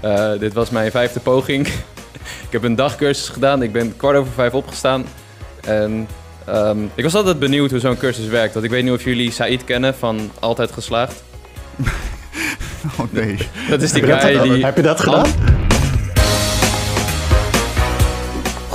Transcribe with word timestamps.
Eh, 0.00 0.30
dit 0.38 0.52
was 0.52 0.70
mijn 0.70 0.90
vijfde 0.90 1.20
poging. 1.20 1.66
ik 2.46 2.50
heb 2.50 2.62
een 2.62 2.74
dagcursus 2.74 3.28
gedaan. 3.28 3.62
Ik 3.62 3.72
ben 3.72 3.96
kwart 3.96 4.16
over 4.16 4.32
vijf 4.32 4.52
opgestaan. 4.52 5.04
En 5.60 6.08
ehm, 6.44 6.78
ik 6.94 7.04
was 7.04 7.14
altijd 7.14 7.38
benieuwd 7.38 7.70
hoe 7.70 7.80
zo'n 7.80 7.96
cursus 7.96 8.26
werkt. 8.26 8.52
Want 8.52 8.64
ik 8.64 8.70
weet 8.70 8.82
niet 8.82 8.92
of 8.92 9.04
jullie 9.04 9.30
Said 9.30 9.64
kennen 9.64 9.94
van 9.94 10.30
Altijd 10.40 10.72
Geslaagd. 10.72 11.22
Oh 12.98 13.06
nee. 13.10 13.36
Dat 13.68 13.82
is 13.82 13.92
die 13.92 14.02
guy 14.02 14.42
die... 14.42 14.64
Heb 14.64 14.76
je 14.76 14.82
dat 14.82 15.00
gedaan? 15.00 15.26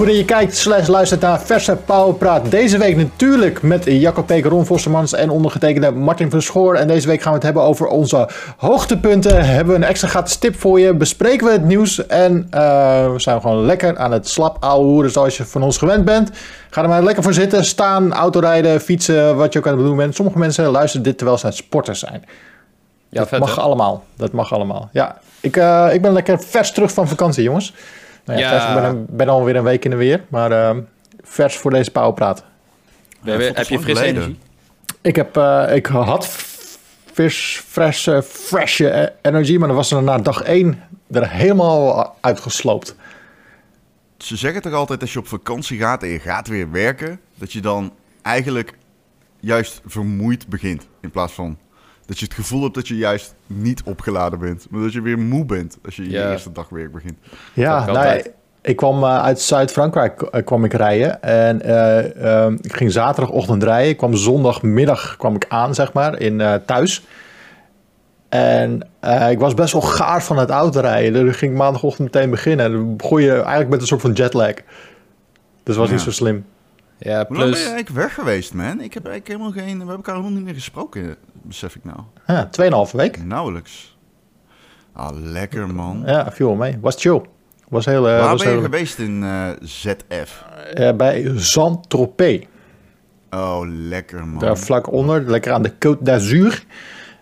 Goed 0.01 0.09
dat 0.09 0.19
je 0.19 0.25
kijkt 0.25 0.57
slash 0.57 0.87
luistert 0.87 1.21
naar 1.21 1.41
Verse 1.41 1.75
Powerpraat. 1.75 2.51
Deze 2.51 2.77
week 2.77 2.97
natuurlijk 2.97 3.61
met 3.61 3.83
Jacob 3.85 4.27
Peek, 4.27 4.45
Ron 4.45 4.65
Vossermans 4.65 5.13
en 5.13 5.29
ondergetekende 5.29 5.91
Martin 5.91 6.29
van 6.29 6.41
Schoor. 6.41 6.75
En 6.75 6.87
deze 6.87 7.07
week 7.07 7.21
gaan 7.21 7.31
we 7.31 7.37
het 7.37 7.45
hebben 7.45 7.63
over 7.63 7.87
onze 7.87 8.29
hoogtepunten. 8.57 9.45
Hebben 9.45 9.73
we 9.73 9.81
een 9.81 9.87
extra 9.89 10.07
gratis 10.07 10.35
tip 10.35 10.59
voor 10.59 10.79
je. 10.79 10.93
Bespreken 10.93 11.45
we 11.45 11.51
het 11.51 11.63
nieuws. 11.63 12.07
En 12.07 12.47
eh, 12.49 13.11
we 13.11 13.19
zijn 13.19 13.41
gewoon 13.41 13.65
lekker 13.65 13.97
aan 13.97 14.11
het 14.11 14.27
slap 14.27 14.57
ouwehoeren 14.59 15.11
zoals 15.11 15.37
je 15.37 15.45
van 15.45 15.63
ons 15.63 15.77
gewend 15.77 16.05
bent. 16.05 16.31
Ga 16.69 16.81
er 16.81 16.89
maar 16.89 17.03
lekker 17.03 17.23
voor 17.23 17.33
zitten, 17.33 17.65
staan, 17.65 18.13
autorijden, 18.13 18.81
fietsen, 18.81 19.35
wat 19.35 19.53
je 19.53 19.59
ook 19.59 19.67
aan 19.67 19.77
het 19.77 19.85
doen 19.85 19.97
bent. 19.97 20.15
Sommige 20.15 20.37
mensen 20.37 20.69
luisteren 20.69 21.05
dit 21.05 21.17
terwijl 21.17 21.37
ze 21.37 21.45
aan 21.45 21.51
het 21.51 21.59
sporten 21.59 21.95
zijn. 21.95 22.23
Ja, 23.09 23.19
dat 23.19 23.27
vet, 23.27 23.39
mag 23.39 23.55
hè? 23.55 23.61
allemaal. 23.61 24.03
Dat 24.15 24.31
mag 24.31 24.53
allemaal. 24.53 24.89
Ja, 24.91 25.17
ik, 25.39 25.57
eh, 25.57 25.89
ik 25.93 26.01
ben 26.01 26.13
lekker 26.13 26.39
vers 26.39 26.71
terug 26.71 26.91
van 26.91 27.07
vakantie, 27.07 27.43
jongens. 27.43 27.73
Nou 28.25 28.39
ja, 28.39 28.49
ik 28.69 28.81
ben, 28.81 28.83
een- 28.89 29.05
ben 29.09 29.29
alweer 29.29 29.55
een 29.55 29.63
week 29.63 29.85
in 29.85 29.91
de 29.91 29.97
weer, 29.97 30.23
maar 30.29 30.51
eh, 30.51 30.77
vers 31.23 31.57
voor 31.57 31.71
deze 31.71 31.91
pauwpraat. 31.91 32.43
Heb 33.55 33.65
je 33.67 33.79
frisse 33.79 34.03
energie? 34.03 34.39
Ik, 35.01 35.15
heb, 35.15 35.37
eh, 35.37 35.75
ik 35.75 35.85
had 35.85 36.27
vis, 37.13 37.63
fresh, 37.67 38.07
eh, 38.07 38.21
fresh 38.21 38.79
eh, 38.81 39.03
energy, 39.21 39.57
maar 39.57 39.67
dan 39.67 39.77
was 39.77 39.91
er 39.91 40.03
na 40.03 40.17
dag 40.17 40.41
één 40.41 40.83
er 41.11 41.29
helemaal 41.29 42.15
uitgesloopt. 42.21 42.95
Ze 44.17 44.35
zeggen 44.35 44.61
toch 44.61 44.73
altijd 44.73 45.01
als 45.01 45.13
je 45.13 45.19
op 45.19 45.27
vakantie 45.27 45.79
gaat 45.79 46.03
en 46.03 46.09
je 46.09 46.19
gaat 46.19 46.47
weer 46.47 46.71
werken, 46.71 47.19
dat 47.35 47.51
je 47.53 47.59
dan 47.61 47.93
eigenlijk 48.21 48.77
juist 49.39 49.81
vermoeid 49.85 50.47
begint. 50.47 50.87
In 51.01 51.11
plaats 51.11 51.33
van 51.33 51.57
dat 52.05 52.19
je 52.19 52.25
het 52.25 52.33
gevoel 52.33 52.61
hebt 52.63 52.75
dat 52.75 52.87
je 52.87 52.97
juist 52.97 53.35
niet 53.47 53.81
opgeladen 53.83 54.39
bent. 54.39 54.67
Maar 54.69 54.81
dat 54.81 54.93
je 54.93 55.01
weer 55.01 55.19
moe 55.19 55.45
bent 55.45 55.77
als 55.85 55.95
je 55.95 56.03
je 56.03 56.09
Ja. 56.09 56.31
eerste 56.31 56.51
dag 56.51 56.69
werk 56.69 56.91
begint. 56.91 57.17
Ja, 57.53 57.85
nou, 57.85 58.23
ik 58.61 58.75
kwam 58.75 59.03
eh, 59.03 59.17
uit 59.23 59.39
Zuid-Frankrijk 59.39 60.21
eh, 60.21 60.45
kwam 60.45 60.63
ik 60.63 60.73
rijden 60.73 61.21
en 61.23 61.61
eh, 61.61 62.45
eh, 62.45 62.53
ik 62.61 62.73
ging 62.75 62.91
zaterdagochtend 62.91 63.63
rijden. 63.63 63.89
Ik 63.89 63.97
kwam 63.97 64.15
zondagmiddag 64.15 65.17
kwam 65.17 65.35
ik 65.35 65.45
aan, 65.49 65.75
zeg 65.75 65.93
maar, 65.93 66.19
in 66.19 66.41
eh, 66.41 66.53
thuis. 66.65 67.05
En 68.29 68.87
eh, 68.99 69.31
ik 69.31 69.39
was 69.39 69.53
best 69.53 69.73
wel 69.73 69.81
gaar 69.81 70.23
van 70.23 70.37
het 70.37 70.49
autorijden. 70.49 71.25
Dus 71.25 71.35
ging 71.35 71.51
ik 71.51 71.57
maandagochtend 71.57 72.13
meteen 72.13 72.29
beginnen. 72.29 72.65
En 72.65 72.71
dan 72.71 72.95
begon 72.95 73.21
je 73.21 73.33
eigenlijk 73.33 73.69
met 73.69 73.81
een 73.81 73.87
soort 73.87 74.01
van 74.01 74.11
jetlag. 74.11 74.53
Dus 75.63 75.75
was 75.75 75.87
Ja. 75.87 75.93
niet 75.93 76.01
zo 76.03 76.11
slim. 76.11 76.45
Ja, 76.97 77.15
Hoe 77.15 77.17
lang 77.17 77.27
ben 77.27 77.37
plus... 77.37 77.59
je 77.59 77.65
eigenlijk 77.69 77.89
weg 77.89 78.13
geweest, 78.13 78.53
man? 78.53 78.81
Ik 78.81 78.93
heb 78.93 79.05
eigenlijk 79.05 79.27
helemaal 79.27 79.51
geen... 79.51 79.63
We 79.71 79.77
hebben 79.77 79.95
elkaar 79.95 80.15
helemaal 80.15 80.35
niet 80.35 80.43
meer 80.45 80.53
gesproken, 80.53 81.15
besef 81.43 81.75
ik 81.75 81.83
nou. 81.83 81.99
Ja, 82.27 82.45
tweeënhalve 82.45 82.97
week. 82.97 83.23
Nauwelijks. 83.25 83.97
Ah, 84.93 85.09
lekker 85.13 85.73
man. 85.73 86.03
Ja, 86.05 86.31
viel 86.31 86.47
wel 86.47 86.55
mee. 86.55 86.77
Was 86.81 86.95
chill. 87.01 87.21
Was 87.69 87.85
heel, 87.85 88.09
eh, 88.09 88.19
Waar 88.19 88.29
was 88.29 88.43
ben 88.43 88.53
je 88.55 88.61
geweest 88.61 88.99
in 88.99 89.23
eh, 89.23 89.47
ZF? 89.61 90.43
eh, 90.73 90.93
bij 90.95 91.31
Saint-Tropez. 91.35 92.43
Oh, 93.29 93.59
lekker 93.65 94.27
man. 94.27 94.39
Daar 94.39 94.57
vlak 94.57 94.91
onder, 94.91 95.29
lekker 95.29 95.51
aan 95.53 95.61
de 95.61 95.71
Côte 95.73 96.01
d'Azur. 96.03 96.63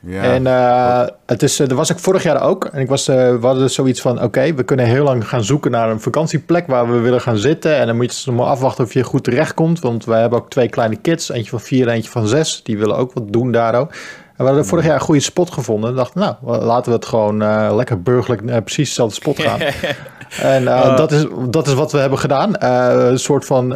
Ja. 0.01 0.21
En 0.21 0.47
eh, 0.47 1.07
het 1.25 1.43
is, 1.43 1.59
eh, 1.59 1.67
dat 1.67 1.77
was 1.77 1.89
ik 1.89 1.99
vorig 1.99 2.23
jaar 2.23 2.41
ook. 2.41 2.65
En 2.65 2.81
ik 2.81 2.87
was, 2.87 3.07
eh, 3.07 3.15
we 3.15 3.45
hadden 3.45 3.69
zoiets 3.69 4.01
van, 4.01 4.23
oké, 4.23 4.53
we 4.53 4.63
kunnen 4.63 4.85
heel 4.85 5.03
lang 5.03 5.27
gaan 5.27 5.43
zoeken 5.43 5.71
naar 5.71 5.89
een 5.89 6.01
vakantieplek 6.01 6.67
waar 6.67 6.91
we 6.91 6.99
willen 6.99 7.21
gaan 7.21 7.37
zitten. 7.37 7.75
En 7.75 7.87
dan 7.87 7.95
moet 7.95 8.17
je 8.17 8.31
nog 8.31 8.39
maar 8.39 8.49
afwachten 8.51 8.83
of 8.83 8.93
je 8.93 9.03
goed 9.03 9.23
terechtkomt. 9.23 9.79
Want 9.79 10.05
wij 10.05 10.21
hebben 10.21 10.39
ook 10.39 10.49
twee 10.49 10.69
kleine 10.69 10.95
kids, 10.95 11.29
eentje 11.29 11.49
van 11.49 11.59
vier 11.59 11.87
en 11.87 11.93
eentje 11.93 12.11
van 12.11 12.27
zes. 12.27 12.63
Die 12.63 12.77
willen 12.77 12.97
ook 12.97 13.13
wat 13.13 13.33
doen 13.33 13.51
daar 13.51 13.75
ook. 13.75 13.91
En 13.91 14.45
we 14.45 14.51
hadden 14.51 14.65
vorig 14.65 14.85
jaar 14.85 14.93
een 14.93 15.01
goede 15.01 15.21
spot 15.21 15.51
gevonden. 15.51 15.89
En 15.89 15.95
dachten, 15.95 16.19
nou, 16.19 16.35
laten 16.63 16.91
we 16.91 16.97
het 16.97 17.05
gewoon 17.05 17.37
lekker 17.75 18.01
burgerlijk 18.01 18.43
naar 18.43 18.61
precies 18.61 18.87
dezelfde 18.87 19.15
spot 19.15 19.39
gaan. 19.39 19.59
en 20.55 20.67
eh, 20.67 20.97
dat, 20.97 21.11
is, 21.11 21.25
dat 21.49 21.67
is 21.67 21.73
wat 21.73 21.91
we 21.91 21.97
hebben 21.97 22.19
gedaan. 22.19 22.63
Een 22.63 23.19
soort 23.19 23.45
van 23.45 23.75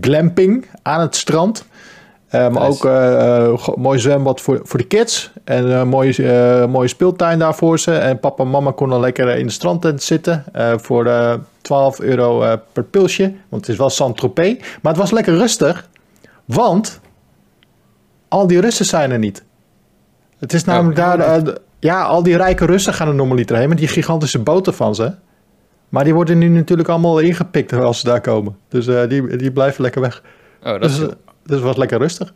glamping 0.00 0.66
aan 0.82 1.00
het 1.00 1.16
strand. 1.16 1.64
Eh, 2.32 2.40
maar 2.48 2.68
Nice. 2.68 2.88
ook 3.52 3.60
go- 3.60 3.74
mooi 3.76 3.98
zwembad 3.98 4.40
voor, 4.40 4.60
voor 4.62 4.78
de 4.78 4.86
kids. 4.86 5.32
En 5.44 5.70
een 5.70 5.88
mooie, 5.88 6.66
mooie 6.68 6.88
speeltuin 6.88 7.38
daar 7.38 7.54
voor 7.54 7.78
ze. 7.78 7.92
En 7.94 8.20
papa 8.20 8.42
en 8.44 8.50
mama 8.50 8.70
konden 8.70 9.00
lekker 9.00 9.36
in 9.36 9.46
de 9.46 9.52
strandtent 9.52 10.02
zitten. 10.02 10.44
voor 10.76 11.06
eh 11.06 11.34
12 11.60 12.00
euro 12.00 12.56
per 12.72 12.82
pilsje. 12.84 13.22
Want 13.48 13.62
het 13.62 13.68
is 13.68 13.76
wel 13.76 13.90
Saint-Tropez. 13.90 14.58
Maar 14.82 14.92
het 14.92 15.00
was 15.00 15.10
lekker 15.10 15.36
rustig. 15.36 15.88
Want 16.44 17.00
al 18.28 18.46
die 18.46 18.60
Russen 18.60 18.84
zijn 18.84 19.10
er 19.10 19.18
niet. 19.18 19.44
Het 20.38 20.52
is 20.52 20.64
namelijk 20.64 20.96
daar... 20.96 21.42
ja, 21.78 22.02
al 22.02 22.22
die 22.22 22.36
rijke 22.36 22.64
Russen 22.66 22.94
gaan 22.94 23.08
er 23.08 23.14
normaliter 23.14 23.56
heen. 23.56 23.68
Met 23.68 23.78
die 23.78 23.88
gigantische 23.88 24.38
boten 24.38 24.74
van 24.74 24.94
ze. 24.94 25.12
Maar 25.88 26.04
die 26.04 26.14
worden 26.14 26.38
nu 26.38 26.48
natuurlijk 26.48 26.88
allemaal 26.88 27.18
ingepikt 27.18 27.72
als 27.72 28.00
ze 28.00 28.06
daar 28.06 28.20
komen. 28.20 28.56
Dus 28.68 28.86
die, 29.08 29.36
die 29.36 29.52
blijven 29.52 29.82
lekker 29.82 30.00
weg. 30.00 30.22
Oh, 30.64 30.70
dat 30.72 30.82
Dus, 30.82 30.98
is 31.00 31.08
dus 31.44 31.56
het 31.56 31.64
was 31.64 31.76
lekker 31.76 31.98
rustig. 31.98 32.34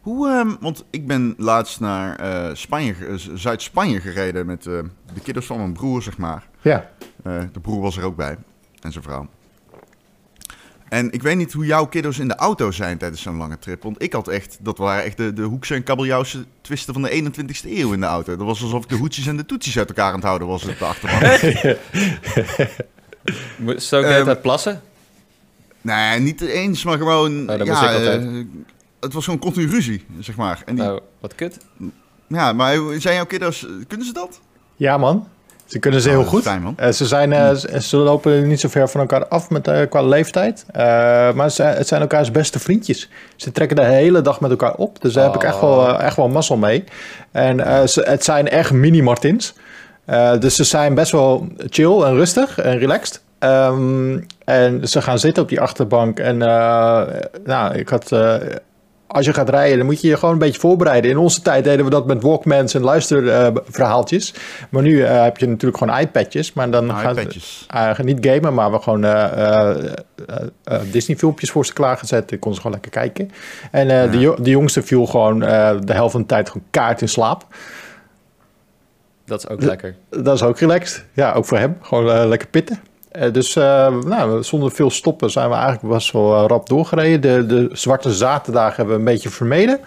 Hoe, 0.00 0.28
ehm, 0.28 0.50
want 0.60 0.84
ik 0.90 1.06
ben 1.06 1.34
laatst 1.38 1.80
naar 1.80 2.16
eh, 2.16 2.54
Spanje, 2.54 2.94
Z- 3.16 3.28
Zuid-Spanje 3.34 4.00
gereden 4.00 4.46
met 4.46 4.66
eh, 4.66 4.72
de 5.14 5.20
kiddos 5.22 5.46
van 5.46 5.56
mijn 5.56 5.72
broer, 5.72 6.02
zeg 6.02 6.18
maar. 6.18 6.48
Ja. 6.60 6.90
Eh, 7.22 7.42
de 7.52 7.60
broer 7.60 7.80
was 7.80 7.96
er 7.96 8.04
ook 8.04 8.16
bij 8.16 8.36
en 8.80 8.92
zijn 8.92 9.04
vrouw. 9.04 9.28
En 10.88 11.12
ik 11.12 11.22
weet 11.22 11.36
niet 11.36 11.52
hoe 11.52 11.66
jouw 11.66 11.86
kiddos 11.86 12.18
in 12.18 12.28
de 12.28 12.34
auto 12.34 12.70
zijn 12.70 12.98
tijdens 12.98 13.22
zo'n 13.22 13.36
lange 13.36 13.58
trip. 13.58 13.82
Want 13.82 14.02
ik 14.02 14.12
had 14.12 14.28
echt, 14.28 14.58
dat 14.60 14.78
waren 14.78 15.04
echt 15.04 15.16
de, 15.16 15.32
de 15.32 15.42
hoekse 15.42 15.74
en 15.74 15.82
kabeljauwse 15.82 16.44
twisten 16.60 16.92
van 16.94 17.02
de 17.02 17.30
21ste 17.32 17.68
eeuw 17.70 17.92
in 17.92 18.00
de 18.00 18.06
auto. 18.06 18.36
Dat 18.36 18.46
was 18.46 18.62
alsof 18.62 18.82
ik 18.82 18.88
de 18.88 18.96
hoedjes 18.96 19.26
en 19.26 19.36
de 19.36 19.46
toetjes 19.46 19.78
uit 19.78 19.88
elkaar 19.88 20.08
aan 20.08 20.14
het 20.14 20.24
houden 20.24 20.48
was 20.48 20.64
op 20.64 20.78
de 20.78 20.84
achterbank. 20.84 21.40
Zou 23.80 24.06
ik 24.06 24.24
tijd 24.24 24.42
plassen? 24.42 24.80
Nee, 25.80 26.18
niet 26.20 26.40
eens, 26.40 26.84
maar 26.84 26.98
gewoon... 26.98 27.40
Oh, 27.50 27.58
dat 27.58 27.66
ja, 27.66 27.90
ik 27.90 28.04
eh, 28.06 28.20
het 29.00 29.12
was 29.12 29.24
gewoon 29.24 29.38
continu 29.40 29.70
ruzie, 29.70 30.06
zeg 30.18 30.36
maar. 30.36 30.62
En 30.66 30.74
die, 30.74 30.84
Nou, 30.84 31.00
wat 31.20 31.34
kut. 31.34 31.58
Ja, 32.26 32.52
maar 32.52 32.76
zijn 32.98 33.14
jouw 33.14 33.26
kiddos, 33.26 33.66
kunnen 33.88 34.06
ze 34.06 34.12
dat? 34.12 34.40
Ja, 34.76 34.96
man. 34.98 35.28
Ze 35.64 35.78
kunnen 35.78 36.00
ze 36.00 36.08
Oh, 36.08 36.14
heel 36.14 36.22
is 36.22 36.28
goed. 36.28 36.42
fijn. 36.42 36.72
Eh, 36.76 36.90
ze, 36.90 37.06
zijn, 37.06 37.32
eh, 37.32 37.54
ze- 37.54 37.82
ze 37.82 37.96
lopen 37.96 38.46
niet 38.48 38.60
zo 38.60 38.68
ver 38.68 38.88
van 38.88 39.00
elkaar 39.00 39.26
af 39.28 39.50
met, 39.50 39.70
qua 39.88 40.02
leeftijd. 40.02 40.64
Eh, 40.72 40.82
maar 41.32 41.50
ze, 41.50 41.62
het 41.62 41.88
zijn 41.88 42.00
elkaars 42.00 42.30
beste 42.30 42.58
vriendjes. 42.58 43.08
Ze 43.36 43.52
trekken 43.52 43.76
de 43.76 43.84
hele 43.84 44.20
dag 44.20 44.40
met 44.40 44.50
elkaar 44.50 44.74
op. 44.74 45.00
Dus 45.02 45.12
daar 45.12 45.24
heb 45.24 45.34
ik 45.34 45.42
echt 45.42 45.60
wel, 45.60 45.98
echt 46.00 46.16
wel 46.16 46.28
mazzel 46.28 46.56
mee. 46.56 46.84
En 47.30 47.60
eh, 47.60 47.86
ze, 47.86 48.00
het 48.02 48.24
zijn 48.24 48.48
echt 48.48 48.72
mini-Martins. 48.72 49.54
Eh, 50.04 50.38
dus 50.38 50.54
ze 50.56 50.64
zijn 50.64 50.94
best 50.94 51.12
wel 51.12 51.48
chill 51.68 52.00
en 52.02 52.14
rustig 52.14 52.58
en 52.58 52.78
relaxed. 52.78 53.20
Ehm, 53.40 54.18
en 54.44 54.88
ze 54.88 55.02
gaan 55.02 55.18
zitten 55.18 55.42
op 55.42 55.48
die 55.48 55.60
achterbank. 55.60 56.18
En 56.18 56.42
eh, 56.42 57.02
nou, 57.44 57.74
ik 57.74 57.88
had... 57.88 58.12
eh, 58.12 58.34
als 59.06 59.24
je 59.24 59.32
gaat 59.34 59.48
rijden, 59.48 59.76
dan 59.78 59.86
moet 59.86 60.00
je 60.00 60.08
je 60.08 60.16
gewoon 60.16 60.32
een 60.34 60.40
beetje 60.40 60.60
voorbereiden. 60.60 61.10
In 61.10 61.16
onze 61.18 61.42
tijd 61.42 61.64
deden 61.64 61.84
we 61.84 61.90
dat 61.90 62.06
met 62.06 62.22
Walkmans 62.22 62.74
en 62.74 62.80
luisterverhaaltjes. 62.82 64.34
maar 64.68 64.82
nu 64.82 65.02
eh, 65.02 65.22
heb 65.22 65.36
je 65.38 65.46
natuurlijk 65.48 65.78
gewoon 65.82 65.98
iPadjes. 65.98 66.52
Maar 66.52 66.70
dan 66.70 66.90
gaan 66.90 67.14
ze 67.14 67.20
iPadjes. 67.20 67.66
eh, 67.68 67.98
niet 67.98 68.26
gamen, 68.26 68.54
maar 68.54 68.70
we 68.72 68.78
gewoon 68.78 69.04
Disney-filmpjes 70.90 71.50
voor 71.50 71.66
ze 71.66 71.72
klaargezet. 71.72 72.28
Dan 72.28 72.38
kon 72.38 72.54
ze 72.54 72.60
gewoon 72.60 72.72
lekker 72.80 73.00
kijken. 73.00 73.30
En 73.70 73.90
eh, 74.02 74.12
de, 74.12 74.18
jo- 74.18 74.36
de 74.40 74.50
jongste 74.50 74.82
viel 74.82 75.06
gewoon 75.06 75.42
eh, 75.42 75.70
de 75.84 75.92
helft 75.92 76.12
van 76.12 76.20
de 76.20 76.26
tijd 76.26 76.48
gewoon 76.50 76.66
kaart 76.70 77.00
in 77.00 77.08
slaap. 77.08 77.46
Dat 79.24 79.38
is 79.38 79.48
ook 79.48 79.62
lekker. 79.62 79.94
Dat 80.10 80.34
is 80.34 80.42
ook 80.42 80.58
relaxed. 80.58 81.04
Ja, 81.12 81.32
ook 81.32 81.44
voor 81.44 81.58
hem. 81.58 81.76
Gewoon 81.82 82.28
lekker 82.28 82.48
pitten. 82.48 82.78
Eh, 83.10 83.32
dus 83.32 83.56
eh, 83.56 83.94
nou, 84.06 84.42
zonder 84.42 84.70
veel 84.70 84.90
stoppen 84.90 85.30
zijn 85.30 85.48
we 85.48 85.54
eigenlijk 85.54 85.94
best 85.94 86.12
wel 86.12 86.34
eh, 86.36 86.44
rap 86.46 86.68
doorgereden. 86.68 87.20
De, 87.20 87.68
de 87.68 87.76
zwarte 87.76 88.12
zaterdagen 88.12 88.76
hebben 88.76 88.94
we 88.94 89.00
een 89.00 89.14
beetje 89.14 89.28
vermeden. 89.30 89.80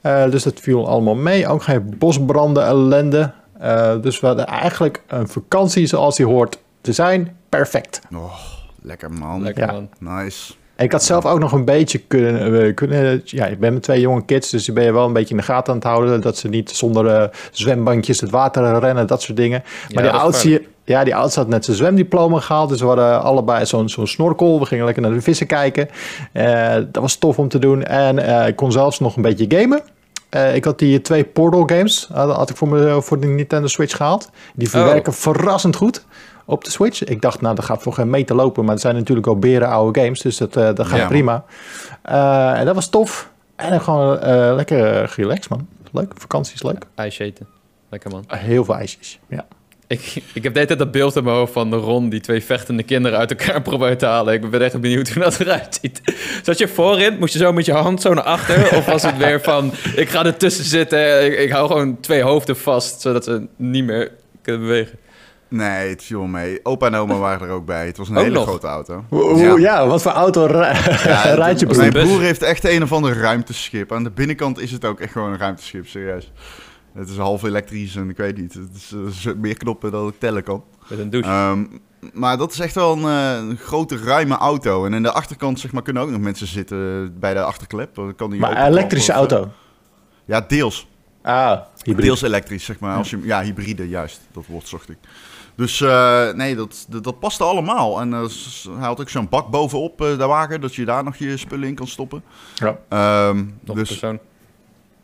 Eh, 0.00 0.30
dus 0.30 0.42
dat 0.42 0.60
viel 0.60 0.88
allemaal 0.88 1.14
mee. 1.14 1.48
Ook 1.48 1.62
geen 1.62 1.94
bosbranden 1.98 2.64
ellende. 2.64 3.32
Eh, 3.58 3.92
dus 4.00 4.20
we 4.20 4.26
hadden 4.26 4.46
eigenlijk 4.46 5.02
een 5.06 5.28
vakantie 5.28 5.86
zoals 5.86 6.16
die 6.16 6.26
hoort 6.26 6.58
te 6.80 6.92
zijn. 6.92 7.36
Perfect. 7.48 8.00
Oh, 8.14 8.32
lekker 8.82 9.12
man. 9.12 9.42
Lekker 9.42 9.66
Ja. 9.66 9.72
man. 9.72 9.88
Nice. 10.22 10.52
En 10.76 10.86
ik 10.86 10.92
had 10.92 11.02
zelf 11.04 11.26
ook 11.26 11.38
nog 11.38 11.52
een 11.52 11.64
beetje 11.64 11.98
kunnen... 11.98 12.74
kunnen 12.74 13.20
ja, 13.24 13.46
ik 13.46 13.60
ben 13.60 13.72
met 13.72 13.82
twee 13.82 14.00
jonge 14.00 14.24
kids, 14.24 14.50
dus 14.50 14.64
die 14.64 14.74
ben 14.74 14.84
je 14.84 14.92
wel 14.92 15.06
een 15.06 15.12
beetje 15.12 15.30
in 15.30 15.36
de 15.36 15.42
gaten 15.42 15.72
aan 15.72 15.78
het 15.78 15.88
houden. 15.88 16.20
Dat 16.20 16.36
ze 16.36 16.48
niet 16.48 16.70
zonder 16.70 17.06
eh, 17.06 17.28
zwembandjes 17.50 18.20
het 18.20 18.30
water 18.30 18.78
rennen, 18.78 19.06
dat 19.06 19.22
soort 19.22 19.36
dingen. 19.36 19.62
Maar 19.64 20.02
die 20.02 20.12
dat 20.12 20.14
is 20.14 20.20
oudste, 20.20 20.62
ja, 20.90 21.04
die 21.04 21.14
oudste 21.14 21.40
had 21.40 21.48
net 21.48 21.64
zijn 21.64 21.76
zwemdiploma 21.76 22.40
gehaald. 22.40 22.68
Dus 22.68 22.80
we 22.80 22.86
hadden 22.86 23.22
allebei 23.22 23.66
zo'n 23.66 23.88
zo'n 23.88 24.06
snorkel. 24.06 24.58
We 24.58 24.66
gingen 24.66 24.84
lekker 24.84 25.02
naar 25.02 25.12
de 25.12 25.20
vissen 25.20 25.46
kijken. 25.46 25.88
Eh, 26.32 26.74
dat 26.74 27.02
was 27.02 27.16
tof 27.16 27.38
om 27.38 27.48
te 27.48 27.58
doen. 27.58 27.84
En 27.84 28.18
eh, 28.18 28.46
ik 28.46 28.56
kon 28.56 28.72
zelfs 28.72 29.00
nog 29.00 29.16
een 29.16 29.22
beetje 29.22 29.44
gamen. 29.48 29.82
Eh, 30.28 30.54
ik 30.54 30.64
had 30.64 30.78
die 30.78 31.00
twee 31.00 31.24
Portal 31.24 31.62
games, 31.66 32.08
had, 32.12 32.36
had 32.36 32.50
ik 32.50 32.56
voor, 32.56 32.68
me, 32.68 33.02
voor 33.02 33.20
de 33.20 33.26
Nintendo 33.26 33.66
Switch 33.66 33.96
gehaald. 33.96 34.30
Die 34.54 34.70
verwerken 34.70 35.12
verrassend 35.12 35.76
goed 35.76 36.04
op 36.50 36.64
de 36.64 36.70
Switch. 36.70 37.04
Ik 37.04 37.22
dacht, 37.22 37.40
nou, 37.40 37.54
dat 37.54 37.64
gaat 37.64 37.82
voor 37.82 37.92
geen 37.92 38.10
meter 38.10 38.36
lopen. 38.36 38.64
Maar 38.64 38.72
het 38.72 38.82
zijn 38.82 38.94
natuurlijk 38.94 39.26
ook 39.26 39.40
beren 39.40 39.68
oude 39.68 40.00
games, 40.00 40.20
dus 40.20 40.36
dat, 40.36 40.56
eh, 40.56 40.74
dat 40.74 40.86
gaat 40.86 40.98
Ja, 40.98 41.06
prima. 41.06 41.44
Eh, 42.02 42.58
en 42.58 42.66
dat 42.66 42.74
was 42.74 42.88
tof. 42.88 43.30
En 43.56 43.70
dan 43.70 43.80
gewoon 43.80 44.18
eh, 44.18 44.52
lekker 44.54 45.12
relaxed, 45.16 45.48
man. 45.48 45.68
Leuk, 45.92 46.12
vakantie 46.14 46.54
is 46.54 46.62
leuk. 46.62 46.86
IJsje 46.94 47.24
eten. 47.24 47.46
Lekker 47.88 48.10
man. 48.10 48.24
Heel 48.26 48.64
veel 48.64 48.74
ijsjes, 48.74 49.18
ja. 49.28 49.46
Ik, 49.90 50.22
ik 50.32 50.42
heb 50.42 50.52
de 50.52 50.58
hele 50.58 50.66
tijd 50.66 50.78
dat 50.78 50.90
beeld 50.90 51.16
in 51.16 51.24
mijn 51.24 51.36
hoofd 51.36 51.52
van 51.52 51.70
de 51.70 51.76
Ron 51.76 52.08
die 52.08 52.20
twee 52.20 52.42
vechtende 52.44 52.82
kinderen 52.82 53.18
uit 53.18 53.30
elkaar 53.30 53.62
probeert 53.70 53.98
te 53.98 54.06
halen. 54.06 54.34
Ik 54.34 54.50
ben 54.50 54.62
echt 54.62 54.80
benieuwd 54.80 55.08
hoe 55.08 55.22
dat 55.22 55.40
eruit 55.40 55.78
ziet. 55.80 56.00
Zat 56.42 56.58
je 56.58 56.68
voorin? 56.68 57.18
Moest 57.18 57.32
je 57.32 57.38
zo 57.38 57.52
met 57.52 57.64
je 57.64 57.72
hand 57.72 58.00
zo 58.00 58.14
naar 58.14 58.24
achter? 58.24 58.76
Of 58.76 58.84
was 58.86 59.02
het 59.02 59.16
weer 59.16 59.40
van, 59.40 59.72
ik 59.96 60.08
ga 60.08 60.24
ertussen 60.24 60.64
zitten, 60.64 61.24
ik, 61.24 61.38
ik 61.38 61.50
hou 61.50 61.66
gewoon 61.66 62.00
twee 62.00 62.22
hoofden 62.22 62.56
vast, 62.56 63.00
zodat 63.00 63.24
ze 63.24 63.46
niet 63.56 63.84
meer 63.84 64.10
kunnen 64.42 64.60
bewegen? 64.60 64.98
Nee, 65.48 65.88
het 65.88 66.02
viel 66.04 66.22
mee. 66.22 66.60
Opa 66.62 66.86
en 66.86 66.94
oma 66.94 67.14
waren 67.18 67.48
er 67.48 67.54
ook 67.54 67.66
bij. 67.66 67.86
Het 67.86 67.96
was 67.96 68.08
een 68.08 68.16
Ook 68.16 68.22
hele 68.22 68.34
nog? 68.34 68.44
grote 68.48 68.66
auto. 68.66 69.04
Ja. 69.58 69.86
wat 69.86 70.02
voor 70.02 70.12
auto 70.12 70.44
ri- 70.44 70.54
Ja, 71.04 71.48
je 71.58 71.66
broer? 71.66 71.76
Mijn 71.76 71.92
broer 71.92 72.20
heeft 72.20 72.42
echt 72.42 72.64
een 72.64 72.82
of 72.82 72.92
ander 72.92 73.16
ruimteschip. 73.16 73.92
Aan 73.92 74.04
de 74.04 74.10
binnenkant 74.10 74.60
is 74.60 74.70
het 74.72 74.84
ook 74.84 75.00
echt 75.00 75.12
gewoon 75.12 75.32
een 75.32 75.38
ruimteschip, 75.38 75.86
serieus. 75.86 76.30
Het 76.92 77.08
is 77.08 77.16
half 77.16 77.42
elektrisch 77.42 77.96
en 77.96 78.10
ik 78.10 78.16
weet 78.16 78.36
niet. 78.36 78.54
Het 78.54 78.68
is, 78.74 79.24
eh, 79.26 79.34
meer 79.34 79.56
knoppen 79.56 79.90
dan 79.90 80.08
ik 80.08 80.14
tellen 80.18 80.42
kan. 80.42 80.64
Met 80.88 80.98
een 80.98 81.10
douche. 81.10 81.28
Ehm, 81.30 81.64
maar 82.12 82.36
dat 82.38 82.52
is 82.52 82.60
echt 82.60 82.74
wel 82.74 82.92
een, 82.96 83.02
eh, 83.04 83.48
een 83.48 83.56
grote, 83.56 83.96
ruime 83.98 84.34
auto. 84.36 84.84
En 84.84 84.94
aan 84.94 85.02
de 85.02 85.12
achterkant 85.12 85.60
zeg 85.60 85.72
maar, 85.72 85.82
kunnen 85.82 86.02
ook 86.02 86.10
nog 86.10 86.20
mensen 86.20 86.46
zitten 86.46 87.12
bij 87.18 87.34
de 87.34 87.42
achterklep. 87.42 87.94
Dan 87.94 88.14
kan 88.14 88.30
die 88.30 88.40
Maar 88.40 88.50
een 88.56 88.66
elektrische 88.66 89.12
klappen. 89.12 89.36
auto. 89.36 89.52
Ja, 90.24 90.40
deels. 90.48 90.88
Ah, 91.22 91.60
hybride. 91.76 92.02
Deels 92.02 92.22
elektrisch, 92.22 92.64
zeg 92.64 92.78
maar. 92.78 92.96
Als 92.96 93.10
je, 93.10 93.20
ja, 93.22 93.42
hybride, 93.42 93.88
juist. 93.88 94.20
Dat 94.32 94.46
woord 94.46 94.68
zocht 94.68 94.88
ik. 94.90 94.98
Dus 95.54 95.80
eh, 95.80 96.32
nee, 96.32 96.56
dat, 96.56 96.86
dat, 96.88 97.04
dat 97.04 97.18
paste 97.18 97.44
allemaal. 97.44 98.00
En 98.00 98.12
eh, 98.14 98.24
s- 98.26 98.68
hij 98.78 98.86
had 98.86 99.00
ook 99.00 99.08
zo'n 99.08 99.28
bak 99.28 99.50
bovenop 99.50 100.00
eh, 100.00 100.18
de 100.18 100.26
wagen, 100.26 100.60
dat 100.60 100.74
je 100.74 100.84
daar 100.84 101.04
nog 101.04 101.16
je 101.16 101.36
spullen 101.36 101.68
in 101.68 101.74
kan 101.74 101.86
stoppen. 101.86 102.22
Ja. 102.54 102.78
Ehm, 102.88 103.36
Nog 103.36 103.46
een 103.64 103.74
dus, 103.74 103.88
persoon. 103.88 104.18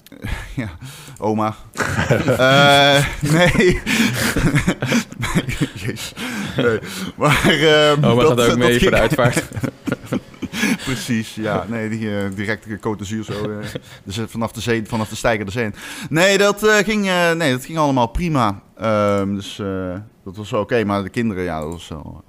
ja, 0.62 0.68
oma. 1.18 1.54
Eh, 2.38 3.06
nee. 3.20 3.52
nee. 3.56 3.80
Jezus. 5.74 6.12
Nee. 6.56 6.78
Maar 7.16 7.44
ehm, 7.44 8.04
Oma 8.04 8.22
dat, 8.22 8.40
gaat 8.40 8.50
ook 8.50 8.58
mee 8.58 8.80
voor 8.80 8.90
de 8.90 8.96
uitvaart. 8.96 9.44
Precies, 10.84 11.34
ja. 11.34 11.64
Nee, 11.68 11.88
die 11.88 12.00
uh, 12.00 12.24
direct 12.34 12.68
de 12.68 12.76
Côte 12.76 12.96
d'Azur 12.98 13.24
zo. 13.24 13.32
eh, 13.50 13.66
dus 14.04 14.18
vanaf 14.26 14.52
de 14.52 14.60
zee, 14.60 14.84
vanaf 14.86 15.08
de 15.08 15.16
stijger 15.16 15.44
de 15.44 15.50
zee. 15.50 15.64
in. 15.64 15.74
Nee, 16.08 16.38
dat, 16.38 16.62
eh, 16.62 16.76
ging, 16.76 17.06
eh, 17.08 17.32
nee, 17.32 17.50
dat 17.52 17.64
ging 17.64 17.78
allemaal 17.78 18.06
prima. 18.06 18.62
Ehm, 18.76 19.34
dus 19.34 19.58
eh, 19.58 19.94
dat 20.24 20.36
was 20.36 20.50
wel 20.50 20.60
oké. 20.60 20.84
Maar 20.84 21.02
de 21.02 21.08
kinderen, 21.08 21.44
ja, 21.44 21.60
dat 21.60 21.70
was 21.70 21.88
wel... 21.88 22.24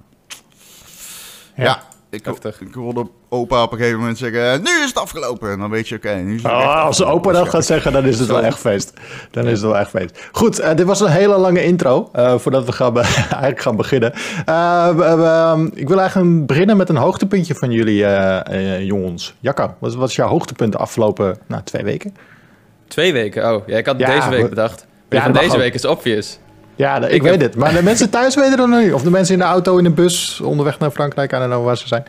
Ja. 1.56 1.64
ja. 1.64 1.82
Ik, 2.10 2.24
Heftig. 2.24 2.60
ik 2.60 2.74
hoorde 2.74 3.06
opa 3.28 3.62
op 3.62 3.72
een 3.72 3.78
gegeven 3.78 3.98
moment 3.98 4.18
zeggen... 4.18 4.52
"Eh, 4.52 4.58
Nu 4.58 4.80
is 4.82 4.88
het 4.88 4.98
afgelopen. 4.98 5.50
En 5.50 5.58
dan 5.58 5.70
weet 5.70 5.88
je, 5.88 5.94
oké, 5.96 6.14
nu 6.14 6.34
is 6.34 6.42
het 6.42 6.52
Oh, 6.52 6.84
als 6.84 7.04
opa 7.04 7.32
dat 7.32 7.48
gaat 7.48 7.64
zeggen, 7.64 7.92
dan 7.92 8.04
is 8.04 8.18
het 8.18 8.28
wel 8.28 8.42
echt 8.42 8.58
feest. 8.58 8.92
Dan 9.30 9.44
is 9.46 9.50
het 9.52 9.60
wel 9.60 9.78
echt 9.78 9.90
feest. 9.90 10.28
Goed, 10.32 10.58
eh, 10.58 10.74
dit 10.76 10.86
was 10.86 11.00
een 11.00 11.10
hele 11.10 11.36
lange 11.38 11.64
intro. 11.64 12.08
eh, 12.12 12.38
voordat 12.38 12.64
we 12.64 12.72
gaan 12.72 12.92
be- 12.92 13.00
eigenlijk 13.30 13.60
gaan 13.60 13.76
beginnen. 13.76 14.12
Eh, 14.46 14.88
ehm, 14.98 15.66
ik 15.74 15.88
wil 15.88 15.98
eigenlijk 16.00 16.46
beginnen 16.46 16.76
met 16.76 16.88
een 16.88 16.96
hoogtepuntje 16.96 17.54
van 17.54 17.70
jullie 17.70 18.04
eh, 18.04 18.74
eh, 18.76 18.82
jongens. 18.86 19.34
Jacco, 19.40 19.74
wat, 19.78 19.94
wat 19.94 20.08
is 20.08 20.16
jouw 20.16 20.28
hoogtepunt 20.28 20.72
de 20.72 20.78
afgelopen 20.78 21.38
nou, 21.46 21.62
twee 21.62 21.82
weken? 21.84 22.14
Twee 22.88 23.12
weken? 23.12 23.54
Oh, 23.54 23.66
ja, 23.66 23.76
ik 23.76 23.86
had 23.86 23.98
Ja, 23.98 24.14
deze 24.14 24.28
week 24.28 24.42
we- 24.42 24.48
bedacht. 24.48 24.86
Ja, 25.08 25.22
van 25.22 25.32
deze 25.32 25.50
ook. 25.50 25.56
week 25.56 25.74
is 25.74 25.84
obvious. 25.84 26.38
Ja, 26.78 26.96
ik, 27.06 27.10
Ik 27.12 27.22
weet 27.22 27.30
heb- 27.30 27.40
het. 27.40 27.54
Maar 27.56 27.72
de 27.74 27.82
mensen 27.82 28.10
thuis 28.10 28.34
weten 28.34 28.56
dat 28.56 28.68
nog 28.68 28.80
niet. 28.80 28.92
Of 28.92 29.02
de 29.02 29.10
mensen 29.10 29.34
in 29.34 29.40
de 29.40 29.46
auto, 29.46 29.76
in 29.78 29.84
de 29.84 29.90
bus, 29.90 30.40
onderweg 30.40 30.78
naar 30.78 30.90
Frankrijk. 30.90 31.30
Don't 31.30 31.44
know 31.44 31.64
waar 31.64 31.76
ze 31.76 31.88
zijn. 31.88 32.04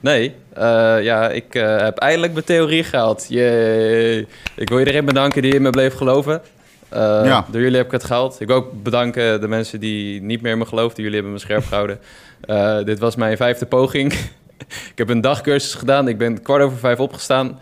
Nee, 0.00 0.34
eh, 0.52 0.62
ja, 1.02 1.28
ik 1.28 1.54
eh, 1.54 1.76
heb 1.78 1.98
eindelijk 1.98 2.32
mijn 2.32 2.44
theorie 2.44 2.84
gehaald. 2.84 3.26
Yay. 3.28 4.18
Ik 4.56 4.68
wil 4.68 4.78
iedereen 4.78 5.04
bedanken 5.04 5.42
die 5.42 5.54
in 5.54 5.62
me 5.62 5.70
bleef 5.70 5.94
geloven. 5.94 6.40
Eh, 6.88 6.98
Ja. 7.24 7.44
Door 7.50 7.60
jullie 7.60 7.76
heb 7.76 7.86
ik 7.86 7.92
het 7.92 8.04
gehaald. 8.04 8.40
Ik 8.40 8.46
wil 8.46 8.56
ook 8.56 8.82
bedanken 8.82 9.40
de 9.40 9.48
mensen 9.48 9.80
die 9.80 10.22
niet 10.22 10.42
meer 10.42 10.52
in 10.52 10.58
me 10.58 10.66
geloofden. 10.66 10.96
Jullie 11.02 11.14
hebben 11.18 11.32
me 11.32 11.40
scherp 11.40 11.64
gehouden. 11.66 11.98
Eh, 12.40 12.84
dit 12.84 12.98
was 12.98 13.16
mijn 13.16 13.36
vijfde 13.36 13.66
poging. 13.66 14.12
ik 14.92 14.98
heb 14.98 15.08
een 15.08 15.20
dagcursus 15.20 15.74
gedaan. 15.74 16.08
Ik 16.08 16.18
ben 16.18 16.42
kwart 16.42 16.62
over 16.62 16.78
vijf 16.78 16.98
opgestaan. 17.00 17.58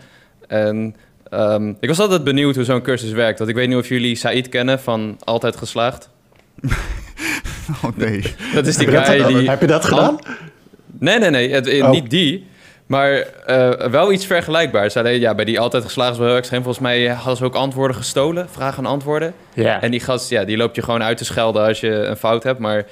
En 0.47 0.95
ehm, 1.29 1.73
ik 1.79 1.87
was 1.89 1.99
altijd 1.99 2.23
benieuwd 2.23 2.55
hoe 2.55 2.63
zo'n 2.63 2.81
cursus 2.81 3.11
werkt. 3.11 3.37
Want 3.37 3.49
ik 3.49 3.55
weet 3.55 3.67
niet 3.67 3.77
of 3.77 3.87
jullie 3.89 4.15
Said 4.15 4.49
kennen 4.49 4.79
van 4.79 5.17
Altijd 5.23 5.55
Geslaagd. 5.57 6.09
Oh 7.83 7.95
nee. 7.95 8.35
Dat 8.53 8.67
is 8.67 8.77
die 8.77 8.89
heb, 8.89 9.05
je 9.05 9.11
guy 9.11 9.17
dat, 9.17 9.27
die... 9.27 9.49
heb 9.49 9.61
je 9.61 9.67
dat 9.67 9.85
gedaan? 9.85 10.19
Nee, 10.99 11.19
nee, 11.19 11.29
nee. 11.29 11.51
Het, 11.51 11.67
eh, 11.67 11.83
Oh. 11.83 11.89
Niet 11.89 12.09
die. 12.09 12.47
Maar 12.85 13.11
eh, 13.11 13.89
wel 13.89 14.11
iets 14.11 14.25
vergelijkbaars. 14.25 14.97
Alleen 14.97 15.19
ja, 15.19 15.35
bij 15.35 15.45
die 15.45 15.59
altijd 15.59 15.83
geslaagd 15.83 16.11
is 16.11 16.17
wel 16.17 16.27
heel 16.27 16.37
extreem. 16.37 16.63
Volgens 16.63 16.83
mij 16.83 17.07
hadden 17.07 17.37
ze 17.37 17.43
ook 17.43 17.55
antwoorden 17.55 17.95
gestolen. 17.97 18.49
Vragen 18.49 18.83
en 18.83 18.89
antwoorden. 18.89 19.33
Ja. 19.53 19.81
En 19.81 19.91
die 19.91 19.99
gast, 19.99 20.29
ja, 20.29 20.43
die 20.43 20.57
loopt 20.57 20.75
je 20.75 20.81
gewoon 20.81 21.03
uit 21.03 21.17
te 21.17 21.25
schelden 21.25 21.65
als 21.65 21.79
je 21.79 21.91
een 21.91 22.17
fout 22.17 22.43
hebt. 22.43 22.59
Maar 22.59 22.85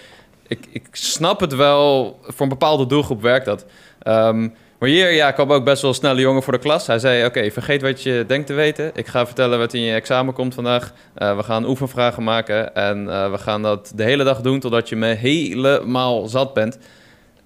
ik, 0.48 0.60
ik 0.72 0.88
snap 0.92 1.40
het 1.40 1.56
wel. 1.56 2.20
Voor 2.24 2.42
een 2.42 2.50
bepaalde 2.50 2.86
doelgroep 2.86 3.22
werkt 3.22 3.46
dat. 3.46 3.66
Ehm, 4.00 4.48
maar 4.80 4.90
hier 4.90 5.12
ja, 5.12 5.32
kwam 5.32 5.52
ook 5.52 5.64
best 5.64 5.82
wel 5.82 5.92
een 5.92 5.98
snelle 5.98 6.22
jongen 6.22 6.44
voor 6.44 6.54
de 6.54 6.60
klas. 6.60 6.88
Hij 6.88 7.00
zei, 7.00 7.26
oké, 7.26 7.52
vergeet 7.52 7.82
wat 7.82 8.04
je 8.04 8.24
denkt 8.28 8.48
te 8.48 8.54
weten. 8.54 8.92
Ik 8.96 9.08
ga 9.08 9.26
vertellen 9.26 9.60
wat 9.60 9.74
in 9.74 9.82
je 9.82 9.94
examen 9.94 10.34
komt 10.34 10.54
vandaag. 10.54 10.94
Eh, 11.16 11.38
we 11.38 11.44
gaan 11.44 11.66
oefenvragen 11.66 12.24
maken. 12.24 12.76
En 12.76 13.10
eh, 13.10 13.32
we 13.32 13.38
gaan 13.38 13.62
dat 13.62 13.92
de 13.96 14.04
hele 14.04 14.24
dag 14.24 14.42
doen 14.42 14.60
totdat 14.60 14.90
je 14.90 14.96
me 14.96 15.08
helemaal 15.08 16.28
zat 16.28 16.54
bent. 16.54 16.78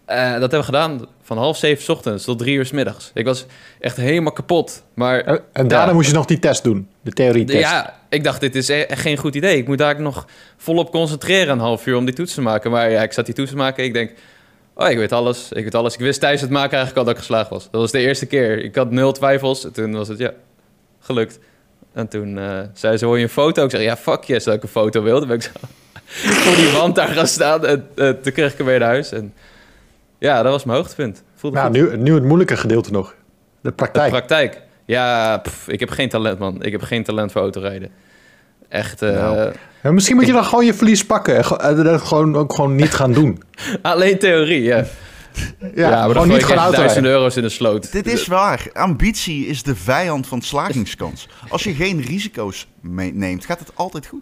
Eh, 0.05 0.31
dat 0.31 0.39
hebben 0.41 0.59
we 0.59 0.65
gedaan 0.65 1.05
van 1.23 1.37
half 1.37 1.57
zeven 1.57 1.83
's 1.83 1.89
ochtends 1.89 2.23
tot 2.23 2.39
drie 2.39 2.55
uur 2.55 2.65
's 2.65 2.71
middags. 2.71 3.11
Ik 3.13 3.25
was 3.25 3.45
echt 3.79 3.97
helemaal 3.97 4.31
kapot. 4.31 4.83
Maar 4.93 5.19
En, 5.53 5.67
daarna 5.67 5.85
Ja. 5.87 5.93
moest 5.93 6.07
je 6.09 6.15
nog 6.15 6.25
die 6.25 6.39
test 6.39 6.63
doen. 6.63 6.87
De 7.01 7.11
theorie-test. 7.11 7.59
ja, 7.59 7.99
ik 8.09 8.23
dacht, 8.23 8.39
dit 8.41 8.55
is 8.55 8.67
e- 8.67 8.81
echt 8.81 9.01
geen 9.01 9.17
goed 9.17 9.35
idee. 9.35 9.57
Ik 9.57 9.67
moet 9.67 9.77
daar 9.77 10.01
nog 10.01 10.25
volop 10.57 10.91
concentreren 10.91 11.49
een 11.53 11.59
half 11.59 11.85
uur 11.85 11.95
om 11.97 12.05
die 12.05 12.13
toets 12.15 12.33
te 12.33 12.41
maken. 12.41 12.71
Maar 12.71 12.89
ja, 12.91 13.01
ik 13.01 13.13
zat 13.13 13.25
die 13.25 13.35
toets 13.35 13.49
te 13.49 13.55
maken. 13.55 13.83
Ik 13.83 13.93
denk, 13.93 14.11
oh, 14.81 14.89
ik 14.89 14.97
weet 14.97 15.11
alles. 15.11 15.51
Ik 15.51 15.63
weet 15.63 15.75
alles. 15.75 15.93
Ik 15.93 15.99
wist 15.99 16.19
tijdens 16.19 16.41
het 16.41 16.51
maken 16.51 16.77
eigenlijk 16.77 16.97
al 16.97 17.03
dat 17.03 17.13
ik 17.13 17.19
geslaagd 17.19 17.49
was. 17.49 17.63
Dat 17.71 17.81
was 17.81 17.91
de 17.91 17.99
eerste 17.99 18.25
keer. 18.25 18.63
Ik 18.63 18.75
had 18.75 18.91
nul 18.91 19.11
twijfels. 19.11 19.65
En 19.65 19.71
toen 19.73 19.91
was 19.91 20.07
het, 20.07 20.17
ja, 20.17 20.31
gelukt. 20.99 21.39
En 21.93 22.07
toen 22.07 22.37
eh, 22.37 22.59
zei 22.73 22.97
ze, 22.97 23.05
hoor 23.05 23.17
je 23.17 23.23
een 23.23 23.29
foto? 23.29 23.63
Ik 23.63 23.71
zeg, 23.71 23.81
ja, 23.81 23.97
fuck 23.97 24.23
yes, 24.23 24.43
dat 24.43 24.53
ik 24.53 24.63
een 24.63 24.69
foto 24.69 25.01
wilde. 25.01 25.25
Ben 25.25 25.35
ik 25.35 25.41
zo 25.41 25.49
voor 26.43 26.55
die 26.55 26.69
wand 26.71 26.95
daar 26.95 27.07
gaan 27.07 27.27
staan. 27.27 27.65
En 27.65 27.87
eh, 27.95 28.09
toen 28.09 28.33
kreeg 28.33 28.51
ik 28.51 28.57
hem 28.57 28.67
weer 28.67 28.79
naar 28.79 28.87
huis. 28.87 29.11
En 29.11 29.33
ja, 30.17 30.43
dat 30.43 30.51
was 30.51 30.63
mijn 30.63 30.77
hoogtepunt. 30.77 31.23
Voelde 31.35 31.57
Nou, 31.57 31.77
goed. 31.79 31.91
nu, 31.91 31.97
nu 31.97 32.13
het 32.13 32.23
moeilijke 32.23 32.57
gedeelte 32.57 32.91
nog. 32.91 33.09
De 33.09 33.15
De 33.61 33.71
praktijk. 33.71 34.09
praktijk. 34.09 34.61
Ja, 34.85 35.37
pff, 35.37 35.67
ik 35.67 35.79
heb 35.79 35.89
geen 35.89 36.09
talent, 36.09 36.39
man. 36.39 36.63
Ik 36.63 36.71
heb 36.71 36.81
geen 36.81 37.03
talent 37.03 37.31
voor 37.31 37.41
autorijden. 37.41 37.91
Echt, 38.71 39.01
eh, 39.01 39.11
Nou. 39.13 39.51
Ja, 39.83 39.91
misschien 39.91 40.15
moet 40.15 40.25
je 40.25 40.31
dan 40.33 40.45
gewoon 40.45 40.65
je 40.65 40.73
verlies 40.73 41.05
pakken. 41.05 41.43
Dat 41.83 42.01
gewoon, 42.01 42.35
ook 42.35 42.53
gewoon 42.53 42.75
niet 42.75 42.93
gaan 42.93 43.13
doen. 43.13 43.41
alleen 43.81 44.19
theorie, 44.19 44.61
ja. 44.61 44.75
Ja, 44.75 45.67
Ja, 45.75 45.89
maar 45.89 45.99
dan 45.99 46.01
gewoon 46.11 46.25
gooi 46.25 46.37
niet 46.37 46.45
gaan 46.45 46.57
autorijden. 46.57 47.05
euro's 47.05 47.35
in 47.35 47.41
de 47.41 47.49
sloot. 47.49 47.91
Dit 47.91 48.07
is 48.07 48.27
waar. 48.27 48.67
Ambitie 48.73 49.45
is 49.45 49.63
de 49.63 49.75
vijand 49.75 50.27
van 50.27 50.41
slaagingskans. 50.41 51.27
Als 51.49 51.63
je 51.63 51.73
geen 51.73 52.01
risico's 52.01 52.67
mee- 52.81 53.13
neemt, 53.13 53.45
gaat 53.45 53.59
het 53.59 53.71
altijd 53.75 54.05
goed. 54.07 54.21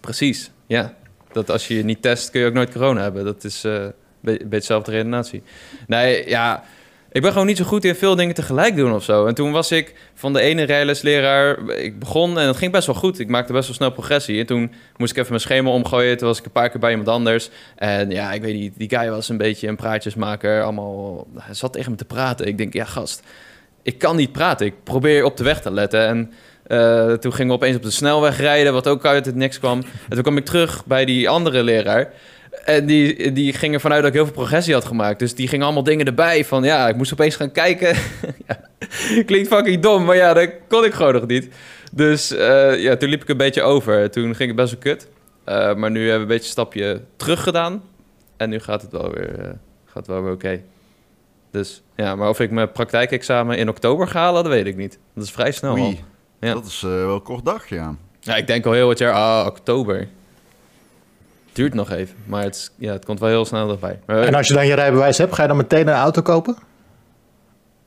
Precies, 0.00 0.50
ja. 0.66 0.94
Dat 1.32 1.50
als 1.50 1.68
je 1.68 1.74
je 1.76 1.84
niet 1.84 2.02
test, 2.02 2.30
kun 2.30 2.40
je 2.40 2.46
ook 2.46 2.52
nooit 2.52 2.72
corona 2.72 3.02
hebben. 3.02 3.24
Dat 3.24 3.44
is 3.44 3.64
eh, 3.64 3.72
een 3.72 3.92
be- 4.20 4.30
beetje 4.32 4.48
dezelfde 4.48 4.90
redenatie. 4.90 5.42
Nee, 5.86 6.28
ja... 6.28 6.62
Ik 7.12 7.22
ben 7.22 7.32
gewoon 7.32 7.46
niet 7.46 7.56
zo 7.56 7.64
goed 7.64 7.84
in 7.84 7.94
veel 7.94 8.16
dingen 8.16 8.34
tegelijk 8.34 8.76
doen 8.76 8.92
of 8.92 9.04
zo. 9.04 9.26
En 9.26 9.34
toen 9.34 9.52
was 9.52 9.70
ik 9.70 9.94
van 10.14 10.32
de 10.32 10.40
ene 10.40 10.62
rijlesleraar... 10.62 11.68
Ik 11.68 11.98
begon 11.98 12.38
en 12.38 12.46
het 12.46 12.56
ging 12.56 12.72
best 12.72 12.86
wel 12.86 12.94
goed. 12.94 13.18
Ik 13.18 13.28
maakte 13.28 13.52
best 13.52 13.66
wel 13.66 13.76
snel 13.76 13.92
progressie. 13.92 14.40
En 14.40 14.46
toen 14.46 14.72
moest 14.96 15.10
ik 15.10 15.16
even 15.16 15.30
mijn 15.30 15.40
schema 15.40 15.70
omgooien. 15.70 16.16
Toen 16.16 16.28
was 16.28 16.38
ik 16.38 16.44
een 16.44 16.50
paar 16.50 16.70
keer 16.70 16.80
bij 16.80 16.90
iemand 16.90 17.08
anders. 17.08 17.50
En 17.76 18.10
ja, 18.10 18.32
ik 18.32 18.42
weet 18.42 18.54
niet, 18.54 18.72
die 18.76 18.88
guy 18.88 19.10
was 19.10 19.28
een 19.28 19.36
beetje 19.36 19.68
een 19.68 19.76
praatjesmaker. 19.76 20.62
Allemaal, 20.62 21.26
hij 21.38 21.54
zat 21.54 21.72
tegen 21.72 21.90
me 21.90 21.96
te 21.96 22.04
praten. 22.04 22.46
Ik 22.46 22.58
denk, 22.58 22.72
ja 22.72 22.84
gast, 22.84 23.22
ik 23.82 23.98
kan 23.98 24.16
niet 24.16 24.32
praten. 24.32 24.66
Ik 24.66 24.74
probeer 24.82 25.24
op 25.24 25.36
de 25.36 25.44
weg 25.44 25.60
te 25.60 25.70
letten. 25.70 26.06
En 26.06 26.32
eh, 26.66 27.12
toen 27.12 27.32
gingen 27.32 27.50
we 27.50 27.56
opeens 27.56 27.76
op 27.76 27.82
de 27.82 27.90
snelweg 27.90 28.38
rijden, 28.38 28.72
wat 28.72 28.88
ook 28.88 29.04
uit 29.04 29.26
het 29.26 29.34
niks 29.34 29.58
kwam. 29.58 29.78
En 29.78 30.10
toen 30.14 30.22
kwam 30.22 30.36
ik 30.36 30.44
terug 30.44 30.86
bij 30.86 31.04
die 31.04 31.28
andere 31.28 31.62
leraar. 31.62 32.12
En 32.64 32.86
die, 32.86 33.32
die 33.32 33.52
ging 33.52 33.74
ervan 33.74 33.92
uit 33.92 34.00
dat 34.00 34.08
ik 34.10 34.16
heel 34.16 34.24
veel 34.24 34.34
progressie 34.34 34.74
had 34.74 34.84
gemaakt. 34.84 35.18
Dus 35.18 35.34
die 35.34 35.48
gingen 35.48 35.64
allemaal 35.64 35.82
dingen 35.82 36.06
erbij 36.06 36.44
van... 36.44 36.62
Ja, 36.62 36.88
ik 36.88 36.96
moest 36.96 37.12
opeens 37.12 37.36
gaan 37.36 37.52
kijken. 37.52 37.96
ja, 38.48 38.60
klinkt 39.26 39.48
fucking 39.48 39.82
dom, 39.82 40.04
maar 40.04 40.16
ja, 40.16 40.32
dat 40.32 40.50
kon 40.68 40.84
ik 40.84 40.92
gewoon 40.92 41.12
nog 41.12 41.26
niet. 41.26 41.48
Dus 41.92 42.30
eh, 42.30 42.82
ja, 42.82 42.96
toen 42.96 43.08
liep 43.08 43.22
ik 43.22 43.28
een 43.28 43.36
beetje 43.36 43.62
over. 43.62 44.10
Toen 44.10 44.34
ging 44.34 44.48
het 44.48 44.56
best 44.56 44.70
wel 44.70 44.80
kut. 44.80 45.08
Eh, 45.44 45.74
maar 45.74 45.90
nu 45.90 46.00
hebben 46.00 46.16
we 46.16 46.22
een 46.22 46.38
beetje 46.38 46.44
een 46.44 46.50
stapje 46.50 47.00
terug 47.16 47.42
gedaan. 47.42 47.82
En 48.36 48.50
nu 48.50 48.58
gaat 48.58 48.82
het 48.82 48.92
wel 48.92 49.10
weer, 49.10 49.40
eh, 49.40 49.50
gaat 49.84 50.06
wel 50.06 50.22
weer 50.22 50.32
oké. 50.32 50.62
Dus 51.50 51.82
ja, 51.96 52.16
maar 52.16 52.28
of 52.28 52.40
ik 52.40 52.50
mijn 52.50 52.72
praktijkexamen 52.72 53.58
in 53.58 53.68
oktober 53.68 54.08
ga 54.08 54.20
halen, 54.20 54.42
dat 54.42 54.52
weet 54.52 54.66
ik 54.66 54.76
niet. 54.76 54.98
Dat 55.14 55.24
is 55.24 55.30
vrij 55.30 55.52
snel 55.52 55.76
al. 55.76 55.94
Ja. 56.40 56.54
Dat 56.54 56.66
is 56.66 56.80
wel 56.80 57.14
een 57.14 57.22
kort 57.22 57.44
dag, 57.44 57.68
ja. 57.68 57.96
Ja, 58.20 58.36
ik 58.36 58.46
denk 58.46 58.66
al 58.66 58.72
heel 58.72 58.88
het 58.88 58.98
jaar, 58.98 59.12
ah, 59.12 59.46
oktober. 59.46 60.08
Duurt 61.52 61.74
nog 61.74 61.90
even, 61.90 62.16
maar 62.26 62.42
het, 62.42 62.54
is- 62.54 62.70
ja, 62.76 62.92
het 62.92 63.04
komt 63.04 63.20
wel 63.20 63.28
heel 63.28 63.44
snel 63.44 63.70
erbij. 63.70 63.98
Maar, 64.06 64.18
En 64.22 64.34
als 64.34 64.48
je 64.48 64.54
dan 64.54 64.66
je 64.66 64.74
rijbewijs 64.74 65.18
hebt, 65.18 65.34
ga 65.34 65.42
je 65.42 65.48
dan 65.48 65.56
meteen 65.56 65.88
een 65.88 65.94
auto 65.94 66.22
kopen? 66.22 66.56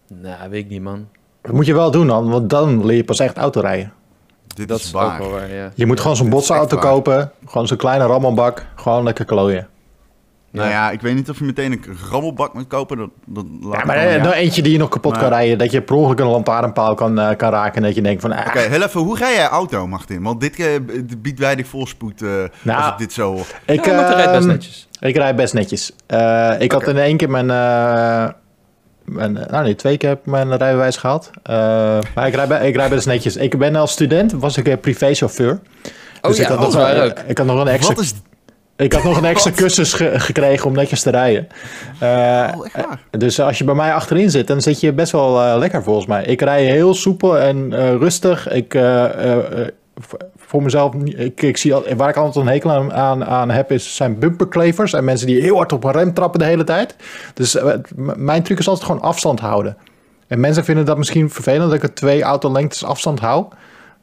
Nou, 0.07 0.49
weet 0.49 0.63
ik 0.63 0.69
niet, 0.69 0.81
man. 0.81 1.07
Dat 1.41 1.51
moet 1.53 1.65
je 1.65 1.73
wel 1.73 1.91
doen 1.91 2.07
dan, 2.07 2.29
want 2.29 2.49
dan 2.49 2.85
leer 2.85 2.95
je 2.95 3.03
pas 3.03 3.19
echt 3.19 3.37
autorijden. 3.37 3.93
Dit 4.55 4.67
Dat 4.67 4.79
is 4.79 4.85
is 4.85 4.91
waar. 4.91 5.13
ook 5.13 5.17
wel 5.19 5.29
waar, 5.39 5.53
ja. 5.53 5.71
Je 5.75 5.85
moet 5.85 5.99
gewoon 5.99 6.15
zo'n 6.15 6.29
botsauto 6.29 6.77
kopen, 6.77 7.31
gewoon 7.45 7.67
zo'n 7.67 7.77
kleine 7.77 8.05
rammelbak, 8.05 8.65
gewoon 8.75 9.03
lekker 9.03 9.25
klooien. 9.25 9.67
Nou 10.55 10.69
ja, 10.69 10.91
ik 10.91 11.01
weet 11.01 11.15
niet 11.15 11.29
of 11.29 11.37
je 11.39 11.43
meteen 11.43 11.71
een 11.71 11.83
rammelbak 12.11 12.53
moet 12.53 12.67
kopen. 12.67 12.97
Dat, 12.97 13.09
dat 13.25 13.45
laat 13.61 13.79
Ja, 13.79 13.85
maar 13.85 14.19
dan 14.23 14.31
eh, 14.33 14.39
eentje 14.39 14.61
die 14.61 14.71
je 14.71 14.77
nog 14.77 14.89
kapot 14.89 15.11
Maar- 15.11 15.21
kan 15.21 15.29
rijden, 15.29 15.57
dat 15.57 15.71
je 15.71 15.81
per 15.81 15.95
ongeluk 15.95 16.19
een 16.19 16.27
lantaarnpaal 16.27 16.95
kan, 16.95 17.19
eh, 17.19 17.35
kan 17.35 17.49
raken 17.49 17.75
en 17.75 17.81
dat 17.81 17.95
je 17.95 18.01
denkt 18.01 18.21
van... 18.21 18.31
ah, 18.31 18.45
Oké, 18.47 18.59
heel 18.59 18.81
even, 18.81 19.01
hoe 19.01 19.17
ga 19.17 19.31
jij 19.31 19.47
auto, 19.47 19.87
Martin? 19.87 20.23
Want 20.23 20.41
dit 20.41 20.59
eh, 20.59 20.65
b- 20.75 20.91
biedt 21.21 21.39
weinig 21.39 21.67
voorspoed 21.67 22.21
eh, 22.21 22.29
Nou, 22.61 22.81
als 22.81 22.87
ik 22.91 22.97
dit 22.97 23.13
zo 23.13 23.39
ik, 23.65 23.85
ja, 23.85 24.09
rijdt 24.09 24.31
best 24.31 24.39
ehm, 24.43 24.47
netjes. 24.47 24.87
Ik 24.99 25.15
rijd 25.15 25.35
best 25.35 25.53
netjes. 25.53 25.91
Eh, 26.07 26.51
ik 26.59 26.71
had 26.71 26.87
in 26.87 26.97
één 26.97 27.17
keer 27.17 27.29
mijn, 27.29 27.49
eh, 27.49 28.27
mijn... 29.05 29.33
Nou 29.33 29.63
nee, 29.63 29.75
twee 29.75 29.97
keer 29.97 30.09
heb 30.09 30.19
ik 30.19 30.25
mijn 30.25 30.57
rijbewijs 30.57 30.97
gehad. 30.97 31.29
Eh, 31.43 31.55
maar 32.15 32.27
ik 32.27 32.33
rijd, 32.35 32.63
ik 32.63 32.75
rijd 32.75 32.89
best 32.89 33.07
netjes. 33.07 33.35
Ik 33.35 33.57
ben 33.57 33.75
als 33.75 33.91
student, 33.91 34.31
was 34.31 34.57
ik 34.57 34.67
eh, 34.67 34.77
privéchauffeur. 34.81 35.51
Oh 36.21 36.31
Dus 36.31 36.37
ja, 36.37 36.43
ik 36.43 36.49
had, 36.49 36.71
dat 36.71 36.73
nog, 36.73 37.13
ik 37.27 37.37
had 37.37 37.47
nog 37.47 37.59
een 37.61 37.67
extra, 37.67 37.93
Wat 37.95 38.03
is... 38.03 38.13
ik 38.77 38.93
had 38.93 39.03
nog 39.03 39.17
een 39.17 39.25
extra 39.25 39.51
cursus 39.61 39.93
ge- 39.93 40.19
gekregen 40.19 40.65
om 40.67 40.73
netjes 40.73 41.01
te 41.01 41.09
rijden. 41.09 41.47
Eh, 41.99 42.07
Oh, 42.57 42.65
echt 42.65 42.85
waar? 42.85 42.99
dus 43.11 43.39
als 43.39 43.57
je 43.57 43.63
bij 43.63 43.75
mij 43.75 43.93
achterin 43.93 44.29
zit, 44.31 44.47
dan 44.47 44.61
zit 44.61 44.79
je 44.79 44.93
best 44.93 45.11
wel 45.11 45.41
eh, 45.41 45.57
lekker 45.57 45.83
volgens 45.83 46.05
mij. 46.05 46.23
Ik 46.23 46.41
rij 46.41 46.63
heel 46.65 46.93
soepel 46.93 47.37
en 47.39 47.73
eh, 47.73 47.89
rustig. 47.95 48.49
Ik, 48.51 48.73
eh, 48.73 49.03
eh, 49.03 49.61
eh, 49.61 49.67
voor 50.37 50.63
mezelf, 50.63 50.93
ik, 51.03 51.41
ik 51.41 51.57
zie 51.57 51.73
al, 51.73 51.83
waar 51.97 52.09
ik 52.09 52.15
altijd 52.17 52.45
een 52.45 52.51
hekel 52.51 52.71
aan, 52.71 52.93
aan, 52.93 53.25
aan 53.25 53.49
heb, 53.49 53.71
is, 53.71 53.95
zijn 53.95 54.19
bumperklevers. 54.19 54.93
En 54.93 55.03
mensen 55.03 55.27
die 55.27 55.41
heel 55.41 55.55
hard 55.55 55.71
op 55.71 55.83
een 55.83 55.91
rem 55.91 56.13
trappen 56.13 56.39
de 56.39 56.45
hele 56.45 56.63
tijd. 56.63 56.95
Dus 57.33 57.55
eh, 57.55 57.73
mijn 58.15 58.43
truc 58.43 58.59
is 58.59 58.67
altijd 58.67 58.85
gewoon 58.87 59.01
afstand 59.01 59.39
houden. 59.39 59.77
En 60.27 60.39
mensen 60.39 60.63
vinden 60.65 60.85
dat 60.85 60.97
misschien 60.97 61.29
vervelend 61.29 61.63
dat 61.63 61.73
ik 61.73 61.81
het 61.81 61.95
twee 61.95 62.21
autolengtes 62.23 62.83
afstand 62.83 63.19
hou. 63.19 63.45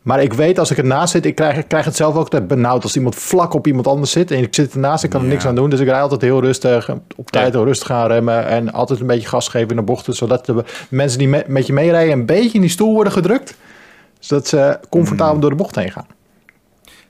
Maar 0.02 0.22
ik 0.22 0.32
weet 0.32 0.58
als 0.58 0.70
ik 0.70 0.78
ernaast 0.78 1.12
zit, 1.12 1.24
ik 1.26 1.34
krijg, 1.34 1.56
ik 1.56 1.68
krijg 1.68 1.84
het 1.84 1.96
zelf 1.96 2.12
ook 2.14 2.18
altijd 2.18 2.46
benauwd. 2.48 2.82
Als 2.82 2.96
iemand 2.96 3.14
vlak 3.14 3.52
op 3.54 3.66
iemand 3.66 3.86
anders 3.86 4.10
zit 4.10 4.30
en 4.30 4.38
ik 4.42 4.54
zit 4.54 4.72
ernaast, 4.72 5.04
ik 5.04 5.10
kan 5.10 5.20
er 5.20 5.26
Ja. 5.26 5.32
niks 5.32 5.44
aan 5.46 5.54
doen. 5.54 5.70
Dus 5.70 5.80
ik 5.80 5.86
rij 5.88 6.00
altijd 6.02 6.20
heel 6.20 6.40
rustig, 6.40 6.90
op 7.16 7.30
tijd 7.30 7.52
heel 7.52 7.64
rustig 7.64 7.86
gaan 7.86 8.06
remmen. 8.06 8.46
En 8.46 8.72
altijd 8.72 9.00
een 9.00 9.06
beetje 9.06 9.28
gas 9.28 9.48
geven 9.48 9.68
in 9.70 9.76
de 9.76 9.82
bochten. 9.82 10.14
Zodat 10.14 10.46
de 10.46 10.64
mensen 10.90 11.18
die 11.18 11.28
me- 11.28 11.44
met 11.46 11.66
je 11.66 11.72
meerijden 11.72 12.12
een 12.12 12.26
beetje 12.26 12.54
in 12.54 12.60
die 12.60 12.70
stoel 12.70 12.94
worden 12.94 13.12
gedrukt. 13.12 13.56
Zodat 14.18 14.46
ze 14.48 14.78
comfortabel 14.90 15.40
door 15.40 15.50
de 15.50 15.56
bocht 15.56 15.74
heen 15.74 15.92
gaan. 15.92 16.06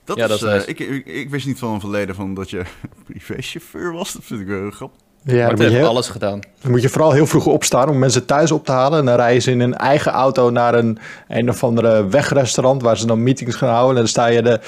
Dat 0.05 0.17
Ja, 0.17 0.23
is, 0.23 0.29
dat 0.29 0.39
is 0.43 0.47
eh, 0.47 0.53
nice. 0.55 0.67
ik, 0.67 0.79
ik, 0.79 1.07
ik 1.07 1.31
wist 1.31 1.47
niet 1.47 1.59
van 1.59 1.73
een 1.75 1.81
verleden 1.81 2.15
van 2.15 2.35
dat 2.35 2.51
je 2.51 2.63
privéchauffeur 3.07 3.93
was. 3.93 4.13
Dat 4.13 4.23
vind 4.25 4.41
ik 4.41 4.47
wel 4.47 4.71
grappig. 4.71 5.01
Ja, 5.25 5.35
je 5.51 5.57
heeft 5.57 5.73
heel- 5.73 5.87
alles 5.87 6.09
gedaan. 6.09 6.41
dan 6.61 6.71
moet 6.71 6.83
je 6.83 6.89
vooral 6.89 7.13
heel 7.13 7.27
vroeg 7.27 7.47
opstaan 7.47 7.89
om 7.89 7.99
mensen 7.99 8.25
thuis 8.27 8.53
op 8.53 8.65
te 8.65 8.73
halen. 8.73 8.99
En 8.99 9.05
dan 9.05 9.15
rijden 9.15 9.43
ze 9.43 9.51
in 9.51 9.61
een 9.61 9.77
eigen 9.77 10.13
auto 10.13 10.51
naar 10.51 10.75
een, 10.75 10.99
een 11.29 11.49
of 11.49 11.65
andere 11.65 12.09
wegrestaurant 12.09 12.83
waar 12.83 12.97
ze 12.97 13.07
dan 13.07 13.23
meetings 13.23 13.57
gaan 13.57 13.69
houden. 13.69 13.91
En 13.95 14.01
dan 14.01 14.09
sta 14.09 14.27
je, 14.27 14.43
de, 14.43 14.61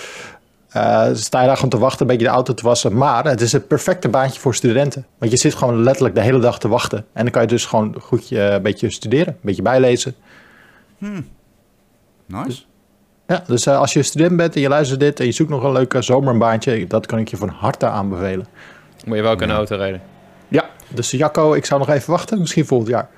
eh, 0.71 1.07
sta 1.13 1.41
je 1.41 1.47
daar 1.47 1.55
gewoon 1.57 1.71
te 1.71 1.79
wachten, 1.79 2.01
een 2.01 2.07
beetje 2.07 2.27
de 2.27 2.33
auto 2.33 2.55
te 2.55 2.63
wassen. 2.63 2.97
Maar 2.97 3.25
het 3.25 3.41
is 3.41 3.53
het 3.53 3.69
perfecte 3.69 4.09
baantje 4.09 4.41
voor 4.41 4.55
studenten. 4.55 5.07
Want 5.19 5.31
je 5.31 5.37
zit 5.37 5.55
gewoon 5.55 5.83
letterlijk 5.83 6.15
de 6.15 6.21
hele 6.21 6.39
dag 6.39 6.59
te 6.59 6.69
wachten. 6.69 6.99
En 7.13 7.23
dan 7.23 7.31
kan 7.31 7.43
je 7.43 7.49
dus 7.49 7.67
gewoon 7.67 7.97
goed 8.01 8.29
je, 8.29 8.41
een 8.41 8.63
beetje 8.63 8.91
studeren, 8.91 9.33
een 9.33 9.39
beetje 9.41 9.63
bijlezen. 9.63 10.15
Nice. 12.27 12.63
Ja, 13.27 13.43
dus 13.47 13.67
eh, 13.67 13.79
als 13.79 13.93
je 13.93 14.03
student 14.03 14.37
bent 14.37 14.55
en 14.55 14.61
je 14.61 14.69
luistert 14.69 15.01
dit 15.01 15.21
en 15.21 15.27
je 15.27 15.33
zoekt 15.33 15.51
nog 15.51 15.63
een 15.63 15.73
leuk 15.73 15.95
eh, 15.95 16.01
zomerbaantje, 16.03 16.87
dat 16.87 17.07
kan 17.07 17.19
ik 17.19 17.29
je 17.29 17.37
van 17.37 17.49
harte 17.49 17.87
aanbevelen. 17.87 18.47
Moet 19.05 19.17
je 19.17 19.23
wel 19.23 19.37
kunnen 19.37 19.57
auto 19.57 19.77
rijden. 19.77 20.01
Dus 20.95 21.11
Jacco, 21.11 21.53
ik 21.55 21.65
zou 21.65 21.81
nog 21.81 21.89
even 21.89 22.11
wachten, 22.11 22.39
misschien 22.39 22.67
volgend 22.67 22.91
jaar. 22.91 23.09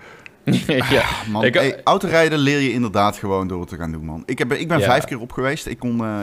ja. 0.91 1.05
Man, 1.31 1.45
Ik- 1.45 1.55
hey, 1.55 1.81
autorijden 1.85 2.39
leer 2.39 2.61
je 2.61 2.73
inderdaad 2.73 3.17
gewoon 3.17 3.49
door 3.49 3.67
te 3.67 3.77
gaan 3.77 3.93
doen, 3.93 4.05
man. 4.05 4.23
Ik, 4.27 4.39
heb, 4.39 4.53
ik 4.53 4.69
ben 4.69 4.79
Ja. 4.79 4.85
vijf 4.85 5.05
keer 5.05 5.21
op 5.21 5.33
geweest. 5.33 5.67
Ik 5.67 5.79
kon... 5.79 6.01
eh, 6.05 6.19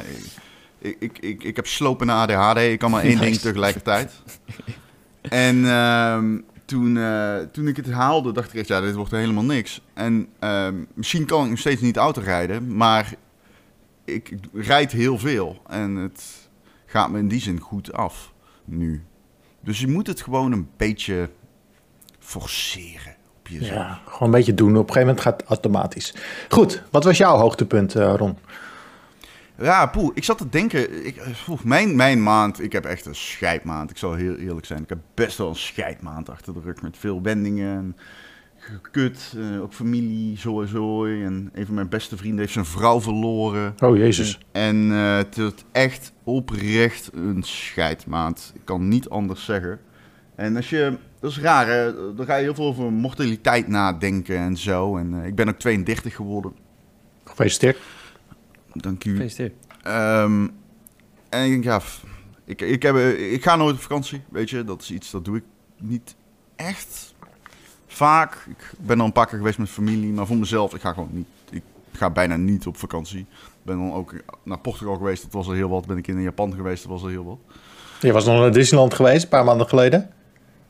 ik, 0.80 0.96
ik, 1.00 1.18
ik, 1.20 1.44
ik 1.44 1.56
heb 1.56 1.68
slopen 1.68 2.08
naar 2.08 2.28
ADHD. 2.28 2.58
Ik 2.62 2.80
kan 2.80 2.92
maar 2.92 3.04
één 3.04 3.20
ding 3.20 3.36
tegelijkertijd. 3.38 4.12
En 5.30 5.66
ehm, 5.66 6.38
toen, 6.66 6.98
eh, 6.98 7.36
toen 7.52 7.68
ik 7.68 7.76
het 7.76 7.92
haalde, 7.92 8.32
dacht 8.32 8.54
ik 8.54 8.60
echt, 8.60 8.68
ja, 8.68 8.82
dit 8.82 8.96
wordt 8.96 9.12
helemaal 9.12 9.44
niks. 9.44 9.82
En 9.94 10.28
ehm, 10.40 10.76
misschien 10.94 11.26
kan 11.26 11.44
ik 11.44 11.50
nog 11.50 11.60
steeds 11.60 11.82
niet 11.82 11.98
autorijden, 11.98 12.76
maar 12.76 13.14
ik, 14.06 14.30
ik 14.30 14.40
rijd 14.54 14.92
heel 14.92 15.18
veel. 15.20 15.62
En 15.68 15.96
het 15.96 16.24
gaat 16.86 17.10
me 17.12 17.20
in 17.20 17.28
die 17.28 17.42
zin 17.42 17.60
goed 17.60 17.94
af 17.94 18.34
nu. 18.66 19.04
Dus 19.62 19.80
je 19.80 19.88
moet 19.88 20.08
het 20.08 20.22
gewoon 20.22 20.52
een 20.52 20.68
beetje 20.78 21.30
forceren 22.24 23.16
op 23.40 23.48
jezelf. 23.48 23.74
Ja, 23.78 24.00
gewoon 24.06 24.28
een 24.28 24.32
beetje 24.32 24.54
doen. 24.54 24.70
Op 24.70 24.76
een 24.76 24.94
gegeven 24.94 25.02
moment 25.08 25.22
gaat 25.22 25.40
het 25.42 25.50
automatisch. 25.50 26.14
Goed, 26.50 26.84
wat 26.92 27.04
was 27.04 27.18
jouw 27.18 27.38
hoogtepunt, 27.38 27.96
eh, 27.96 28.14
Ron? 28.18 28.38
Ja, 29.58 29.86
poeh, 29.86 30.12
ik 30.14 30.24
zat 30.24 30.38
te 30.38 30.50
denken, 30.50 31.06
ik, 31.06 31.22
poeh, 31.46 31.62
mijn, 31.64 31.96
mijn 31.96 32.24
maand, 32.24 32.62
ik 32.62 32.72
heb 32.72 32.86
echt 32.86 33.06
een 33.06 33.16
scheidmaand. 33.16 33.90
Ik 33.90 33.98
zal 33.98 34.14
heel 34.14 34.36
eerlijk 34.36 34.66
zijn, 34.66 34.82
ik 34.84 34.90
heb 34.90 34.98
best 35.14 35.38
wel 35.38 35.50
een 35.50 35.56
scheidmaand 35.56 36.30
achter 36.30 36.54
de 36.54 36.60
rug 36.64 36.82
met 36.82 36.98
veel 36.98 37.22
wendingen 37.22 37.76
en 37.78 37.96
gekut. 38.58 39.34
eh, 39.38 39.62
ook 39.62 39.74
familie, 39.74 40.38
zo 40.38 40.62
en 40.62 40.68
zo. 40.68 41.06
En 41.06 41.50
een 41.54 41.66
van 41.66 41.76
mijn 41.76 41.90
beste 41.90 42.18
vrienden 42.18 42.40
heeft 42.40 42.54
zijn 42.54 42.66
vrouw 42.66 43.02
verloren. 43.02 43.74
Oh, 43.80 43.98
jezus. 43.98 44.40
En 44.52 44.92
eh, 44.92 45.16
het 45.18 45.38
is 45.38 45.52
echt 45.72 46.12
oprecht 46.24 47.10
een 47.14 47.44
scheidmaand. 47.44 48.52
Ik 48.56 48.62
kan 48.64 48.88
niet 48.88 49.10
anders 49.10 49.46
zeggen. 49.46 49.80
En 50.36 50.56
als 50.56 50.70
je, 50.70 50.98
dat 51.20 51.32
is 51.32 51.40
raar 51.40 51.68
hè, 51.68 52.14
dan 52.16 52.26
ga 52.26 52.36
je 52.36 52.44
heel 52.44 52.56
veel 52.56 52.66
over 52.66 52.92
mortaliteit 52.92 53.68
nadenken 53.68 54.38
en 54.38 54.58
zo. 54.58 54.98
En 54.98 55.22
eh, 55.22 55.28
ik 55.28 55.36
ben 55.36 55.50
ook 55.50 55.60
32 55.60 56.16
geworden. 56.16 56.54
Gefeliciteerd. 57.24 57.78
Dank 58.74 59.04
u. 59.04 59.12
Gefeliciteerd. 59.12 59.54
Ehm, 59.84 60.48
en 61.30 61.46
ik 61.46 61.50
denk, 61.50 61.64
ja, 61.64 61.82
ik, 62.46 62.62
ik, 62.62 62.84
heb, 62.84 62.96
eh, 62.96 63.34
ik 63.34 63.44
ga 63.44 63.56
nooit 63.56 63.76
op 63.76 63.82
vakantie, 63.82 64.22
weet 64.30 64.50
je. 64.50 64.64
Dat 64.64 64.82
is 64.82 64.92
iets, 64.92 65.12
dat 65.12 65.26
doe 65.26 65.38
ik 65.38 65.44
niet 65.78 66.16
echt 66.56 67.16
vaak. 67.88 68.46
Ik 68.50 68.72
ben 68.80 69.00
al 69.00 69.06
een 69.06 69.12
paar 69.12 69.28
keer 69.28 69.38
geweest 69.38 69.58
met 69.58 69.70
familie, 69.70 70.12
maar 70.12 70.28
voor 70.28 70.38
mezelf, 70.38 70.74
ik 70.76 70.82
ga 70.82 70.94
gewoon 70.94 71.10
niet. 71.12 71.28
Ik 71.50 71.64
ga 71.92 72.10
bijna 72.10 72.36
niet 72.36 72.68
op 72.68 72.78
vakantie. 72.78 73.20
Ik 73.20 73.64
ben 73.64 73.78
dan 73.78 73.94
ook 73.94 74.14
naar 74.44 74.60
Portugal 74.60 74.96
geweest, 74.96 75.24
dat 75.24 75.34
was 75.34 75.48
al 75.48 75.54
heel 75.54 75.70
wat. 75.70 75.86
Ben 75.86 75.98
ik 75.98 76.08
in 76.08 76.22
Japan 76.22 76.54
geweest, 76.54 76.84
dat 76.84 76.92
was 76.92 77.02
al 77.02 77.08
heel 77.08 77.26
wat. 77.26 77.38
Je 78.00 78.12
was 78.12 78.26
nog 78.26 78.40
naar 78.40 78.52
Disneyland 78.52 78.94
geweest, 78.94 79.24
een 79.24 79.30
paar 79.30 79.46
maanden 79.46 79.68
geleden. 79.68 80.10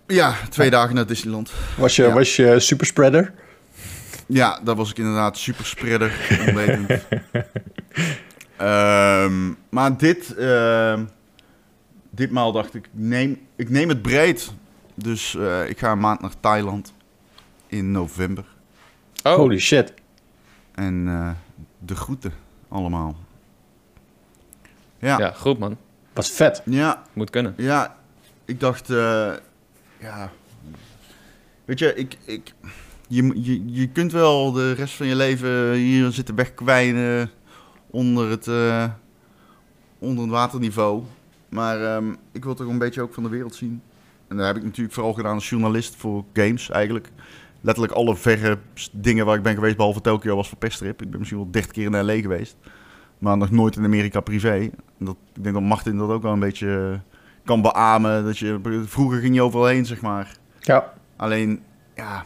Ja, 0.08 0.36
twee 0.50 0.70
dagen 0.70 0.96
naar 0.96 1.06
Disneyland. 1.08 1.52
Was 1.78 1.96
je, 1.96 2.04
Ja. 2.04 2.14
was 2.14 2.36
je 2.36 2.60
superspreader? 2.60 3.34
Ja, 4.28 4.60
daar 4.64 4.76
was 4.76 4.90
ik 4.90 4.98
inderdaad 4.98 5.38
super 5.38 5.66
spreader, 5.66 6.14
onwetend. 6.48 6.90
Ehm, 8.58 9.52
maar 9.70 9.98
dit, 9.98 10.36
ehm, 10.36 11.04
ditmaal 12.10 12.52
dacht 12.52 12.74
ik, 12.74 12.90
neem, 12.92 13.40
ik 13.56 13.70
neem 13.70 13.90
het 13.90 14.02
breed. 14.02 14.52
Dus 14.96 15.36
eh, 15.36 15.70
ik 15.70 15.80
ga 15.80 15.92
een 15.92 16.00
maand 16.00 16.22
naar 16.22 16.32
Thailand 16.40 16.94
in 17.68 17.92
november. 17.92 18.46
Oh, 19.24 19.36
Holy 19.36 19.60
shit. 19.60 19.94
En 20.76 21.04
eh, 21.08 21.30
de 21.80 21.96
groeten 21.96 22.34
allemaal. 22.68 23.16
Ja, 25.00 25.08
ja, 25.08 25.20
ja, 25.20 25.32
goed 25.32 25.60
man. 25.60 25.78
Was 26.14 26.30
vet. 26.32 26.62
ja, 26.66 27.04
Moet 27.14 27.30
kunnen. 27.30 27.56
ik 28.46 28.60
dacht, 28.60 28.90
eh, 28.90 29.32
ja, 30.04 30.32
weet 31.66 31.80
je, 31.80 31.94
ik, 31.96 32.18
ik, 32.26 32.54
je, 33.08 33.44
je, 33.44 33.72
je 33.74 33.88
kunt 33.88 34.12
wel 34.12 34.52
de 34.52 34.72
rest 34.72 34.94
van 34.94 35.08
je 35.08 35.16
leven 35.16 35.74
hier 35.74 36.12
zitten 36.12 36.36
wegkwijnen 36.36 37.32
onder 37.90 38.30
het, 38.30 38.48
eh, 38.48 38.86
onder 40.00 40.24
het 40.24 40.34
waterniveau. 40.34 41.04
Maar 41.50 41.84
ehm, 41.84 42.14
ik 42.32 42.44
wil 42.44 42.54
toch 42.54 42.68
een 42.68 42.78
beetje 42.78 43.02
ook 43.02 43.14
van 43.14 43.24
de 43.24 43.30
wereld 43.30 43.56
zien. 43.56 43.82
En 44.28 44.38
dat 44.38 44.46
heb 44.46 44.56
ik 44.56 44.64
natuurlijk 44.64 44.96
vooral 44.96 45.14
gedaan 45.14 45.34
als 45.34 45.50
journalist 45.50 45.96
voor 45.96 46.24
games 46.34 46.70
eigenlijk. 46.70 47.12
Letterlijk 47.62 47.94
alle 47.94 48.16
verre 48.16 48.58
dingen 48.92 49.26
waar 49.26 49.38
ik 49.38 49.44
ben 49.44 49.56
geweest, 49.56 49.78
behalve 49.78 50.02
Tokio, 50.02 50.36
was 50.36 50.50
voor 50.50 50.58
perstrip. 50.58 51.02
Ik 51.02 51.10
ben 51.10 51.20
misschien 51.20 51.40
wel 51.40 51.52
30 51.52 51.72
keer 51.72 51.86
in 51.86 52.06
LA 52.06 52.16
geweest. 52.22 52.56
Maar 53.18 53.38
nog 53.38 53.52
nooit 53.52 53.76
in 53.76 53.84
Amerika 53.84 54.20
privé. 54.20 54.70
Dat, 54.98 55.16
ik 55.34 55.44
denk 55.44 55.56
dat 55.56 55.64
Martin 55.64 55.98
dat 55.98 56.10
ook 56.10 56.22
wel 56.22 56.34
een 56.34 56.40
beetje 56.40 56.92
eh, 56.94 57.13
kan 57.46 57.62
beamen. 57.62 58.24
Dat 58.24 58.38
je, 58.38 58.84
vroeger 58.88 59.20
ging 59.20 59.36
je 59.36 59.42
overal 59.42 59.66
heen, 59.66 59.86
zeg 59.86 60.02
maar. 60.02 60.36
Ja. 60.60 60.94
Alleen, 61.16 61.64
ja, 61.96 62.24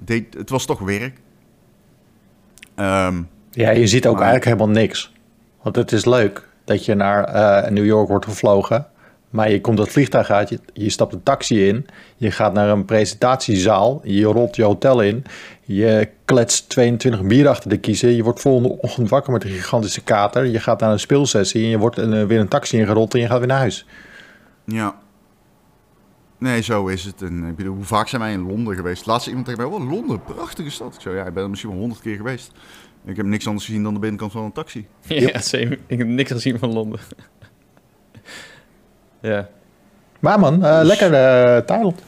deed, 0.00 0.34
het 0.34 0.50
was 0.50 0.66
toch 0.66 0.78
werk. 0.80 1.20
Ehm, 2.74 3.22
Ja, 3.50 3.70
je 3.70 3.86
ziet 3.86 4.06
ook 4.06 4.14
Maar- 4.16 4.22
eigenlijk 4.26 4.56
helemaal 4.58 4.82
niks. 4.82 5.12
Want 5.62 5.76
het 5.76 5.92
is 5.92 6.04
leuk 6.04 6.48
dat 6.64 6.84
je 6.84 6.94
naar 6.94 7.24
eh, 7.24 7.70
New 7.70 7.84
York 7.84 8.08
wordt 8.08 8.24
gevlogen 8.24 8.86
Maar 9.34 9.50
je 9.50 9.60
komt 9.60 9.78
het 9.78 9.88
vliegtuig 9.88 10.30
uit, 10.30 10.48
je, 10.48 10.58
je 10.72 10.90
stapt 10.90 11.12
een 11.12 11.22
taxi 11.22 11.68
in, 11.68 11.86
je 12.16 12.30
gaat 12.30 12.52
naar 12.52 12.68
een 12.68 12.84
presentatiezaal, 12.84 14.00
je 14.04 14.24
rolt 14.24 14.56
je 14.56 14.62
hotel 14.62 15.02
in, 15.02 15.24
je 15.62 16.08
kletst 16.24 16.68
22 16.68 17.22
bier 17.22 17.48
achter 17.48 17.70
de 17.70 17.76
kiezen, 17.76 18.16
je 18.16 18.22
wordt 18.22 18.40
volgende 18.40 18.78
ochtend 18.80 19.08
wakker 19.08 19.32
met 19.32 19.44
een 19.44 19.50
gigantische 19.50 20.02
kater, 20.02 20.44
je 20.46 20.60
gaat 20.60 20.80
naar 20.80 20.92
een 20.92 21.00
speelsessie 21.00 21.62
en 21.62 21.68
je 21.68 21.78
wordt 21.78 21.98
een, 21.98 22.26
weer 22.26 22.40
een 22.40 22.48
taxi 22.48 22.78
ingerold 22.78 23.14
en 23.14 23.20
je 23.20 23.26
gaat 23.26 23.38
weer 23.38 23.46
naar 23.46 23.58
huis. 23.58 23.86
Ja. 24.64 24.98
Nee, 26.38 26.62
zo 26.62 26.86
is 26.86 27.04
het. 27.04 27.22
En 27.22 27.44
ik 27.44 27.56
bedoel, 27.56 27.74
hoe 27.74 27.84
vaak 27.84 28.08
zijn 28.08 28.22
wij 28.22 28.32
in 28.32 28.46
Londen 28.46 28.74
geweest? 28.74 29.06
Laatst 29.06 29.26
iemand 29.26 29.46
tegen 29.46 29.60
mij, 29.62 29.72
oh, 29.72 29.90
Londen, 29.90 30.22
prachtige 30.22 30.70
stad. 30.70 30.94
Ik 30.94 31.00
zei, 31.00 31.16
ja, 31.16 31.24
ik 31.24 31.34
ben 31.34 31.42
er 31.42 31.50
misschien 31.50 31.70
wel 31.70 31.78
honderd 31.78 32.00
keer 32.00 32.16
geweest. 32.16 32.52
Ik 33.04 33.16
heb 33.16 33.26
niks 33.26 33.46
anders 33.46 33.66
gezien 33.66 33.82
dan 33.82 33.94
de 33.94 34.00
binnenkant 34.00 34.32
van 34.32 34.44
een 34.44 34.52
taxi. 34.52 34.86
Ja, 35.08 35.40
same. 35.40 35.78
Ik 35.86 35.98
heb 35.98 36.06
niks 36.06 36.32
gezien 36.32 36.58
van 36.58 36.72
Londen. 36.72 37.00
Ja. 39.28 39.48
Maar 40.20 40.38
man, 40.38 40.54
uh, 40.64 40.78
Dus- 40.78 40.86
lekker 40.86 41.12
eh, 41.14 41.58
Thailand. 41.64 42.02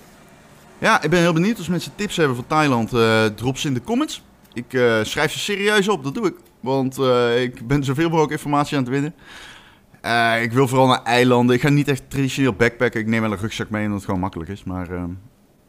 Ja, 0.79 1.03
ik 1.03 1.11
ben 1.11 1.21
heel 1.21 1.33
benieuwd 1.33 1.59
als 1.59 1.69
mensen 1.69 1.93
tips 1.95 2.17
hebben 2.17 2.37
voor 2.37 2.47
Thailand. 2.47 2.93
eh 2.93 3.25
drop 3.25 3.59
ze 3.59 3.69
in 3.69 3.75
de 3.75 3.83
comments. 3.83 4.23
Ik 4.53 4.73
eh, 4.75 5.03
schrijf 5.03 5.33
ze 5.33 5.39
serieus 5.39 5.89
op, 5.89 6.05
dat 6.05 6.15
doe 6.15 6.27
ik. 6.27 6.35
Want 6.61 6.99
eh, 6.99 7.43
ik 7.43 7.67
ben 7.67 7.85
zoveel 7.85 8.09
mogelijk 8.09 8.33
informatie 8.33 8.77
aan 8.77 8.83
het 8.83 8.93
winnen. 8.93 9.15
Eh, 10.01 10.43
ik 10.43 10.53
wil 10.53 10.69
vooral 10.69 10.87
naar 10.87 11.03
eilanden. 11.03 11.55
Ik 11.57 11.61
ga 11.63 11.69
niet 11.69 11.89
echt 11.89 12.03
traditioneel 12.11 12.53
backpacken. 12.53 13.01
Ik 13.01 13.07
neem 13.07 13.21
wel 13.21 13.33
een 13.33 13.39
rugzak 13.39 13.71
mee 13.71 13.83
omdat 13.83 13.97
het 13.97 14.05
gewoon 14.07 14.21
makkelijk 14.21 14.51
is. 14.51 14.65
Maar 14.65 14.91
eh, 14.91 15.03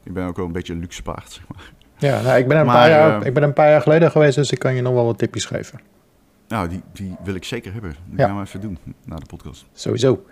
ik 0.03 0.13
ben 0.13 0.25
ook 0.27 0.35
wel 0.37 0.45
een 0.45 0.51
beetje 0.51 0.73
een 0.73 0.79
luxe 0.79 1.01
paard, 1.01 1.31
zeg 1.31 1.43
maar. 1.53 1.71
Ja, 1.97 2.21
nou, 2.21 2.37
ik, 2.37 2.47
ben 2.47 2.57
een 2.57 2.65
Maar, 2.65 2.75
paar 2.75 2.89
jaar, 2.89 3.21
eh, 3.21 3.27
ik 3.27 3.33
ben 3.33 3.41
er 3.43 3.47
een 3.47 3.53
paar 3.53 3.69
jaar 3.69 3.81
geleden 3.81 4.11
geweest, 4.11 4.35
dus 4.35 4.51
ik 4.51 4.59
kan 4.59 4.75
je 4.75 4.81
nog 4.81 4.93
wel 4.93 5.05
wat 5.05 5.17
tipjes 5.17 5.45
geven. 5.45 5.79
Nou, 6.47 6.67
die, 6.69 6.81
die 6.93 7.15
wil 7.23 7.35
ik 7.35 7.43
zeker 7.43 7.73
hebben. 7.73 7.95
Die 8.05 8.19
Ja. 8.19 8.25
gaan 8.27 8.35
we 8.35 8.41
even 8.43 8.61
doen 8.61 8.77
na 9.05 9.15
de 9.15 9.25
podcast. 9.25 9.65
Sowieso. 9.73 10.25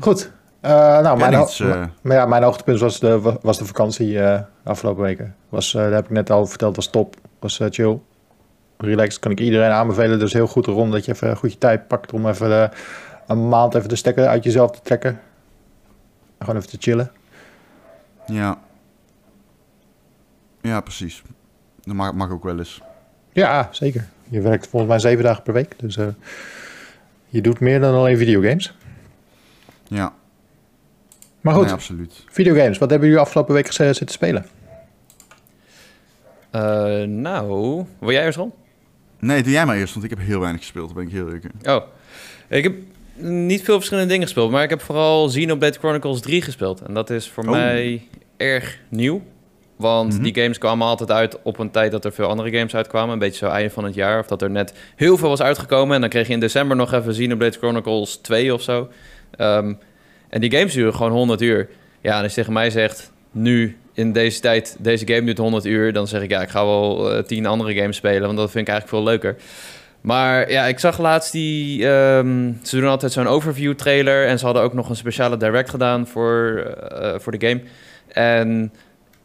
Goed. 0.00 0.30
Eh, 0.60 1.00
nou, 1.00 1.18
mijn, 1.18 1.40
iets, 1.40 1.60
eh, 1.60 1.84
maar 2.02 2.16
ja, 2.16 2.26
mijn 2.26 2.42
hoogtepunt 2.42 2.80
was 2.80 3.00
de, 3.00 3.38
was 3.42 3.58
de 3.58 3.64
vakantie 3.64 4.20
eh, 4.20 4.40
afgelopen 4.64 5.02
weken. 5.02 5.34
Was, 5.48 5.72
daar 5.72 5.92
heb 5.92 6.04
ik 6.04 6.10
net 6.10 6.30
al 6.30 6.46
verteld, 6.46 6.76
was 6.76 6.90
top. 6.90 7.16
Was 7.38 7.60
chill. 7.68 7.98
Relaxed, 8.76 9.20
kan 9.20 9.30
ik 9.30 9.40
iedereen 9.40 9.70
aanbevelen. 9.70 10.18
Dus 10.18 10.32
heel 10.32 10.46
goed 10.46 10.66
erom 10.66 10.90
dat 10.90 11.04
je 11.04 11.12
even 11.12 11.36
goed 11.36 11.52
je 11.52 11.58
tijd 11.58 11.88
pakt 11.88 12.12
om 12.12 12.28
even 12.28 12.70
een 13.26 13.48
maand 13.48 13.74
even 13.74 13.88
de 13.88 13.96
stekker 13.96 14.26
uit 14.26 14.44
jezelf 14.44 14.70
te 14.70 14.80
trekken. 14.82 15.20
Gewoon 16.38 16.56
even 16.56 16.68
te 16.68 16.76
chillen. 16.80 17.10
Ja. 18.26 18.58
Ja, 20.60 20.80
precies. 20.80 21.22
Dat 21.82 21.94
mag, 21.94 22.12
mag 22.12 22.30
ook 22.30 22.44
wel 22.44 22.58
eens. 22.58 22.82
Ja, 23.32 23.68
zeker. 23.70 24.08
Je 24.28 24.40
werkt 24.40 24.66
volgens 24.66 24.90
mij 24.90 25.00
zeven 25.00 25.24
dagen 25.24 25.42
per 25.42 25.52
week. 25.52 25.74
Dus 25.78 25.98
je 27.26 27.40
doet 27.40 27.60
meer 27.60 27.80
dan 27.80 27.94
alleen 27.94 28.16
videogames. 28.16 28.74
Ja, 29.86 30.12
Maar 31.40 31.54
goed, 31.54 31.64
nee, 31.64 31.72
absoluut. 31.72 32.24
videogames. 32.28 32.78
Wat 32.78 32.90
hebben 32.90 33.08
jullie 33.08 33.22
afgelopen 33.22 33.54
week 33.54 33.66
gezeten 33.66 33.94
zitten 33.94 34.14
spelen? 34.16 34.46
Eh, 36.50 37.02
nou, 37.02 37.84
wil 37.98 38.10
jij 38.12 38.24
eerst 38.24 38.38
rond? 38.38 38.54
Nee, 39.18 39.42
doe 39.42 39.52
jij 39.52 39.66
maar 39.66 39.76
eerst, 39.76 39.92
want 39.94 40.04
ik 40.04 40.10
heb 40.10 40.18
heel 40.26 40.40
weinig 40.40 40.60
gespeeld. 40.60 40.86
Daar 40.86 40.96
ben 40.96 41.06
ik 41.06 41.12
heel 41.12 41.24
eerlijk 41.26 41.44
in. 41.44 41.70
Oh, 41.72 41.82
ik 42.48 42.62
heb 42.62 42.74
niet 43.22 43.62
veel 43.62 43.74
verschillende 43.76 44.08
dingen 44.08 44.24
gespeeld, 44.24 44.50
maar 44.50 44.62
ik 44.62 44.70
heb 44.70 44.80
vooral 44.80 45.26
Xenoblade 45.28 45.78
Chronicles 45.78 46.20
3 46.20 46.42
gespeeld. 46.42 46.80
En 46.80 46.94
dat 46.94 47.10
is 47.10 47.28
voor 47.30 47.44
Oh. 47.44 47.50
mij 47.50 48.02
erg 48.36 48.78
nieuw. 48.88 49.22
Want 49.76 50.12
Mhm. 50.14 50.22
die 50.22 50.34
games 50.42 50.58
kwamen 50.58 50.86
altijd 50.86 51.10
uit 51.10 51.42
op 51.42 51.58
een 51.58 51.70
tijd 51.70 51.90
dat 51.92 52.04
er 52.04 52.12
veel 52.12 52.26
andere 52.28 52.50
games 52.56 52.74
uitkwamen. 52.74 53.12
Een 53.12 53.18
beetje 53.18 53.46
zo 53.46 53.52
einde 53.52 53.70
van 53.70 53.84
het 53.84 53.94
jaar. 53.94 54.18
Of 54.20 54.26
dat 54.26 54.42
er 54.42 54.50
net 54.50 54.72
heel 54.96 55.16
veel 55.16 55.28
was 55.28 55.40
uitgekomen. 55.42 55.94
En 55.94 56.00
dan 56.00 56.10
kreeg 56.10 56.26
je 56.26 56.32
in 56.32 56.40
december 56.40 56.76
nog 56.76 56.92
even 56.92 57.12
Xenoblade 57.12 57.58
Chronicles 57.58 58.16
2 58.16 58.54
of 58.54 58.62
zo. 58.62 58.88
Ehm, 59.30 59.74
en 60.28 60.40
die 60.40 60.50
games 60.50 60.72
duren 60.72 60.94
gewoon 60.94 61.12
100 61.12 61.42
uur. 61.42 61.68
Ja, 62.00 62.16
en 62.16 62.22
als 62.22 62.34
je 62.34 62.38
tegen 62.38 62.52
mij 62.52 62.70
zegt, 62.70 63.12
nu 63.30 63.76
in 63.92 64.12
deze 64.12 64.40
tijd, 64.40 64.76
deze 64.78 65.06
game 65.06 65.24
duurt 65.24 65.38
100 65.38 65.64
uur... 65.64 65.92
dan 65.92 66.06
zeg 66.08 66.22
ik, 66.22 66.30
ja, 66.30 66.42
ik 66.42 66.48
ga 66.48 66.64
wel 66.64 67.12
eh, 67.12 67.22
10 67.22 67.46
andere 67.46 67.74
games 67.74 67.96
spelen. 67.96 68.22
Want 68.22 68.36
dat 68.36 68.50
vind 68.50 68.68
ik 68.68 68.72
eigenlijk 68.72 68.88
veel 68.88 69.12
leuker. 69.12 69.36
Maar 70.00 70.50
ja, 70.50 70.66
ik 70.66 70.78
zag 70.78 70.98
laatst 70.98 71.32
die... 71.32 71.88
ehm, 71.88 72.52
ze 72.62 72.76
doen 72.76 72.88
altijd 72.88 73.12
zo'n 73.12 73.26
overview 73.26 73.74
trailer. 73.74 74.26
En 74.26 74.38
ze 74.38 74.44
hadden 74.44 74.62
ook 74.62 74.74
nog 74.74 74.88
een 74.88 74.96
speciale 74.96 75.36
direct 75.36 75.70
gedaan 75.70 76.06
voor, 76.06 76.56
eh, 76.90 77.18
voor 77.18 77.38
de 77.38 77.46
game. 77.46 77.60
En 78.08 78.72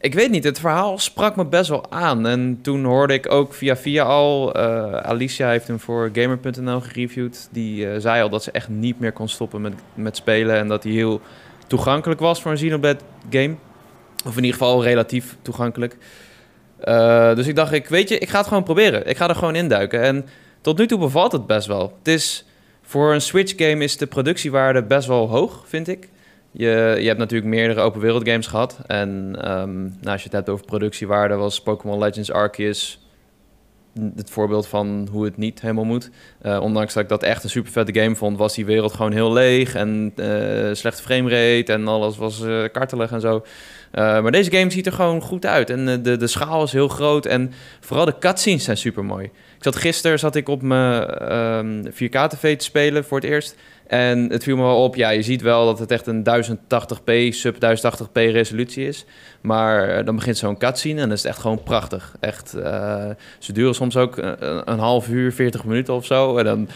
ik 0.04 0.14
weet 0.14 0.30
niet, 0.30 0.44
het 0.44 0.60
verhaal 0.60 0.98
sprak 0.98 1.36
me 1.36 1.46
best 1.46 1.68
wel 1.68 1.92
aan. 1.92 2.26
En 2.26 2.58
toen 2.62 2.84
hoorde 2.84 3.14
ik 3.14 3.32
ook 3.32 3.54
via 3.54 3.76
via 3.76 4.04
al... 4.04 4.54
eh, 4.54 4.92
Alicia 4.92 5.48
heeft 5.48 5.66
hem 5.66 5.80
voor 5.80 6.10
Gamer.nl 6.12 6.80
gereviewd. 6.80 7.48
Die 7.52 7.88
eh, 7.88 8.00
zei 8.00 8.22
al 8.22 8.28
dat 8.28 8.42
ze 8.42 8.50
echt 8.50 8.68
niet 8.68 9.00
meer 9.00 9.12
kon 9.12 9.28
stoppen 9.28 9.60
met, 9.60 9.72
met 9.94 10.16
spelen. 10.16 10.56
En 10.56 10.68
dat 10.68 10.82
hij 10.82 10.92
heel 10.92 11.20
toegankelijk 11.66 12.20
was 12.20 12.42
voor 12.42 12.50
een 12.50 12.56
Xenoblade 12.56 12.98
game. 13.30 13.54
Of 14.26 14.36
in 14.36 14.44
ieder 14.44 14.58
geval 14.58 14.82
relatief 14.82 15.36
toegankelijk. 15.42 15.96
Eh, 16.78 17.34
dus 17.34 17.46
ik 17.46 17.56
dacht, 17.56 17.72
ik, 17.72 17.88
weet 17.88 18.08
je, 18.08 18.18
ik 18.18 18.28
ga 18.28 18.38
het 18.38 18.46
gewoon 18.46 18.62
proberen. 18.62 19.08
Ik 19.08 19.16
ga 19.16 19.28
er 19.28 19.34
gewoon 19.34 19.54
induiken. 19.54 20.02
En 20.02 20.26
tot 20.60 20.78
nu 20.78 20.86
toe 20.86 20.98
bevalt 20.98 21.32
het 21.32 21.46
best 21.46 21.66
wel. 21.66 21.94
Het 21.98 22.08
is, 22.08 22.44
voor 22.82 23.12
een 23.12 23.20
Switch-game 23.20 23.84
is 23.84 23.96
de 23.96 24.06
productiewaarde 24.06 24.82
best 24.82 25.08
wel 25.08 25.28
hoog, 25.28 25.64
vind 25.66 25.88
ik. 25.88 26.08
Je, 26.56 27.04
hebt 27.06 27.18
natuurlijk 27.18 27.50
meerdere 27.50 27.80
open 27.80 28.00
wereld 28.00 28.28
games 28.28 28.46
gehad. 28.46 28.78
En 28.86 29.36
ehm, 29.40 29.82
nou, 29.82 29.92
als 30.02 30.20
je 30.20 30.28
het 30.28 30.32
hebt 30.32 30.48
over 30.48 30.64
productiewaarde, 30.64 31.34
was 31.34 31.62
Pokémon 31.62 31.98
Legends 31.98 32.32
Arceus 32.32 32.98
het 34.16 34.30
voorbeeld 34.30 34.66
van 34.66 35.08
hoe 35.10 35.24
het 35.24 35.36
niet 35.36 35.60
helemaal 35.60 35.84
moet. 35.84 36.10
Eh, 36.40 36.60
ondanks 36.60 36.94
dat 36.94 37.02
ik 37.02 37.08
dat 37.08 37.22
echt 37.22 37.44
een 37.44 37.50
super 37.50 37.72
vette 37.72 38.00
game 38.00 38.16
vond, 38.16 38.38
was 38.38 38.54
die 38.54 38.64
wereld 38.64 38.92
gewoon 38.92 39.12
heel 39.12 39.32
leeg 39.32 39.74
en 39.74 40.12
eh 40.16 40.70
slechte 40.72 41.02
framerate 41.02 41.72
en 41.72 41.88
alles 41.88 42.16
was 42.16 42.42
eh, 42.42 42.62
kartelig 42.72 43.12
en 43.12 43.20
zo. 43.20 43.44
Maar 43.92 44.32
deze 44.32 44.50
game 44.50 44.70
ziet 44.70 44.86
er 44.86 44.92
gewoon 44.92 45.20
goed 45.20 45.46
uit 45.46 45.70
en 45.70 46.02
de, 46.02 46.16
de 46.16 46.26
schaal 46.26 46.62
is 46.62 46.72
heel 46.72 46.88
groot 46.88 47.26
en 47.26 47.52
vooral 47.80 48.04
de 48.04 48.18
cutscenes 48.18 48.64
zijn 48.64 48.76
super 48.76 49.04
mooi. 49.04 49.24
Ik 49.24 49.62
zat 49.62 49.76
gisteren 49.76 50.18
zat 50.18 50.34
ik 50.34 50.48
op 50.48 50.62
mijn 50.62 51.06
ehm 51.06 51.86
4K-tv 51.86 52.56
te 52.56 52.64
spelen 52.64 53.04
voor 53.04 53.20
het 53.20 53.30
eerst. 53.30 53.56
En 53.86 54.30
het 54.30 54.42
viel 54.42 54.56
me 54.56 54.62
wel 54.62 54.82
op, 54.82 54.94
ja, 54.94 55.10
je 55.10 55.22
ziet 55.22 55.42
wel 55.42 55.64
dat 55.66 55.78
het 55.78 55.90
echt 55.90 56.06
een 56.06 56.24
1080p, 56.24 57.28
sub 57.28 57.54
1080p 57.54 58.12
resolutie 58.12 58.86
is. 58.86 59.04
Maar 59.40 59.88
eh, 59.88 60.04
dan 60.04 60.16
begint 60.16 60.36
zo'n 60.36 60.58
cutscene 60.58 61.00
en 61.00 61.08
dat 61.08 61.18
is 61.18 61.24
echt 61.24 61.38
gewoon 61.38 61.62
prachtig. 61.62 62.16
Echt, 62.20 62.54
eh, 62.54 63.10
ze 63.38 63.52
duren 63.52 63.74
soms 63.74 63.96
ook 63.96 64.18
eh, 64.18 64.32
een, 64.64 64.78
half 64.78 65.08
uur, 65.08 65.32
40 65.32 65.64
minuten 65.64 65.94
of 65.94 66.04
zo. 66.04 66.36
En 66.36 66.44
dan, 66.44 66.68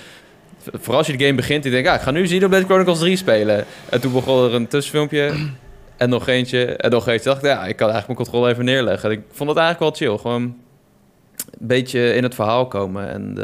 vooral 0.73 0.97
als 0.97 1.07
je 1.07 1.16
de 1.16 1.25
game 1.25 1.37
begint, 1.37 1.64
ik 1.64 1.71
denk, 1.71 1.87
ah, 1.87 1.94
ik 1.94 2.01
ga 2.01 2.11
nu 2.11 2.23
Xenoblade 2.23 2.64
Chronicles 2.64 2.99
3 2.99 3.16
spelen. 3.16 3.64
En 3.88 4.01
toen 4.01 4.12
begon 4.12 4.44
er 4.44 4.55
een 4.55 4.68
tussenfilmpje 4.68 5.33
en 5.97 6.09
nog 6.09 6.29
eentje 6.29 6.64
en 6.64 6.90
nog 6.90 7.09
eentje. 7.09 7.29
dacht 7.29 7.42
ja, 7.42 7.66
ik 7.66 7.77
kan 7.77 7.90
eigenlijk 7.90 8.07
mijn 8.07 8.16
controle 8.16 8.51
even 8.51 8.64
neerleggen. 8.64 9.11
En 9.11 9.16
ik 9.16 9.23
vond 9.31 9.49
het 9.49 9.59
eigenlijk 9.59 9.99
wel 9.99 10.09
chill, 10.09 10.21
gewoon 10.21 10.42
een 10.42 11.66
beetje 11.66 12.14
in 12.14 12.23
het 12.23 12.35
verhaal 12.35 12.66
komen. 12.66 13.11
En 13.11 13.35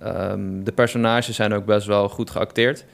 ehm, 0.00 0.62
de 0.62 0.72
personages 0.72 1.36
zijn 1.36 1.52
ook 1.52 1.64
best 1.64 1.86
wel 1.86 2.08
goed 2.08 2.30
geacteerd. 2.30 2.84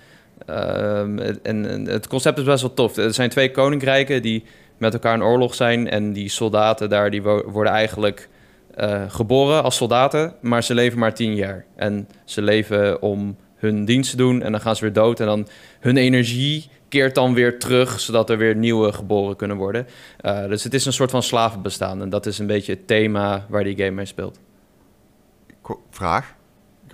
Ehm, 0.46 1.18
en, 1.42 1.86
het 1.86 2.06
concept 2.06 2.38
is 2.38 2.44
best 2.44 2.62
wel 2.62 2.74
tof. 2.74 2.96
Er 2.96 3.14
zijn 3.14 3.30
twee 3.30 3.50
koninkrijken 3.50 4.22
die 4.22 4.44
met 4.78 4.92
elkaar 4.92 5.14
in 5.14 5.22
oorlog 5.22 5.54
zijn. 5.54 5.90
En 5.90 6.12
die 6.12 6.28
soldaten 6.28 6.88
daar 6.88 7.10
die 7.10 7.22
wo- 7.22 7.50
worden 7.50 7.72
eigenlijk 7.72 8.28
eh, 8.74 9.02
geboren 9.08 9.62
als 9.62 9.76
soldaten, 9.76 10.34
maar 10.40 10.62
ze 10.64 10.74
leven 10.74 10.98
maar 10.98 11.14
tien 11.14 11.34
jaar. 11.34 11.64
En 11.76 12.08
ze 12.24 12.42
leven 12.42 13.02
om 13.02 13.36
hun 13.56 13.84
dienst 13.84 14.10
te 14.10 14.16
doen 14.16 14.42
en 14.42 14.52
dan 14.52 14.60
gaan 14.60 14.76
ze 14.76 14.84
weer 14.84 14.92
dood. 14.92 15.20
En 15.20 15.26
dan 15.26 15.48
hun 15.80 15.96
energie 15.96 16.68
keert 16.88 17.14
dan 17.14 17.34
weer 17.34 17.58
terug, 17.58 18.00
zodat 18.00 18.30
er 18.30 18.38
weer 18.38 18.56
nieuwe 18.56 18.92
geboren 18.92 19.36
kunnen 19.36 19.56
worden. 19.56 19.86
Eh, 20.20 20.46
dus 20.46 20.64
het 20.64 20.74
is 20.74 20.84
een 20.84 20.92
soort 20.92 21.10
van 21.10 21.22
slavenbestaan. 21.22 22.00
En 22.02 22.08
dat 22.08 22.26
is 22.26 22.38
een 22.38 22.46
beetje 22.46 22.72
het 22.72 22.86
thema 22.86 23.46
waar 23.48 23.64
die 23.64 23.76
game 23.76 23.90
mee 23.90 24.04
speelt. 24.04 24.38
Vraag? 25.90 26.34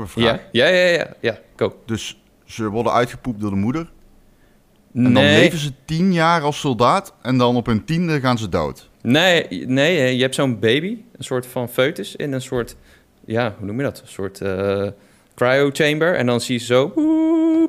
Ik 0.02 0.14
heb 0.14 0.16
een 0.16 0.22
vraag. 0.22 0.40
Ja, 0.52 0.66
ja, 0.66 0.74
ja, 0.74 0.98
ja. 0.98 1.06
ja. 1.20 1.38
Go. 1.56 1.82
Dus 1.86 2.22
ze 2.44 2.68
worden 2.68 2.92
uitgepoept 2.92 3.40
door 3.40 3.50
de 3.50 3.56
moeder. 3.56 3.90
En 4.94 5.14
dan 5.14 5.22
leven 5.22 5.58
ze 5.58 5.72
tien 5.84 6.12
jaar 6.12 6.42
als 6.42 6.60
soldaat. 6.60 7.14
En 7.22 7.38
dan 7.38 7.56
op 7.56 7.66
hun 7.66 7.84
tiende 7.84 8.20
gaan 8.20 8.38
ze 8.38 8.48
dood. 8.48 8.88
Nee, 9.02 9.66
nee, 9.66 10.16
je 10.16 10.22
hebt 10.22 10.34
zo'n 10.34 10.58
baby, 10.58 10.98
een 11.16 11.24
soort 11.24 11.46
van 11.46 11.68
foetus 11.68 12.16
in 12.16 12.32
een 12.32 12.42
soort, 12.42 12.76
ja, 13.24 13.54
hoe 13.58 13.66
noem 13.66 13.76
je 13.76 13.82
dat? 13.82 14.00
Een 14.00 14.08
soort 14.08 14.40
eh 14.40 14.86
cryo 15.34 15.70
chamber. 15.72 16.14
En 16.14 16.26
dan 16.26 16.40
zie 16.40 16.58
je 16.58 16.64
zo, 16.64 16.92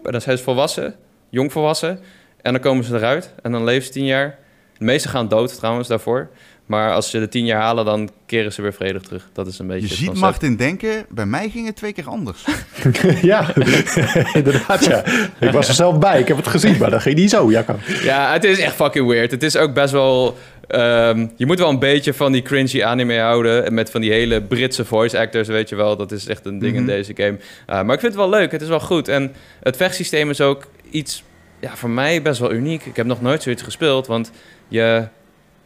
en 0.03 0.11
dan 0.11 0.21
zijn 0.21 0.37
ze 0.37 0.43
volwassen, 0.43 0.95
jong 1.29 1.51
volwassen. 1.51 1.99
En 2.41 2.51
dan 2.51 2.61
komen 2.61 2.83
ze 2.83 2.95
eruit 2.95 3.33
en 3.41 3.51
dan 3.51 3.63
leven 3.63 3.85
ze 3.85 3.91
tien 3.91 4.05
jaar. 4.05 4.39
De 4.77 4.85
meeste 4.85 5.09
gaan 5.09 5.27
dood 5.27 5.55
trouwens 5.55 5.87
daarvoor. 5.87 6.29
Maar 6.71 6.93
als 6.93 7.09
ze 7.09 7.19
de 7.19 7.27
tien 7.27 7.45
jaar 7.45 7.61
halen, 7.61 7.85
dan 7.85 8.09
keren 8.25 8.53
ze 8.53 8.61
weer 8.61 8.73
vredig 8.73 9.01
terug. 9.01 9.29
Dat 9.33 9.47
is 9.47 9.59
een 9.59 9.67
beetje 9.67 9.81
Je 9.81 9.87
het 9.87 9.97
ziet 9.97 10.07
concept. 10.07 10.25
Martin 10.29 10.55
denken, 10.55 11.05
bij 11.09 11.25
mij 11.25 11.49
ging 11.49 11.65
het 11.65 11.75
twee 11.75 11.93
keer 11.93 12.07
anders. 12.07 12.45
ja, 13.21 13.55
inderdaad 14.33 14.85
ja. 14.85 15.03
Ik 15.39 15.51
was 15.51 15.67
er 15.67 15.73
zelf 15.73 15.99
bij, 15.99 16.19
ik 16.19 16.27
heb 16.27 16.37
het 16.37 16.47
gezien, 16.47 16.77
maar 16.77 16.89
dat 16.89 17.01
ging 17.01 17.15
niet 17.15 17.29
zo, 17.29 17.51
Jacco. 17.51 17.75
Ja, 18.03 18.31
het 18.33 18.43
is 18.43 18.59
echt 18.59 18.75
fucking 18.75 19.07
weird. 19.07 19.31
Het 19.31 19.43
is 19.43 19.57
ook 19.57 19.73
best 19.73 19.91
wel... 19.91 20.37
ehm, 20.67 21.27
je 21.35 21.45
moet 21.45 21.59
wel 21.59 21.69
een 21.69 21.79
beetje 21.79 22.13
van 22.13 22.31
die 22.31 22.41
cringy 22.41 22.83
anime 22.83 23.19
houden. 23.19 23.65
En 23.65 23.73
Met 23.73 23.89
van 23.91 24.01
die 24.01 24.11
hele 24.11 24.41
Britse 24.41 24.85
voice 24.85 25.19
actors, 25.19 25.47
weet 25.47 25.69
je 25.69 25.75
wel. 25.75 25.97
Dat 25.97 26.11
is 26.11 26.27
echt 26.27 26.45
een 26.45 26.59
ding 26.59 26.71
Mhm. 26.71 26.81
in 26.81 26.85
deze 26.87 27.13
game. 27.15 27.37
Uh, 27.39 27.41
maar 27.67 27.93
ik 27.95 27.99
vind 27.99 28.13
het 28.13 28.15
wel 28.15 28.29
leuk. 28.29 28.51
Het 28.51 28.61
is 28.61 28.67
wel 28.67 28.79
goed. 28.79 29.07
En 29.07 29.33
het 29.61 29.77
vechtsysteem 29.77 30.29
is 30.29 30.41
ook 30.41 30.67
iets 30.91 31.23
ja, 31.59 31.75
voor 31.75 31.89
mij 31.89 32.21
best 32.21 32.39
wel 32.39 32.51
uniek. 32.53 32.85
Ik 32.85 32.95
heb 32.95 33.05
nog 33.05 33.21
nooit 33.21 33.43
zoiets 33.43 33.61
gespeeld, 33.61 34.07
want 34.07 34.31
je 34.67 35.07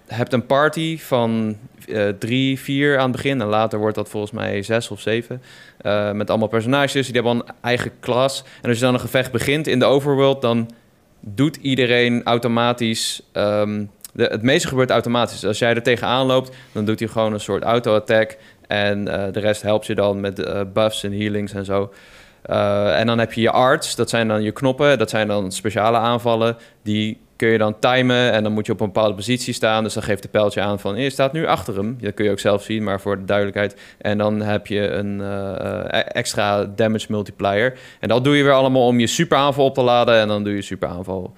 hebt 0.08 0.34
een 0.34 0.46
party 0.46 1.00
van 1.00 1.58
eh, 1.88 2.08
drie, 2.08 2.60
vier 2.60 2.98
aan 2.98 3.04
het 3.04 3.12
begin. 3.12 3.42
En 3.42 3.48
later 3.48 3.80
wordt 3.80 3.96
dat 3.96 4.10
volgens 4.10 4.32
mij 4.32 4.62
zes 4.62 4.90
of 4.90 5.02
zeven. 5.02 5.42
eh, 5.78 6.12
met 6.12 6.30
allemaal 6.30 6.48
personages. 6.48 7.06
Die 7.06 7.16
hebben 7.16 7.32
een 7.32 7.54
eigen 7.62 7.92
klas. 8.00 8.44
En 8.62 8.70
als 8.70 8.78
je 8.78 8.84
dan 8.84 8.94
een 8.94 9.00
gevecht 9.00 9.32
begint 9.32 9.68
in 9.68 9.80
de 9.80 9.86
overworld, 9.86 10.42
dan 10.42 10.70
doet 11.20 11.56
iedereen 11.56 12.24
automatisch... 12.24 13.22
ehm, 13.32 13.86
de, 14.14 14.24
het 14.24 14.42
meeste 14.42 14.68
gebeurt 14.68 14.90
automatisch. 14.90 15.46
Als 15.46 15.60
jij 15.60 15.76
er 15.76 15.84
tegenaan 15.84 16.26
loopt, 16.26 16.56
dan 16.72 16.86
doet 16.86 17.00
hij 17.00 17.08
gewoon 17.08 17.34
een 17.34 17.40
soort 17.40 17.64
auto-attack. 17.64 18.38
En 18.68 19.08
eh, 19.08 19.34
de 19.34 19.40
rest 19.40 19.62
helpt 19.62 19.86
je 19.86 19.96
dan 19.96 20.20
met 20.20 20.36
buffs 20.74 21.04
en 21.04 21.12
healings 21.12 21.54
en 21.54 21.66
zo. 21.66 21.94
En 22.92 23.08
dan 23.08 23.20
heb 23.20 23.34
je 23.34 23.42
je 23.42 23.52
arts, 23.52 23.96
dat 23.96 24.10
zijn 24.10 24.28
dan 24.28 24.42
je 24.42 24.52
knoppen. 24.52 24.98
Dat 24.98 25.10
zijn 25.10 25.28
dan 25.28 25.52
speciale 25.52 25.98
aanvallen. 25.98 26.58
Die 26.84 27.18
kun 27.36 27.48
je 27.48 27.58
dan 27.58 27.80
timen 27.80 28.32
en 28.32 28.44
dan 28.44 28.52
moet 28.52 28.66
je 28.66 28.72
op 28.72 28.80
een 28.80 28.86
bepaalde 28.86 29.16
positie 29.16 29.54
staan. 29.54 29.84
Dus 29.84 29.94
dan 29.94 30.04
geeft 30.04 30.22
de 30.22 30.28
pijltje 30.28 30.62
aan 30.62 30.80
van, 30.80 30.98
je 30.98 31.10
staat 31.10 31.34
nu 31.34 31.46
achter 31.46 31.76
hem. 31.76 31.98
Dat 32.00 32.14
kun 32.14 32.26
je 32.26 32.32
ook 32.32 32.40
zelf 32.40 32.64
zien, 32.64 32.84
maar 32.84 33.02
voor 33.02 33.18
de 33.18 33.26
duidelijkheid. 33.26 33.76
En 33.98 34.18
dan 34.18 34.42
heb 34.42 34.68
je 34.68 34.90
een 34.90 35.22
eh, 35.22 36.00
eh, 36.00 36.06
extra 36.08 36.66
damage 36.66 37.06
multiplier. 37.10 37.80
En 38.00 38.08
dat 38.08 38.24
doe 38.24 38.38
je 38.38 38.44
weer 38.44 38.54
allemaal 38.54 38.88
om 38.88 39.00
je 39.00 39.08
superaanval 39.08 39.66
op 39.66 39.74
te 39.74 39.82
laden. 39.82 40.20
En 40.20 40.28
dan 40.28 40.44
doe 40.44 40.56
je 40.56 40.62
superaanval. 40.62 41.34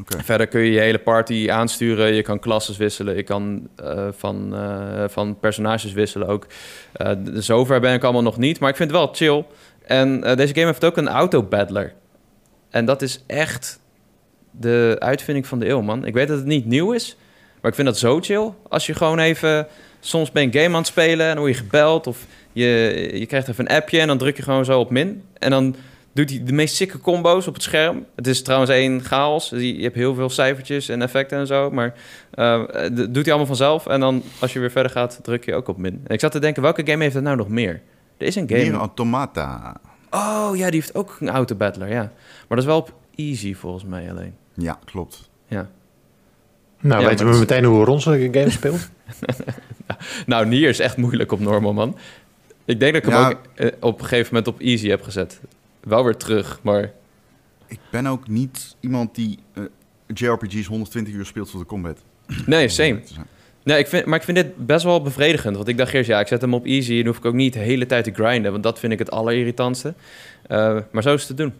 Oké. 0.00 0.22
Verder 0.22 0.46
kun 0.46 0.60
je 0.60 0.70
je 0.70 0.80
hele 0.80 0.98
party 0.98 1.48
aansturen. 1.50 2.14
Je 2.14 2.22
kan 2.22 2.38
klasses 2.38 2.76
wisselen. 2.76 3.16
Je 3.16 3.22
kan 3.22 3.68
eh, 3.76 4.08
van, 4.10 4.56
van 5.06 5.38
personages 5.38 5.92
wisselen 5.92 6.28
ook. 6.28 6.46
Zover 7.32 7.80
ben 7.80 7.94
ik 7.94 8.02
allemaal 8.02 8.22
nog 8.22 8.38
niet. 8.38 8.60
Maar 8.60 8.70
ik 8.70 8.76
vind 8.76 8.90
het 8.90 8.98
wel 8.98 9.14
chill. 9.14 9.44
En 9.86 10.20
deze 10.20 10.54
game 10.54 10.66
heeft 10.66 10.84
ook 10.84 10.96
een 10.96 11.08
auto-battler. 11.08 11.92
En 12.70 12.84
dat 12.84 13.02
is 13.02 13.24
echt 13.26 13.82
de 14.60 14.96
uitvinding 14.98 15.46
van 15.46 15.58
de 15.58 15.68
eeuw, 15.68 15.82
man. 15.82 16.04
Ik 16.04 16.14
weet 16.14 16.28
dat 16.28 16.36
het 16.36 16.46
niet 16.46 16.66
nieuw 16.66 16.92
is. 16.92 17.16
Maar 17.60 17.70
ik 17.70 17.76
vind 17.76 17.88
dat 17.88 17.98
zo 17.98 18.20
chill. 18.20 18.50
Als 18.68 18.86
je 18.86 18.94
gewoon 18.94 19.18
even... 19.18 19.66
Soms 20.00 20.32
ben 20.32 20.42
je 20.42 20.48
een 20.48 20.62
game 20.62 20.74
aan 20.74 20.80
het 20.80 20.86
spelen 20.86 21.26
en 21.26 21.34
dan 21.34 21.44
word 21.44 21.56
je 21.56 21.62
gebeld. 21.62 22.06
Of 22.06 22.26
je, 22.52 23.10
je 23.14 23.26
krijgt 23.26 23.48
even 23.48 23.70
een 23.70 23.76
appje 23.76 24.00
en 24.00 24.06
dan 24.06 24.18
druk 24.18 24.36
je 24.36 24.42
gewoon 24.42 24.64
zo 24.64 24.80
op 24.80 24.90
min. 24.90 25.22
En 25.38 25.50
dan 25.50 25.76
doet 26.12 26.30
hij 26.30 26.44
de 26.44 26.52
meest 26.52 26.74
sikke 26.74 26.98
combo's 26.98 27.46
op 27.46 27.54
het 27.54 27.62
scherm. 27.62 28.06
Het 28.16 28.26
is 28.26 28.42
trouwens 28.42 28.70
één 28.70 29.00
chaos. 29.00 29.48
Je 29.48 29.82
hebt 29.82 29.94
heel 29.94 30.14
veel 30.14 30.30
cijfertjes 30.30 30.88
en 30.88 31.02
effecten 31.02 31.38
en 31.38 31.46
zo. 31.46 31.70
Maar 31.70 31.94
eh, 32.30 32.62
doet 32.92 33.14
hij 33.14 33.24
allemaal 33.26 33.46
vanzelf. 33.46 33.86
En 33.86 34.00
dan 34.00 34.22
als 34.38 34.52
je 34.52 34.58
weer 34.58 34.70
verder 34.70 34.92
gaat, 34.92 35.18
druk 35.22 35.44
je 35.44 35.54
ook 35.54 35.68
op 35.68 35.76
min. 35.76 36.00
En 36.06 36.14
ik 36.14 36.20
zat 36.20 36.32
te 36.32 36.38
denken, 36.38 36.62
welke 36.62 36.86
game 36.86 37.02
heeft 37.02 37.14
dat 37.14 37.22
nou 37.22 37.36
nog 37.36 37.48
meer? 37.48 37.80
Er 38.16 38.26
is 38.26 38.34
een 38.34 38.48
game... 38.48 38.62
Nier 38.62 38.74
Automata. 38.74 39.76
Oh 40.10 40.50
ja, 40.56 40.70
die 40.70 40.80
heeft 40.80 40.94
ook 40.94 41.16
een 41.20 41.30
auto-battler, 41.30 41.88
ja. 41.88 42.02
Maar 42.48 42.48
dat 42.48 42.58
is 42.58 42.64
wel 42.64 42.76
op 42.76 42.94
easy 43.14 43.54
volgens 43.54 43.84
mij 43.84 44.10
alleen. 44.10 44.34
Ja, 44.54 44.78
klopt. 44.84 45.30
Ja. 45.46 45.70
Nou, 46.80 47.02
Ja, 47.02 47.08
weten 47.08 47.30
we 47.30 47.38
meteen 47.38 47.64
hoe 47.64 47.84
Ron 47.84 48.00
zijn 48.00 48.34
game 48.34 48.50
speelt. 48.50 48.88
Nou, 50.26 50.46
Nier 50.46 50.68
is 50.68 50.78
echt 50.78 50.96
moeilijk 50.96 51.32
op 51.32 51.40
normal, 51.40 51.72
man. 51.72 51.96
Ik 52.64 52.80
denk 52.80 52.92
dat 52.92 53.04
ik 53.04 53.08
hem 53.08 53.24
ook 53.24 53.40
eh, 53.54 53.70
op 53.80 53.98
een 54.00 54.06
gegeven 54.06 54.34
moment 54.34 54.54
op 54.54 54.60
easy 54.60 54.88
heb 54.88 55.02
gezet. 55.02 55.40
Wel 55.80 56.04
weer 56.04 56.16
terug, 56.16 56.58
maar... 56.62 56.92
Ik 57.66 57.78
ben 57.90 58.06
ook 58.06 58.28
niet 58.28 58.76
iemand 58.80 59.14
die 59.14 59.38
eh, 59.52 59.62
JRPG's 60.06 60.66
120 60.66 61.14
uur 61.14 61.26
speelt 61.26 61.50
voor 61.50 61.60
de 61.60 61.66
combat. 61.66 61.98
Nee, 62.46 62.68
same. 62.68 63.00
Nee, 63.62 63.78
ik 63.78 63.86
vind, 63.86 64.06
maar 64.06 64.18
ik 64.18 64.24
vind 64.24 64.36
dit 64.36 64.66
best 64.66 64.84
wel 64.84 65.02
bevredigend. 65.02 65.56
Want 65.56 65.68
ik 65.68 65.76
dacht 65.76 65.92
eerst, 65.92 66.08
ja, 66.08 66.20
ik 66.20 66.26
zet 66.26 66.40
hem 66.40 66.54
op 66.54 66.64
easy... 66.66 66.90
en 66.90 66.96
dan 66.96 67.06
hoef 67.06 67.16
ik 67.16 67.24
ook 67.24 67.34
niet 67.34 67.52
de 67.52 67.58
hele 67.58 67.86
tijd 67.86 68.04
te 68.04 68.12
grinden. 68.12 68.50
Want 68.50 68.62
dat 68.62 68.78
vind 68.78 68.92
ik 68.92 68.98
het 68.98 69.10
allerirritantste. 69.10 69.94
Eh, 70.46 70.78
maar 70.90 71.02
zo 71.02 71.14
is 71.14 71.28
het 71.28 71.36
te 71.36 71.42
doen. 71.42 71.52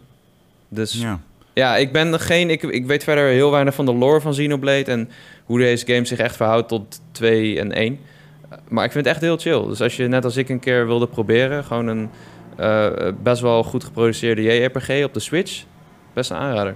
Dus 0.69 0.93
ja, 0.93 1.19
Ja. 1.55 1.75
ik 1.75 1.91
ben 1.91 2.19
geen... 2.19 2.49
Ik, 2.49 2.63
ik 2.63 2.85
weet 2.85 3.03
verder 3.03 3.27
heel 3.27 3.51
weinig 3.51 3.73
van 3.73 3.85
de 3.85 3.93
lore 3.93 4.21
van 4.21 4.31
Xenoblade... 4.31 4.91
en 4.91 5.09
hoe 5.45 5.59
deze 5.59 5.85
game 5.85 6.05
zich 6.05 6.19
echt 6.19 6.35
verhoudt 6.35 6.67
tot 6.67 7.01
2 7.11 7.59
en 7.59 7.71
1. 7.71 7.99
Maar 8.67 8.85
ik 8.85 8.91
vind 8.91 9.05
het 9.05 9.13
echt 9.13 9.23
heel 9.23 9.37
chill. 9.37 9.67
Dus 9.67 9.81
als 9.81 9.95
je 9.95 10.07
net 10.07 10.23
als 10.23 10.37
ik 10.37 10.49
een 10.49 10.59
keer 10.59 10.85
wilde 10.87 11.07
proberen... 11.07 11.63
gewoon 11.63 11.87
een 11.87 12.09
eh, 12.57 13.11
best 13.23 13.41
wel 13.41 13.63
goed 13.63 13.83
geproduceerde 13.83 14.41
JRPG 14.41 15.03
op 15.03 15.13
de 15.13 15.19
Switch... 15.19 15.63
best 16.13 16.29
een 16.29 16.37
aanrader. 16.37 16.75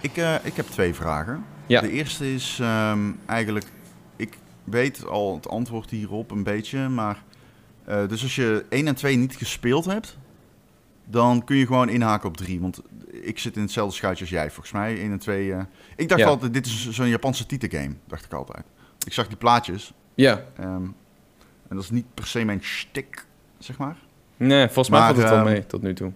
Ik, 0.00 0.16
eh, 0.16 0.34
ik 0.42 0.56
heb 0.56 0.66
twee 0.66 0.94
vragen. 0.94 1.44
Ja. 1.66 1.80
De 1.80 1.90
eerste 1.90 2.34
is 2.34 2.58
ehm, 2.60 3.00
eigenlijk... 3.26 3.66
Ik 4.16 4.38
weet 4.64 5.06
al 5.06 5.34
het 5.34 5.48
antwoord 5.48 5.90
hierop 5.90 6.30
een 6.30 6.42
beetje, 6.42 6.88
maar... 6.88 7.22
eh, 7.84 8.08
dus 8.08 8.22
als 8.22 8.34
je 8.36 8.64
1 8.68 8.86
en 8.86 8.94
2 8.94 9.16
niet 9.16 9.36
gespeeld 9.36 9.84
hebt... 9.84 10.16
dan 11.04 11.44
kun 11.44 11.56
je 11.56 11.66
gewoon 11.66 11.88
inhaken 11.88 12.28
op 12.28 12.36
3. 12.36 12.60
Want 12.60 12.82
ik 13.10 13.38
zit 13.38 13.56
in 13.56 13.62
hetzelfde 13.62 13.94
schuitje 13.96 14.24
als 14.24 14.32
jij, 14.32 14.50
volgens 14.50 14.72
mij. 14.72 14.98
1 14.98 15.10
en 15.12 15.18
2... 15.18 15.52
eh, 15.52 15.60
ik 15.96 16.08
dacht 16.08 16.20
Ja. 16.20 16.26
altijd, 16.26 16.54
dit 16.54 16.66
is 16.66 16.90
zo'n 16.90 17.08
Japanse 17.08 17.46
titelgame. 17.46 17.94
Dacht 18.06 18.24
ik 18.24 18.32
altijd. 18.32 18.64
Ik 19.06 19.12
zag 19.12 19.28
die 19.28 19.36
plaatjes. 19.36 19.92
Ja, 20.14 20.44
ehm, 20.56 20.66
en 21.68 21.76
dat 21.76 21.82
is 21.82 21.90
niet 21.90 22.14
per 22.14 22.26
se 22.26 22.44
mijn 22.44 22.62
shtick, 22.62 23.26
zeg 23.58 23.78
maar. 23.78 23.96
nee, 24.36 24.64
volgens 24.64 24.88
mij 24.88 25.00
valt 25.00 25.16
het 25.16 25.28
wel 25.28 25.34
ehm, 25.38 25.44
mee 25.44 25.66
tot 25.66 25.82
nu 25.82 25.94
toe. 25.94 26.12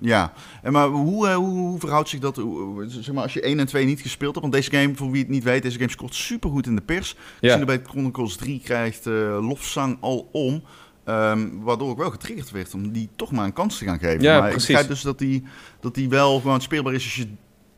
Ja, 0.00 0.32
en 0.62 0.72
maar 0.72 0.88
hoe, 0.88 1.28
eh, 1.28 1.34
hoe, 1.34 1.48
hoe 1.48 1.78
verhoudt 1.78 2.08
zich 2.08 2.20
dat? 2.20 2.42
Zeg 2.86 3.14
maar, 3.14 3.22
als 3.22 3.32
je 3.32 3.40
1 3.46 3.58
en 3.58 3.66
2 3.66 3.84
niet 3.84 4.00
gespeeld 4.00 4.34
hebt, 4.34 4.40
want 4.40 4.52
deze 4.52 4.70
game, 4.80 4.94
voor 4.94 5.10
wie 5.10 5.20
het 5.20 5.30
niet 5.30 5.42
weet, 5.44 5.62
deze 5.62 5.78
game 5.78 5.90
scoort 5.90 6.14
supergoed 6.14 6.66
in 6.66 6.74
de 6.74 6.80
pers. 6.82 7.16
Ja. 7.40 7.48
Xenoblade 7.48 7.84
Chronicles 7.84 8.36
3 8.36 8.60
krijgt 8.64 9.06
eh, 9.06 9.12
lofzang 9.40 9.98
alom, 10.00 10.62
ehm, 11.04 11.48
waardoor 11.60 11.90
ik 11.90 11.96
wel 11.96 12.10
getriggerd 12.10 12.50
werd 12.50 12.74
om 12.74 12.92
die 12.92 13.08
toch 13.16 13.32
maar 13.32 13.44
een 13.44 13.52
kans 13.52 13.78
te 13.78 13.84
gaan 13.84 13.98
geven. 13.98 14.22
Ja, 14.22 14.38
maar 14.40 14.50
precies. 14.50 14.68
ik 14.68 14.74
begrijp 14.74 14.88
dus 14.90 15.02
dat 15.02 15.18
die, 15.18 15.44
dat 15.80 15.94
die 15.94 16.08
wel 16.08 16.40
gewoon 16.40 16.60
speelbaar 16.60 16.94
is 16.94 17.04
als 17.04 17.14
je 17.16 17.26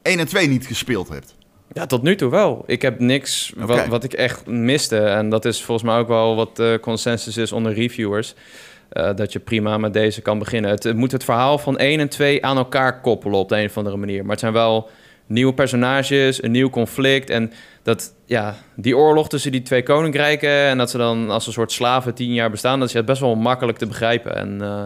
1 0.02 0.18
en 0.18 0.26
2 0.26 0.48
niet 0.48 0.66
gespeeld 0.66 1.08
hebt. 1.08 1.34
Ja, 1.72 1.86
tot 1.86 2.02
nu 2.02 2.16
toe 2.16 2.30
wel. 2.30 2.62
Ik 2.66 2.82
heb 2.82 2.98
niks 2.98 3.52
wat, 3.56 3.86
wat 3.86 4.04
ik 4.04 4.12
echt 4.12 4.46
miste. 4.46 4.98
En 4.98 5.28
dat 5.28 5.44
is 5.44 5.62
volgens 5.62 5.88
mij 5.90 5.98
ook 5.98 6.08
wel 6.08 6.36
wat 6.36 6.56
de 6.56 6.78
consensus 6.82 7.36
is 7.36 7.52
onder 7.52 7.72
reviewers. 7.72 8.34
eh, 8.88 9.14
dat 9.16 9.32
je 9.32 9.38
prima 9.38 9.78
met 9.78 9.92
deze 9.92 10.20
kan 10.20 10.38
beginnen. 10.38 10.70
Het, 10.70 10.82
het 10.82 10.96
moet 10.96 11.12
het 11.12 11.24
verhaal 11.24 11.58
van 11.58 11.78
1 11.78 12.00
en 12.00 12.08
2 12.08 12.44
aan 12.44 12.56
elkaar 12.56 13.00
koppelen 13.00 13.38
op 13.38 13.48
de 13.48 13.56
een 13.58 13.66
of 13.66 13.76
andere 13.76 13.96
manier. 13.96 14.20
Maar 14.22 14.30
het 14.30 14.40
zijn 14.40 14.52
wel 14.52 14.88
nieuwe 15.26 15.54
personages, 15.54 16.42
een 16.42 16.50
nieuw 16.50 16.70
conflict. 16.70 17.30
En 17.30 17.52
dat, 17.84 18.14
ja, 18.24 18.56
die 18.74 18.96
oorlog 18.96 19.28
tussen 19.28 19.52
die 19.52 19.62
twee 19.62 19.82
koninkrijken... 19.82 20.50
en 20.50 20.78
dat 20.78 20.90
ze 20.90 20.98
dan 20.98 21.30
als 21.30 21.46
een 21.46 21.52
soort 21.52 21.72
slaven 21.72 22.14
tien 22.14 22.32
jaar 22.32 22.50
bestaan... 22.50 22.78
dat 22.78 22.88
is 22.88 22.94
ja, 22.94 23.02
best 23.02 23.20
wel 23.20 23.34
makkelijk 23.34 23.78
te 23.78 23.86
begrijpen. 23.86 24.36
En 24.36 24.62
eh, 24.62 24.84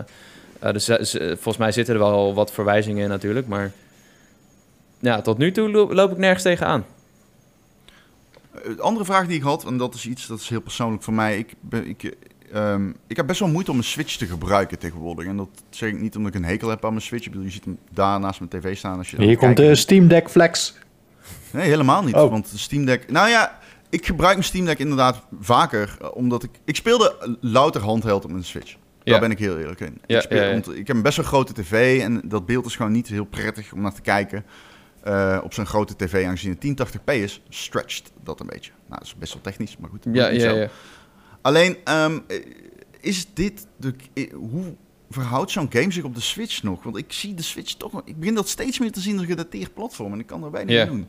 eh, 0.58 0.72
dus, 0.72 0.88
eh, 0.88 1.26
volgens 1.26 1.56
mij 1.56 1.72
zitten 1.72 1.94
er 1.94 2.00
wel 2.00 2.34
wat 2.34 2.52
verwijzingen 2.52 3.02
in 3.02 3.08
natuurlijk. 3.08 3.46
Maar 3.46 3.72
ja, 4.98 5.20
tot 5.20 5.38
nu 5.38 5.52
toe 5.52 5.70
lo- 5.70 5.92
loop 5.92 6.10
ik 6.10 6.18
nergens 6.18 6.42
tegenaan. 6.42 6.84
De 8.52 8.82
andere 8.82 9.04
vraag 9.04 9.26
die 9.26 9.36
ik 9.36 9.42
had, 9.42 9.64
en 9.64 9.76
dat 9.76 9.94
is 9.94 10.06
iets 10.06 10.26
dat 10.26 10.40
is 10.40 10.48
heel 10.48 10.60
persoonlijk 10.60 11.02
voor 11.02 11.14
mij. 11.14 11.38
Ik, 11.38 11.54
ben, 11.60 11.88
ik, 11.88 12.02
eh, 12.02 12.72
ehm, 12.72 12.90
ik 13.06 13.16
heb 13.16 13.26
best 13.26 13.40
wel 13.40 13.48
moeite 13.48 13.70
om 13.70 13.76
een 13.76 13.84
Switch 13.84 14.16
te 14.16 14.26
gebruiken 14.26 14.78
tegenwoordig. 14.78 15.26
En 15.26 15.36
dat 15.36 15.48
zeg 15.70 15.88
ik 15.88 16.00
niet 16.00 16.16
omdat 16.16 16.34
ik 16.34 16.40
een 16.40 16.48
hekel 16.48 16.68
heb 16.68 16.84
aan 16.84 16.90
mijn 16.90 17.02
Switch. 17.02 17.24
Ik 17.24 17.30
bedoel, 17.30 17.46
je 17.46 17.52
ziet 17.52 17.64
hem 17.64 17.78
daar 17.90 18.20
naast 18.20 18.40
mijn 18.40 18.50
tv 18.50 18.76
staan. 18.76 18.98
Als 18.98 19.10
je 19.10 19.22
Hier 19.22 19.36
komt 19.36 19.56
de 19.56 19.74
Steam 19.74 20.08
Deck 20.08 20.28
Flex. 20.28 20.74
Nee, 21.52 21.68
helemaal 21.68 22.02
niet. 22.02 22.14
Oh. 22.14 22.30
Want 22.30 22.50
de 22.50 22.58
Steam 22.58 22.84
Deck... 22.84 23.10
Nou 23.10 23.28
ja, 23.28 23.58
ik 23.90 24.06
gebruik 24.06 24.32
mijn 24.34 24.44
Steam 24.46 24.64
Deck 24.64 24.78
inderdaad 24.78 25.22
vaker. 25.40 25.96
eh, 26.00 26.08
Omdat 26.16 26.42
ik... 26.42 26.50
Ik 26.64 26.76
speelde 26.76 27.36
louter 27.40 27.80
handheld 27.82 28.24
op 28.24 28.30
mijn 28.30 28.44
Switch. 28.44 28.72
Daar 28.72 29.14
Ja. 29.14 29.20
ben 29.20 29.30
ik 29.30 29.38
heel 29.38 29.58
eerlijk 29.58 29.80
in. 29.80 30.00
Ja, 30.06 30.16
ik, 30.16 30.22
speel, 30.22 30.42
ja, 30.42 30.62
ik 30.74 30.86
heb 30.86 30.96
een 30.96 31.02
best 31.02 31.16
wel 31.16 31.26
grote 31.26 31.52
tv 31.52 32.00
en 32.02 32.20
dat 32.24 32.46
beeld 32.46 32.66
is 32.66 32.76
gewoon 32.76 32.92
niet 32.92 33.08
heel 33.08 33.24
prettig 33.24 33.72
om 33.72 33.80
naar 33.80 33.94
te 33.94 34.00
kijken. 34.00 34.44
eh, 35.02 35.38
op 35.44 35.54
zo'n 35.54 35.66
grote 35.66 35.96
tv, 35.96 36.26
aangezien 36.26 36.50
het 36.50 36.60
1080p 36.60 37.04
is, 37.14 37.40
stretched 37.48 38.12
dat 38.24 38.40
een 38.40 38.46
beetje. 38.46 38.70
Nou, 38.86 38.98
dat 38.98 39.02
is 39.08 39.14
best 39.14 39.32
wel 39.32 39.42
technisch, 39.42 39.76
maar 39.76 39.90
goed. 39.90 40.04
Ja, 40.12 40.26
ja, 40.28 40.50
ja. 40.50 40.68
Alleen, 41.42 41.76
ehm, 41.84 42.18
eh, 42.28 42.36
is 43.00 43.26
dit 43.34 43.66
de... 43.76 43.94
Hoe 44.34 44.74
verhoudt 45.10 45.50
zo'n 45.50 45.66
game 45.72 45.92
zich 45.92 46.04
op 46.04 46.14
de 46.14 46.20
Switch 46.20 46.62
nog? 46.62 46.82
Want 46.82 46.96
ik 46.96 47.12
zie 47.12 47.34
de 47.34 47.42
Switch 47.42 47.72
toch... 47.74 47.92
nog- 47.92 48.02
Ik 48.04 48.18
begin 48.18 48.34
dat 48.34 48.48
steeds 48.48 48.78
meer 48.78 48.92
te 48.92 49.00
zien 49.00 49.12
als 49.12 49.22
een 49.22 49.28
gedateerd 49.28 49.74
platform 49.74 50.12
en 50.12 50.18
ik 50.20 50.26
kan 50.26 50.44
er 50.44 50.50
weinig 50.50 50.80
aan 50.80 50.88
doen. 50.88 51.06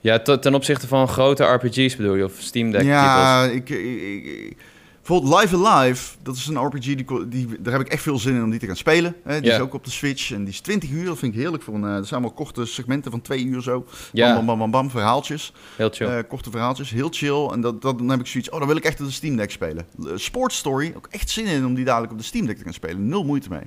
Ja, 0.00 0.18
te- 0.18 0.38
ten 0.38 0.54
opzichte 0.54 0.86
van 0.86 1.08
grote 1.08 1.44
RPG's 1.44 1.96
bedoel 1.96 2.14
je, 2.14 2.24
of 2.24 2.32
Steam 2.38 2.70
Deck 2.70 2.82
Ja, 2.82 3.44
ik, 3.44 3.68
ik, 3.68 4.24
ik- 4.24 4.56
bijvoorbeeld 4.96 5.40
Live 5.40 5.66
Alive, 5.66 6.14
dat 6.22 6.36
is 6.36 6.46
een 6.46 6.64
RPG, 6.64 6.80
die, 6.84 7.28
die, 7.28 7.46
daar 7.60 7.72
heb 7.72 7.82
ik 7.82 7.88
echt 7.88 8.02
veel 8.02 8.18
zin 8.18 8.34
in 8.34 8.42
om 8.42 8.50
die 8.50 8.58
te 8.58 8.66
gaan 8.66 8.76
spelen. 8.76 9.16
Hè. 9.24 9.40
Die 9.40 9.50
Ja. 9.50 9.56
is 9.56 9.62
ook 9.62 9.74
op 9.74 9.84
de 9.84 9.90
Switch 9.90 10.32
en 10.32 10.38
die 10.44 10.52
is 10.52 10.60
20 10.60 10.90
uur, 10.90 11.04
dat 11.04 11.18
vind 11.18 11.34
ik 11.34 11.40
heerlijk. 11.40 11.62
Voor 11.62 11.74
een, 11.74 11.84
eh, 11.84 11.94
dat 11.94 12.06
zijn 12.06 12.20
allemaal 12.20 12.44
korte 12.44 12.64
segmenten 12.66 13.10
van 13.10 13.20
twee 13.20 13.44
uur 13.44 13.62
zo. 13.62 13.86
Ja, 14.12 14.26
Bam, 14.34 14.46
bam, 14.46 14.46
bam, 14.46 14.58
bam, 14.58 14.70
bam, 14.70 14.90
verhaaltjes. 14.90 15.52
heel 15.76 15.90
chill. 15.90 16.06
Eh, 16.06 16.18
korte 16.28 16.50
verhaaltjes, 16.50 16.90
heel 16.90 17.08
chill. 17.10 17.46
En 17.52 17.60
dat, 17.60 17.82
dat, 17.82 17.98
dan 17.98 18.08
heb 18.08 18.20
ik 18.20 18.26
zoiets, 18.26 18.50
oh, 18.50 18.58
dan 18.58 18.68
wil 18.68 18.76
ik 18.76 18.84
echt 18.84 19.00
op 19.00 19.06
de 19.06 19.12
Steam 19.12 19.36
Deck 19.36 19.50
spelen. 19.50 19.86
Eh, 20.06 20.12
Sports 20.14 20.56
Story, 20.56 20.92
ook 20.96 21.06
echt 21.10 21.30
zin 21.30 21.46
in 21.46 21.64
om 21.66 21.74
die 21.74 21.84
dadelijk 21.84 22.12
op 22.12 22.18
de 22.18 22.24
Steam 22.24 22.46
Deck 22.46 22.56
te 22.58 22.64
gaan 22.64 22.72
spelen. 22.72 23.08
Nul 23.08 23.24
moeite 23.24 23.48
mee. 23.48 23.62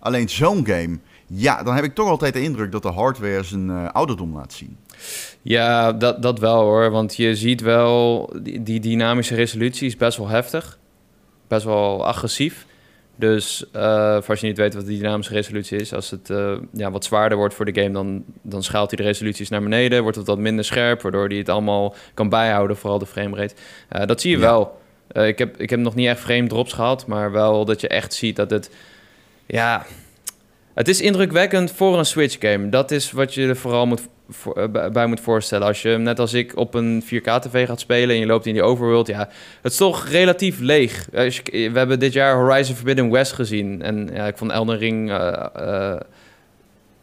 Alleen 0.00 0.28
zo'n 0.28 0.66
game, 0.66 0.98
ja, 1.26 1.62
dan 1.62 1.74
heb 1.74 1.84
ik 1.84 1.94
toch 1.94 2.08
altijd 2.08 2.32
de 2.34 2.42
indruk 2.42 2.72
dat 2.72 2.82
de 2.82 2.88
hardware 2.92 3.42
zijn 3.42 3.70
ouderdom 3.92 4.34
laat 4.34 4.52
zien. 4.52 4.76
Ja, 5.42 5.92
dat, 5.92 6.22
dat 6.22 6.38
wel 6.38 6.60
hoor. 6.60 6.90
Want 6.90 7.16
je 7.16 7.36
ziet 7.36 7.60
wel, 7.60 8.30
die, 8.42 8.62
die 8.62 8.80
dynamische 8.80 9.34
resolutie 9.34 9.86
is 9.86 9.96
best 9.96 10.18
wel 10.18 10.28
heftig. 10.28 10.78
Best 11.48 11.64
wel 11.64 12.06
agressief. 12.06 12.66
Dus 13.16 13.64
uh, 13.76 14.12
voor 14.12 14.28
als 14.28 14.40
je 14.40 14.46
niet 14.46 14.56
weet 14.56 14.74
wat 14.74 14.86
de 14.86 14.98
dynamische 14.98 15.32
resolutie 15.32 15.78
is, 15.78 15.94
als 15.94 16.10
het 16.10 16.30
uh, 16.30 16.52
ja, 16.72 16.90
wat 16.90 17.04
zwaarder 17.04 17.38
wordt 17.38 17.54
voor 17.54 17.64
de 17.64 17.80
game, 17.80 17.92
dan, 17.92 18.24
dan 18.42 18.62
schaalt 18.62 18.90
hij 18.90 18.96
de 18.96 19.10
resoluties 19.10 19.48
naar 19.48 19.62
beneden, 19.62 20.02
wordt 20.02 20.16
het 20.16 20.26
wat 20.26 20.38
minder 20.38 20.64
scherp, 20.64 21.02
waardoor 21.02 21.28
hij 21.28 21.36
het 21.36 21.48
allemaal 21.48 21.94
kan 22.14 22.28
bijhouden, 22.28 22.76
vooral 22.76 22.98
de 22.98 23.06
framerate. 23.06 23.54
Uh, 23.92 24.06
dat 24.06 24.20
zie 24.20 24.30
je 24.30 24.36
ja. 24.36 24.42
wel. 24.42 24.80
ik, 25.26 25.38
heb, 25.38 25.56
ik 25.60 25.70
heb 25.70 25.80
nog 25.80 25.94
niet 25.94 26.06
echt 26.06 26.20
frame 26.20 26.46
drops 26.46 26.72
gehad, 26.72 27.06
maar 27.06 27.32
wel 27.32 27.64
dat 27.64 27.80
je 27.80 27.88
echt 27.88 28.14
ziet 28.14 28.36
dat 28.36 28.50
het, 28.50 28.70
ja, 29.46 29.86
het 30.74 30.88
is 30.88 31.00
indrukwekkend 31.00 31.72
voor 31.72 31.98
een 31.98 32.04
Switch 32.04 32.36
game. 32.38 32.68
Dat 32.68 32.90
is 32.90 33.12
wat 33.12 33.34
je 33.34 33.48
er 33.48 33.56
vooral 33.56 33.86
moet 33.86 34.08
voor, 34.28 34.70
bij 34.92 35.06
moet 35.06 35.20
voorstellen. 35.20 35.66
Als 35.66 35.82
je 35.82 35.96
net 35.98 36.18
als 36.18 36.32
ik 36.32 36.56
op 36.56 36.74
een 36.74 37.02
4K-tv 37.04 37.66
gaat 37.66 37.80
spelen 37.80 38.14
en 38.14 38.20
je 38.20 38.26
loopt 38.26 38.46
in 38.46 38.52
die 38.52 38.62
overworld, 38.62 39.06
ja, 39.06 39.28
het 39.62 39.72
is 39.72 39.78
toch 39.78 40.08
relatief 40.08 40.58
leeg. 40.58 41.06
we 41.10 41.70
hebben 41.74 41.98
dit 41.98 42.12
jaar 42.12 42.34
Horizon 42.34 42.76
Forbidden 42.76 43.10
West 43.10 43.32
gezien 43.32 43.82
en 43.82 44.10
ja, 44.12 44.26
ik 44.26 44.36
vond 44.36 44.50
Elden 44.50 44.78
Ring 44.78 45.10
uh, 45.10 45.96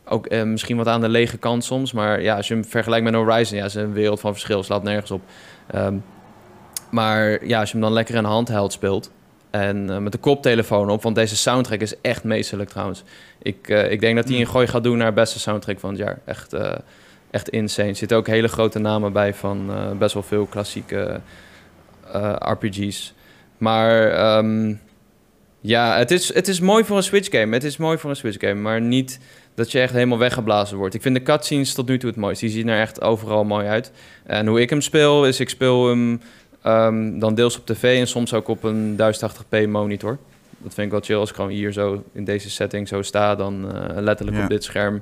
ook 0.06 0.30
misschien 0.30 0.78
wat 0.78 0.88
aan 0.88 1.02
de 1.02 1.10
lege 1.10 1.38
kant 1.38 1.64
soms, 1.64 1.92
maar 1.92 2.22
ja, 2.22 2.36
als 2.36 2.48
je 2.48 2.54
hem 2.54 2.66
vergelijkt 2.66 3.06
met 3.06 3.14
Horizon, 3.14 3.58
ja, 3.58 3.66
is 3.66 3.76
een 3.76 3.94
wereld 3.94 4.20
van 4.20 4.32
verschil, 4.32 4.64
slaat 4.64 4.84
nergens 4.84 5.12
op. 5.12 5.22
Um, 5.76 6.04
maar 6.92 7.46
ja, 7.46 7.60
als 7.60 7.72
je 7.72 7.74
hem 7.74 7.86
dan 7.86 7.94
lekker 7.94 8.16
in 8.16 8.24
handheld 8.24 8.72
speelt 8.72 9.12
en 9.50 10.04
met 10.04 10.12
de 10.12 10.18
koptelefoon 10.18 10.90
op, 10.90 11.04
want 11.04 11.16
deze 11.16 11.36
soundtrack 11.36 11.80
is 11.80 12.02
echt 12.02 12.24
meesterlijk 12.24 12.70
trouwens. 12.70 13.04
Ik, 13.42 13.68
ik 13.68 14.00
denk 14.00 14.16
dat 14.16 14.28
hij 14.28 14.40
een 14.40 14.48
gooi 14.48 14.68
gaat 14.68 14.84
doen 14.84 14.98
naar 14.98 15.14
beste 15.14 15.40
soundtrack 15.40 15.80
van 15.80 15.90
het 15.90 16.00
jaar. 16.00 16.20
Echt 16.26 16.54
echt 17.32 17.50
insane. 17.50 17.88
Er 17.88 17.96
zitten 17.96 18.18
ook 18.18 18.28
hele 18.28 18.48
grote 18.48 18.80
namen 18.80 19.14
bij 19.14 19.34
van 19.34 19.70
uh, 19.70 19.92
best 19.98 20.14
wel 20.14 20.24
veel 20.24 20.46
klassieke 20.46 21.22
RPG's. 22.40 23.14
Maar 23.58 24.38
um, 24.38 24.80
ja, 25.62 25.98
het 25.98 26.12
is, 26.12 26.34
het 26.34 26.48
is 26.48 26.60
mooi 26.60 26.84
voor 26.84 26.98
een 26.98 27.04
Switch 27.04 27.32
game. 27.32 27.54
Het 27.54 27.64
is 27.64 27.78
mooi 27.78 27.98
voor 27.98 28.10
een 28.10 28.16
Switch 28.16 28.40
game, 28.40 28.62
maar 28.62 28.82
niet 28.82 29.20
dat 29.56 29.72
je 29.72 29.80
echt 29.80 29.94
helemaal 29.94 30.18
weggeblazen 30.18 30.78
wordt. 30.78 30.96
Ik 30.96 31.02
vind 31.02 31.16
de 31.16 31.24
cutscenes 31.24 31.74
tot 31.74 31.88
nu 31.88 31.98
toe 31.98 32.10
het 32.10 32.20
mooiste. 32.20 32.46
Die 32.46 32.54
zien 32.54 32.68
er 32.68 32.82
echt 32.82 33.02
overal 33.02 33.44
mooi 33.44 33.68
uit. 33.68 33.92
En 34.26 34.48
hoe 34.48 34.62
ik 34.62 34.70
hem 34.70 34.82
speel, 34.82 35.26
is 35.26 35.40
ik 35.40 35.50
speel 35.50 35.88
hem 35.88 36.22
um, 36.66 37.20
dan 37.20 37.36
deels 37.36 37.58
op 37.58 37.66
tv 37.66 38.00
en 38.00 38.08
soms 38.08 38.34
ook 38.34 38.48
op 38.48 38.64
een 38.64 38.98
1080p 38.98 39.70
monitor. 39.70 40.18
Dat 40.62 40.74
vind 40.74 40.86
ik 40.86 40.92
wel 40.92 41.02
chill 41.02 41.18
als 41.18 41.30
ik 41.30 41.36
gewoon 41.36 41.50
hier 41.50 41.72
zo 41.72 42.04
in 42.12 42.24
deze 42.24 42.50
setting 42.50 42.88
zo 42.88 43.02
sta, 43.02 43.36
dan 43.36 43.66
uh, 43.66 43.86
letterlijk 43.96 44.38
ja. 44.38 44.44
op 44.44 44.50
dit 44.50 44.64
scherm 44.64 45.02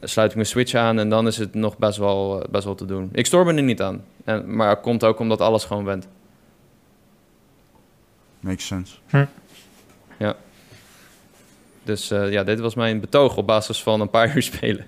sluit 0.00 0.30
ik 0.30 0.36
mijn 0.36 0.48
Switch 0.48 0.74
aan 0.74 0.98
en 0.98 1.08
dan 1.08 1.26
is 1.26 1.36
het 1.36 1.54
nog 1.54 1.78
best 1.78 1.98
wel, 1.98 2.46
best 2.50 2.64
wel 2.64 2.74
te 2.74 2.84
doen. 2.84 3.08
Ik 3.12 3.26
stoor 3.26 3.44
me 3.44 3.54
er 3.54 3.62
niet 3.62 3.82
aan. 3.82 4.04
En, 4.24 4.56
maar 4.56 4.68
het 4.68 4.80
komt 4.80 5.04
ook 5.04 5.18
omdat 5.18 5.40
alles 5.40 5.64
gewoon 5.64 5.84
went. 5.84 6.08
Makes 8.40 8.66
sense. 8.66 8.96
Hm. 9.06 9.24
Ja. 10.18 10.36
Dus 11.82 12.12
uh, 12.12 12.32
ja, 12.32 12.44
dit 12.44 12.60
was 12.60 12.74
mijn 12.74 13.00
betoog 13.00 13.36
op 13.36 13.46
basis 13.46 13.82
van 13.82 14.00
een 14.00 14.10
paar 14.10 14.32
uur 14.36 14.42
spelen. 14.42 14.86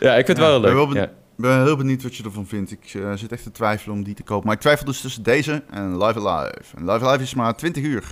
ja, 0.00 0.14
ik 0.14 0.26
vind 0.26 0.38
het 0.38 0.46
ja, 0.46 0.52
wel 0.52 0.60
leuk. 0.60 0.88
Ik 0.88 0.92
ben, 0.92 1.02
ja. 1.02 1.10
ben 1.36 1.62
heel 1.62 1.76
benieuwd 1.76 2.02
wat 2.02 2.16
je 2.16 2.24
ervan 2.24 2.46
vindt. 2.46 2.70
Ik 2.70 2.94
uh, 2.94 3.12
zit 3.12 3.32
echt 3.32 3.42
te 3.42 3.50
twijfelen 3.50 3.96
om 3.96 4.02
die 4.02 4.14
te 4.14 4.22
kopen. 4.22 4.46
Maar 4.46 4.54
ik 4.54 4.60
twijfel 4.60 4.86
dus 4.86 5.00
tussen 5.00 5.22
deze 5.22 5.62
en 5.70 6.04
Live 6.04 6.28
Alive. 6.28 6.76
En 6.76 6.90
Live 6.90 7.06
Alive 7.06 7.22
is 7.22 7.34
maar 7.34 7.56
20 7.56 7.82
uur. 7.82 8.04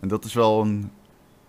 En 0.00 0.08
dat 0.08 0.24
is 0.24 0.34
wel 0.34 0.60
een 0.60 0.90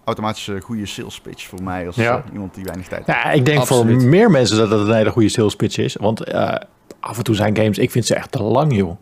automatische 0.04 0.62
goede 0.62 0.86
sales 0.86 1.22
pitch 1.22 1.46
voor 1.48 1.64
mij 1.64 1.88
als 1.88 1.96
Ja. 1.96 2.18
uh, 2.28 2.34
iemand 2.34 2.54
die 2.56 2.64
weinig 2.64 2.88
tijd 2.88 3.06
Ja, 3.06 3.32
ik 3.32 3.46
denk 3.46 3.60
Absoluut. 3.60 4.02
voor 4.02 4.10
meer 4.10 4.32
mensen 4.32 4.58
dat 4.58 4.70
het 4.80 4.88
een 4.88 4.96
hele 4.96 5.12
goede 5.12 5.30
sales 5.30 5.56
pitch 5.56 5.78
is. 5.78 5.96
Want 5.96 6.24
eh, 6.24 6.56
af 7.00 7.18
en 7.18 7.24
toe 7.24 7.36
zijn 7.36 7.56
games, 7.58 7.78
ik 7.78 7.92
vind 7.92 8.06
ze 8.06 8.16
echt 8.16 8.32
te 8.32 8.44
lang, 8.44 8.76
joh. 8.76 8.98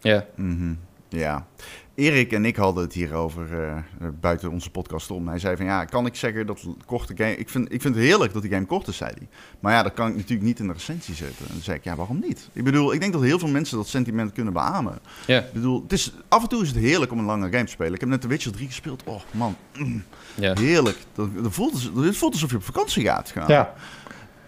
Ja. 0.00 0.24
Mhm. 0.36 0.74
Ja. 1.08 1.46
Erik 1.94 2.32
en 2.32 2.44
ik 2.44 2.56
hadden 2.56 2.84
het 2.84 2.92
hierover 2.92 3.46
uh, 3.52 4.08
buiten 4.20 4.50
onze 4.50 4.70
podcast 4.70 5.10
om. 5.10 5.28
Hij 5.28 5.38
zei 5.38 5.56
van 5.56 5.64
ja, 5.66 5.84
kan 5.84 6.06
ik 6.06 6.14
zeggen 6.14 6.46
dat 6.46 6.66
korte 6.86 7.12
game. 7.16 7.36
Ik 7.36 7.48
vind, 7.48 7.72
ik 7.72 7.80
vind 7.80 7.94
het 7.94 8.04
heerlijk 8.04 8.32
dat 8.32 8.42
die 8.42 8.50
game 8.50 8.64
kort 8.66 8.88
is, 8.88 8.96
zei 8.96 9.10
hij. 9.18 9.28
Maar 9.60 9.72
ja, 9.72 9.82
dat 9.82 9.94
kan 9.94 10.08
ik 10.08 10.14
natuurlijk 10.14 10.42
niet 10.42 10.58
in 10.58 10.66
de 10.66 10.72
recensie 10.72 11.14
zetten. 11.14 11.46
En 11.46 11.52
dan 11.52 11.62
zei 11.62 11.76
ik 11.76 11.84
ja, 11.84 11.96
waarom 11.96 12.18
niet? 12.20 12.48
Ik 12.52 12.64
bedoel, 12.64 12.92
ik 12.92 13.00
denk 13.00 13.12
dat 13.12 13.22
heel 13.22 13.38
veel 13.38 13.48
mensen 13.48 13.76
dat 13.76 13.86
sentiment 13.88 14.32
kunnen 14.32 14.52
beamen. 14.52 14.98
Ja. 15.26 15.38
Ik 15.38 15.52
bedoel, 15.52 15.82
het 15.82 15.92
is, 15.92 16.12
af 16.28 16.42
en 16.42 16.48
toe 16.48 16.62
is 16.62 16.68
het 16.68 16.76
heerlijk 16.78 17.12
om 17.12 17.18
een 17.18 17.24
lange 17.24 17.50
game 17.50 17.64
te 17.64 17.70
spelen. 17.70 17.94
Ik 17.94 18.00
heb 18.00 18.08
net 18.08 18.20
The 18.20 18.28
Witcher 18.28 18.52
3 18.52 18.66
gespeeld. 18.66 19.02
Oh 19.04 19.20
man, 19.30 19.56
mm, 19.78 20.04
Ja. 20.34 20.52
heerlijk. 20.58 20.96
Dat, 21.12 21.28
dat 21.42 21.52
voelt, 21.52 21.72
als- 21.72 21.90
het 21.94 22.16
voelt 22.16 22.32
alsof 22.32 22.50
je 22.50 22.56
op 22.56 22.64
vakantie 22.64 23.04
gaat. 23.04 23.30
Gaan. 23.30 23.48
Ja, 23.48 23.74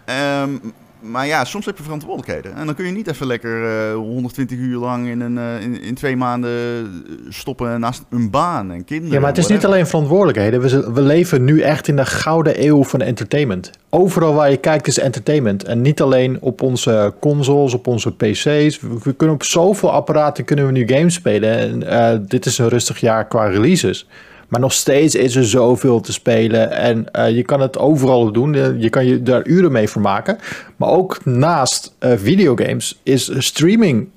Ehm, 0.05 0.57
maar 0.99 1.27
ja, 1.27 1.45
soms 1.45 1.65
heb 1.65 1.77
je 1.77 1.83
verantwoordelijkheden. 1.83 2.55
En 2.55 2.65
dan 2.65 2.75
kun 2.75 2.85
je 2.85 2.91
niet 2.91 3.07
even 3.07 3.27
lekker 3.27 3.87
eh, 3.89 3.95
120 3.95 4.57
uur 4.57 4.77
lang 4.77 5.07
in, 5.07 5.21
een, 5.21 5.37
eh, 5.37 5.61
in, 5.61 5.81
in 5.81 5.95
twee 5.95 6.15
maanden 6.15 6.49
eh, 6.49 7.13
stoppen 7.29 7.79
naast 7.79 8.03
een 8.09 8.29
baan 8.29 8.71
en 8.71 8.85
kinderen. 8.85 9.13
ja 9.13 9.19
maar 9.19 9.29
het 9.29 9.37
is 9.37 9.47
niet 9.47 9.65
alleen 9.65 9.87
verantwoordelijkheden. 9.87 10.61
We, 10.61 10.91
we 10.93 11.01
leven 11.01 11.43
nu 11.43 11.61
echt 11.61 11.87
in 11.87 11.95
de 11.95 12.05
gouden 12.05 12.65
eeuw 12.65 12.83
van 12.83 13.01
entertainment. 13.01 13.71
Overal 13.89 14.33
waar 14.33 14.51
je 14.51 14.57
kijkt 14.57 14.87
is 14.87 14.99
entertainment. 14.99 15.63
En 15.63 15.81
niet 15.81 16.01
alleen 16.01 16.41
op 16.41 16.61
onze 16.61 17.13
consoles, 17.19 17.73
op 17.73 17.87
onze 17.87 18.11
pc's. 18.11 18.79
We, 18.79 18.97
we 19.03 19.13
kunnen 19.13 19.35
op 19.35 19.43
zoveel 19.43 19.91
apparaten 19.91 20.45
kunnen 20.45 20.65
we 20.65 20.71
nu 20.71 20.87
games 20.87 21.13
spelen. 21.13 21.57
En 21.57 21.83
eh, 21.83 22.19
dit 22.27 22.45
is 22.45 22.57
een 22.57 22.69
rustig 22.69 22.99
jaar 22.99 23.27
qua 23.27 23.45
releases. 23.45 24.07
Maar 24.47 24.59
nog 24.59 24.73
steeds 24.73 25.15
is 25.15 25.35
er 25.35 25.45
zoveel 25.45 25.99
te 25.99 26.13
spelen. 26.13 26.71
En 26.71 27.11
eh, 27.11 27.35
je 27.35 27.43
kan 27.43 27.61
het 27.61 27.77
overal 27.77 28.21
op 28.21 28.33
doen. 28.33 28.55
Eh, 28.55 28.81
Je 28.81 28.89
kan 28.89 29.05
je 29.05 29.23
daar 29.23 29.45
uren 29.45 29.71
mee 29.71 29.89
vermaken. 29.89 30.37
Maar 30.75 30.89
ook 30.89 31.25
naast 31.25 31.95
eh, 31.99 32.11
videogames 32.15 32.99
is 33.03 33.31
streaming 33.37 34.07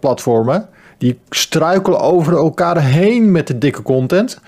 platformen. 0.00 0.68
Die 0.98 1.18
struikelen 1.30 2.00
over 2.00 2.36
elkaar 2.36 2.82
heen 2.82 3.30
met 3.30 3.46
de 3.46 3.58
dikke 3.58 3.82
content. 3.82 4.40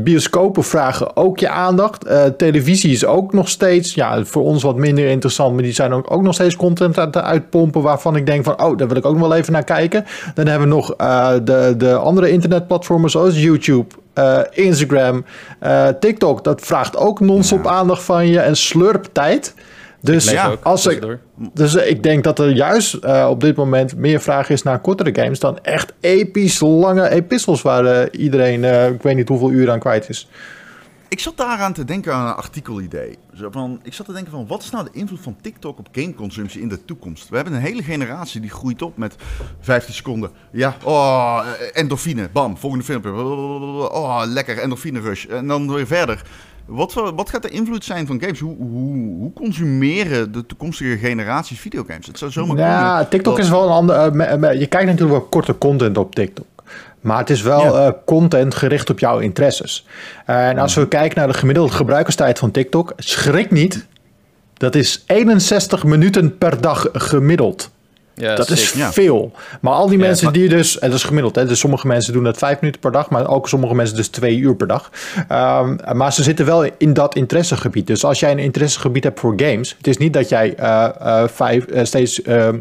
Bioscopen 0.00 0.64
vragen 0.64 1.16
ook 1.16 1.38
je 1.38 1.48
aandacht. 1.48 2.06
Televisie 2.36 2.92
is 2.92 3.04
ook 3.04 3.32
nog 3.32 3.48
steeds, 3.48 3.94
ja, 3.94 4.24
voor 4.24 4.42
ons 4.42 4.62
wat 4.62 4.76
minder 4.76 5.08
interessant. 5.08 5.54
Maar 5.54 5.62
die 5.62 5.72
zijn 5.72 5.92
ook, 5.92 6.10
ook 6.10 6.22
nog 6.22 6.34
steeds 6.34 6.56
content 6.56 6.98
aan 6.98 7.06
het 7.06 7.16
uitpompen. 7.16 7.82
Waarvan 7.82 8.16
ik 8.16 8.26
denk 8.26 8.44
van, 8.44 8.62
oh, 8.62 8.76
daar 8.76 8.88
wil 8.88 8.96
ik 8.96 9.04
ook 9.04 9.16
nog 9.18 9.28
wel 9.28 9.36
even 9.36 9.52
naar 9.52 9.64
kijken. 9.64 10.04
Dan 10.34 10.46
hebben 10.46 10.68
we 10.68 10.74
nog 10.74 10.96
de, 11.44 11.74
de 11.76 11.94
andere 11.94 12.30
internetplatformen 12.30 13.10
zoals 13.10 13.42
YouTube. 13.42 13.86
Eh, 14.12 14.40
Instagram, 14.50 15.24
eh, 15.58 15.88
TikTok, 15.88 16.44
dat 16.44 16.60
vraagt 16.60 16.96
ook 16.96 17.20
non-stop 17.20 17.64
Ja. 17.64 17.70
aandacht 17.70 18.02
van 18.02 18.28
je 18.28 18.40
en 18.40 18.56
slurptijd. 18.56 19.54
Dus 20.02 20.30
ja, 20.30 20.56
als 20.62 20.86
ik, 20.86 21.18
dus 21.54 21.76
eh, 21.76 21.90
ik 21.90 22.02
denk 22.02 22.24
dat 22.24 22.38
er 22.38 22.50
juist 22.50 22.98
op 23.28 23.40
dit 23.40 23.56
moment 23.56 23.96
meer 23.96 24.20
vraag 24.20 24.50
is 24.50 24.62
naar 24.62 24.78
kortere 24.78 25.22
games 25.22 25.38
dan 25.38 25.58
echt 25.62 25.92
episch 26.00 26.60
lange 26.60 27.08
epistels 27.08 27.62
waar 27.62 28.10
iedereen, 28.10 28.64
ik 28.94 29.02
weet 29.02 29.16
niet 29.16 29.28
hoeveel 29.28 29.50
uur 29.50 29.70
aan 29.70 29.78
kwijt 29.78 30.08
is. 30.08 30.28
Ik 31.10 31.20
zat 31.20 31.36
daaraan 31.36 31.72
te 31.72 31.84
denken 31.84 32.14
aan 32.14 32.26
een 32.26 32.34
artikelidee. 32.34 33.18
Zo 33.34 33.48
van, 33.50 33.80
ik 33.82 33.92
zat 33.94 34.06
te 34.06 34.12
denken 34.12 34.30
van, 34.32 34.46
wat 34.46 34.62
is 34.62 34.70
nou 34.70 34.84
de 34.84 34.98
invloed 34.98 35.20
van 35.20 35.36
TikTok 35.40 35.78
op 35.78 35.88
gameconsumptie 35.92 36.60
in 36.60 36.68
de 36.68 36.84
toekomst? 36.84 37.28
We 37.28 37.34
hebben 37.36 37.54
een 37.54 37.60
hele 37.60 37.82
generatie 37.82 38.40
die 38.40 38.50
groeit 38.50 38.82
op 38.82 38.96
met 38.96 39.14
15 39.60 39.94
seconden. 39.94 40.30
Ja, 40.52 40.76
oh, 40.84 41.44
endorfine, 41.72 42.28
bam, 42.32 42.56
volgende 42.56 42.84
filmpje. 42.84 43.10
Oh, 43.12 44.22
lekker, 44.26 44.58
endorfine 44.58 45.00
rush. 45.00 45.24
En 45.26 45.46
dan 45.46 45.72
weer 45.74 45.86
verder. 45.86 46.22
Wat, 46.66 46.92
wat 46.94 47.30
gaat 47.30 47.42
de 47.42 47.48
invloed 47.50 47.84
zijn 47.84 48.06
van 48.06 48.20
games? 48.20 48.38
Hoe, 48.40 48.56
hoe, 48.56 48.94
hoe 49.18 49.32
consumeren 49.32 50.32
de 50.32 50.46
toekomstige 50.46 50.98
generaties 50.98 51.60
videogames? 51.60 52.06
Het 52.06 52.18
zou 52.18 52.30
zomaar 52.30 52.56
Ja, 52.58 52.86
kunnen 52.88 53.08
TikTok 53.08 53.36
dat- 53.36 53.44
is 53.44 53.50
wel 53.50 53.64
een 53.66 53.72
ander. 53.72 53.96
eh, 53.96 54.60
je 54.60 54.66
kijkt 54.66 54.86
natuurlijk 54.86 55.18
wel 55.18 55.28
korte 55.28 55.58
content 55.58 55.98
op 55.98 56.14
TikTok. 56.14 56.46
Maar 57.00 57.18
het 57.18 57.30
is 57.30 57.42
wel 57.42 57.62
Ja. 57.76 57.86
eh, 57.86 57.92
content 58.04 58.54
gericht 58.54 58.90
op 58.90 58.98
jouw 58.98 59.18
interesses. 59.18 59.86
en 60.26 60.58
als 60.58 60.74
we 60.74 60.88
kijken 60.88 61.18
naar 61.18 61.28
de 61.28 61.34
gemiddelde 61.38 61.72
gebruikerstijd 61.72 62.38
van 62.38 62.50
TikTok, 62.50 62.92
schrik 62.96 63.50
niet. 63.50 63.86
Dat 64.54 64.74
is 64.74 65.04
61 65.06 65.84
minuten 65.84 66.38
per 66.38 66.60
dag 66.60 66.88
gemiddeld. 66.92 67.70
Ja, 68.14 68.34
dat 68.34 68.50
is. 68.50 68.72
Ja. 68.72 68.92
veel. 68.92 69.32
Maar 69.60 69.72
al 69.72 69.88
die 69.88 69.98
Ja, 69.98 70.04
mensen 70.06 70.24
maar- 70.24 70.34
die 70.34 70.48
dus, 70.48 70.78
en 70.78 70.88
dat 70.90 70.98
is 70.98 71.04
gemiddeld, 71.04 71.34
hè, 71.36 71.46
dus 71.46 71.58
sommige 71.58 71.86
mensen 71.86 72.12
doen 72.12 72.24
dat 72.24 72.36
vijf 72.38 72.60
minuten 72.60 72.80
per 72.80 72.92
dag, 72.92 73.10
maar 73.10 73.28
ook 73.28 73.48
sommige 73.48 73.74
mensen 73.74 73.96
dus 73.96 74.08
twee 74.08 74.36
uur 74.36 74.54
per 74.56 74.66
dag. 74.66 74.90
Ehm, 75.28 75.76
maar 75.92 76.12
ze 76.12 76.22
zitten 76.22 76.46
wel 76.46 76.64
in 76.78 76.92
dat 76.92 77.14
interessegebied. 77.14 77.86
Dus 77.86 78.04
als 78.04 78.20
jij 78.20 78.30
een 78.30 78.38
interessegebied 78.38 79.04
hebt 79.04 79.20
voor 79.20 79.32
games, 79.36 79.74
het 79.76 79.86
is 79.86 79.96
niet 79.96 80.12
dat 80.12 80.28
jij 80.28 80.54
eh, 80.54 80.88
eh, 81.00 81.28
vijf, 81.28 81.64
steeds 81.82 82.22
ehm, 82.22 82.58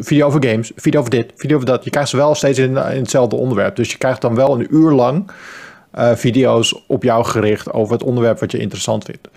video 0.00 0.26
over 0.26 0.44
games, 0.44 0.72
video 0.76 1.00
over 1.00 1.10
dit, 1.10 1.32
video 1.36 1.56
over 1.56 1.68
dat. 1.68 1.84
Je 1.84 1.90
krijgt 1.90 2.10
ze 2.10 2.16
wel 2.16 2.34
steeds 2.34 2.58
in, 2.58 2.70
in 2.70 2.76
hetzelfde 2.76 3.36
onderwerp. 3.36 3.76
Dus 3.76 3.90
je 3.90 3.98
krijgt 3.98 4.20
dan 4.20 4.34
wel 4.34 4.60
een 4.60 4.66
uur 4.74 4.90
lang 4.90 5.30
eh, 5.90 6.14
video's 6.14 6.82
op 6.86 7.02
jou 7.02 7.24
gericht 7.24 7.72
over 7.72 7.92
het 7.92 8.02
onderwerp 8.02 8.40
wat 8.40 8.52
je 8.52 8.58
interessant 8.58 9.04
vindt. 9.04 9.28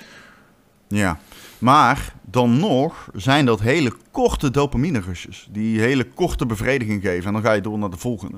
Ja, 0.87 1.19
maar 1.57 2.13
dan 2.21 2.59
nog 2.59 3.09
zijn 3.15 3.45
dat 3.45 3.61
hele 3.61 3.93
korte 4.11 4.51
dopamine 4.51 4.99
rushes. 4.99 5.47
Die 5.51 5.79
hele 5.79 6.03
korte 6.03 6.45
bevrediging 6.45 7.01
geven. 7.01 7.25
En 7.27 7.33
dan 7.33 7.41
ga 7.41 7.51
je 7.51 7.61
door 7.61 7.77
naar 7.77 7.89
de 7.89 7.97
volgende. 7.97 8.37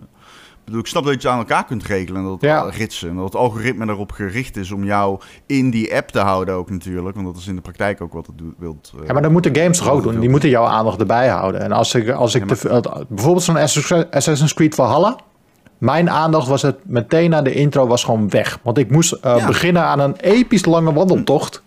Ik 0.68 0.74
bedoel, 0.74 0.86
ik 0.86 0.92
snap 0.92 1.04
dat 1.04 1.22
je 1.22 1.28
het 1.28 1.38
aan 1.38 1.38
elkaar 1.44 1.66
kunt 1.66 1.84
regelen. 1.84 2.22
En 2.22 2.28
dat 2.28 2.42
Ja. 2.42 2.62
ritsen. 2.70 3.10
En 3.10 3.16
dat 3.16 3.24
het 3.24 3.36
algoritme 3.36 3.88
erop 3.88 4.12
gericht 4.12 4.58
is 4.58 4.72
om 4.72 4.84
jou 4.84 5.20
in 5.46 5.70
die 5.70 5.96
app 5.96 6.08
te 6.10 6.20
houden 6.20 6.56
ook 6.56 6.70
natuurlijk. 6.70 7.16
Want 7.16 7.28
dat 7.28 7.38
is 7.38 7.48
in 7.48 7.56
de 7.56 7.62
praktijk 7.62 8.02
ook 8.02 8.14
wat 8.14 8.26
het 8.28 8.36
wilt. 8.58 8.92
eh, 9.00 9.08
Ja, 9.08 9.14
maar 9.14 9.22
dat 9.22 9.32
moeten 9.32 9.56
games 9.56 9.78
toch 9.78 9.90
ook 9.90 10.04
doen? 10.04 10.20
Die 10.20 10.30
moeten 10.30 10.50
jouw 10.50 10.66
aandacht 10.66 11.00
erbij 11.00 11.28
houden. 11.28 11.62
En 11.62 11.72
als 11.72 11.96
ik, 11.96 12.10
als 12.10 12.36
ik 12.36 12.42
Ja, 12.42 12.48
maar- 12.48 12.56
te 12.56 12.68
veel- 12.68 13.06
bijvoorbeeld 13.10 13.44
zo'n 13.44 13.58
Assassin's 14.12 14.54
Creed 14.54 14.76
Valhalla, 14.76 15.16
mijn 15.78 16.10
aandacht 16.10 16.48
was 16.48 16.62
het 16.62 16.78
meteen 16.84 17.30
na 17.30 17.42
de 17.42 17.54
intro 17.54 17.88
was 17.88 18.04
gewoon 18.04 18.30
weg. 18.30 18.60
Want 18.64 18.78
ik 18.78 18.92
moest 18.92 19.14
uh, 19.14 19.20
Ja. 19.38 19.46
beginnen 19.48 19.84
aan 19.84 20.00
een 20.00 20.16
episch 20.16 20.66
lange 20.66 20.94
wandeltocht. 20.94 21.64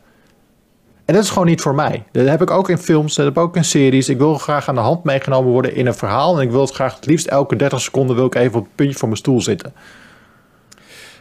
En 1.10 1.16
dat 1.16 1.24
is 1.24 1.30
gewoon 1.30 1.46
niet 1.46 1.60
voor 1.60 1.74
mij. 1.74 2.04
Dat 2.12 2.26
heb 2.26 2.42
ik 2.42 2.50
ook 2.50 2.68
in 2.68 2.78
films, 2.78 3.14
dat 3.14 3.24
heb 3.24 3.36
ik 3.36 3.42
ook 3.42 3.56
in 3.56 3.64
series. 3.64 4.08
Ik 4.08 4.18
wil 4.18 4.34
graag 4.34 4.68
aan 4.68 4.74
de 4.74 4.80
hand 4.80 5.04
meegenomen 5.04 5.50
worden 5.50 5.74
in 5.74 5.86
een 5.86 5.94
verhaal. 5.94 6.36
En 6.36 6.42
ik 6.42 6.50
wil 6.50 6.60
het 6.60 6.70
graag 6.70 6.94
het 6.94 7.06
liefst 7.06 7.26
elke 7.26 7.56
30 7.56 7.80
seconden 7.80 8.16
wil 8.16 8.26
ik 8.26 8.34
even 8.34 8.58
op 8.58 8.64
het 8.64 8.74
puntje 8.74 8.98
van 8.98 9.08
mijn 9.08 9.20
stoel 9.20 9.40
zitten. 9.40 9.72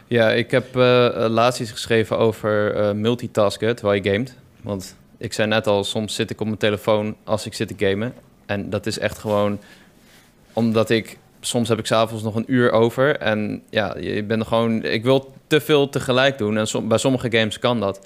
Ja, 0.06 0.30
ik 0.30 0.50
heb 0.50 0.76
eh, 0.76 1.08
laatst 1.28 1.60
iets 1.60 1.70
geschreven 1.70 2.18
over 2.18 2.74
eh, 2.74 2.92
multitasken 2.92 3.76
terwijl 3.76 4.02
je 4.02 4.10
gamet. 4.10 4.36
Want 4.62 4.96
ik 5.18 5.32
zei 5.32 5.48
net 5.48 5.66
al, 5.66 5.84
soms 5.84 6.14
zit 6.14 6.30
ik 6.30 6.40
op 6.40 6.46
mijn 6.46 6.58
telefoon 6.58 7.16
als 7.24 7.46
ik 7.46 7.54
zit 7.54 7.68
te 7.68 7.86
gamen. 7.86 8.14
En 8.46 8.70
dat 8.70 8.86
is 8.86 8.98
echt 8.98 9.18
gewoon 9.18 9.58
omdat 10.52 10.90
ik... 10.90 11.18
Soms 11.40 11.68
heb 11.68 11.78
ik 11.78 11.86
s'avonds 11.86 12.22
nog 12.22 12.34
een 12.34 12.52
uur 12.52 12.72
over. 12.72 13.16
En 13.16 13.62
ja, 13.70 13.96
je 13.98 14.24
bent 14.24 14.46
gewoon... 14.46 14.84
Ik 14.84 15.02
wil 15.02 15.32
te 15.46 15.60
veel 15.60 15.88
tegelijk 15.88 16.38
doen. 16.38 16.58
En 16.58 16.88
bij 16.88 16.98
sommige 16.98 17.30
games 17.30 17.58
kan 17.58 17.80
dat. 17.80 18.00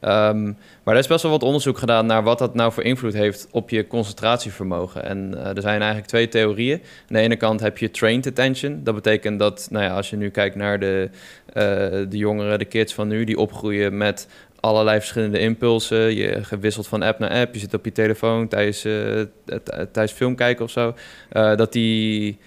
Ehm, 0.00 0.44
maar 0.82 0.94
er 0.94 1.00
is 1.00 1.06
best 1.06 1.22
wel 1.22 1.32
wat 1.32 1.42
onderzoek 1.42 1.78
gedaan 1.78 2.06
naar 2.06 2.22
wat 2.22 2.38
dat 2.38 2.54
nou 2.54 2.72
voor 2.72 2.82
invloed 2.82 3.12
heeft 3.12 3.48
op 3.50 3.70
je 3.70 3.86
concentratievermogen. 3.86 5.04
En 5.04 5.34
eh, 5.38 5.56
er 5.56 5.62
zijn 5.62 5.78
eigenlijk 5.78 6.06
twee 6.06 6.28
theorieën. 6.28 6.80
Aan 6.82 7.16
de 7.16 7.18
ene 7.18 7.36
kant 7.36 7.60
heb 7.60 7.78
je 7.78 7.90
trained 7.90 8.26
attention. 8.26 8.80
Dat 8.84 8.94
betekent 8.94 9.38
dat, 9.38 9.68
nou 9.70 9.84
ja, 9.84 9.94
als 9.94 10.10
je 10.10 10.16
nu 10.16 10.30
kijkt 10.30 10.54
naar 10.56 10.78
de, 10.78 11.10
eh, 11.46 11.62
de 12.08 12.16
jongeren, 12.16 12.58
de 12.58 12.64
kids 12.64 12.94
van 12.94 13.08
nu, 13.08 13.24
die 13.24 13.38
opgroeien 13.38 13.96
met 13.96 14.28
allerlei 14.60 14.98
verschillende 14.98 15.38
impulsen. 15.38 16.14
Je 16.14 16.44
gewisselt 16.44 16.88
van 16.88 17.02
app 17.02 17.18
naar 17.18 17.30
app, 17.30 17.54
je 17.54 17.60
zit 17.60 17.74
op 17.74 17.84
je 17.84 17.92
telefoon 17.92 18.48
tijdens, 18.48 18.80
t- 18.80 19.72
tijdens 19.92 20.12
film 20.12 20.34
kijken 20.34 20.64
of 20.64 20.70
zo. 20.70 20.94
Dat 21.30 21.72
die 21.72 22.38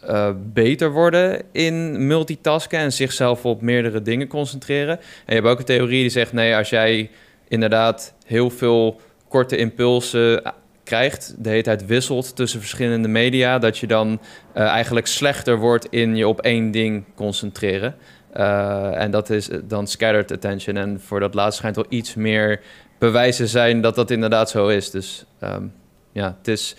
eh, 0.00 0.30
beter 0.52 0.92
worden 0.92 1.42
in 1.52 2.06
multitasken 2.06 2.78
en 2.78 2.92
zichzelf 2.92 3.44
op 3.44 3.62
meerdere 3.62 4.02
dingen 4.02 4.26
concentreren. 4.26 4.96
En 4.98 5.04
je 5.26 5.34
hebt 5.34 5.46
ook 5.46 5.58
een 5.58 5.64
theorie 5.64 6.00
die 6.00 6.10
zegt: 6.10 6.32
nee, 6.32 6.56
als 6.56 6.70
jij 6.70 7.10
inderdaad 7.48 8.14
heel 8.26 8.50
veel 8.50 9.00
korte 9.28 9.56
impulsen 9.56 10.44
eh, 10.44 10.52
krijgt, 10.84 11.34
de 11.38 11.48
hele 11.48 11.62
tijd 11.62 11.86
wisselt 11.86 12.36
tussen 12.36 12.60
verschillende 12.60 13.08
media, 13.08 13.58
dat 13.58 13.78
je 13.78 13.86
dan 13.86 14.20
eh, 14.54 14.64
eigenlijk 14.64 15.06
slechter 15.06 15.58
wordt 15.58 15.86
in 15.90 16.16
je 16.16 16.28
op 16.28 16.40
één 16.40 16.70
ding 16.70 17.04
concentreren. 17.14 17.94
En 18.94 19.10
dat 19.10 19.30
is 19.30 19.48
dan 19.64 19.86
scattered 19.86 20.32
attention. 20.32 20.76
En 20.76 21.00
voor 21.00 21.20
dat 21.20 21.34
laatste 21.34 21.56
schijnt 21.56 21.76
wel 21.76 21.86
iets 21.88 22.14
meer 22.14 22.60
bewijzen 22.98 23.48
zijn 23.48 23.80
dat 23.80 23.94
dat 23.94 24.10
inderdaad 24.10 24.50
zo 24.50 24.68
is. 24.68 24.90
Dus 24.90 25.24
ehm, 25.38 25.64
ja, 26.12 26.36
het 26.38 26.48
is. 26.48 26.76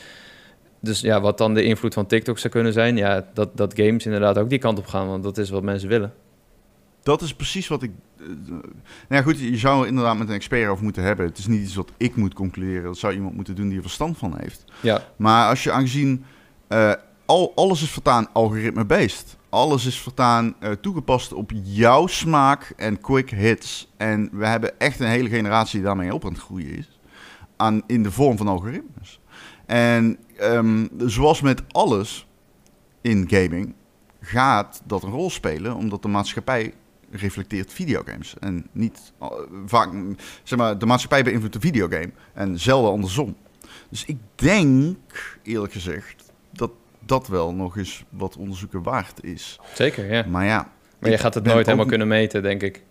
Dus 0.83 0.99
ja, 1.01 1.21
wat 1.21 1.37
dan 1.37 1.53
de 1.53 1.63
invloed 1.63 1.93
van 1.93 2.05
TikTok 2.07 2.37
zou 2.39 2.53
kunnen 2.53 2.73
zijn, 2.73 2.97
ja, 2.97 3.25
dat, 3.33 3.57
dat 3.57 3.73
games 3.75 4.05
inderdaad 4.05 4.37
ook 4.37 4.49
die 4.49 4.59
kant 4.59 4.77
op 4.79 4.85
gaan, 4.87 5.07
want 5.07 5.23
dat 5.23 5.37
is 5.37 5.49
wat 5.49 5.63
mensen 5.63 5.89
willen. 5.89 6.13
Dat 7.03 7.21
is 7.21 7.33
precies 7.35 7.67
wat 7.67 7.83
ik. 7.83 7.91
eh, 8.19 8.25
nou 8.49 8.61
ja, 9.09 9.21
goed, 9.21 9.39
je 9.39 9.57
zou 9.57 9.81
er 9.81 9.87
inderdaad 9.87 10.17
met 10.17 10.27
een 10.27 10.33
expert 10.33 10.69
over 10.69 10.83
moeten 10.83 11.03
hebben. 11.03 11.25
Het 11.25 11.37
is 11.37 11.47
niet 11.47 11.61
iets 11.63 11.75
wat 11.75 11.91
ik 11.97 12.15
moet 12.15 12.33
concluderen. 12.33 12.83
Dat 12.83 12.97
zou 12.97 13.13
iemand 13.13 13.35
moeten 13.35 13.55
doen 13.55 13.67
die 13.67 13.75
er 13.75 13.81
verstand 13.81 14.17
van 14.17 14.33
heeft. 14.37 14.63
Ja, 14.81 15.03
Maar 15.15 15.49
als 15.49 15.63
je 15.63 15.71
aangezien. 15.71 16.25
eh, 16.67 16.93
al, 17.25 17.51
alles 17.55 17.81
is 17.81 17.89
voortaan 17.89 18.27
algoritme-based. 18.33 19.37
Alles 19.49 19.85
is 19.85 19.99
voortaan 19.99 20.55
eh, 20.59 20.71
toegepast 20.71 21.33
op 21.33 21.51
jouw 21.63 22.07
smaak 22.07 22.73
en 22.77 23.01
quick 23.01 23.29
hits. 23.29 23.91
En 23.97 24.29
we 24.31 24.45
hebben 24.45 24.79
echt 24.79 24.99
een 24.99 25.07
hele 25.07 25.29
generatie 25.29 25.75
die 25.75 25.83
daarmee 25.87 26.13
op 26.13 26.25
aan 26.25 26.31
het 26.33 26.41
groeien 26.41 26.77
is. 26.77 26.99
Aan, 27.57 27.81
in 27.87 28.03
de 28.03 28.11
vorm 28.11 28.37
van 28.37 28.47
algoritmes. 28.47 29.19
En 29.65 30.17
ehm, 30.41 30.87
zoals 30.97 31.41
met 31.41 31.61
alles 31.71 32.27
in 33.01 33.25
gaming 33.29 33.73
gaat 34.21 34.81
dat 34.85 35.03
een 35.03 35.11
rol 35.11 35.29
spelen, 35.29 35.75
omdat 35.75 36.01
de 36.01 36.07
maatschappij 36.07 36.73
reflecteert 37.11 37.73
videogames. 37.73 38.35
En 38.39 38.67
niet 38.71 39.13
eh, 39.19 39.27
vaak, 39.65 39.89
zeg 40.43 40.59
maar, 40.59 40.77
de 40.77 40.85
maatschappij 40.85 41.23
beïnvloedt 41.23 41.53
de 41.53 41.59
videogame 41.59 42.11
en 42.33 42.59
zelden 42.59 42.91
andersom. 42.91 43.35
Dus 43.89 44.05
ik 44.05 44.17
denk, 44.35 45.39
eerlijk 45.43 45.73
gezegd, 45.73 46.31
dat 46.51 46.71
dat 47.05 47.27
wel 47.27 47.53
nog 47.53 47.77
eens 47.77 48.03
wat 48.09 48.37
onderzoeken 48.37 48.83
waard 48.83 49.23
is. 49.23 49.59
zeker, 49.73 50.13
ja. 50.13 50.25
Maar 50.27 50.45
ja. 50.45 50.71
Maar 50.99 51.09
je 51.09 51.17
gaat 51.17 51.33
het 51.33 51.43
nooit 51.43 51.57
ook 51.57 51.65
helemaal 51.65 51.85
kunnen 51.85 52.07
meten, 52.07 52.41
denk 52.41 52.61
ik. 52.61 52.83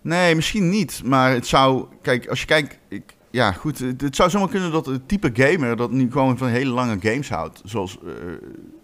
Nee, 0.00 0.34
misschien 0.34 0.68
niet. 0.68 1.02
Maar 1.04 1.32
het 1.32 1.46
zou. 1.46 1.86
Kijk, 2.02 2.28
als 2.28 2.40
je 2.40 2.46
kijkt. 2.46 2.78
Ik, 2.88 3.15
ja, 3.36 3.52
goed. 3.52 3.78
Het, 3.78 4.00
het 4.00 4.16
zou 4.16 4.30
zomaar 4.30 4.48
kunnen 4.48 4.72
dat 4.72 4.86
het 4.86 5.08
type 5.08 5.30
gamer. 5.32 5.76
dat 5.76 5.90
nu 5.90 6.10
gewoon 6.10 6.38
van 6.38 6.48
hele 6.48 6.70
lange 6.70 6.96
games 7.00 7.28
houdt. 7.28 7.62
Zoals. 7.64 7.98
eh, 8.04 8.12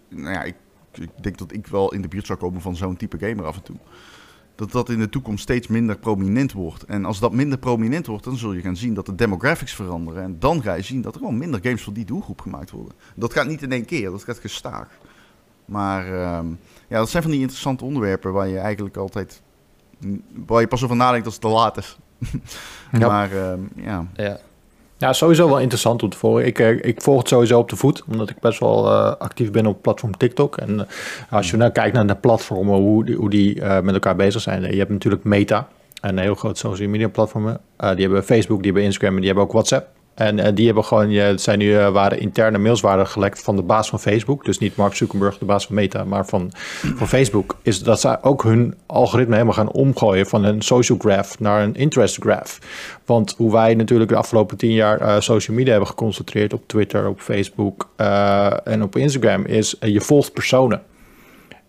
nou 0.09 0.33
ja, 0.33 0.43
ik, 0.43 0.55
ik 0.93 1.09
denk 1.21 1.37
dat 1.37 1.53
ik 1.53 1.67
wel 1.67 1.93
in 1.93 2.01
de 2.01 2.07
buurt 2.07 2.25
zou 2.25 2.39
komen 2.39 2.61
van 2.61 2.75
zo'n 2.75 2.97
type 2.97 3.17
gamer 3.19 3.45
af 3.45 3.55
en 3.55 3.63
toe. 3.63 3.75
Dat 4.55 4.71
dat 4.71 4.89
in 4.89 4.99
de 4.99 5.09
toekomst 5.09 5.43
steeds 5.43 5.67
minder 5.67 5.97
prominent 5.97 6.51
wordt. 6.51 6.83
En 6.83 7.05
als 7.05 7.19
dat 7.19 7.33
minder 7.33 7.57
prominent 7.57 8.05
wordt, 8.05 8.23
dan 8.23 8.37
zul 8.37 8.53
je 8.53 8.61
gaan 8.61 8.77
zien 8.77 8.93
dat 8.93 9.05
de 9.05 9.15
demographics 9.15 9.73
veranderen. 9.73 10.23
En 10.23 10.39
dan 10.39 10.61
ga 10.61 10.73
je 10.73 10.81
zien 10.81 11.01
dat 11.01 11.13
er 11.13 11.19
gewoon 11.19 11.37
minder 11.37 11.59
games 11.63 11.83
voor 11.83 11.93
die 11.93 12.05
doelgroep 12.05 12.41
gemaakt 12.41 12.71
worden. 12.71 12.93
Dat 13.15 13.33
gaat 13.33 13.47
niet 13.47 13.61
in 13.61 13.71
één 13.71 13.85
keer, 13.85 14.11
dat 14.11 14.23
gaat 14.23 14.39
gestaag. 14.39 14.87
Maar 15.65 16.05
ehm, 16.05 16.47
ja, 16.87 16.97
dat 16.97 17.09
zijn 17.09 17.23
van 17.23 17.31
die 17.31 17.41
interessante 17.41 17.85
onderwerpen 17.85 18.33
waar 18.33 18.47
je 18.47 18.57
eigenlijk 18.59 18.97
altijd. 18.97 19.41
waar 20.45 20.61
je 20.61 20.67
pas 20.67 20.83
over 20.83 20.95
nadenkt 20.95 21.25
als 21.25 21.35
het 21.35 21.43
te 21.43 21.49
laat 21.49 21.77
is. 21.77 21.97
Ja. 22.91 23.07
Maar 23.07 23.31
ehm, 23.31 23.59
ja. 23.75 24.05
Ja, 24.15 24.39
Ja, 24.97 25.13
sowieso 25.13 25.47
wel 25.47 25.59
interessant 25.59 26.03
om 26.03 26.09
te 26.09 26.17
volgen. 26.17 26.45
Ik, 26.45 26.59
eh, 26.59 26.85
ik 26.85 27.01
volg 27.01 27.19
het 27.19 27.27
sowieso 27.27 27.59
op 27.59 27.69
de 27.69 27.75
voet, 27.75 28.03
omdat 28.11 28.29
ik 28.29 28.39
best 28.39 28.59
wel 28.59 28.87
eh, 28.87 29.15
actief 29.17 29.51
ben 29.51 29.65
op 29.65 29.73
het 29.73 29.81
platform 29.81 30.17
TikTok. 30.17 30.57
En 30.57 30.79
eh, 30.79 30.85
als 31.29 31.51
je 31.51 31.57
nou 31.57 31.71
kijkt 31.71 31.95
naar 31.95 32.07
de 32.07 32.15
platformen, 32.15 32.75
hoe 32.75 33.05
die, 33.05 33.15
hoe 33.15 33.29
die 33.29 33.61
eh, 33.61 33.81
met 33.81 33.93
elkaar 33.93 34.15
bezig 34.15 34.41
zijn. 34.41 34.61
Je 34.61 34.77
hebt 34.77 34.89
natuurlijk 34.89 35.23
Meta, 35.23 35.67
een 36.01 36.17
heel 36.17 36.35
groot 36.35 36.57
social 36.57 36.89
media 36.89 37.07
platform. 37.07 37.47
Eh, 37.47 37.91
die 37.95 38.05
hebben 38.05 38.23
Facebook, 38.23 38.57
die 38.57 38.65
hebben 38.65 38.83
Instagram 38.83 39.13
en 39.13 39.17
die 39.17 39.25
hebben 39.25 39.43
ook 39.43 39.51
WhatsApp. 39.51 39.87
En 40.15 40.39
eh, 40.39 40.55
die 40.55 40.65
hebben 40.65 40.83
gewoon, 40.83 41.09
ja, 41.09 41.23
het 41.23 41.41
zijn 41.41 41.59
nu 41.59 41.77
eh, 41.77 41.89
waren 41.89 42.19
interne 42.19 42.57
mails 42.57 42.81
waren 42.81 43.07
gelekt 43.07 43.41
van 43.41 43.55
de 43.55 43.61
baas 43.61 43.89
van 43.89 43.99
Facebook. 43.99 44.45
Dus 44.45 44.57
niet 44.57 44.75
Mark 44.75 44.95
Zuckerberg, 44.95 45.37
de 45.37 45.45
baas 45.45 45.65
van 45.65 45.75
Meta, 45.75 46.03
maar 46.03 46.25
van, 46.25 46.51
van 46.95 47.07
Facebook. 47.07 47.55
Is 47.61 47.83
dat 47.83 47.99
zij 47.99 48.17
ook 48.21 48.43
hun 48.43 48.75
algoritme 48.85 49.33
helemaal 49.33 49.53
gaan 49.53 49.71
omgooien 49.71 50.25
van 50.25 50.43
een 50.43 50.61
social 50.61 50.97
graph 50.97 51.39
naar 51.39 51.63
een 51.63 51.75
interest 51.75 52.17
graph. 52.19 52.59
Want 53.05 53.33
hoe 53.37 53.51
wij 53.51 53.75
natuurlijk 53.75 54.09
de 54.09 54.15
afgelopen 54.15 54.57
tien 54.57 54.73
jaar 54.73 55.01
eh, 55.01 55.19
social 55.19 55.57
media 55.57 55.71
hebben 55.71 55.89
geconcentreerd 55.89 56.53
op 56.53 56.67
Twitter, 56.67 57.07
op 57.07 57.19
Facebook 57.19 57.89
eh, 57.95 58.67
en 58.67 58.83
op 58.83 58.95
Instagram, 58.95 59.45
is 59.45 59.79
eh, 59.79 59.93
je 59.93 60.01
volgt 60.01 60.33
personen. 60.33 60.81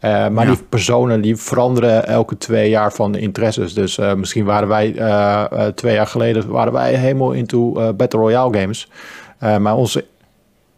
Eh, 0.04 0.28
maar 0.28 0.46
Ja. 0.46 0.54
die 0.54 0.62
personen 0.68 1.20
die 1.20 1.36
veranderen 1.36 2.06
elke 2.06 2.38
twee 2.38 2.68
jaar 2.68 2.92
van 2.92 3.12
de 3.12 3.20
interesses. 3.20 3.74
Dus 3.74 3.98
eh, 3.98 4.14
misschien 4.14 4.44
waren 4.44 4.68
wij 4.68 4.94
eh, 4.96 5.66
twee 5.66 5.94
jaar 5.94 6.06
geleden 6.06 6.48
waren 6.50 6.72
wij 6.72 6.94
helemaal 6.94 7.32
into 7.32 7.92
Battle 7.94 8.20
Royale 8.20 8.58
games. 8.58 8.90
Maar 9.38 9.76
onze... 9.76 10.04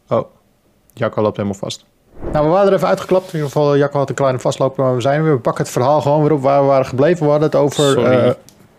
Oh, 0.09 0.25
Jacco 0.93 1.23
loopt 1.23 1.37
helemaal 1.37 1.59
vast. 1.59 1.85
Nou, 2.33 2.45
we 2.45 2.51
waren 2.51 2.69
er 2.69 2.75
even 2.75 2.89
uitgeklapt. 2.89 3.27
In 3.27 3.33
ieder 3.33 3.47
geval, 3.47 3.77
Jacco 3.77 3.99
had 3.99 4.09
een 4.09 4.15
kleine 4.15 4.39
vastloper, 4.39 4.85
maar 4.85 4.95
we 4.95 5.01
zijn 5.01 5.19
er 5.19 5.25
weer. 5.25 5.35
We 5.35 5.41
pakken 5.41 5.65
het 5.65 5.73
verhaal 5.73 6.01
gewoon 6.01 6.23
weer 6.23 6.33
op 6.33 6.43
waar 6.43 6.61
we 6.61 6.67
waren 6.67 6.87
gebleven. 6.87 7.25
We 7.25 7.31
hadden 7.31 7.49
het 7.49 7.59
over... 7.59 7.85
Sorry. 7.85 8.35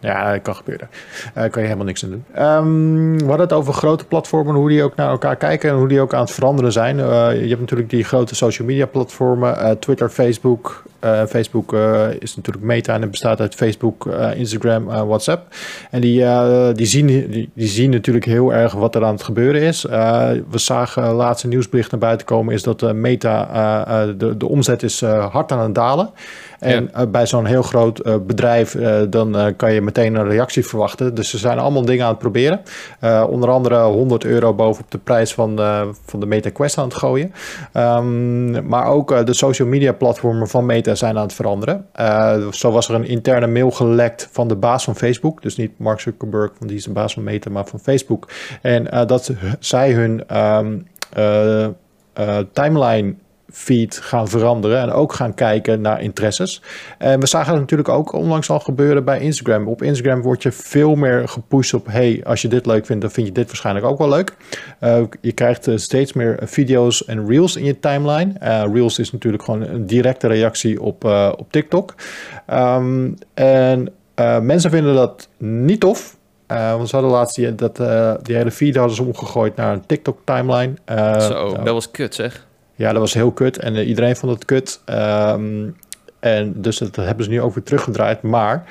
Eh, 0.08 0.14
ja, 0.14 0.32
dat 0.32 0.42
kan 0.42 0.56
gebeuren. 0.56 0.90
Daar 1.34 1.50
kan 1.50 1.62
je 1.62 1.68
helemaal 1.68 1.88
niks 1.88 2.04
aan 2.04 2.10
doen. 2.10 2.24
Ehm, 2.34 3.18
we 3.18 3.28
hadden 3.28 3.48
het 3.48 3.54
over 3.54 3.74
grote 3.74 4.06
platformen, 4.06 4.56
hoe 4.56 4.70
die 4.70 4.84
ook 4.84 4.96
naar 4.96 5.10
elkaar 5.10 5.36
kijken 5.36 5.70
en 5.70 5.76
hoe 5.76 5.88
die 5.88 6.02
ook 6.02 6.14
aan 6.14 6.22
het 6.22 6.32
veranderen 6.32 6.72
zijn. 6.72 7.00
Eh, 7.00 7.42
je 7.42 7.48
hebt 7.48 7.60
natuurlijk 7.60 7.90
die 7.90 8.04
grote 8.04 8.36
social 8.36 8.68
media 8.68 8.86
platformen, 8.86 9.60
eh, 9.60 9.72
Twitter, 9.72 10.10
Facebook. 10.10 10.84
Eh, 11.00 11.26
Facebook 11.26 11.74
eh, 11.74 12.06
is 12.20 12.36
natuurlijk 12.36 12.66
Meta 12.66 12.94
en 12.94 13.02
het 13.02 13.12
bestaat 13.12 13.40
uit 13.40 13.56
Facebook, 13.56 14.08
eh, 14.08 14.40
Instagram, 14.40 14.90
eh, 14.90 15.02
WhatsApp. 15.02 15.56
En 15.92 16.02
die, 16.02 16.24
eh, 16.24 16.74
die, 16.74 16.86
zien, 16.86 17.08
die, 17.54 17.68
zien 17.68 17.90
natuurlijk 17.90 18.26
heel 18.26 18.54
erg 18.54 18.74
wat 18.74 18.96
er 18.96 19.04
aan 19.04 19.14
het 19.14 19.24
gebeuren 19.24 19.62
is. 19.62 19.86
Eh, 19.86 20.30
we 20.50 20.58
zagen 20.58 21.14
laatste 21.14 21.48
nieuwsbericht 21.48 21.92
naar 21.92 22.00
buiten 22.00 22.28
komen, 22.28 22.54
is 22.54 22.64
dat 22.64 22.82
eh, 22.82 22.92
Meta, 22.92 23.50
eh, 23.50 24.02
eh, 24.02 24.10
de, 24.18 24.38
de 24.38 24.48
omzet 24.48 24.84
is 24.84 25.02
eh, 25.02 25.32
hard 25.32 25.52
aan 25.52 25.60
het 25.60 25.76
dalen. 25.76 26.10
En 26.60 26.94
eh, 26.94 27.08
bij 27.08 27.28
zo'n 27.28 27.46
heel 27.46 27.62
groot 27.62 28.00
eh, 28.00 28.16
bedrijf, 28.28 28.76
eh, 28.76 29.02
dan 29.10 29.54
kan 29.56 29.74
je 29.74 29.82
meteen 29.82 30.16
een 30.16 30.30
reactie 30.30 30.66
verwachten. 30.66 31.16
Dus 31.16 31.30
ze 31.30 31.38
zijn 31.38 31.60
allemaal 31.60 31.86
dingen 31.86 32.04
aan 32.04 32.10
het 32.10 32.20
proberen. 32.20 32.62
Onder 33.30 33.50
andere 33.50 33.84
100 33.84 34.26
euro 34.26 34.54
bovenop 34.54 34.92
de 34.92 34.98
prijs 34.98 35.34
van, 35.34 35.60
eh, 35.60 35.82
van 36.06 36.20
de 36.20 36.26
Meta 36.26 36.50
Quest 36.50 36.78
aan 36.78 36.88
het 36.88 36.94
gooien. 36.94 37.34
Ehm, 37.74 38.68
maar 38.68 38.86
ook 38.86 39.26
de 39.26 39.34
social 39.34 39.68
media 39.68 39.92
platformen 39.92 40.48
van 40.48 40.66
Meta 40.66 40.96
zijn 40.96 41.18
aan 41.18 41.24
het 41.24 41.34
veranderen. 41.34 41.86
Zo 42.52 42.72
was 42.72 42.90
er 42.90 42.96
een 42.96 43.08
interne 43.08 43.48
mail 43.48 43.72
gelekt 43.72 44.30
van 44.32 44.48
de 44.48 44.56
baas 44.56 44.84
van 44.84 44.96
Facebook. 44.96 45.42
Dus 45.42 45.56
niet 45.56 45.72
Mark 45.80 46.00
Zuckerberg, 46.00 46.52
want 46.58 46.70
die 46.70 46.78
is 46.78 46.84
de 46.84 46.92
baas 46.92 47.14
van 47.14 47.24
Meta, 47.24 47.50
maar 47.50 47.66
van 47.66 47.80
Facebook. 47.80 48.28
En 48.62 49.08
dat 49.08 49.32
zij 49.60 49.92
hun 49.92 50.24
ehm, 50.28 50.78
eh, 51.14 51.64
eh, 52.14 52.38
timeline 52.54 53.16
feed 53.58 53.98
gaan 53.98 54.28
veranderen 54.28 54.82
en 54.82 54.92
ook 54.92 55.14
gaan 55.14 55.34
kijken 55.34 55.82
naar 55.82 56.02
interesses. 56.02 56.62
En 56.98 57.20
we 57.20 57.28
zagen 57.28 57.52
het 57.52 57.62
natuurlijk 57.62 57.90
ook 57.90 58.14
onlangs 58.14 58.50
al 58.50 58.60
gebeuren 58.60 59.06
bij 59.06 59.20
Instagram. 59.20 59.68
Op 59.68 59.82
Instagram 59.82 60.22
word 60.22 60.44
je 60.44 60.52
veel 60.52 60.96
meer 60.96 61.28
gepusht 61.28 61.74
op, 61.74 61.88
hey, 61.88 62.22
als 62.24 62.42
je 62.42 62.48
dit 62.48 62.66
leuk 62.66 62.86
vindt, 62.86 63.02
dan 63.02 63.12
vind 63.12 63.28
je 63.28 63.34
dit 63.34 63.46
waarschijnlijk 63.46 63.86
ook 63.86 63.98
wel 63.98 64.10
leuk. 64.10 64.36
Uh, 64.82 65.00
je 65.22 65.32
krijgt 65.32 65.68
uh, 65.68 65.78
steeds 65.78 66.14
meer 66.14 66.40
video's 66.42 67.06
en 67.06 67.28
reels 67.28 67.56
in 67.56 67.66
je 67.66 67.80
timeline. 67.80 68.34
Uh, 68.44 68.64
reels 68.74 69.00
is 69.00 69.12
natuurlijk 69.12 69.44
gewoon 69.44 69.62
een 69.62 69.86
directe 69.86 70.28
reactie 70.28 70.82
op, 70.82 71.04
op 71.38 71.52
TikTok. 71.52 71.96
Um, 72.54 73.16
en 73.34 73.94
mensen 74.42 74.72
vinden 74.72 74.96
dat 74.96 75.28
niet 75.38 75.80
tof. 75.80 76.16
Uh, 76.52 76.72
want 76.72 76.90
ze 76.90 76.96
hadden 76.96 77.14
laatst 77.14 77.36
die, 77.36 77.56
dat, 77.56 77.80
uh, 77.80 78.14
die 78.22 78.36
hele 78.36 78.52
feed 78.52 78.76
hadden 78.76 78.96
ze 78.96 79.04
omgegooid 79.04 79.56
naar 79.56 79.74
een 79.74 79.86
TikTok-timeline. 79.86 80.74
Uh, 80.92 81.20
Zo, 81.20 81.56
dat 81.64 81.74
was 81.74 81.92
kut 81.92 82.16
zeg. 82.16 82.47
Ja, 82.78 82.92
dat 82.92 83.02
was 83.02 83.14
heel 83.14 83.32
kut. 83.32 83.58
En 83.58 83.76
iedereen 83.76 84.16
vond 84.16 84.34
het 84.34 84.46
kut. 84.46 84.82
Um, 84.86 85.76
en 86.20 86.62
dus 86.62 86.78
dat, 86.78 86.96
hebben 86.96 87.26
ze 87.26 87.32
nu 87.32 87.42
ook 87.42 87.54
weer 87.54 87.64
teruggedraaid. 87.64 88.22
Maar 88.22 88.66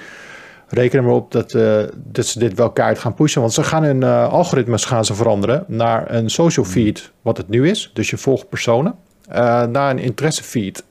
reken 0.68 0.98
er 0.98 1.04
maar 1.04 1.14
op 1.14 1.32
dat, 1.32 1.50
dat 1.94 2.26
ze 2.26 2.38
dit 2.38 2.54
wel 2.54 2.70
kaart 2.70 2.98
gaan 2.98 3.14
pushen. 3.14 3.40
Want 3.40 3.52
ze 3.52 3.62
gaan 3.62 3.82
hun 3.82 4.02
algoritmes 4.02 4.84
gaan 4.84 5.04
ze 5.04 5.14
veranderen 5.14 5.64
naar 5.66 6.14
een 6.14 6.30
social 6.30 6.64
feed, 6.64 7.12
wat 7.22 7.36
het 7.36 7.48
nu 7.48 7.68
is. 7.68 7.90
Dus 7.94 8.10
je 8.10 8.16
volgt 8.16 8.48
personen. 8.48 8.94
naar 9.70 9.90
een 9.90 9.98
interesse 9.98 10.42
feed, 10.42 10.84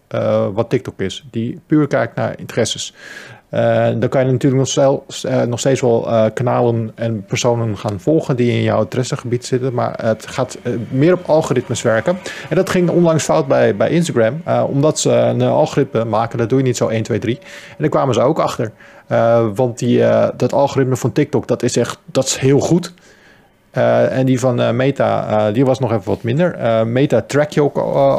wat 0.53 0.70
TikTok 0.70 0.99
is. 1.01 1.26
Die 1.32 1.59
puur 1.68 1.88
kijkt 1.88 2.16
naar 2.16 2.39
interesses. 2.39 2.93
Uh, 3.56 3.88
dan 3.99 4.10
kan 4.10 4.26
je 4.26 4.32
natuurlijk 4.32 4.76
nog, 4.76 5.24
uh, 5.26 5.41
nog 5.41 5.60
steeds 5.60 5.82
wel 5.82 6.08
uh, 6.08 6.26
kanalen 6.34 6.91
en 6.95 7.26
personen 7.26 7.78
gaan 7.78 7.99
volgen 7.99 8.36
die 8.36 8.51
in 8.51 8.62
jouw 8.62 8.82
interessegebied 8.82 9.45
zitten. 9.45 9.74
Maar 9.74 9.99
het 10.01 10.28
gaat 10.28 10.58
meer 10.89 11.14
op 11.14 11.24
algoritmes 11.26 11.82
werken. 11.82 12.18
En 12.49 12.56
dat 12.56 12.70
ging 12.70 12.89
onlangs 12.89 13.24
fout 13.24 13.47
bij, 13.47 13.76
bij 13.76 13.89
Instagram. 13.89 14.41
omdat 14.68 14.99
ze 14.99 15.12
een 15.12 15.41
algoritme 15.41 16.06
maken, 16.06 16.38
dat 16.38 16.49
doe 16.49 16.58
je 16.58 16.64
niet 16.64 16.78
zo 16.78 16.88
1, 16.88 17.03
2, 17.03 17.20
3. 17.20 17.38
En 17.38 17.76
daar 17.78 17.89
kwamen 17.89 18.14
ze 18.14 18.22
ook 18.22 18.39
achter. 18.39 18.72
want 19.56 19.80
die, 19.80 20.03
dat 20.38 20.53
algoritme 20.53 20.95
van 20.95 21.12
TikTok, 21.12 21.47
dat 21.47 21.64
is 21.64 21.78
echt 21.78 21.97
dat 22.06 22.26
is 22.26 22.38
heel 22.38 22.60
goed. 22.60 22.93
Uh, 23.78 24.17
en 24.17 24.26
die 24.26 24.39
van 24.39 24.61
uh, 24.61 24.71
Meta, 24.71 25.30
uh, 25.47 25.53
die 25.53 25.65
was 25.65 25.80
nog 25.80 25.91
even 25.91 26.03
wat 26.05 26.23
minder. 26.23 26.57
Meta 26.88 27.21
track 27.21 27.51
je 27.51 27.61
ook, 27.61 27.78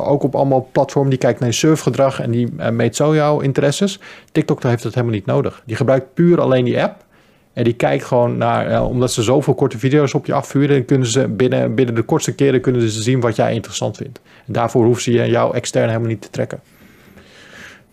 ook 0.08 0.22
op 0.22 0.34
allemaal 0.34 0.68
platformen. 0.72 1.10
Die 1.10 1.18
kijkt 1.18 1.40
naar 1.40 1.48
je 1.48 1.54
surfgedrag 1.54 2.20
en 2.20 2.30
die 2.30 2.52
meet 2.70 2.96
zo 2.96 3.14
jouw 3.14 3.40
interesses. 3.40 4.00
TikTok 4.32 4.62
heeft 4.62 4.82
dat 4.82 4.94
helemaal 4.94 5.14
niet 5.14 5.26
nodig. 5.26 5.62
Die 5.66 5.76
gebruikt 5.76 6.14
puur 6.14 6.40
alleen 6.40 6.64
die 6.64 6.82
app. 6.82 7.04
En 7.52 7.64
die 7.64 7.72
kijkt 7.72 8.04
gewoon 8.04 8.36
naar, 8.36 8.84
omdat 8.84 9.12
ze 9.12 9.22
zoveel 9.22 9.54
korte 9.54 9.78
video's 9.78 10.14
op 10.14 10.26
je 10.26 10.32
afvuren, 10.32 10.84
kunnen 10.84 11.06
ze 11.06 11.28
binnen, 11.28 11.74
binnen 11.74 11.94
de 11.94 12.02
kortste 12.02 12.34
keren 12.34 12.60
kunnen 12.60 12.90
ze 12.90 13.02
zien 13.02 13.20
wat 13.20 13.36
jij 13.36 13.54
interessant 13.54 13.96
vindt. 13.96 14.20
En 14.46 14.52
daarvoor 14.52 14.84
hoeven 14.84 15.02
ze 15.02 15.12
jou 15.12 15.54
extern 15.54 15.88
helemaal 15.88 16.08
niet 16.08 16.22
te 16.22 16.30
trekken. 16.30 16.60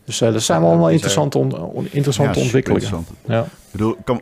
Dus 0.06 0.18
dat 0.18 0.42
zijn 0.42 0.62
allemaal 0.62 0.90
interessante, 0.90 1.38
on, 1.38 1.62
on, 1.62 1.88
interessante 1.92 2.40
ja, 2.40 2.44
ontwikkelingen. 2.44 3.06
Ja. 3.26 3.46
Ik, 3.74 3.80
bedoel, 3.80 3.98
kan, 4.04 4.22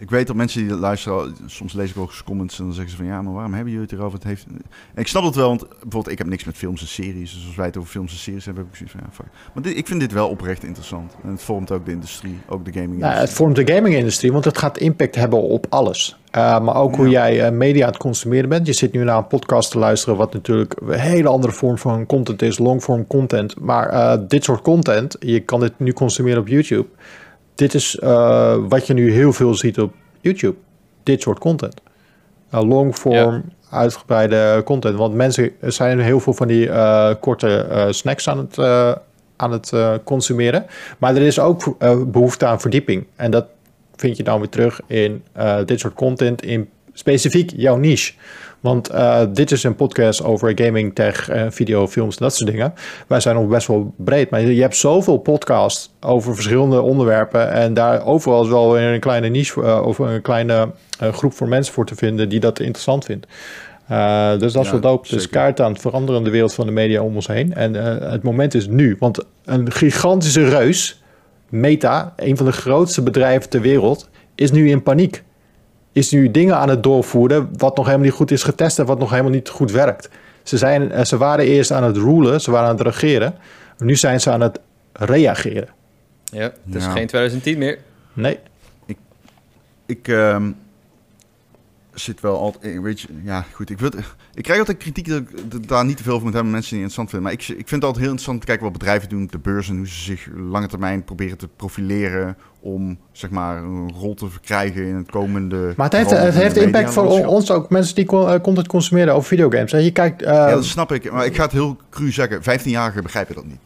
ik 0.00 0.10
weet 0.10 0.26
dat 0.26 0.36
mensen 0.36 0.66
die 0.66 0.76
luisteren, 0.76 1.36
soms 1.46 1.72
lees 1.72 1.90
ik 1.90 1.96
ook 1.98 2.08
eens 2.08 2.24
comments 2.24 2.58
en 2.58 2.64
dan 2.64 2.72
zeggen 2.72 2.90
ze 2.90 2.96
van 2.96 3.06
ja, 3.06 3.22
maar 3.22 3.32
waarom 3.32 3.54
hebben 3.54 3.72
jullie 3.72 3.88
het 3.88 3.98
erover? 3.98 4.18
Het 4.18 4.28
heeft... 4.28 4.46
En 4.94 5.00
ik 5.00 5.06
snap 5.06 5.24
het 5.24 5.34
wel, 5.34 5.48
want 5.48 5.68
bijvoorbeeld 5.68 6.08
ik 6.08 6.18
heb 6.18 6.26
niks 6.26 6.44
met 6.44 6.56
films 6.56 6.80
en 6.80 6.86
series. 6.86 7.34
Dus 7.34 7.46
als 7.46 7.56
wij 7.56 7.66
het 7.66 7.76
over 7.76 7.90
films 7.90 8.12
en 8.12 8.18
series 8.18 8.44
hebben, 8.44 8.62
heb 8.62 8.72
ik 8.72 8.78
zoiets 8.78 8.96
van 8.96 9.04
ja, 9.06 9.14
fuck. 9.14 9.26
Maar 9.54 9.62
dit, 9.62 9.76
ik 9.76 9.86
vind 9.86 10.00
dit 10.00 10.12
wel 10.12 10.28
oprecht 10.28 10.64
interessant. 10.64 11.16
En 11.22 11.30
het 11.30 11.42
vormt 11.42 11.70
ook 11.70 11.84
de 11.84 11.90
industrie, 11.90 12.38
ook 12.48 12.64
de 12.64 12.72
gaming 12.72 12.90
industrie. 12.90 13.14
Nou, 13.14 13.26
het 13.26 13.32
vormt 13.32 13.56
de 13.56 13.72
gaming 13.72 13.94
industrie, 13.94 14.32
want 14.32 14.44
het 14.44 14.58
gaat 14.58 14.78
impact 14.78 15.14
hebben 15.14 15.42
op 15.42 15.66
alles. 15.68 16.18
Uh, 16.36 16.60
maar 16.60 16.76
ook 16.76 16.96
hoe 16.96 17.08
jij 17.08 17.46
uh, 17.46 17.56
media 17.56 17.84
aan 17.84 17.92
het 17.92 18.00
consumeren 18.00 18.48
bent. 18.48 18.66
Je 18.66 18.72
zit 18.72 18.92
nu 18.92 19.04
naar 19.04 19.16
een 19.16 19.26
podcast 19.26 19.70
te 19.70 19.78
luisteren, 19.78 20.16
wat 20.16 20.32
natuurlijk 20.32 20.74
een 20.80 20.98
hele 20.98 21.28
andere 21.28 21.52
vorm 21.52 21.78
van 21.78 22.06
content 22.06 22.42
is, 22.42 22.58
longform 22.58 23.06
content. 23.06 23.60
Maar 23.60 23.92
uh, 23.92 24.14
dit 24.28 24.44
soort 24.44 24.62
content, 24.62 25.16
je 25.20 25.40
kan 25.40 25.60
dit 25.60 25.72
nu 25.76 25.92
consumeren 25.92 26.40
op 26.40 26.48
YouTube. 26.48 26.86
Dit 27.54 27.74
is 27.74 27.98
wat 28.68 28.86
je 28.86 28.94
nu 28.94 29.12
heel 29.12 29.32
veel 29.32 29.54
ziet 29.54 29.80
op 29.80 29.94
YouTube. 30.20 30.56
Dit 31.02 31.22
soort 31.22 31.38
content. 31.38 31.80
longform, 32.50 33.34
ja. 33.34 33.42
uitgebreide 33.70 34.62
content. 34.64 34.96
Want 34.96 35.14
mensen 35.14 35.50
zijn 35.60 36.00
heel 36.00 36.20
veel 36.20 36.34
van 36.34 36.48
die 36.48 36.70
korte 37.20 37.86
snacks 37.90 38.28
aan 38.28 38.38
het, 38.38 38.58
aan 39.36 39.52
het 39.52 39.72
consumeren. 40.04 40.66
Maar 40.98 41.16
er 41.16 41.22
is 41.22 41.38
ook 41.38 41.76
behoefte 42.12 42.46
aan 42.46 42.60
verdieping. 42.60 43.06
En 43.16 43.30
dat 43.30 43.46
vind 43.96 44.16
je 44.16 44.22
dan 44.22 44.38
weer 44.38 44.48
terug 44.48 44.80
in 44.86 45.22
uh, 45.36 45.56
dit 45.64 45.80
soort 45.80 45.94
content 45.94 46.42
in 46.42 46.68
specifiek 46.92 47.52
jouw 47.56 47.76
niche. 47.76 48.12
Want 48.62 48.92
uh, 48.92 49.20
dit 49.32 49.50
is 49.50 49.62
een 49.62 49.74
podcast 49.74 50.24
over 50.24 50.52
gaming, 50.54 50.94
tech, 50.94 51.30
uh, 51.30 51.42
video, 51.48 51.88
films 51.88 52.16
en 52.16 52.24
dat 52.24 52.34
soort 52.34 52.50
dingen. 52.50 52.74
Wij 53.06 53.20
zijn 53.20 53.34
nog 53.34 53.48
best 53.48 53.66
wel 53.66 53.94
breed, 53.96 54.30
maar 54.30 54.40
je 54.40 54.60
hebt 54.60 54.76
zoveel 54.76 55.18
podcasts 55.18 55.94
over 56.00 56.34
verschillende 56.34 56.80
onderwerpen. 56.80 57.52
En 57.52 57.74
daar 57.74 58.06
overal 58.06 58.42
is 58.42 58.48
wel 58.48 58.72
weer 58.72 58.92
een 58.92 59.00
kleine 59.00 59.28
niche 59.28 59.60
uh, 59.60 59.82
of 59.86 59.98
een 59.98 60.22
kleine 60.22 60.70
groep 60.98 61.32
voor 61.32 61.48
mensen 61.48 61.74
voor 61.74 61.86
te 61.86 61.94
vinden 61.94 62.28
die 62.28 62.40
dat 62.40 62.60
interessant 62.60 63.04
vindt. 63.04 63.26
dus 64.40 64.52
dat 64.52 64.64
is 64.64 64.70
ja, 64.70 64.70
wel 64.70 64.80
dope. 64.80 65.08
Dus 65.08 65.28
kaart 65.28 65.60
aan 65.60 65.72
het 65.72 65.80
veranderende 65.80 66.30
wereld 66.30 66.54
van 66.54 66.66
de 66.66 66.72
media 66.72 67.02
om 67.02 67.14
ons 67.14 67.26
heen. 67.26 67.54
En 67.54 67.74
het 68.10 68.22
moment 68.22 68.54
is 68.54 68.66
nu. 68.66 68.96
Want 68.98 69.24
een 69.44 69.72
gigantische 69.72 70.48
reus 70.48 71.02
Meta, 71.52 72.12
een 72.16 72.36
van 72.36 72.46
de 72.46 72.52
grootste 72.52 73.02
bedrijven 73.02 73.50
ter 73.50 73.60
wereld, 73.60 74.08
is 74.34 74.50
nu 74.50 74.70
in 74.70 74.82
paniek. 74.82 75.22
Is 75.92 76.10
nu 76.10 76.30
dingen 76.30 76.56
aan 76.56 76.68
het 76.68 76.82
doorvoeren 76.82 77.48
wat 77.56 77.76
nog 77.76 77.84
helemaal 77.86 78.06
niet 78.06 78.16
goed 78.16 78.30
is 78.30 78.42
getest 78.42 78.78
en 78.78 78.86
wat 78.86 78.98
nog 78.98 79.10
helemaal 79.10 79.30
niet 79.30 79.48
goed 79.48 79.70
werkt. 79.70 80.08
Ze, 80.42 80.58
zijn, 80.58 80.92
eh, 80.92 81.04
ze 81.04 81.16
waren 81.16 81.44
eerst 81.44 81.70
aan 81.70 81.84
het 81.84 81.96
rulen, 81.96 82.40
ze 82.40 82.50
waren 82.50 82.68
aan 82.68 82.76
het 82.76 82.86
regeren. 82.86 83.34
Nu 83.78 83.96
zijn 83.96 84.20
ze 84.20 84.30
aan 84.30 84.40
het 84.40 84.60
reageren. 84.92 85.68
Ja, 86.24 86.52
het 86.64 86.74
is 86.74 86.84
geen 86.84 87.06
2010 87.06 87.58
meer. 87.58 87.78
Nee. 88.12 88.38
Ik, 88.86 88.96
ik 89.86 90.08
um, 90.08 90.56
zit 91.94 92.20
wel 92.20 92.38
altijd. 92.38 92.80
Weet 92.80 93.00
je, 93.00 93.08
ja, 93.24 93.44
goed. 93.52 93.70
Ik, 93.70 93.78
wil, 93.78 93.90
ik 94.34 94.42
krijg 94.42 94.58
altijd 94.58 94.78
kritiek 94.78 95.08
dat 95.08 95.22
ik 95.60 95.68
daar 95.68 95.84
niet 95.84 95.96
te 95.96 96.02
veel 96.02 96.14
van 96.14 96.22
moet 96.22 96.32
hebben. 96.32 96.52
Mensen 96.52 96.70
die 96.70 96.82
interessant 96.82 97.10
vinden. 97.10 97.28
Maar 97.28 97.40
ik, 97.40 97.48
ik 97.48 97.68
vind 97.68 97.70
het 97.70 97.84
altijd 97.84 98.04
heel 98.04 98.12
interessant 98.12 98.40
te 98.40 98.46
kijken 98.46 98.64
wat 98.64 98.72
bedrijven 98.72 99.08
doen 99.08 99.22
op 99.22 99.32
de 99.32 99.38
beurs. 99.38 99.68
En 99.68 99.76
hoe 99.76 99.88
ze 99.88 100.02
zich 100.02 100.28
lange 100.34 100.68
termijn 100.68 101.04
proberen 101.04 101.38
te 101.38 101.48
profileren. 101.48 102.36
Om 102.64 102.98
zeg 103.12 103.30
maar 103.30 103.56
een 103.56 103.92
rol 103.92 104.14
te 104.14 104.28
verkrijgen 104.28 104.86
in 104.86 104.94
het 104.94 105.10
komende. 105.10 105.72
Maar 105.76 105.86
het 105.90 105.96
heeft, 105.96 106.10
het 106.10 106.34
heeft 106.34 106.56
impact 106.56 106.92
voor 106.92 107.26
ons 107.26 107.50
ook. 107.50 107.70
Mensen 107.70 107.94
die 107.94 108.06
eh, 108.08 108.40
content 108.40 108.66
consumeren 108.66 109.14
over 109.14 109.28
videogames. 109.28 109.70
Je 109.70 109.92
kijkt. 109.92 110.22
Uh, 110.22 110.28
ja, 110.28 110.50
dat 110.50 110.64
snap 110.64 110.92
ik. 110.92 111.12
Maar 111.12 111.26
ik 111.26 111.36
ga 111.36 111.42
het 111.42 111.52
heel 111.52 111.76
cru 111.90 112.12
zeggen. 112.12 112.40
15-jarigen 112.40 113.02
begrijpen 113.02 113.34
dat 113.34 113.44
niet. 113.44 113.58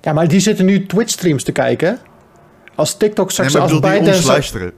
Ja, 0.00 0.12
maar 0.12 0.28
die 0.28 0.40
zitten 0.40 0.64
nu 0.64 0.86
Twitch-streams 0.86 1.44
te 1.44 1.52
kijken. 1.52 1.98
Als 2.74 2.96
TikTok 2.96 3.30
straks 3.30 3.52
nee, 3.52 3.62
ik 3.62 3.80
bedoel, 3.80 4.22
luisteren. 4.24 4.72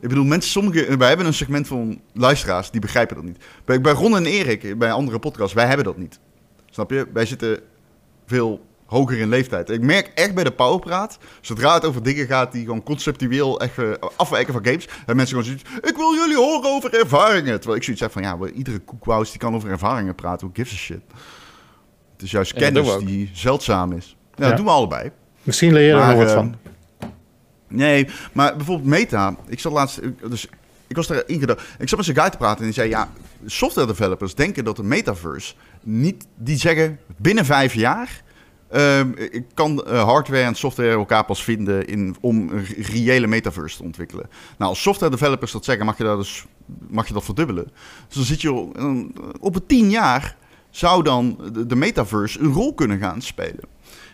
Ik 0.00 0.08
bedoel, 0.08 0.24
mensen, 0.24 0.50
sommige, 0.50 0.96
wij 0.96 1.08
hebben 1.08 1.26
een 1.26 1.34
segment 1.34 1.66
van 1.66 2.00
luisteraars 2.12 2.70
die 2.70 2.80
begrijpen 2.80 3.16
dat 3.16 3.24
niet. 3.24 3.44
Bij, 3.64 3.80
bij 3.80 3.92
Ron 3.92 4.16
en 4.16 4.26
Erik, 4.26 4.78
bij 4.78 4.92
andere 4.92 5.18
podcasts, 5.18 5.54
wij 5.54 5.66
hebben 5.66 5.84
dat 5.84 5.96
niet. 5.96 6.18
Snap 6.70 6.90
je? 6.90 7.06
Wij 7.12 7.26
zitten 7.26 7.58
veel 8.26 8.60
hoger 8.86 9.18
in 9.18 9.28
leeftijd. 9.28 9.70
Ik 9.70 9.80
merk 9.80 10.10
echt 10.14 10.34
bij 10.34 10.44
de 10.44 10.50
Powerpraat, 10.50 11.18
zodra 11.40 11.74
het 11.74 11.84
over 11.84 12.02
dingen 12.02 12.26
gaat 12.26 12.52
die 12.52 12.64
gewoon 12.64 12.82
conceptueel 12.82 13.60
echt 13.60 13.78
uh, 13.78 13.92
afwijken 14.16 14.52
van 14.52 14.64
games, 14.64 14.88
dat 15.06 15.16
mensen 15.16 15.36
gewoon 15.36 15.44
zoiets, 15.44 15.90
ik 15.90 15.96
wil 15.96 16.14
jullie 16.14 16.36
horen 16.36 16.70
over 16.70 16.94
ervaringen. 16.94 17.54
Terwijl 17.54 17.76
ik 17.76 17.82
zoiets 17.82 18.02
zeg 18.02 18.12
van, 18.12 18.22
ja, 18.22 18.38
iedere 18.54 18.78
koekwous 18.78 19.30
die 19.30 19.40
kan 19.40 19.54
over 19.54 19.70
ervaringen 19.70 20.14
praten, 20.14 20.46
who 20.46 20.62
gives 20.62 20.72
a 20.72 20.76
shit. 20.76 21.00
Het 22.12 22.22
is 22.22 22.30
juist 22.30 22.52
kennis 22.52 22.98
die 23.04 23.30
zeldzaam 23.32 23.92
is. 23.92 24.16
Ja, 24.34 24.42
ja, 24.42 24.48
dat 24.48 24.56
doen 24.56 24.66
we 24.66 24.72
allebei. 24.72 25.10
Misschien 25.42 25.72
leer 25.72 25.86
je 25.86 25.92
er 26.00 26.06
nog 26.06 26.16
wat 26.16 26.32
van. 26.32 26.44
Ehm, 26.44 26.74
Nee, 27.68 28.08
maar 28.32 28.56
bijvoorbeeld 28.56 28.88
Meta. 28.88 29.36
Ik 29.46 29.60
zat 29.60 29.72
laatst. 29.72 30.00
Dus 30.30 30.48
ik 30.86 30.96
was 30.96 31.08
erin 31.08 31.40
gedaan. 31.40 31.56
Ik 31.78 31.88
zat 31.88 31.96
met 31.96 32.06
zijn 32.06 32.18
guy 32.18 32.30
te 32.30 32.36
praten 32.36 32.58
en 32.58 32.64
die 32.64 32.74
zei: 32.74 32.88
Ja, 32.88 33.10
software 33.46 33.86
developers 33.86 34.34
denken 34.34 34.64
dat 34.64 34.76
de 34.76 34.82
metaverse 34.82 35.54
niet. 35.82 36.26
Die 36.36 36.58
zeggen 36.58 36.98
binnen 37.16 37.44
vijf 37.44 37.74
jaar. 37.74 38.22
Uh, 38.74 39.00
kan 39.54 39.84
uh, 39.86 40.04
hardware 40.04 40.42
en 40.42 40.54
software 40.54 40.90
elkaar 40.90 41.24
pas 41.24 41.44
vinden 41.44 41.86
in, 41.86 42.16
om 42.20 42.48
een 42.48 42.64
reële 42.64 43.26
metaverse 43.26 43.76
te 43.76 43.82
ontwikkelen. 43.82 44.28
Nou, 44.58 44.70
als 44.70 44.82
software 44.82 45.10
developers 45.10 45.52
dat 45.52 45.64
zeggen, 45.64 45.86
mag 45.86 45.98
je, 45.98 46.04
dat 46.04 46.18
dus, 46.18 46.44
mag 46.88 47.06
je 47.06 47.12
dat 47.12 47.24
verdubbelen. 47.24 47.64
Dus 48.06 48.16
dan 48.16 48.24
zit 48.24 48.40
je 48.40 48.52
op 49.40 49.54
een 49.54 49.66
tien 49.66 49.90
jaar 49.90 50.36
zou 50.70 51.02
dan 51.02 51.38
de, 51.52 51.66
de 51.66 51.76
metaverse 51.76 52.40
een 52.40 52.52
rol 52.52 52.74
kunnen 52.74 52.98
gaan 52.98 53.22
spelen. 53.22 53.64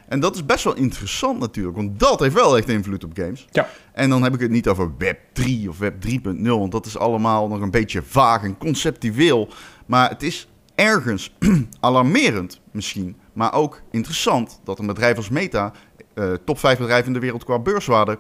En 0.09 0.21
dat 0.21 0.35
is 0.35 0.47
best 0.47 0.65
wel 0.65 0.77
interessant 0.77 1.39
natuurlijk, 1.39 1.77
want 1.77 2.01
dat 2.01 2.21
heeft 2.21 2.35
wel 2.35 2.57
echt 2.57 2.69
invloed 2.69 3.05
op 3.05 3.11
games. 3.15 3.47
Ja. 3.51 3.69
En 3.93 4.11
dan 4.11 4.23
heb 4.23 4.35
ik 4.35 4.41
het 4.41 4.51
niet 4.51 4.69
over 4.69 4.93
Web 4.99 5.19
3 5.33 5.69
of 5.69 5.79
Web 5.79 5.95
3.0, 6.09 6.43
want 6.43 6.73
dat 6.73 6.87
is 6.87 6.99
allemaal 6.99 7.49
nog 7.49 7.61
een 7.61 7.71
beetje 7.71 8.03
vaag 8.03 8.43
en 8.43 8.59
conceptueel. 8.59 9.49
Maar 9.87 10.09
het 10.09 10.23
is 10.23 10.49
ergens 10.75 11.35
alarmerend 11.81 12.61
misschien, 12.71 13.17
maar 13.33 13.55
ook 13.55 13.83
interessant 13.91 14.61
dat 14.65 14.79
een 14.79 14.87
bedrijf 14.87 15.17
als 15.17 15.29
Meta, 15.29 15.73
uh, 16.15 16.33
top 16.45 16.59
5 16.59 16.79
bedrijf 16.79 17.07
in 17.07 17.13
de 17.13 17.19
wereld 17.19 17.45
qua 17.45 17.59
beurswaarde, 17.59 18.19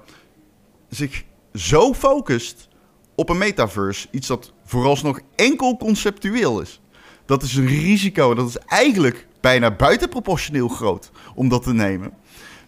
zich 0.88 1.24
zo 1.54 1.94
focust 1.94 2.68
op 3.14 3.28
een 3.28 3.38
metaverse. 3.38 4.08
Iets 4.10 4.26
dat 4.26 4.52
vooralsnog 4.64 5.20
enkel 5.34 5.76
conceptueel 5.76 6.60
is. 6.60 6.80
Dat 7.26 7.42
is 7.42 7.54
een 7.54 7.66
risico. 7.66 8.34
Dat 8.34 8.48
is 8.48 8.58
eigenlijk 8.58 9.26
bijna 9.40 9.70
buitenproportioneel 9.70 10.68
groot 10.68 11.10
om 11.34 11.48
dat 11.48 11.62
te 11.62 11.72
nemen. 11.72 12.12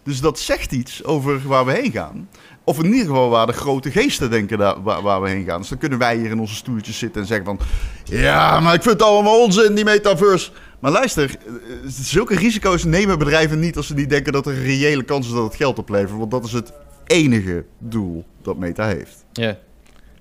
Dus 0.03 0.21
dat 0.21 0.39
zegt 0.39 0.71
iets 0.71 1.03
over 1.03 1.47
waar 1.47 1.65
we 1.65 1.71
heen 1.71 1.91
gaan. 1.91 2.29
Of 2.63 2.79
in 2.79 2.85
ieder 2.85 3.05
geval 3.05 3.29
waar 3.29 3.45
de 3.45 3.53
grote 3.53 3.91
geesten 3.91 4.29
denken 4.29 4.83
waar 4.83 5.21
we 5.21 5.29
heen 5.29 5.45
gaan. 5.45 5.59
Dus 5.59 5.69
dan 5.69 5.77
kunnen 5.77 5.99
wij 5.99 6.17
hier 6.17 6.31
in 6.31 6.39
onze 6.39 6.55
stoeltjes 6.55 6.97
zitten 6.97 7.21
en 7.21 7.27
zeggen 7.27 7.45
van... 7.45 7.59
Ja, 8.03 8.59
maar 8.59 8.73
ik 8.73 8.81
vind 8.81 8.93
het 8.93 9.07
allemaal 9.07 9.43
onzin, 9.43 9.75
die 9.75 9.83
metaverse. 9.83 10.51
Maar 10.85 10.93
luister, 10.93 11.29
eh, 11.29 11.53
zulke 11.87 12.35
risico's 12.35 12.83
nemen 12.83 13.19
bedrijven 13.19 13.59
niet 13.59 13.77
als 13.77 13.87
ze 13.87 13.93
niet 13.93 14.09
denken 14.09 14.33
dat 14.33 14.45
er 14.45 14.53
een 14.53 14.63
reële 14.63 15.03
kans 15.03 15.27
is 15.27 15.33
dat 15.33 15.43
het 15.43 15.55
geld 15.55 15.79
oplevert. 15.79 16.17
Want 16.17 16.31
dat 16.31 16.45
is 16.45 16.51
het 16.51 16.73
enige 17.05 17.65
doel 17.77 18.25
dat 18.41 18.57
Meta 18.57 18.87
heeft. 18.87 19.25
Ja. 19.33 19.57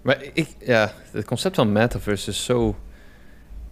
Maar 0.02 0.16
ik, 0.32 0.48
ja, 0.58 0.92
het 1.10 1.24
concept 1.24 1.54
van 1.54 1.72
metaverse 1.72 2.30
is 2.30 2.44
zo 2.44 2.76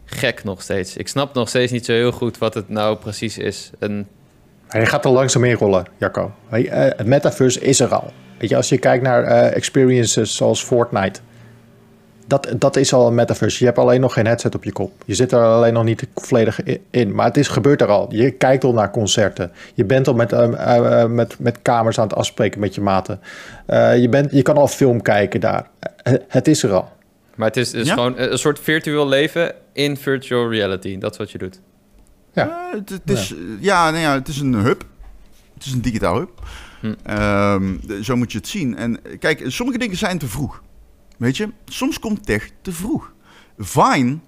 gek 0.05 0.45
nog 0.45 0.63
steeds. 0.63 0.97
Ik 0.97 1.09
snap 1.09 1.35
nog 1.35 1.49
steeds 1.49 1.73
niet 1.73 1.85
zo 1.85 1.93
heel 1.93 2.13
goed 2.13 2.39
wat 2.39 2.55
het 2.55 2.69
nou 2.69 2.97
precies 2.97 3.39
is. 3.39 3.71
En 3.79 4.09
Hij 4.69 4.87
gaat 4.87 5.05
er 5.05 5.11
langzaam 5.11 5.45
in 5.45 5.55
rollen, 5.55 5.87
Jacco. 5.99 6.33
Eh, 6.51 6.71
het 6.73 7.07
metaverse 7.07 7.61
is 7.61 7.81
er 7.81 7.95
al. 7.95 8.13
Weet 8.39 8.49
je, 8.49 8.57
als 8.57 8.69
je 8.69 8.79
kijkt 8.79 9.05
naar 9.05 9.25
eh, 9.25 9.57
experiences 9.57 10.37
zoals 10.37 10.65
Fortnite. 10.65 11.21
Dat, 12.33 12.49
dat 12.59 12.77
is 12.77 12.93
al 12.93 13.07
een 13.07 13.15
metaverse. 13.15 13.59
Je 13.59 13.65
hebt 13.65 13.79
alleen 13.79 14.01
nog 14.01 14.13
geen 14.13 14.27
headset 14.27 14.55
op 14.55 14.65
je 14.65 14.73
kop. 14.73 14.93
Je 15.05 15.15
zit 15.15 15.33
er 15.33 15.39
alleen 15.39 15.73
nog 15.73 15.85
niet 15.85 16.07
volledig 16.15 16.61
in. 16.91 17.15
Maar 17.15 17.27
het 17.27 17.37
is, 17.37 17.49
gebeurt 17.49 17.81
er 17.81 17.89
al. 17.89 18.07
Je 18.11 18.31
kijkt 18.31 18.65
al 18.65 18.73
naar 18.73 18.91
concerten. 18.91 19.53
Je 19.75 19.85
bent 19.85 20.09
al 20.09 20.15
met, 20.15 20.33
eh, 20.33 20.45
eh, 20.45 21.03
eh, 21.03 21.11
met, 21.11 21.39
met 21.39 21.59
kamers 21.63 21.99
aan 21.99 22.07
het 22.07 22.17
afspreken 22.17 22.61
met 22.61 22.75
je 22.75 22.81
maten. 22.81 23.21
Eh, 23.67 24.01
je, 24.01 24.09
bent, 24.09 24.31
je 24.31 24.43
kan 24.43 24.57
al 24.57 24.69
film 24.69 25.03
kijken 25.03 25.41
daar. 25.41 25.69
Het 26.29 26.49
is 26.49 26.63
er 26.63 26.73
al. 26.73 26.93
Maar 27.35 27.47
het 27.47 27.57
is 27.57 27.71
dus 27.71 27.87
Ja? 27.87 27.95
gewoon 27.95 28.19
een 28.19 28.39
soort 28.39 28.59
virtueel 28.61 29.09
leven 29.09 29.55
in 29.73 29.97
virtual 29.97 30.51
reality. 30.51 30.99
Dat 30.99 31.13
is 31.13 31.19
wat 31.19 31.31
je 31.31 31.39
doet. 31.39 31.61
Ja. 32.33 32.71
Het, 32.73 32.89
het 32.89 33.11
is, 33.11 33.35
ja. 33.61 33.91
nou 33.91 34.03
ja, 34.03 34.15
het 34.15 34.29
is 34.29 34.41
een 34.41 34.55
hub. 34.55 34.85
Het 35.55 35.65
is 35.65 35.73
een 35.73 35.83
digitaal 35.83 36.17
hub. 36.17 36.31
Hm. 36.81 36.95
Ehm, 37.03 38.03
zo 38.03 38.17
moet 38.17 38.33
je 38.33 38.39
het 38.39 38.49
zien. 38.49 38.77
En 38.77 39.01
kijk, 39.19 39.45
sommige 39.47 39.79
dingen 39.79 39.97
zijn 39.97 40.19
te 40.19 40.27
vroeg. 40.27 40.63
Weet 41.23 41.37
je, 41.37 41.49
soms 41.65 41.99
komt 41.99 42.27
tech 42.27 42.51
te 42.63 42.73
vroeg. 42.73 43.13
Vine 43.59 44.19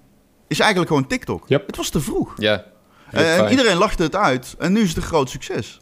is 0.47 0.59
eigenlijk 0.59 0.89
gewoon 0.91 1.07
TikTok. 1.07 1.47
Yep. 1.47 1.67
Het 1.67 1.75
was 1.77 1.89
te 1.89 2.01
vroeg. 2.01 2.33
Ja. 2.37 2.65
Eh, 3.11 3.37
en 3.37 3.49
iedereen 3.51 3.77
lachte 3.77 4.03
het 4.03 4.15
uit. 4.15 4.55
En 4.59 4.73
nu 4.73 4.81
is 4.81 4.87
het 4.87 4.97
een 4.97 5.03
groot 5.03 5.29
succes. 5.29 5.79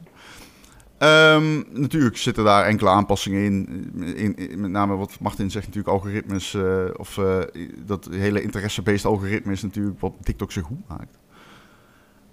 Ehm, 0.97 1.63
natuurlijk 1.81 2.17
zitten 2.17 2.43
daar 2.43 2.65
enkele 2.65 2.89
aanpassingen 2.89 3.43
in. 3.45 3.91
in, 4.15 4.35
in- 4.35 4.61
met 4.61 4.71
name 4.71 4.95
wat 4.95 5.17
Martin 5.19 5.51
zegt 5.51 5.65
natuurlijk 5.65 5.93
algoritmes. 5.93 6.53
eh, 6.53 6.83
of 6.97 7.17
eh, 7.17 7.39
dat 7.85 8.07
hele 8.11 8.41
interesse-based 8.41 9.05
algoritme 9.05 9.51
is 9.51 9.61
natuurlijk 9.61 9.99
wat 9.99 10.13
TikTok 10.21 10.51
zich 10.51 10.63
goed 10.63 10.87
maakt. 10.87 11.17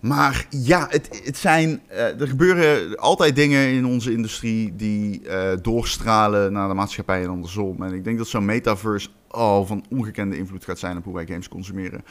Maar 0.00 0.46
ja, 0.50 0.86
het, 0.90 1.20
het 1.24 1.36
zijn, 1.36 1.80
eh, 1.86 2.20
er 2.20 2.28
gebeuren 2.28 2.96
altijd 2.98 3.36
dingen 3.36 3.68
in 3.72 3.86
onze 3.86 4.12
industrie 4.12 4.76
die 4.76 5.28
eh, 5.28 5.58
doorstralen 5.62 6.52
naar 6.52 6.68
de 6.68 6.74
maatschappij 6.74 7.22
en 7.22 7.28
andersom. 7.28 7.82
En 7.82 7.92
ik 7.92 8.04
denk 8.04 8.18
dat 8.18 8.26
zo'n 8.28 8.44
metaverse 8.44 9.08
al 9.28 9.66
van 9.66 9.84
ongekende 9.90 10.36
invloed 10.36 10.64
gaat 10.64 10.78
zijn 10.78 10.96
op 10.96 11.04
hoe 11.04 11.14
wij 11.14 11.26
games 11.26 11.48
consumeren. 11.48 12.04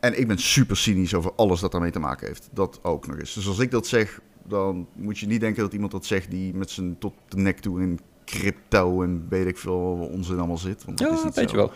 En 0.00 0.18
ik 0.20 0.26
ben 0.26 0.38
super 0.38 0.76
cynisch 0.76 1.14
over 1.14 1.32
alles 1.36 1.60
dat 1.60 1.72
daarmee 1.72 1.90
te 1.90 1.98
maken 1.98 2.26
heeft. 2.26 2.48
Dat 2.52 2.78
ook 2.82 3.06
nog 3.06 3.18
eens. 3.18 3.34
Dus 3.34 3.48
als 3.48 3.58
ik 3.58 3.70
dat 3.70 3.86
zeg, 3.86 4.20
dan 4.46 4.86
moet 4.94 5.18
je 5.18 5.26
niet 5.26 5.40
denken 5.40 5.62
dat 5.62 5.72
iemand 5.72 5.92
dat 5.92 6.06
zegt 6.06 6.30
die 6.30 6.54
met 6.54 6.70
zijn 6.70 6.98
tot 6.98 7.14
de 7.28 7.36
nek 7.36 7.58
toe 7.58 7.82
in 7.82 8.00
crypto 8.24 9.02
en 9.02 9.26
weet 9.28 9.46
ik 9.46 9.58
veel 9.58 10.08
onzin 10.12 10.38
allemaal 10.38 10.58
zit. 10.58 10.84
Want 10.84 10.98
dat 10.98 11.08
Ja, 11.08 11.14
is 11.14 11.24
niet 11.24 11.34
weet 11.34 11.50
zo. 11.50 11.56
je 11.56 11.62
wel. 11.62 11.72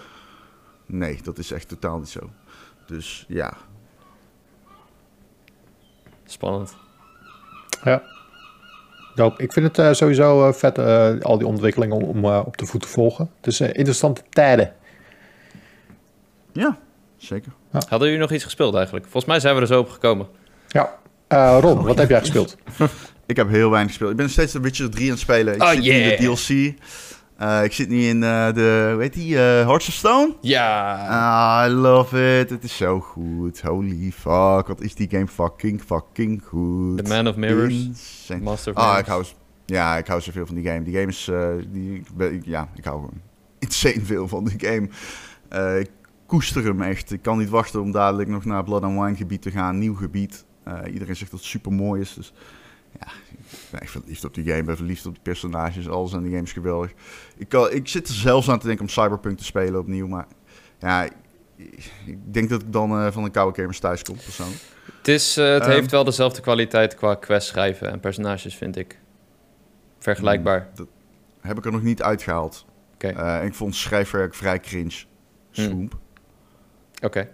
Nee, 0.86 1.18
dat 1.22 1.38
is 1.38 1.50
echt 1.50 1.68
totaal 1.68 1.98
niet 1.98 2.09
zo. 2.09 2.30
Dus 2.86 3.24
ja, 3.28 3.57
Spannend. 6.27 6.75
Ja. 7.85 8.03
Ik 9.37 9.53
vind 9.53 9.66
het 9.66 9.79
eh, 9.79 9.93
sowieso 9.93 10.47
eh, 10.49 10.53
vet, 10.55 10.79
eh, 10.79 11.12
al 11.20 11.39
die 11.39 11.47
ontwikkelingen 11.47 11.97
om, 11.97 12.03
om 12.03 12.25
eh, 12.25 12.43
op 12.47 12.57
de 12.57 12.66
voet 12.66 12.83
te 12.83 12.89
volgen. 12.89 13.31
Dus 13.41 13.61
eh, 13.61 13.68
interessante 13.68 14.22
tijden. 14.31 14.72
ja, 16.53 16.79
zeker. 17.16 17.53
Hadden 17.70 18.01
jullie 18.09 18.18
nog 18.22 18.33
iets 18.33 18.45
gespeeld 18.45 18.75
eigenlijk? 18.75 19.05
Volgens 19.05 19.25
mij 19.25 19.41
zijn 19.41 19.55
we 19.55 19.61
er 19.61 19.66
zo 19.66 19.81
op 19.81 19.91
gekomen. 19.91 20.27
Ja. 20.68 20.95
Eh, 21.29 21.59
Ron, 21.61 21.83
wat 21.83 21.99
heb 21.99 22.09
jij 22.09 22.20
gespeeld? 22.20 22.57
Ik 23.27 23.37
heb 23.37 23.49
heel 23.49 23.70
weinig 23.70 23.91
gespeeld. 23.91 24.11
Ik 24.11 24.16
ben 24.16 24.31
steeds 24.31 24.53
de 24.53 24.61
Witcher 24.61 24.91
3 24.91 25.05
aan 25.05 25.11
het 25.11 25.20
spelen. 25.20 25.55
Ik 25.55 25.62
Oh, 25.62 25.68
zit 25.68 25.79
nu 25.83 25.89
in 25.91 26.09
de 26.16 26.22
yeah. 26.22 26.35
DLC. 26.35 26.75
Eh, 27.37 27.64
ik 27.64 27.72
zit 27.72 27.89
nu 27.89 28.01
in 28.03 28.22
eh, 28.22 28.53
de, 28.53 28.89
hoe 28.93 29.03
heet 29.03 29.12
die, 29.12 29.35
eh 29.37 29.66
Hearts 29.66 29.89
of 29.89 29.95
Stone? 29.95 30.35
Ja. 30.41 30.95
Ah, 31.09 31.70
I 31.70 31.72
love 31.74 32.39
it. 32.41 32.51
Het 32.51 32.64
is 32.64 32.76
zo 32.76 33.01
goed. 33.01 33.61
Holy 33.61 34.12
fuck. 34.12 34.66
Wat 34.66 34.80
is 34.80 34.95
die 34.95 35.09
game 35.11 35.26
fucking, 35.26 35.82
fucking 35.82 36.43
goed. 36.45 36.97
The 37.05 37.09
Man 37.09 37.28
of 37.28 37.37
Mirrors. 37.37 37.74
Insane. 37.87 38.41
Master 38.43 38.72
of 38.72 38.78
Ah, 38.78 38.85
Mirrors. 38.85 39.01
ik 39.01 39.07
hou, 39.12 39.24
ja, 39.66 39.97
ik 39.97 40.07
hou 40.07 40.20
zoveel 40.20 40.47
van 40.47 40.55
die 40.55 40.64
game. 40.64 40.82
Die 40.82 40.95
game 40.95 41.07
is, 41.07 41.30
die, 41.72 42.03
ja, 42.45 42.68
ik 42.76 42.85
hou 42.85 42.97
gewoon 42.97 43.20
insane 43.59 44.01
veel 44.05 44.28
van 44.28 44.45
die 44.45 44.59
game. 44.68 44.89
Ik 45.80 45.91
koester 46.26 46.64
hem 46.64 46.82
echt. 46.82 47.12
Ik 47.12 47.22
kan 47.22 47.39
niet 47.39 47.49
wachten 47.49 47.80
om 47.80 47.93
dadelijk 47.93 48.28
nog 48.28 48.45
naar 48.45 48.64
Blood 48.64 48.82
and 48.82 49.01
Wine 49.01 49.16
gebied 49.16 49.43
te 49.43 49.51
gaan. 49.51 49.78
Nieuw 49.78 49.95
gebied. 49.95 50.45
Iedereen 50.93 51.16
zegt 51.16 51.30
dat 51.30 51.41
het 51.41 51.49
super 51.49 51.72
mooi 51.72 52.01
is. 52.01 52.14
Dus 52.14 52.32
ben 53.70 53.80
echt 53.80 53.90
verliefd 53.90 54.24
op 54.24 54.34
die 54.34 54.44
game. 54.44 54.62
Ben 54.64 54.76
verliefd 54.76 55.07
op 55.07 55.12
die 55.14 55.22
personages. 55.22 55.88
Alles 55.88 56.14
aan 56.14 56.22
die 56.22 56.30
game 56.32 56.42
is 56.44 56.52
geweldig. 56.52 56.92
Ik, 57.36 57.48
kan, 57.48 57.70
ik 57.72 57.88
zit 57.88 58.09
er 58.09 58.14
zelfs 58.14 58.50
aan 58.50 58.59
te 58.59 58.66
denken 58.66 58.84
om 58.84 58.90
Cyberpunk 58.90 59.38
te 59.38 59.44
spelen 59.44 59.80
opnieuw. 59.80 60.07
Maar 60.07 60.26
ja, 60.78 61.05
ik, 61.57 62.32
denk 62.32 62.48
dat 62.48 62.62
ik 62.62 62.72
dan 62.72 62.90
eh, 63.00 63.12
van 63.12 63.24
een 63.24 63.30
koude 63.30 63.61
gamers 63.61 63.78
thuis 63.78 64.02
kom, 64.02 64.14
persoonlijk. 64.16 64.61
Het, 64.96 65.09
is, 65.09 65.36
eh, 65.36 65.52
het 65.52 65.62
Ehm. 65.62 65.70
heeft 65.70 65.90
wel 65.90 66.05
dezelfde 66.05 66.40
kwaliteit 66.40 66.94
qua 66.94 67.14
quest 67.14 67.46
schrijven 67.48 67.90
en 67.90 68.00
personages, 68.00 68.55
vind 68.57 68.76
ik. 68.76 68.98
Vergelijkbaar. 69.98 70.68
Dat 70.74 70.86
heb 71.40 71.59
ik 71.59 71.64
er 71.64 71.72
nog 71.72 71.82
niet 71.82 72.02
uitgehaald. 72.02 72.66
Oké. 72.94 73.09
Eh, 73.09 73.44
ik 73.44 73.55
vond 73.55 73.74
schrijfwerk 73.74 74.34
vrij 74.34 74.61
cringe. 74.61 75.05
Swoomp. 75.50 75.98
Oké. 77.02 77.28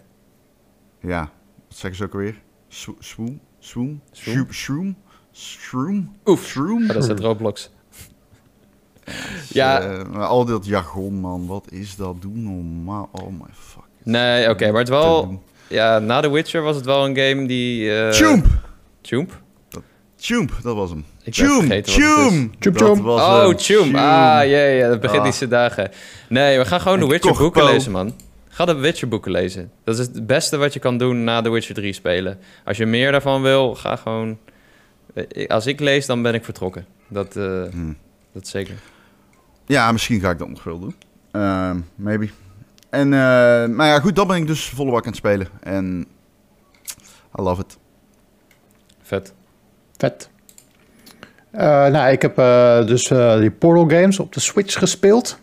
Ja, 1.01 1.21
wat 1.69 1.77
zeggen 1.77 1.97
ze 1.99 2.05
ook 2.05 2.13
alweer? 2.13 2.43
Swo- 2.69 2.97
Swoom? 2.99 3.41
Swoom? 3.59 4.03
Swoom? 4.51 4.97
Shroom? 5.41 6.13
Oef. 6.27 6.47
Shroom? 6.47 6.83
Oh, 6.83 6.89
dat 6.89 6.97
is 7.03 7.09
het 7.09 7.21
Roblox. 7.21 7.71
Ja. 9.49 9.81
eh, 9.81 10.05
maar 10.13 10.27
al 10.27 10.45
dat 10.45 10.67
jargon, 10.67 11.15
man. 11.15 11.47
Wat 11.47 11.67
is 11.71 11.97
dat? 11.97 12.23
Doe 12.23 12.33
normaal. 12.35 13.09
Oh 13.13 13.27
my 13.27 13.49
fuck. 13.53 13.83
Nee, 14.03 14.49
oké, 14.51 14.71
maar 14.71 14.81
het 14.81 14.89
wel... 14.89 15.43
Ja, 15.69 15.99
na 15.99 16.21
The 16.21 16.31
Witcher 16.31 16.63
was 16.63 16.77
het 16.77 16.85
wel 16.85 17.07
een 17.07 17.17
game 17.17 17.47
die... 17.47 17.93
eh 17.99 18.13
Choomp! 18.13 18.47
Choomp? 19.03 19.41
Choomp, 20.19 20.53
dat 20.63 20.77
was 20.77 20.91
hem. 20.91 21.05
Ik 21.23 21.35
was 21.37 23.21
Oh. 23.21 23.53
Choomp. 23.57 23.95
Ah, 23.95 24.01
ja, 24.49 24.65
ja, 24.65 24.89
dat 24.89 25.01
begint 25.01 25.19
Ah. 25.21 25.25
deze 25.25 25.49
dagen. 25.49 25.91
Nee, 26.29 26.59
we 26.59 26.65
gaan 26.65 26.81
gewoon 26.81 26.99
En 26.99 27.05
The 27.05 27.11
Witcher 27.11 27.31
Kochpo. 27.31 27.45
boeken 27.51 27.65
lezen, 27.73 27.93
man. 27.93 28.13
Ga 28.49 28.65
de 28.65 28.75
Witcher 28.75 29.09
boeken 29.09 29.31
lezen. 29.31 29.71
Dat 29.85 29.99
is 29.99 30.07
het 30.07 30.27
beste 30.27 30.57
wat 30.57 30.73
je 30.73 30.79
kan 30.81 30.99
doen 30.99 31.25
na 31.25 31.41
The 31.43 31.51
Witcher 31.51 31.75
3 31.75 31.93
spelen. 31.93 32.39
Als 32.65 32.77
je 32.77 32.87
meer 32.87 33.11
daarvan 33.11 33.43
wil, 33.43 33.75
ga 33.75 33.97
gewoon... 33.97 34.39
Eh, 35.15 35.49
Als 35.49 35.67
ik 35.67 35.81
lees, 35.81 36.07
dan 36.07 36.23
ben 36.23 36.35
ik 36.35 36.45
vertrokken. 36.45 36.87
Dat, 37.09 37.37
eh, 37.37 37.63
Hm. 37.71 37.93
dat 38.33 38.47
zeker. 38.49 38.75
Ja, 39.67 39.93
misschien 39.93 40.21
ga 40.21 40.31
ik 40.31 40.39
dat 40.39 40.49
nog 40.49 40.65
wel 40.65 40.79
doen. 40.79 40.95
Ehm, 41.33 41.81
maybe. 41.95 42.29
En, 42.91 43.13
eh, 43.13 43.19
maar 43.67 43.87
ja, 43.87 44.01
goed, 44.01 44.17
dat 44.17 44.27
ben 44.27 44.37
ik 44.37 44.47
dus 44.47 44.69
volle 44.69 44.91
bak 44.91 45.01
aan 45.03 45.07
het 45.09 45.17
spelen. 45.17 45.49
En 45.61 46.07
I 47.39 47.43
love 47.43 47.61
it. 47.61 47.79
Vet. 49.03 49.33
Vet. 49.97 50.31
Eh, 51.51 51.87
nou, 51.87 52.11
ik 52.13 52.23
heb 52.23 52.39
eh, 52.39 52.87
dus 52.87 53.11
eh, 53.11 53.39
die 53.39 53.51
Portal 53.51 53.89
games 53.99 54.19
op 54.19 54.33
de 54.33 54.41
Switch 54.41 54.79
gespeeld. 54.79 55.39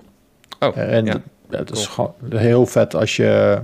Oh, 0.59 0.77
en 0.77 1.05
ja. 1.05 1.21
dat 1.49 1.71
is 1.71 1.89
Cool. 1.89 2.15
gewoon 2.19 2.39
heel 2.39 2.65
vet 2.65 2.95
als 2.95 3.15
je 3.15 3.61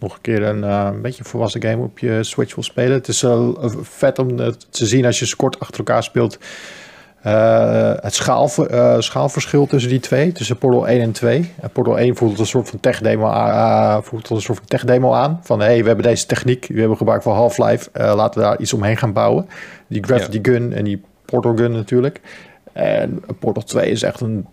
nog 0.00 0.14
een 0.14 0.20
keer 0.20 0.42
een 0.42 0.64
eh, 0.64 0.88
een 0.92 1.02
beetje 1.02 1.24
volwassen 1.24 1.62
game 1.62 1.82
op 1.82 1.98
je 1.98 2.22
Switch 2.22 2.54
wil 2.54 2.64
spelen. 2.64 2.92
Het 2.92 3.08
is 3.08 3.22
eh, 3.22 3.48
vet 3.82 4.18
om 4.18 4.38
het 4.38 4.66
te 4.72 4.86
zien 4.86 5.06
als 5.06 5.18
je 5.18 5.26
ze 5.26 5.36
kort 5.36 5.60
achter 5.60 5.78
elkaar 5.78 6.02
speelt. 6.02 6.38
Eh, 7.22 7.92
het 8.00 8.14
schaal, 8.14 8.50
eh, 8.66 8.96
schaalverschil 8.98 9.66
tussen 9.66 9.90
die 9.90 10.00
twee, 10.00 10.32
tussen 10.32 10.58
Portal 10.58 10.88
1 10.88 11.00
en 11.00 11.12
2. 11.12 11.52
En 11.60 11.70
Portal 11.70 11.98
1 11.98 12.16
voelt 12.16 12.38
een 12.38 12.46
soort 12.46 12.68
van 12.68 12.80
tech-demo 12.80 13.26
aan, 13.28 13.50
eh, 13.98 14.02
voelt 14.02 14.30
een 14.30 14.40
soort 14.40 14.58
van 14.58 14.66
tech-demo 14.66 15.12
aan. 15.12 15.40
Van 15.42 15.60
hey, 15.60 15.80
we 15.80 15.86
hebben 15.86 16.04
deze 16.04 16.26
techniek, 16.26 16.60
die 16.60 16.70
hebben 16.72 16.90
we 16.90 16.96
gebruikt 16.96 17.22
voor 17.22 17.32
Half-Life. 17.32 17.90
eh, 17.92 18.14
laten 18.14 18.40
we 18.40 18.46
daar 18.46 18.60
iets 18.60 18.72
omheen 18.72 18.96
gaan 18.96 19.12
bouwen. 19.12 19.48
Die 19.86 20.04
Gravity 20.04 20.38
Gun 20.42 20.72
en 20.72 20.84
die 20.84 21.02
Portal 21.24 21.56
Gun 21.56 21.72
natuurlijk. 21.72 22.20
En 22.72 23.22
Portal 23.38 23.62
2 23.62 23.90
is 23.90 24.02
echt 24.02 24.20
een... 24.20 24.46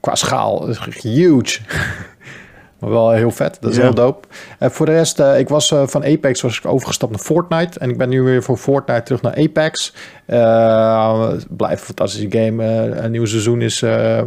Qua 0.00 0.14
schaal 0.14 0.68
is 0.68 0.78
huge. 1.02 1.58
maar 2.80 2.90
wel 2.90 3.10
heel 3.10 3.30
vet. 3.30 3.56
Dat 3.60 3.70
is 3.70 3.76
Ja. 3.76 3.82
heel 3.82 3.94
dope. 3.94 4.28
En 4.58 4.70
voor 4.70 4.86
de 4.86 4.92
rest, 4.92 5.20
eh, 5.20 5.38
ik 5.38 5.48
was 5.48 5.70
eh, 5.72 5.82
van 5.86 6.04
Apex 6.04 6.40
was 6.40 6.58
ik 6.58 6.66
overgestapt 6.66 7.12
naar 7.12 7.20
Fortnite. 7.20 7.78
En 7.78 7.90
ik 7.90 7.98
ben 7.98 8.08
nu 8.08 8.22
weer 8.22 8.42
van 8.42 8.58
Fortnite 8.58 9.02
terug 9.02 9.22
naar 9.22 9.34
Apex. 9.36 9.94
Eh, 10.26 11.30
het 11.30 11.56
blijft 11.56 11.80
een 11.80 11.86
fantastische 11.86 12.38
game. 12.38 12.64
Eh, 12.64 13.02
een 13.04 13.10
nieuw 13.10 13.24
seizoen 13.26 13.62
is, 13.62 13.82
eh, 13.82 14.18
eh 14.18 14.24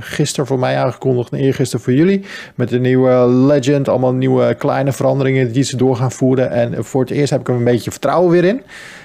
gisteren 0.00 0.46
voor 0.46 0.58
mij 0.58 0.76
aangekondigd 0.76 1.32
en 1.32 1.38
eergisteren 1.38 1.84
voor 1.84 1.92
jullie. 1.94 2.24
Met 2.54 2.68
de 2.68 2.78
nieuwe 2.80 3.28
Legend, 3.28 3.88
allemaal 3.88 4.12
nieuwe 4.12 4.54
kleine 4.54 4.92
veranderingen 4.92 5.52
die 5.52 5.62
ze 5.62 5.76
door 5.76 5.96
gaan 5.96 6.12
voeren. 6.12 6.50
En 6.50 6.84
voor 6.84 7.00
het 7.00 7.10
eerst 7.10 7.30
heb 7.30 7.40
ik 7.40 7.48
er 7.48 7.54
een 7.54 7.64
beetje 7.64 7.90
vertrouwen 7.90 8.30
weer 8.30 8.44
in. 8.44 8.62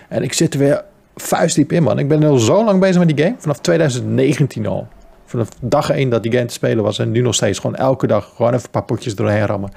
En 0.09 0.23
ik 0.23 0.33
zit 0.33 0.53
er 0.53 0.59
weer 0.59 0.83
vuistdiep 1.15 1.71
in, 1.71 1.83
man. 1.83 1.99
Ik 1.99 2.07
ben 2.07 2.23
al 2.23 2.37
zo 2.37 2.63
lang 2.65 2.79
bezig 2.79 3.05
met 3.05 3.15
die 3.15 3.25
game. 3.25 3.35
Vanaf 3.39 3.59
2019 3.59 4.67
al. 4.67 4.87
Vanaf 5.31 5.49
dag 5.61 5.89
1 5.89 6.09
dat 6.09 6.23
die 6.23 6.31
game 6.31 6.45
te 6.45 6.53
spelen 6.53 6.83
was. 6.83 6.99
En 6.99 7.11
nu 7.11 7.21
nog 7.21 7.35
steeds. 7.35 7.59
Gewoon 7.59 7.75
elke 7.75 8.07
dag. 8.07 8.31
Gewoon 8.35 8.53
even 8.53 8.65
een 8.65 8.71
paar 8.71 8.83
potjes 8.83 9.15
doorheen 9.15 9.45
rammen. 9.45 9.71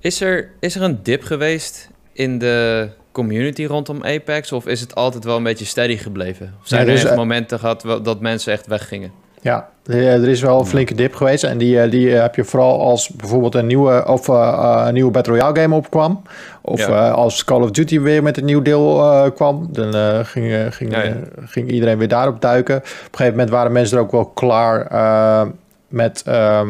Is 0.00 0.20
er, 0.20 0.50
is 0.60 0.74
er 0.76 0.82
een 0.82 1.02
dip 1.02 1.22
geweest 1.22 1.90
in 2.12 2.38
de 2.38 2.88
community 3.12 3.64
rondom 3.64 4.04
Apex? 4.04 4.52
Of 4.52 4.66
is 4.66 4.80
het 4.80 4.94
altijd 4.94 5.24
wel 5.24 5.36
een 5.36 5.42
beetje 5.42 5.64
steady 5.64 5.96
gebleven? 5.96 6.54
Of 6.60 6.68
zijn 6.68 6.80
Nee, 6.80 6.90
er 6.90 6.96
er 6.96 7.02
is- 7.04 7.08
echt 7.10 7.18
momenten 7.18 7.58
gehad 7.58 7.82
dat 8.02 8.20
mensen 8.20 8.52
echt 8.52 8.66
weggingen? 8.66 9.10
Ja, 9.46 9.68
er 9.86 10.06
er 10.06 10.28
is 10.28 10.40
wel 10.40 10.58
een 10.58 10.66
flinke 10.66 10.94
dip 10.94 11.14
geweest. 11.14 11.44
En 11.44 11.58
die, 11.58 11.80
eh, 11.80 11.90
die 11.90 12.10
heb 12.10 12.34
je 12.34 12.44
vooral 12.44 12.80
als 12.80 13.08
bijvoorbeeld 13.08 13.54
een 13.54 13.66
nieuwe, 13.66 14.04
of, 14.06 14.28
eh, 14.28 14.34
eh, 14.48 14.82
een 14.86 14.94
nieuwe 14.94 15.10
Battle 15.10 15.32
Royale 15.32 15.60
game 15.60 15.74
opkwam. 15.74 16.22
Of 16.62 16.86
Ja. 16.86 17.06
eh, 17.08 17.12
als 17.12 17.44
Call 17.44 17.60
of 17.62 17.70
Duty 17.70 18.00
weer 18.00 18.22
met 18.22 18.36
een 18.38 18.44
nieuw 18.44 18.62
deel 18.62 19.02
eh, 19.02 19.30
kwam. 19.34 19.68
Dan 19.72 19.94
eh, 19.94 20.18
ging, 20.22 20.52
eh, 20.52 20.60
ging, 20.70 20.92
Ja, 20.92 21.02
ja. 21.02 21.08
eh, 21.10 21.16
ging 21.46 21.70
iedereen 21.70 21.98
weer 21.98 22.08
daarop 22.08 22.40
duiken. 22.40 22.76
Op 22.76 22.82
een 22.82 22.90
gegeven 23.10 23.30
moment 23.32 23.50
waren 23.50 23.72
mensen 23.72 23.96
er 23.96 24.02
ook 24.02 24.12
wel 24.12 24.24
klaar 24.26 24.86
eh, 24.86 25.42
met... 25.88 26.22
ehm, 26.26 26.68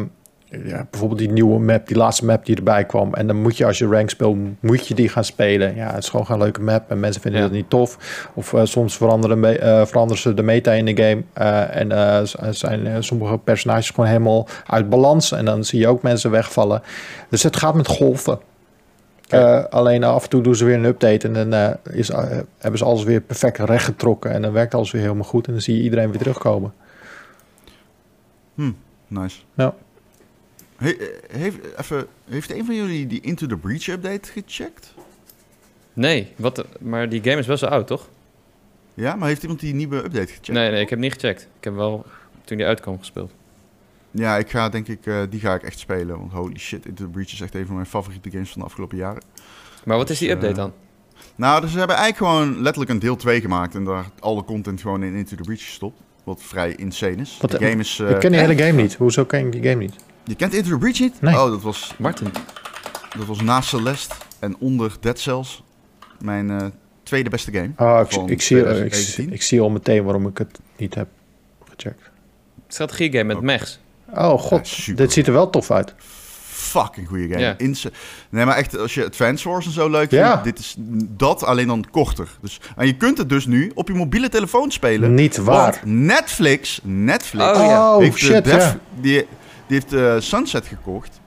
ja, 0.65 0.87
bijvoorbeeld 0.91 1.19
die 1.19 1.31
nieuwe 1.31 1.59
map, 1.59 1.87
die 1.87 1.97
laatste 1.97 2.25
map 2.25 2.45
die 2.45 2.55
erbij 2.55 2.85
kwam. 2.85 3.13
En 3.13 3.27
dan 3.27 3.35
moet 3.41 3.57
je 3.57 3.65
als 3.65 3.77
je 3.77 3.85
rank 3.87 4.09
speelt, 4.09 4.37
moet 4.59 4.87
je 4.87 4.93
die 4.93 5.09
gaan 5.09 5.23
spelen. 5.23 5.75
Ja, 5.75 5.93
het 5.93 6.03
is 6.03 6.09
gewoon 6.09 6.25
geen 6.25 6.37
leuke 6.37 6.61
map 6.61 6.89
en 6.91 6.99
mensen 6.99 7.21
vinden 7.21 7.41
Ja. 7.41 7.47
dat 7.47 7.55
niet 7.55 7.69
tof. 7.69 7.97
Of 8.33 8.53
eh, 8.53 8.61
soms 8.63 8.97
veranderen, 8.97 9.61
eh, 9.61 9.85
veranderen 9.85 10.21
ze 10.21 10.33
de 10.33 10.43
meta 10.43 10.71
in 10.71 10.85
de 10.85 10.95
game. 11.03 11.23
eh, 11.33 11.75
en 11.81 12.27
zijn 12.55 13.03
sommige 13.03 13.37
personages 13.37 13.89
gewoon 13.89 14.05
helemaal 14.09 14.47
uit 14.67 14.89
balans. 14.89 15.31
En 15.31 15.45
dan 15.45 15.63
zie 15.63 15.79
je 15.79 15.87
ook 15.87 16.01
mensen 16.01 16.31
wegvallen. 16.31 16.81
Dus 17.29 17.43
het 17.43 17.55
gaat 17.55 17.75
met 17.75 17.87
golven. 17.87 18.39
Alleen 19.69 20.03
af 20.03 20.23
en 20.23 20.29
toe 20.29 20.41
doen 20.41 20.55
ze 20.55 20.65
weer 20.65 20.75
een 20.75 20.83
update 20.85 21.27
en 21.27 21.49
dan 21.49 21.75
is, 21.91 22.07
hebben 22.57 22.77
ze 22.79 22.85
alles 22.85 23.03
weer 23.03 23.21
perfect 23.21 23.57
rechtgetrokken. 23.57 24.31
En 24.31 24.41
dan 24.41 24.51
werkt 24.51 24.73
alles 24.73 24.91
weer 24.91 25.01
helemaal 25.01 25.23
goed. 25.23 25.47
En 25.47 25.53
dan 25.53 25.61
zie 25.61 25.77
je 25.77 25.83
iedereen 25.83 26.09
weer 26.09 26.17
terugkomen. 26.19 26.73
Nice. 29.07 29.39
Ja. 29.53 29.73
He- 30.77 30.89
eh, 30.89 31.07
heeft, 31.39 31.57
even, 31.79 32.07
heeft 32.29 32.51
een 32.51 32.65
van 32.65 32.75
jullie 32.75 33.07
die 33.07 33.21
Into 33.21 33.47
the 33.47 33.57
Breach 33.57 33.87
update 33.87 34.31
gecheckt? 34.31 34.93
Nee, 35.93 36.31
wat, 36.35 36.65
maar 36.79 37.09
die 37.09 37.23
game 37.23 37.37
is 37.37 37.45
best 37.45 37.61
wel 37.61 37.69
oud, 37.69 37.87
toch? 37.87 38.07
Ja, 38.93 39.15
maar 39.15 39.27
heeft 39.27 39.41
iemand 39.41 39.59
die 39.59 39.73
nieuwe 39.73 39.95
update 39.97 40.27
gecheckt? 40.27 40.47
Nee, 40.47 40.71
nee, 40.71 40.81
ik 40.81 40.89
heb 40.89 40.99
niet 40.99 41.13
gecheckt. 41.13 41.41
Ik 41.57 41.63
heb 41.63 41.75
wel 41.75 42.05
toen 42.43 42.57
die 42.57 42.65
uitkwam 42.65 42.99
gespeeld. 42.99 43.31
Ja, 44.11 44.37
ik 44.37 44.49
ga 44.49 44.69
denk 44.69 44.87
ik, 44.87 45.05
eh, 45.05 45.21
die 45.29 45.39
ga 45.39 45.53
ik 45.53 45.63
echt 45.63 45.79
spelen. 45.79 46.17
Want 46.19 46.31
holy 46.31 46.57
shit, 46.59 46.85
Into 46.85 47.03
the 47.03 47.09
Breach 47.09 47.31
is 47.31 47.41
echt 47.41 47.55
een 47.55 47.65
van 47.65 47.75
mijn 47.75 47.87
favoriete 47.87 48.29
games 48.29 48.49
van 48.51 48.59
de 48.61 48.67
afgelopen 48.67 48.97
jaren. 48.97 49.21
Maar 49.83 49.97
wat 49.97 50.09
is 50.09 50.17
die 50.19 50.27
Dus, 50.27 50.35
update 50.37 50.53
eh, 50.53 50.59
dan? 50.59 50.73
Nou, 51.35 51.61
dus 51.61 51.71
ze 51.71 51.77
hebben 51.77 51.95
eigenlijk 51.95 52.31
gewoon 52.31 52.61
letterlijk 52.61 52.91
een 52.91 52.99
deel 52.99 53.15
2 53.15 53.41
gemaakt. 53.41 53.75
En 53.75 53.83
daar 53.83 54.05
alle 54.19 54.43
content 54.43 54.81
gewoon 54.81 55.03
in 55.03 55.15
Into 55.15 55.35
the 55.35 55.43
Breach 55.43 55.63
gestopt. 55.63 56.01
Wat 56.23 56.43
vrij 56.43 56.75
insane 56.75 57.15
is. 57.15 57.37
Wat- 57.41 57.51
de 57.51 57.57
game 57.57 57.79
is... 57.81 57.99
eh, 57.99 58.09
ik 58.09 58.19
ken 58.19 58.31
die 58.31 58.39
hele 58.39 58.57
game 58.63 58.81
niet. 58.81 58.93
Hoezo 58.95 59.25
ken 59.25 59.45
ik 59.45 59.51
die 59.51 59.61
game 59.63 59.75
niet? 59.81 59.95
Je 60.27 60.35
kent 60.35 60.53
Into 60.53 60.69
the 60.69 60.77
Breach 60.77 60.99
niet? 60.99 61.21
Nee. 61.21 61.33
Oh, 61.35 61.49
dat 61.49 61.61
was, 61.61 61.93
Martin. 61.97 62.27
dat 63.17 63.25
was 63.25 63.41
na 63.41 63.61
Celeste 63.61 64.15
en 64.39 64.55
onder 64.59 64.95
Dead 64.99 65.19
Cells. 65.19 65.63
Mijn 66.19 66.49
eh, 66.49 66.65
tweede 67.03 67.29
beste 67.29 67.51
game. 67.51 67.71
Ah, 67.75 67.99
ik, 67.99 68.05
ik, 68.29 68.41
zie, 68.41 68.57
ik, 68.57 68.63
2017. 68.63 69.33
ik 69.33 69.41
zie 69.41 69.61
al 69.61 69.69
meteen 69.69 70.03
waarom 70.03 70.27
ik 70.27 70.37
het 70.37 70.59
niet 70.77 70.95
heb 70.95 71.07
gecheckt. 71.69 72.09
Strategiegame 72.67 73.23
met 73.23 73.35
Ook. 73.37 73.41
mechs. 73.43 73.79
Oh 74.13 74.39
god, 74.39 74.95
dit 74.97 75.13
ziet 75.13 75.27
er 75.27 75.33
wel 75.33 75.49
tof 75.49 75.71
uit. 75.71 75.93
Fucking 76.49 77.07
goede 77.07 77.27
game. 77.27 77.53
Inse- 77.57 77.91
nee, 78.29 78.45
maar 78.45 78.55
echt, 78.55 78.77
als 78.77 78.93
je 78.93 79.05
Advance 79.05 79.49
Wars 79.49 79.65
en 79.65 79.71
zo 79.71 79.89
leuk 79.89 80.11
Ja. 80.11 80.29
vindt, 80.29 80.43
dit 80.43 80.59
is 80.59 80.75
dat 81.17 81.43
alleen 81.43 81.67
dan 81.67 81.85
korter. 81.91 82.27
Dus, 82.41 82.59
en 82.75 82.85
je 82.85 82.95
kunt 82.97 83.17
het 83.17 83.29
dus 83.29 83.45
nu 83.45 83.71
op 83.75 83.87
je 83.87 83.93
mobiele 83.93 84.29
telefoon 84.29 84.71
spelen. 84.71 85.13
Niet 85.13 85.37
waar. 85.37 85.71
Want 85.71 85.85
Netflix, 85.85 86.79
Netflix 86.83 87.45
Oh, 87.57 87.65
ja. 87.65 87.95
Oh, 87.95 87.99
de 87.99 88.11
shit, 88.17 88.43
Def- 88.43 88.75
die, 89.01 89.27
die 89.67 89.79
heeft 89.79 89.93
eh, 89.93 90.15
Sunset 90.19 90.67
gekocht. 90.67 91.21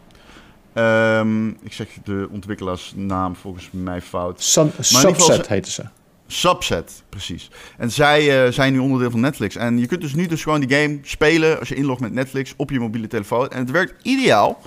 Ehm, 0.72 1.48
ik 1.48 1.72
zeg 1.72 1.88
de 2.04 2.28
ontwikkelaarsnaam 2.30 3.36
volgens 3.36 3.68
mij 3.72 4.02
fout. 4.02 4.42
Sun, 4.42 4.72
Subset 4.78 5.48
heten 5.48 5.72
ze. 5.72 5.84
Subset, 6.26 7.02
precies. 7.08 7.50
En 7.78 7.90
zij 7.90 8.44
eh, 8.44 8.52
zijn 8.52 8.72
nu 8.72 8.78
onderdeel 8.78 9.10
van 9.10 9.20
Netflix. 9.20 9.56
En 9.56 9.78
je 9.78 9.86
kunt 9.86 10.00
dus 10.00 10.14
nu 10.14 10.26
dus 10.26 10.42
gewoon 10.42 10.60
die 10.60 10.78
game 10.78 10.98
spelen 11.02 11.58
als 11.58 11.68
je 11.68 11.74
inlogt 11.74 12.00
met 12.00 12.12
Netflix 12.12 12.54
op 12.56 12.70
je 12.70 12.80
mobiele 12.80 13.06
telefoon. 13.06 13.48
En 13.48 13.58
het 13.58 13.70
werkt 13.70 13.94
ideaal. 14.02 14.60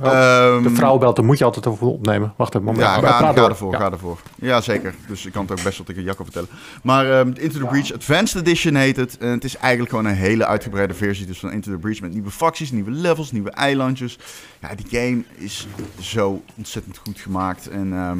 Oh, 0.00 0.06
Ehm, 0.12 0.62
De 0.62 0.70
vrouw 0.70 0.98
belt, 0.98 1.16
dan 1.16 1.24
moet 1.24 1.38
je 1.38 1.44
altijd 1.44 1.66
over 1.66 1.86
opnemen. 1.86 2.32
Wacht 2.36 2.54
even, 2.54 2.66
moment. 2.66 2.84
Ja, 2.84 2.98
ga, 3.00 3.18
ga 3.18 3.32
door. 3.32 3.48
ervoor, 3.48 3.72
Ja. 3.72 3.78
ga 3.78 3.90
ervoor. 3.92 4.18
Ja, 4.34 4.60
zeker. 4.60 4.94
Dus 5.08 5.26
ik 5.26 5.32
kan 5.32 5.42
het 5.42 5.50
ook 5.50 5.62
best 5.62 5.76
wel 5.76 5.86
tegen 5.86 6.02
Jacco 6.02 6.24
vertellen. 6.24 6.48
Maar 6.82 7.10
ehm, 7.18 7.28
Into 7.34 7.58
the 7.58 7.64
Breach 7.66 7.92
Advanced 7.94 8.40
Edition 8.40 8.74
heet 8.74 8.96
het. 8.96 9.18
En 9.18 9.28
het 9.28 9.44
is 9.44 9.56
eigenlijk 9.56 9.90
gewoon 9.90 10.04
een 10.06 10.14
hele 10.14 10.46
uitgebreide 10.46 10.94
versie 10.94 11.26
dus 11.26 11.38
van 11.38 11.52
Into 11.52 11.70
the 11.70 11.76
Breach. 11.78 12.00
Met 12.00 12.12
nieuwe 12.12 12.30
facties, 12.30 12.70
nieuwe 12.70 12.90
levels, 12.90 13.32
nieuwe 13.32 13.50
eilandjes. 13.50 14.18
Ja, 14.60 14.68
die 14.74 15.00
game 15.00 15.22
is 15.34 15.66
zo 16.00 16.42
ontzettend 16.56 16.96
goed 16.96 17.18
gemaakt. 17.20 17.68
En 17.68 17.92
ehm, 17.92 18.18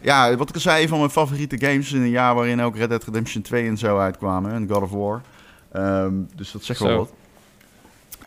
ja, 0.00 0.36
wat 0.36 0.48
ik 0.48 0.54
al 0.54 0.60
zei, 0.60 0.82
een 0.82 0.88
van 0.88 0.98
mijn 0.98 1.10
favoriete 1.10 1.58
games 1.58 1.92
in 1.92 2.00
een 2.02 2.10
jaar 2.10 2.34
waarin 2.34 2.60
ook 2.62 2.76
Red 2.76 2.88
Dead 2.88 3.04
Redemption 3.04 3.42
2 3.42 3.66
en 3.68 3.78
zo 3.78 3.98
uitkwamen. 3.98 4.52
En 4.52 4.68
God 4.70 4.82
of 4.82 4.90
War. 4.90 5.20
Ehm, 5.72 6.12
dus 6.36 6.52
dat 6.52 6.64
zegt 6.64 6.80
wel 6.80 6.88
Zo. 6.90 6.96
wat. 6.96 7.12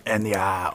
En 0.03 0.25
ja, 0.25 0.73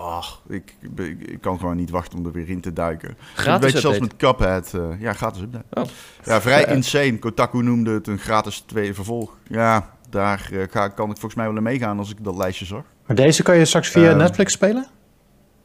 ik, 0.49 0.75
ik, 0.97 1.21
ik 1.29 1.41
kan 1.41 1.59
gewoon 1.59 1.77
niet 1.77 1.91
wachten 1.91 2.19
om 2.19 2.27
er 2.27 2.33
weer 2.33 2.49
in 2.49 2.61
te 2.61 2.73
duiken. 2.73 3.17
Gratis 3.35 3.63
Weet 3.65 3.73
je, 3.73 3.79
zelfs 3.81 3.99
met 3.99 4.17
Cuphead. 4.17 4.75
eh, 4.75 5.01
ja, 5.01 5.13
gratis 5.13 5.43
update. 5.43 5.65
Oh. 5.71 5.85
Ja, 6.25 6.41
vrij 6.41 6.65
insane. 6.65 7.19
Kotaku 7.19 7.63
noemde 7.63 7.91
het 7.93 8.07
een 8.07 8.19
gratis 8.19 8.61
tweede 8.61 8.95
vervolg. 8.95 9.37
Ja, 9.49 9.91
daar 10.11 10.49
eh, 10.53 10.63
ga, 10.71 10.89
kan 10.89 11.05
ik 11.11 11.13
volgens 11.17 11.35
mij 11.35 11.47
wel 11.47 11.57
in 11.57 11.63
meegaan 11.63 11.99
als 11.99 12.11
ik 12.11 12.25
dat 12.25 12.37
lijstje 12.37 12.65
zag. 12.65 12.83
Maar 13.07 13.17
deze 13.17 13.43
kan 13.43 13.57
je 13.57 13.65
straks 13.65 13.89
via 13.89 14.09
Ehm, 14.09 14.19
Netflix 14.19 14.53
spelen? 14.53 14.87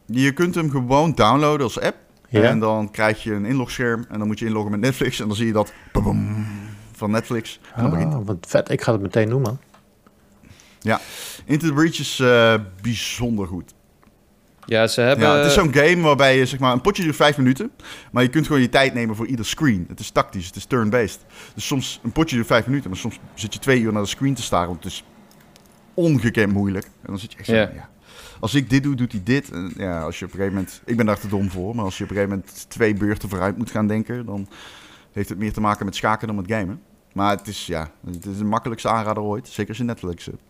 Je 0.06 0.32
kunt 0.34 0.56
hem 0.56 0.70
gewoon 0.70 1.14
downloaden 1.14 1.64
als 1.64 1.80
app. 1.80 1.96
En 2.30 2.60
dan 2.60 2.92
krijg 2.92 3.24
je 3.24 3.34
een 3.34 3.46
inlogscherm. 3.46 4.06
En 4.10 4.18
dan 4.20 4.28
moet 4.28 4.40
je 4.40 4.46
inloggen 4.46 4.72
met 4.72 4.80
Netflix. 4.80 5.20
En 5.20 5.28
dan 5.28 5.36
zie 5.36 5.46
je 5.48 5.54
dat 5.54 5.74
van 6.92 7.12
Netflix. 7.12 7.60
En 7.76 7.82
dan 7.82 7.92
begint 7.92 8.14
Ah, 8.14 8.26
wat 8.26 8.38
vet. 8.48 8.70
Ik 8.70 8.82
ga 8.82 8.92
het 8.92 9.02
meteen 9.02 9.30
doen, 9.30 9.42
man. 9.42 9.60
Into 11.46 11.68
the 11.68 11.74
Breach 11.74 12.00
is 12.00 12.20
eh, 12.20 12.56
bijzonder 12.82 13.48
goed. 13.48 13.74
Ja, 14.66 14.88
ze 14.88 15.02
hebben... 15.02 15.28
Ja, 15.28 15.36
het 15.36 15.46
is 15.46 15.54
zo'n 15.54 15.74
game 15.74 16.02
waarbij 16.02 16.38
je 16.38 16.46
zeg 16.46 16.60
maar 16.60 16.74
een 16.74 16.82
potje 16.82 17.04
duurt 17.04 17.16
vijf 17.16 17.38
minuten. 17.38 17.72
Maar 18.12 18.24
je 18.24 18.30
kunt 18.30 18.46
gewoon 18.46 18.62
je 18.62 18.70
tijd 18.70 18.94
nemen 18.94 19.16
voor 19.16 19.28
ieder 19.28 19.46
screen. 19.46 19.86
Het 19.88 20.00
is 20.00 20.10
tactisch, 20.10 20.46
het 20.46 20.56
is 20.56 20.66
turn-based. 20.66 21.20
Dus 21.54 21.68
soms 21.68 22.00
een 22.04 22.12
potje 22.12 22.36
duurt 22.36 22.48
vijf 22.48 22.66
minuten. 22.66 22.90
Maar 22.90 23.00
soms 23.00 23.20
zit 23.34 23.54
je 23.54 23.60
twee 23.60 23.82
uur 23.82 23.94
naar 23.94 24.02
de 24.02 24.08
screen 24.08 24.34
te 24.34 24.42
staren. 24.42 24.68
Want 24.68 24.84
het 24.84 24.94
is 24.94 25.04
ongekend 25.94 26.54
moeilijk. 26.54 26.86
En 26.86 27.08
dan 27.08 27.20
zit 27.20 27.32
je 27.32 27.38
echt 27.38 27.48
zo, 27.48 27.54
Ja. 27.54 27.72
ja. 27.74 27.90
Als 28.40 28.54
ik 28.54 28.70
dit 28.70 28.84
doe, 28.84 28.96
doet 28.96 29.12
hij 29.12 29.22
dit. 29.24 29.52
En 29.52 29.74
ja, 29.78 30.02
als 30.02 30.20
je 30.20 30.26
op 30.26 30.32
een 30.32 30.38
gegeven 30.38 30.58
moment... 30.58 30.82
Ik 30.86 30.98
ben 30.98 31.06
daar 31.06 31.20
te 31.20 31.28
dom 31.28 31.50
voor. 31.50 31.76
Maar 31.76 31.86
als 31.86 31.98
je 31.98 32.04
op 32.04 32.10
een 32.10 32.16
gegeven 32.16 32.38
moment 32.38 32.66
twee 32.70 32.94
beurten 32.94 33.30
vooruit 33.30 33.58
moet 33.58 33.72
gaan 33.72 33.88
denken... 33.88 34.26
dan 34.26 34.48
heeft 35.12 35.30
het 35.30 35.38
meer 35.38 35.54
te 35.54 35.62
maken 35.62 35.86
met 35.86 35.96
schaken 35.96 36.28
dan 36.28 36.36
met 36.36 36.52
gamen. 36.52 36.82
Maar 37.14 37.38
het 37.38 37.48
is, 37.48 37.66
ja, 37.66 37.92
het 38.06 38.26
is 38.26 38.38
de 38.38 38.44
makkelijkste 38.44 38.90
aanrader 38.90 39.24
ooit. 39.24 39.48
Zeker 39.48 39.70
als 39.70 39.78
je 39.78 39.84
Netflix 39.84 40.26
hebt. 40.26 40.42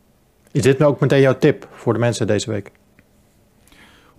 Is 0.54 0.62
dit 0.62 0.78
nou 0.78 0.92
ook 0.92 1.00
meteen 1.00 1.22
jouw 1.22 1.38
tip 1.38 1.68
voor 1.74 1.94
de 1.94 2.00
mensen 2.00 2.28
deze 2.28 2.52
week? 2.52 2.72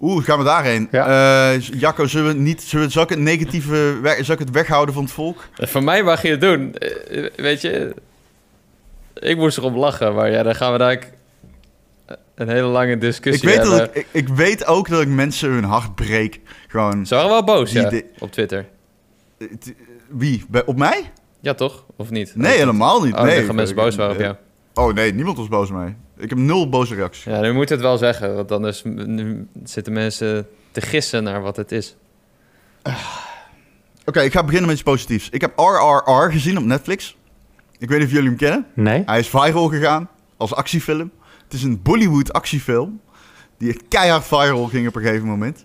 Oeh, 0.01 0.25
gaan 0.25 0.39
we 0.39 0.45
daarheen? 0.45 0.89
Ja. 0.91 1.53
Eh, 1.55 1.61
Jacco, 1.61 2.07
zullen 2.07 2.35
we 2.35 2.41
niet, 2.41 2.63
zullen 2.63 2.87
we, 2.87 2.93
zal 2.93 3.03
ik 3.03 3.09
het 3.09 3.19
negatieve, 3.19 3.99
we- 4.03 4.19
zal 4.21 4.35
ik 4.35 4.41
het 4.41 4.51
weghouden 4.51 4.95
van 4.95 5.03
het 5.05 5.13
volk? 5.13 5.49
Voor 5.55 5.83
mij 5.85 6.03
mag 6.03 6.23
je 6.23 6.29
het 6.29 6.41
doen. 6.41 6.75
Eh, 6.75 7.31
Weet 7.37 7.61
je, 7.61 7.95
ik 9.15 9.37
moest 9.37 9.59
erop 9.59 9.75
lachen, 9.75 10.15
maar 10.15 10.31
ja, 10.31 10.43
dan 10.43 10.55
gaan 10.55 10.73
we 10.73 10.79
daar 10.79 10.99
een 12.35 12.49
hele 12.49 12.67
lange 12.67 12.93
Ik 12.93 13.01
discussie 13.01 13.49
weet, 13.49 13.59
hebben. 13.59 13.79
dat 13.79 13.89
ik, 13.89 13.97
ik, 13.97 14.07
ik 14.13 14.29
weet 14.29 14.67
ook 14.67 14.89
dat 14.89 15.01
ik 15.01 15.09
mensen 15.09 15.51
hun 15.51 15.65
hart 15.65 15.95
breek. 15.95 16.41
Gewoon, 16.69 17.07
Ze 17.07 17.15
waren 17.15 17.31
wel 17.31 17.45
boos, 17.45 17.71
Die 17.71 17.81
ja, 17.81 17.89
de- 17.89 18.05
op 18.19 18.33
Twitter. 18.33 18.67
wie? 20.09 20.45
Bij- 20.49 20.65
op 20.67 20.77
mij? 20.77 21.11
Ja, 21.41 21.55
toch? 21.55 21.85
Of 21.97 22.11
niet? 22.11 22.33
Nee, 22.37 22.57
helemaal 22.57 23.03
niet. 23.05 23.15
Oh, 23.15 23.23
nee, 23.23 23.37
nee, 23.37 23.45
gaan 23.45 23.55
mensen 23.55 23.77
boos 23.77 23.97
waren 23.97 24.15
op 24.15 24.21
jou. 24.21 24.35
Oh 24.75 24.95
nee, 24.95 25.15
niemand 25.15 25.37
was 25.37 25.49
boos 25.49 25.69
op 25.71 25.75
mij. 25.77 25.97
Ik 26.17 26.29
heb 26.29 26.39
nul 26.39 26.69
boze 26.69 26.95
reacties. 26.95 27.25
Ja, 27.25 27.41
nu 27.41 27.53
moet 27.53 27.69
je 27.69 27.75
het 27.75 27.83
wel 27.83 27.99
zeggen, 27.99 28.35
want 28.35 28.53
anders 28.53 28.83
nu 28.85 29.49
zitten 29.65 29.93
mensen 29.93 30.47
te 30.71 30.81
gissen 30.81 31.25
naar 31.25 31.43
wat 31.43 31.57
het 31.57 31.73
is. 31.73 31.97
Oké, 34.05 34.21
ik 34.21 34.33
ga 34.33 34.43
beginnen 34.45 34.67
met 34.67 34.75
iets 34.75 34.85
positiefs. 34.85 35.29
Ik 35.31 35.41
heb 35.41 35.59
RRR 35.59 36.33
gezien 36.33 36.59
op 36.59 36.65
Netflix. 36.65 37.17
Ik 37.79 37.89
weet 37.89 37.99
niet 37.99 38.07
of 38.07 38.13
jullie 38.13 38.29
hem 38.29 38.39
kennen. 38.39 38.67
Nee? 38.75 39.03
Hij 39.07 39.19
is 39.19 39.29
viral 39.29 39.69
gegaan 39.69 40.09
als 40.37 40.55
actiefilm. 40.55 41.11
Het 41.45 41.53
is 41.53 41.63
een 41.63 41.83
Bollywood 41.83 42.33
actiefilm. 42.33 43.01
Die 43.59 43.81
keihard 43.89 44.27
viral 44.27 44.67
ging 44.67 44.89
op 44.89 44.97
een 44.97 45.03
gegeven 45.03 45.27
moment. 45.27 45.65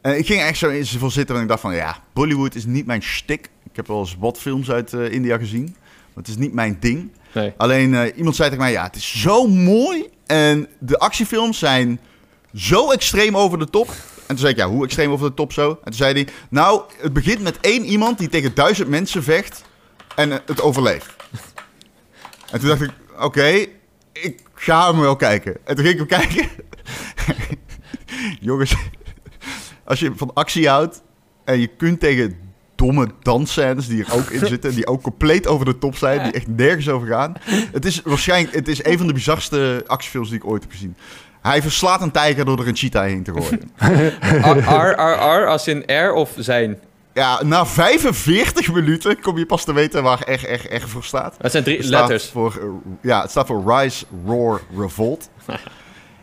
En 0.00 0.18
ik 0.18 0.26
ging 0.26 0.40
echt 0.40 0.58
zo 0.58 0.68
in 0.68 0.86
zoveel 0.86 1.10
zitten 1.10 1.36
en 1.36 1.42
ik 1.42 1.48
dacht 1.48 1.60
van... 1.60 1.74
Ja, 1.74 1.96
Bollywood 2.12 2.54
is 2.54 2.64
niet 2.64 2.86
mijn 2.86 3.02
shtick. 3.02 3.50
Ik 3.64 3.76
heb 3.76 3.86
wel 3.86 3.98
eens 3.98 4.16
wat 4.18 4.38
films 4.38 4.70
uit 4.70 4.92
eh, 4.92 5.12
India 5.12 5.38
gezien. 5.38 5.64
Maar 5.64 6.24
het 6.24 6.28
is 6.28 6.36
niet 6.36 6.52
mijn 6.52 6.76
ding. 6.80 7.10
Nee. 7.34 7.52
Alleen 7.56 7.94
eh, 7.94 8.16
iemand 8.16 8.36
zei 8.36 8.48
tegen 8.48 8.64
mij... 8.64 8.72
Ja, 8.72 8.82
het 8.82 8.96
is 8.96 9.20
zo 9.20 9.46
mooi. 9.46 10.08
En 10.26 10.68
de 10.78 10.98
actiefilms 10.98 11.58
zijn 11.58 12.00
zo 12.54 12.90
extreem 12.90 13.36
over 13.36 13.58
de 13.58 13.70
top. 13.70 13.88
En 13.88 14.26
toen 14.26 14.38
zei 14.38 14.52
ik, 14.52 14.58
ja, 14.58 14.68
hoe 14.68 14.84
extreem 14.84 15.10
over 15.10 15.28
de 15.28 15.34
top 15.34 15.52
zo? 15.52 15.68
En 15.70 15.78
toen 15.84 15.94
zei 15.94 16.12
hij, 16.12 16.28
nou, 16.50 16.82
het 17.00 17.12
begint 17.12 17.42
met 17.42 17.60
één 17.60 17.84
iemand 17.84 18.18
die 18.18 18.28
tegen 18.28 18.54
duizend 18.54 18.88
mensen 18.88 19.22
vecht 19.22 19.64
en 20.16 20.32
eh, 20.32 20.38
het 20.46 20.60
overleeft. 20.60 21.10
En 22.50 22.60
toen 22.60 22.68
dacht 22.68 22.82
ik, 22.82 22.90
oké, 23.18 23.66
ik 24.12 24.40
ga 24.54 24.90
hem 24.90 25.00
wel 25.00 25.16
kijken. 25.16 25.56
En 25.64 25.76
toen 25.76 25.84
ging 25.84 26.00
ik 26.00 26.10
hem 26.10 26.20
kijken. 26.20 26.48
Jongens, 28.40 28.74
als 29.84 30.00
je 30.00 30.12
van 30.16 30.34
actie 30.34 30.68
houdt 30.68 31.02
en 31.44 31.60
je 31.60 31.66
kunt 31.66 32.00
tegen 32.00 32.41
domme 32.82 33.08
dansscènes 33.22 33.86
die 33.86 34.04
er 34.04 34.14
ook 34.14 34.30
in 34.30 34.46
zitten, 34.54 34.74
die 34.74 34.86
ook 34.86 35.02
compleet 35.02 35.46
over 35.46 35.64
de 35.64 35.78
top 35.78 35.96
zijn, 35.96 36.22
die 36.22 36.32
echt 36.32 36.48
nergens 36.48 36.88
over 36.88 37.08
gaan. 37.08 37.34
Het 37.72 37.84
is 37.84 38.00
waarschijnlijk, 38.04 38.54
het 38.54 38.68
is 38.68 38.84
een 38.84 38.98
van 38.98 39.06
de 39.06 39.12
bizarste 39.12 39.84
actiefilms 39.86 40.28
die 40.28 40.38
ik 40.38 40.46
ooit 40.46 40.62
heb 40.62 40.70
gezien. 40.70 40.96
Hij 41.42 41.62
verslaat 41.62 42.02
een 42.02 42.10
tijger 42.10 42.44
door 42.44 42.58
er 42.58 42.68
een 42.68 42.76
cheetah 42.76 43.04
heen 43.04 43.22
te 43.22 43.32
gooien. 43.32 43.70
R, 44.62 45.00
R, 45.00 45.42
R, 45.42 45.46
als 45.46 45.68
in 45.68 45.84
R 45.86 46.12
of 46.12 46.32
zijn. 46.36 46.78
Ja, 47.14 47.42
na 47.42 47.66
45 47.66 48.72
minuten 48.72 49.20
kom 49.20 49.38
je 49.38 49.46
pas 49.46 49.64
te 49.64 49.72
weten 49.72 50.02
waar 50.02 50.20
echt, 50.22 50.44
echt, 50.44 50.66
echt 50.66 50.88
voor 50.88 51.04
staat. 51.04 51.36
Dat 51.40 51.50
zijn 51.50 51.64
drie 51.64 51.76
Het 51.76 51.86
staat 51.86 52.08
letters. 52.08 52.30
Voor, 52.30 52.60
ja, 53.00 53.20
het 53.20 53.30
staat 53.30 53.46
voor 53.46 53.74
Rise, 53.74 54.04
Roar, 54.26 54.60
Revolt. 54.76 55.28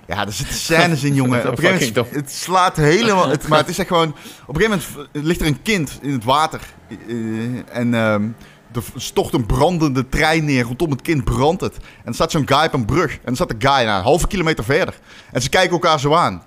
Ja, 0.09 0.25
er 0.25 0.33
zitten 0.33 0.55
scènes 0.55 1.03
in, 1.03 1.13
jongen. 1.13 1.39
Op 1.49 1.57
een 1.57 1.65
gegeven 1.65 1.93
moment, 1.95 2.15
het 2.15 2.31
slaat 2.31 2.75
helemaal... 2.75 3.29
Het, 3.39 3.47
maar 3.47 3.59
het 3.59 3.67
is 3.67 3.77
echt 3.79 3.87
gewoon... 3.87 4.15
Op 4.45 4.55
een 4.55 4.61
gegeven 4.61 4.93
moment 4.97 5.09
ligt 5.25 5.41
er 5.41 5.47
een 5.47 5.61
kind 5.61 5.99
in 6.01 6.11
het 6.11 6.23
water. 6.23 6.61
eh, 6.89 7.77
en 7.77 7.93
ehm, 7.93 8.27
er 8.73 8.83
stort 8.95 9.33
een 9.33 9.45
brandende 9.45 10.09
trein 10.09 10.45
neer. 10.45 10.63
Rondom 10.63 10.91
het 10.91 11.01
kind 11.01 11.23
brandt 11.23 11.61
het. 11.61 11.75
En 11.75 12.05
er 12.05 12.13
staat 12.13 12.31
zo'n 12.31 12.47
guy 12.47 12.65
op 12.65 12.73
een 12.73 12.85
brug. 12.85 13.13
En 13.13 13.19
er 13.29 13.35
staat 13.35 13.49
een 13.51 13.61
guy 13.61 13.71
nou, 13.85 13.97
een 13.97 14.03
halve 14.03 14.27
kilometer 14.27 14.63
verder. 14.63 14.99
En 15.31 15.41
ze 15.41 15.49
kijken 15.49 15.71
elkaar 15.71 15.99
zo 15.99 16.13
aan. 16.13 16.43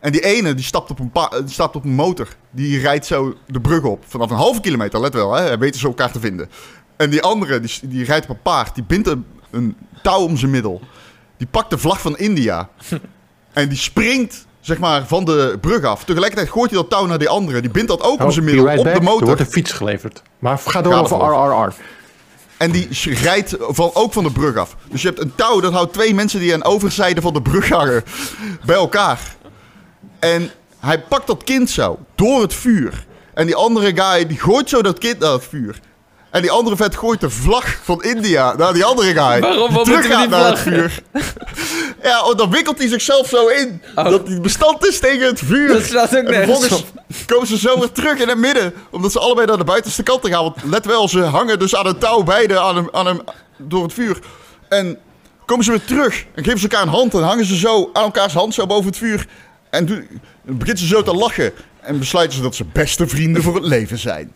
En 0.00 0.12
die 0.12 0.20
ene, 0.24 0.54
die 0.54 0.64
stapt 0.64 0.90
op 0.90 0.98
een, 0.98 1.10
pa- 1.10 1.28
die 1.40 1.48
stapt 1.52 1.76
op 1.76 1.84
een 1.84 1.94
motor. 1.94 2.28
Die 2.50 2.78
rijdt 2.80 3.06
zo 3.06 3.34
de 3.46 3.60
brug 3.60 3.82
op. 3.82 4.04
Vanaf 4.08 4.30
een 4.30 4.36
halve 4.36 4.60
kilometer, 4.60 5.00
let 5.00 5.14
wel. 5.14 5.32
Hè? 5.32 5.58
Weten 5.58 5.80
ze 5.80 5.86
elkaar 5.86 6.12
te 6.12 6.20
vinden. 6.20 6.50
En 6.96 7.10
die 7.10 7.22
andere, 7.22 7.60
die, 7.60 7.70
die 7.82 8.04
rijdt 8.04 8.24
op 8.28 8.36
een 8.36 8.42
paard. 8.42 8.74
Die 8.74 8.84
bindt 8.84 9.08
een, 9.08 9.24
een 9.50 9.76
touw 10.02 10.20
om 10.20 10.36
zijn 10.36 10.50
middel. 10.50 10.80
Die 11.36 11.46
pakt 11.50 11.70
de 11.70 11.78
vlag 11.78 12.00
van 12.00 12.18
India. 12.18 12.68
en 13.52 13.68
die 13.68 13.78
springt, 13.78 14.46
zeg 14.60 14.78
maar, 14.78 15.06
van 15.06 15.24
de 15.24 15.58
brug 15.60 15.84
af. 15.84 16.04
Tegelijkertijd 16.04 16.50
gooit 16.50 16.70
hij 16.70 16.80
dat 16.80 16.90
touw 16.90 17.06
naar 17.06 17.18
die 17.18 17.28
andere. 17.28 17.60
Die 17.60 17.70
bindt 17.70 17.88
dat 17.88 18.02
ook 18.02 18.22
om 18.22 18.30
zijn 18.30 18.44
middel 18.44 18.64
right 18.64 18.78
op 18.78 18.84
back. 18.84 18.94
de 18.94 19.00
Er 19.00 19.06
motor. 19.06 19.26
wordt 19.26 19.40
een 19.40 19.46
fiets 19.46 19.72
geleverd. 19.72 20.22
Maar 20.38 20.58
ga 20.58 20.82
door 20.82 20.94
over. 20.94 21.16
RRR. 21.16 21.74
En 22.56 22.70
die 22.70 22.88
rijdt 23.04 23.56
van, 23.58 23.90
ook 23.94 24.12
van 24.12 24.24
de 24.24 24.30
brug 24.32 24.56
af. 24.56 24.76
Dus 24.90 25.02
je 25.02 25.08
hebt 25.08 25.20
een 25.20 25.32
touw 25.34 25.60
dat 25.60 25.72
houdt 25.72 25.92
twee 25.92 26.14
mensen 26.14 26.40
die 26.40 26.52
aan 26.54 26.60
de 26.60 26.66
overzijde 26.66 27.20
van 27.20 27.32
de 27.32 27.42
brug 27.42 27.68
hangen 27.68 28.02
bij 28.66 28.76
elkaar. 28.76 29.20
En 30.18 30.50
hij 30.80 31.00
pakt 31.00 31.26
dat 31.26 31.44
kind 31.44 31.70
zo 31.70 31.98
door 32.14 32.40
het 32.42 32.54
vuur. 32.54 33.06
En 33.34 33.46
die 33.46 33.54
andere 33.54 33.92
guy 34.02 34.26
die 34.26 34.38
gooit 34.38 34.68
zo 34.68 34.82
dat 34.82 34.98
kind 34.98 35.18
naar 35.18 35.32
het 35.32 35.44
vuur. 35.44 35.80
En 36.30 36.42
die 36.42 36.50
andere 36.50 36.76
vet 36.76 36.96
gooit 36.96 37.20
de 37.20 37.30
vlag 37.30 37.78
van 37.82 38.02
India 38.02 38.54
naar 38.56 38.72
die 38.72 38.84
andere 38.84 39.08
guy. 39.08 39.40
Waarom? 39.40 39.68
Die 39.68 39.76
Wat 39.76 39.84
terug 39.84 40.06
gaat 40.06 40.28
naar 40.28 40.50
het 40.50 40.58
vuur. 40.58 41.02
ja, 42.02 42.24
oh, 42.24 42.36
dan 42.36 42.50
wikkelt 42.50 42.78
hij 42.78 42.88
zichzelf 42.88 43.28
zo 43.28 43.46
in. 43.46 43.82
Oh. 43.94 44.04
Dat 44.04 44.28
hij 44.28 44.40
bestand 44.40 44.86
is 44.86 44.98
tegen 44.98 45.26
het 45.26 45.38
vuur. 45.38 45.68
Dat 45.68 45.82
slaat 45.82 46.16
ook 46.16 46.24
En 46.24 46.30
nergens 46.30 46.84
komen 47.26 47.46
ze 47.46 47.58
zo 47.58 47.78
weer 47.78 47.92
terug 47.92 48.18
in 48.18 48.28
het 48.28 48.38
midden. 48.38 48.74
Omdat 48.90 49.12
ze 49.12 49.18
allebei 49.18 49.46
naar 49.46 49.58
de 49.58 49.64
buitenste 49.64 50.02
kant 50.02 50.28
gaan. 50.28 50.42
Want 50.42 50.56
let 50.64 50.86
wel, 50.86 51.08
ze 51.08 51.20
hangen 51.20 51.58
dus 51.58 51.76
aan 51.76 51.86
een 51.86 51.98
touw 51.98 52.22
beide 52.22 52.58
aan 52.58 52.76
hem, 52.76 52.88
aan 52.92 53.06
hem 53.06 53.20
door 53.56 53.82
het 53.82 53.92
vuur. 53.92 54.18
En 54.68 54.98
komen 55.46 55.64
ze 55.64 55.70
weer 55.70 55.84
terug. 55.84 56.24
En 56.34 56.44
geven 56.44 56.58
ze 56.58 56.68
elkaar 56.68 56.86
een 56.86 56.92
hand. 56.92 57.14
En 57.14 57.22
hangen 57.22 57.44
ze 57.44 57.56
zo 57.56 57.90
aan 57.92 58.02
elkaars 58.02 58.32
hand 58.32 58.54
zo 58.54 58.66
boven 58.66 58.86
het 58.86 58.96
vuur. 58.96 59.26
En 59.70 60.08
begint 60.42 60.78
ze 60.78 60.86
zo 60.86 61.02
te 61.02 61.14
lachen. 61.14 61.52
En 61.80 61.98
besluiten 61.98 62.36
ze 62.36 62.42
dat 62.42 62.54
ze 62.54 62.64
beste 62.72 63.06
vrienden 63.06 63.42
voor 63.42 63.54
het 63.54 63.64
leven 63.64 63.98
zijn. 63.98 64.32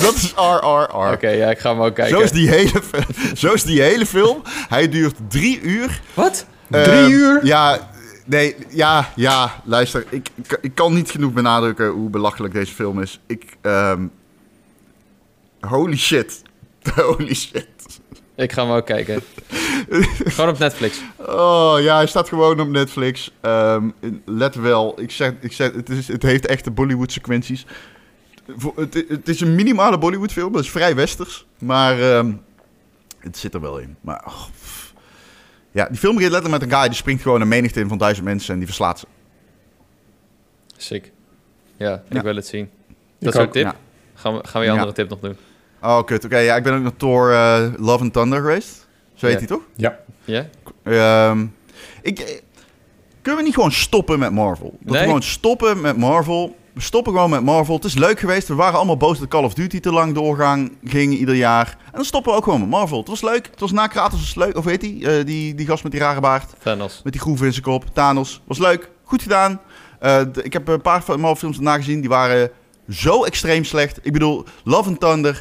Dat 0.00 0.14
is 0.14 0.32
RRR. 0.36 1.12
Oké, 1.12 1.28
ja, 1.28 1.50
ik 1.50 1.58
ga 1.58 1.70
hem 1.70 1.80
ook 1.80 1.94
kijken. 1.94 2.16
Zo 2.18 2.22
is, 2.24 2.30
die 2.30 2.48
hele, 2.48 2.82
zo 3.34 3.52
is 3.52 3.62
die 3.62 3.82
hele 3.82 4.06
film. 4.06 4.42
Hij 4.68 4.88
duurt 4.88 5.14
drie 5.28 5.60
uur. 5.60 6.00
Wat? 6.14 6.46
Drie 6.70 6.84
Ehm, 6.84 7.10
uur? 7.10 7.46
Ja, 7.46 7.90
nee, 8.24 8.56
ja, 8.68 9.12
ja, 9.14 9.62
luister. 9.64 10.04
Ik, 10.08 10.28
ik, 10.34 10.58
ik 10.60 10.74
kan 10.74 10.94
niet 10.94 11.10
genoeg 11.10 11.32
benadrukken 11.32 11.88
hoe 11.88 12.10
belachelijk 12.10 12.54
deze 12.54 12.72
film 12.74 13.00
is. 13.02 13.20
Ik, 13.26 13.56
ehm, 13.60 14.06
holy 15.60 15.96
shit. 15.96 16.42
Holy 16.94 17.34
shit. 17.34 17.66
Ik 18.36 18.52
ga 18.52 18.62
hem 18.66 18.72
ook 18.76 18.86
kijken. 18.86 19.22
Gewoon 20.24 20.50
op 20.50 20.58
Netflix. 20.58 21.00
Oh 21.16 21.74
ja, 21.80 21.96
hij 21.96 22.06
staat 22.06 22.28
gewoon 22.28 22.60
op 22.60 22.68
Netflix. 22.68 23.30
Ehm, 23.40 23.88
let 24.24 24.54
wel, 24.54 25.00
ik 25.00 25.10
zeg, 25.10 25.32
ik 25.40 25.52
zeg 25.52 25.72
het, 25.72 25.90
is, 25.90 26.08
het 26.08 26.22
heeft 26.22 26.46
echte 26.46 26.70
Bollywood 26.70 27.12
sequenties. 27.12 27.66
Het, 28.76 29.04
het 29.08 29.28
is 29.28 29.40
een 29.40 29.54
minimale 29.54 29.98
Bollywood 29.98 30.32
film, 30.32 30.52
dat 30.52 30.62
is 30.62 30.70
vrij 30.70 30.94
westers. 30.94 31.46
Maar 31.58 32.00
ehm, 32.00 32.32
het 33.18 33.36
zit 33.38 33.54
er 33.54 33.60
wel 33.60 33.78
in. 33.78 33.96
Maar, 34.00 34.24
oh, 34.26 34.42
ja, 35.70 35.86
die 35.88 35.98
film 35.98 36.14
begint 36.14 36.32
letterlijk 36.32 36.62
met 36.62 36.72
een 36.72 36.78
guy 36.78 36.88
die 36.88 36.96
springt 36.96 37.22
gewoon 37.22 37.40
een 37.40 37.48
menigte 37.48 37.80
in 37.80 37.88
van 37.88 37.98
duizend 37.98 38.26
mensen 38.26 38.52
en 38.52 38.56
die 38.58 38.66
verslaat 38.66 38.98
ze. 38.98 39.06
Sick. 40.76 41.12
Ja, 41.76 42.02
ik 42.08 42.14
Ja. 42.16 42.22
wil 42.22 42.36
het 42.36 42.46
zien. 42.46 42.64
Ik 42.88 42.94
Dat 43.18 43.34
is 43.34 43.40
ook 43.40 43.52
tip. 43.52 43.64
ja. 43.64 43.74
Gaan, 44.14 44.34
we, 44.36 44.46
gaan 44.46 44.60
we 44.60 44.66
je 44.66 44.72
Ja. 44.72 44.78
andere 44.78 44.92
tip 44.96 45.08
nog 45.08 45.20
doen? 45.20 45.36
Oh, 45.82 46.04
kut. 46.04 46.24
Oké, 46.24 46.38
ja, 46.38 46.56
ik 46.56 46.62
ben 46.62 46.74
ook 46.74 46.82
naar 46.82 46.96
Thor 46.96 47.32
eh, 47.32 47.66
Love 47.76 48.02
and 48.04 48.12
Thunder 48.12 48.40
geweest. 48.40 48.86
Zo 49.14 49.26
heet 49.26 49.38
hij 49.38 49.46
toch? 49.46 49.62
Ja. 49.76 49.98
Ja? 50.24 50.46
Ehm, 50.82 51.46
ik, 52.02 52.18
eh, 52.18 52.40
kunnen 53.22 53.40
we 53.40 53.46
niet 53.46 53.54
gewoon 53.54 53.72
stoppen 53.72 54.18
met 54.18 54.32
Marvel? 54.32 54.76
Dat 54.80 54.92
Nee. 54.92 55.00
we 55.00 55.06
gewoon 55.06 55.22
stoppen 55.22 55.80
met 55.80 55.96
Marvel. 55.96 56.56
We 56.76 56.82
stoppen 56.82 57.12
gewoon 57.12 57.30
met 57.30 57.42
Marvel. 57.42 57.74
Het 57.74 57.84
is 57.84 57.94
leuk 57.94 58.20
geweest. 58.20 58.48
We 58.48 58.54
waren 58.54 58.76
allemaal 58.76 58.96
boos 58.96 59.18
dat 59.18 59.28
Call 59.28 59.44
of 59.44 59.54
Duty 59.54 59.80
te 59.80 59.92
lang 59.92 60.14
doorgang 60.14 60.72
ging 60.84 61.14
ieder 61.14 61.34
jaar. 61.34 61.76
En 61.84 61.92
dan 61.92 62.04
stoppen 62.04 62.32
we 62.32 62.38
ook 62.38 62.44
gewoon 62.44 62.60
met 62.60 62.68
Marvel. 62.68 62.98
Het 62.98 63.08
was 63.08 63.22
leuk. 63.22 63.46
Het 63.50 63.60
was 63.60 63.72
na 63.72 63.86
Kratos 63.86 64.20
was 64.20 64.34
leuk. 64.34 64.56
Of 64.56 64.64
weet 64.64 64.80
die? 64.80 65.08
Eh, 65.08 65.24
die, 65.24 65.54
die 65.54 65.66
gast 65.66 65.82
met 65.82 65.92
die 65.92 66.00
rare 66.00 66.20
baard. 66.20 66.52
Thanos. 66.62 67.00
Met 67.04 67.12
die 67.12 67.22
groeven 67.22 67.46
in 67.46 67.52
zijn 67.52 67.64
kop. 67.64 67.84
Thanos. 67.92 68.42
Was 68.46 68.58
leuk. 68.58 68.90
Goed 69.04 69.22
gedaan. 69.22 69.60
Eh, 70.00 70.20
ik 70.42 70.52
heb 70.52 70.68
een 70.68 70.80
paar 70.80 71.02
Marvel 71.06 71.34
films 71.36 71.56
daarna 71.56 71.76
gezien. 71.76 72.00
Die 72.00 72.08
waren 72.08 72.50
zo 72.88 73.24
extreem 73.24 73.64
slecht. 73.64 73.98
Ik 74.02 74.12
bedoel, 74.12 74.44
Love 74.64 74.88
and 74.88 75.00
Thunder. 75.00 75.40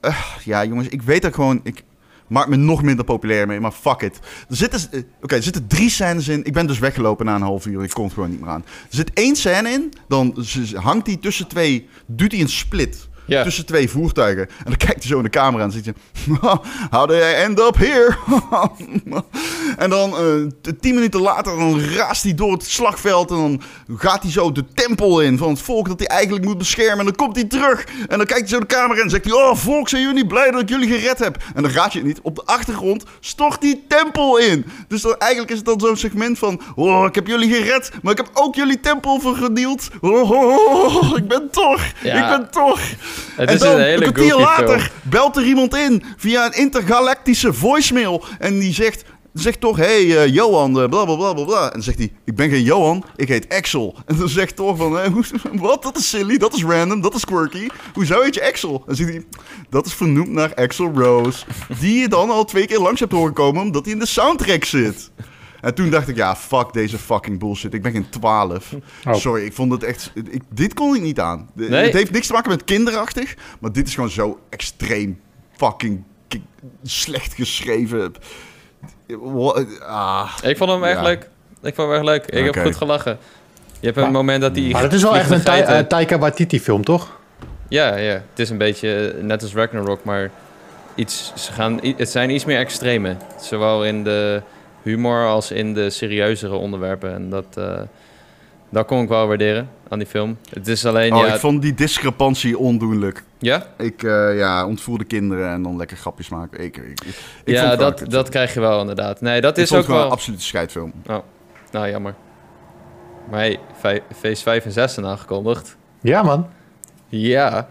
Eh, 0.00 0.16
ja, 0.44 0.64
jongens. 0.64 0.88
Ik 0.88 1.02
weet 1.02 1.22
dat 1.22 1.34
gewoon... 1.34 1.60
Ik 1.62 1.84
maak 2.28 2.48
me 2.48 2.56
nog 2.56 2.82
minder 2.82 3.04
populair 3.04 3.46
mee. 3.46 3.60
Maar 3.60 3.72
fuck 3.72 4.00
it. 4.00 4.18
Er 4.48 4.56
zitten, 4.56 4.80
eh, 4.90 5.00
oké, 5.22 5.34
er 5.34 5.42
zitten 5.42 5.66
drie 5.66 5.90
scènes 5.90 6.28
in. 6.28 6.44
Ik 6.44 6.52
ben 6.52 6.66
dus 6.66 6.78
weggelopen 6.78 7.26
na 7.26 7.34
een 7.34 7.42
half 7.42 7.66
uur. 7.66 7.82
Ik 7.82 7.90
kon 7.90 8.04
het 8.04 8.12
gewoon 8.12 8.30
niet 8.30 8.40
meer 8.40 8.50
aan. 8.50 8.64
Er 8.64 8.96
zit 8.96 9.10
één 9.12 9.36
scène 9.36 9.70
in. 9.70 9.92
Dan 10.08 10.44
hangt 10.74 11.06
hij 11.06 11.16
tussen 11.16 11.46
twee... 11.48 11.88
Doet 12.06 12.32
hij 12.32 12.40
een 12.40 12.48
split. 12.48 13.08
Tussen 13.42 13.66
twee 13.66 13.90
voertuigen. 13.90 14.48
En 14.48 14.64
dan 14.64 14.76
kijkt 14.76 15.02
hij 15.02 15.06
zo 15.10 15.16
in 15.16 15.22
de 15.22 15.30
camera 15.30 15.64
en 15.64 15.72
zegt 15.72 15.84
hij... 15.84 15.94
How 16.90 17.08
did 17.08 17.16
I 17.18 17.32
end 17.34 17.60
up 17.60 17.76
here? 17.78 18.16
en 19.76 19.90
dan 19.90 20.10
t- 20.62 20.80
tien 20.80 20.94
minuten 20.94 21.20
later 21.20 21.58
dan 21.58 21.80
raast 21.80 22.22
hij 22.22 22.34
door 22.34 22.52
het 22.52 22.64
slagveld... 22.64 23.30
en 23.30 23.36
dan 23.36 23.60
gaat 23.96 24.22
hij 24.22 24.32
zo 24.32 24.52
de 24.52 24.64
tempel 24.74 25.20
in 25.20 25.38
van 25.38 25.48
het 25.48 25.60
volk 25.60 25.88
dat 25.88 25.98
hij 25.98 26.08
eigenlijk 26.08 26.44
moet 26.44 26.58
beschermen. 26.58 26.98
En 26.98 27.04
dan 27.04 27.14
komt 27.14 27.36
hij 27.36 27.44
terug 27.44 27.84
en 28.08 28.16
dan 28.18 28.26
kijkt 28.26 28.40
hij 28.40 28.48
zo 28.48 28.58
de 28.60 28.66
camera 28.66 29.02
en 29.02 29.10
zegt 29.10 29.24
hij... 29.24 29.32
Oh, 29.32 29.54
volk, 29.56 29.88
zijn 29.88 30.02
jullie 30.02 30.26
blij 30.26 30.50
dat 30.50 30.60
ik 30.60 30.68
jullie 30.68 30.88
gered 30.98 31.18
heb? 31.18 31.36
En 31.54 31.62
dan 31.62 31.72
raad 31.72 31.92
je 31.92 31.98
het 31.98 32.06
niet. 32.08 32.20
Op 32.22 32.34
de 32.36 32.42
achtergrond 32.44 33.04
stort 33.20 33.60
die 33.60 33.84
tempel 33.88 34.38
in. 34.38 34.66
Dus 34.88 35.02
dan, 35.02 35.14
eigenlijk 35.18 35.50
is 35.50 35.56
het 35.56 35.66
dan 35.66 35.80
zo'n 35.80 35.96
segment 35.96 36.38
van... 36.38 36.60
Oh, 36.74 37.04
ik 37.04 37.14
heb 37.14 37.26
jullie 37.26 37.54
gered, 37.54 37.90
maar 38.02 38.12
ik 38.12 38.18
heb 38.18 38.30
ook 38.32 38.54
jullie 38.54 38.80
tempel 38.80 39.20
vergenield. 39.20 39.88
Oh, 40.00 40.30
oh, 40.30 40.84
oh, 40.84 41.16
ik 41.18 41.28
ben 41.28 41.50
toch, 41.50 41.80
Ja. 42.02 42.14
ik 42.32 42.38
ben 42.38 42.50
toch... 42.50 42.80
Het 43.36 43.48
en 43.48 43.54
is 43.54 43.60
dan, 43.60 43.74
een 43.74 43.84
hele 43.84 44.02
kwartier 44.02 44.30
goofy 44.30 44.42
later, 44.42 44.80
film. 44.80 44.92
belt 45.02 45.36
er 45.36 45.44
iemand 45.44 45.74
in 45.76 46.02
via 46.16 46.46
een 46.46 46.52
intergalactische 46.52 47.52
voicemail. 47.52 48.24
En 48.38 48.58
die 48.58 48.72
zegt, 48.72 49.04
zegt 49.32 49.60
toch, 49.60 49.76
hé 49.76 49.84
hey, 50.06 50.24
eh, 50.24 50.34
Johan, 50.34 50.72
bla 50.72 50.86
bla 50.86 51.04
bla 51.04 51.32
bla 51.32 51.44
bla. 51.44 51.64
En 51.64 51.72
dan 51.72 51.82
zegt 51.82 51.98
hij, 51.98 52.12
ik 52.24 52.34
ben 52.34 52.50
geen 52.50 52.62
Johan, 52.62 53.04
ik 53.16 53.28
heet 53.28 53.48
Axel. 53.48 53.94
En 54.06 54.16
dan 54.16 54.28
zegt 54.28 54.56
Thor 54.56 54.76
van, 54.76 54.98
eh, 54.98 55.10
wat, 55.52 55.82
dat 55.82 55.96
is 55.96 56.08
silly, 56.08 56.38
dat 56.38 56.54
is 56.54 56.64
random, 56.64 57.00
dat 57.00 57.14
is 57.14 57.24
quirky. 57.24 57.68
Hoezo 57.94 58.22
heet 58.22 58.34
je 58.34 58.46
Axel? 58.46 58.74
En 58.74 58.82
dan 58.86 58.96
zegt 58.96 59.10
hij, 59.10 59.24
dat 59.70 59.86
is 59.86 59.94
vernoemd 59.94 60.30
naar 60.30 60.54
Axel 60.54 60.92
Rose. 60.94 61.44
Die 61.80 62.00
je 62.00 62.08
dan 62.08 62.30
al 62.30 62.44
twee 62.44 62.66
keer 62.66 62.80
langs 62.80 63.00
hebt 63.00 63.12
horen 63.12 63.32
komen, 63.32 63.62
omdat 63.62 63.84
hij 63.84 63.92
in 63.92 63.98
de 63.98 64.06
soundtrack 64.06 64.64
zit. 64.64 65.10
En 65.66 65.74
toen 65.74 65.90
dacht 65.90 66.08
ik, 66.08 66.16
ja, 66.16 66.36
fuck 66.36 66.72
deze 66.72 66.98
fucking 66.98 67.38
bullshit. 67.38 67.74
Ik 67.74 67.82
ben 67.82 67.92
geen 67.92 68.08
12. 68.08 68.72
Oh. 69.06 69.14
Sorry, 69.14 69.44
ik 69.44 69.52
vond 69.52 69.72
het 69.72 69.82
echt... 69.82 70.10
Ik, 70.14 70.42
dit 70.50 70.74
kon 70.74 70.94
ik 70.94 71.02
niet 71.02 71.20
aan. 71.20 71.48
De- 71.54 71.68
Nee. 71.68 71.84
Het 71.84 71.92
heeft 71.92 72.10
niks 72.10 72.26
te 72.26 72.32
maken 72.32 72.50
met 72.50 72.64
kinderachtig. 72.64 73.34
Maar 73.58 73.72
dit 73.72 73.86
is 73.86 73.94
gewoon 73.94 74.10
zo 74.10 74.38
extreem 74.48 75.20
fucking 75.56 76.02
ki- 76.28 76.44
slecht 76.82 77.34
geschreven. 77.34 78.14
Ah. 79.86 80.32
Ik 80.42 80.56
vond 80.56 80.70
hem 80.70 80.84
echt 80.84 80.96
Ja. 80.96 81.02
leuk. 81.02 81.28
Ik 81.62 81.74
vond 81.74 81.88
hem 81.88 81.92
echt 81.96 82.04
leuk. 82.04 82.24
Ik 82.26 82.54
heb 82.54 82.64
goed 82.64 82.76
gelachen. 82.76 83.18
Je 83.80 83.86
hebt 83.86 83.98
een 83.98 84.12
moment 84.12 84.40
dat 84.40 84.56
hij... 84.56 84.68
Maar 84.70 84.82
het 84.82 84.92
is 84.92 85.02
wel 85.02 85.16
echt 85.16 85.30
een 85.30 85.86
Taika 85.88 86.18
Waititi 86.18 86.60
film, 86.60 86.84
toch? 86.84 87.18
Ja, 87.68 87.96
ja. 87.96 88.12
Het 88.12 88.38
is 88.38 88.50
een 88.50 88.58
beetje 88.58 88.96
eh, 89.10 89.22
net 89.22 89.42
als 89.42 89.54
Ragnarok, 89.54 90.04
maar 90.04 90.30
iets, 90.94 91.32
ze 91.36 91.52
gaan, 91.52 91.80
het 91.96 92.08
zijn 92.10 92.30
iets 92.30 92.44
meer 92.44 92.58
extreme. 92.58 93.16
Zowel 93.40 93.84
in 93.84 94.04
de 94.04 94.42
humor 94.86 95.26
als 95.26 95.50
in 95.50 95.74
de 95.74 95.90
serieuzere 95.90 96.54
onderwerpen. 96.54 97.12
En 97.14 97.30
dat, 97.30 97.44
eh, 97.54 97.80
dat 98.70 98.86
kon 98.86 99.02
ik 99.02 99.08
wel 99.08 99.26
waarderen 99.26 99.68
aan 99.88 99.98
die 99.98 100.08
film. 100.08 100.38
Het 100.50 100.68
is 100.68 100.86
alleen, 100.86 101.12
Oh, 101.14 101.26
ja... 101.26 101.34
ik 101.34 101.40
vond 101.40 101.62
die 101.62 101.74
discrepantie 101.74 102.58
ondoenlijk. 102.58 103.22
Ja? 103.38 103.66
Ik 103.78 104.02
eh, 104.02 104.36
ja, 104.38 104.66
ontvoerde 104.66 105.04
kinderen 105.04 105.48
en 105.50 105.62
dan 105.62 105.76
lekker 105.76 105.96
grapjes 105.96 106.28
maken. 106.28 106.64
Ik, 106.64 106.76
ik, 106.76 107.00
ik, 107.44 107.54
ja, 107.54 107.76
dat, 107.76 108.02
dat 108.08 108.28
krijg 108.28 108.54
je 108.54 108.60
wel 108.60 108.80
inderdaad. 108.80 109.20
Nee, 109.20 109.40
dat 109.40 109.56
Ik 109.56 109.62
is 109.62 109.68
vond 109.68 109.82
ook 109.82 109.88
wel... 109.88 110.04
een 110.04 110.10
absolute 110.10 110.42
scheidfilm. 110.42 110.92
Nou, 111.70 111.88
jammer. 111.90 112.14
Maar 113.30 113.40
hey, 113.40 113.58
Phase 114.20 114.42
5 114.42 114.64
en 114.64 114.72
6 114.72 114.94
zijn 114.94 115.06
aangekondigd. 115.06 115.76
Ja, 116.00 116.22
man. 116.22 116.46
Ja, 117.08 117.68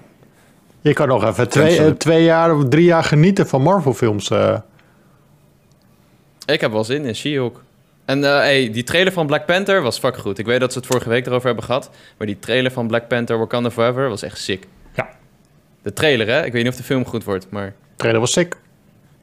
Je 0.82 0.94
kan 0.94 1.08
nog 1.08 1.24
even 1.26 1.50
twee, 1.50 1.78
eh, 1.80 1.92
twee 1.92 2.24
jaar 2.24 2.56
of 2.56 2.64
drie 2.70 2.84
jaar 2.86 3.04
genieten 3.04 3.48
van 3.48 3.62
Marvel-films. 3.62 4.30
eh. 4.30 4.58
Ik 6.46 6.62
heb 6.62 6.72
wel 6.72 6.84
zin 6.84 7.06
in 7.06 7.16
She-Hulk. 7.16 7.64
En 8.06 8.24
eh, 8.24 8.38
hey, 8.38 8.70
die 8.72 8.84
trailer 8.84 9.14
van 9.14 9.28
Black 9.28 9.46
Panther 9.46 9.82
was 9.82 10.00
fucking 10.00 10.22
goed. 10.24 10.38
Ik 10.38 10.46
weet 10.46 10.60
dat 10.60 10.72
ze 10.72 10.78
het 10.78 10.88
vorige 10.88 11.10
week 11.10 11.26
erover 11.26 11.46
hebben 11.46 11.64
gehad. 11.64 11.90
Maar 12.18 12.28
die 12.28 12.40
trailer 12.40 12.72
van 12.72 12.88
Black 12.88 13.08
Panther 13.08 13.38
Wakanda 13.38 13.72
Forever 13.72 14.10
was 14.10 14.22
echt 14.22 14.38
sick. 14.38 14.68
Ja. 14.94 15.10
De 15.82 15.94
trailer, 15.94 16.28
hè? 16.28 16.46
Ik 16.46 16.52
weet 16.52 16.64
niet 16.64 16.72
of 16.72 16.78
de 16.78 16.84
film 16.84 17.06
goed 17.06 17.24
wordt, 17.24 17.48
maar 17.50 17.66
de 17.66 17.96
trailer 17.96 18.20
was 18.20 18.32
sick. 18.32 18.58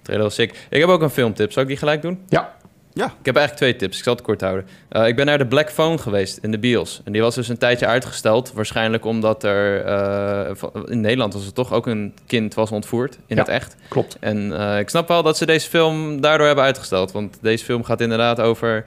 trailer 0.03 0.25
was 0.25 0.35
sick. 0.35 0.67
Ik 0.71 0.81
heb 0.81 0.89
ook 0.89 1.03
een 1.03 1.11
filmtip. 1.11 1.53
Zal 1.53 1.63
ik 1.63 1.69
die 1.69 1.77
gelijk 1.77 2.03
doen? 2.03 2.25
Ja. 2.29 2.57
Ik 2.95 3.01
heb 3.23 3.37
eigenlijk 3.37 3.55
twee 3.57 3.77
tips. 3.77 3.99
Ik 3.99 4.05
zal 4.05 4.13
het 4.15 4.23
kort 4.23 4.41
houden. 4.41 4.67
Eh, 4.89 5.07
ik 5.07 5.17
ben 5.17 5.27
naar 5.27 5.39
de 5.39 5.47
Black 5.47 5.71
Phone 5.71 5.99
geweest 5.99 6.37
in 6.43 6.51
de 6.51 6.59
bios. 6.59 7.01
En 7.05 7.13
die 7.13 7.23
was 7.23 7.35
dus 7.35 7.49
een 7.49 7.59
tijdje 7.59 7.87
uitgesteld. 7.87 8.53
Waarschijnlijk 8.53 9.05
omdat 9.05 9.45
er... 9.45 9.85
eh, 9.85 10.57
in 10.87 11.01
Nederland 11.01 11.33
was 11.35 11.47
er 11.47 11.53
toch 11.53 11.73
ook 11.73 11.87
een 11.87 12.15
kind 12.27 12.55
was 12.55 12.71
ontvoerd. 12.71 13.15
In 13.27 13.37
Ja. 13.37 13.43
het 13.43 13.51
echt. 13.51 13.77
Klopt. 13.89 14.17
En 14.21 14.59
eh, 14.59 14.79
ik 14.79 14.89
snap 14.89 15.09
wel 15.09 15.23
dat 15.23 15.37
ze 15.37 15.47
deze 15.47 15.69
film 15.69 16.21
daardoor 16.21 16.47
hebben 16.47 16.65
uitgesteld. 16.65 17.13
Want 17.13 17.39
deze 17.41 17.65
film 17.65 17.85
gaat 17.85 18.01
inderdaad 18.01 18.41
over 18.41 18.85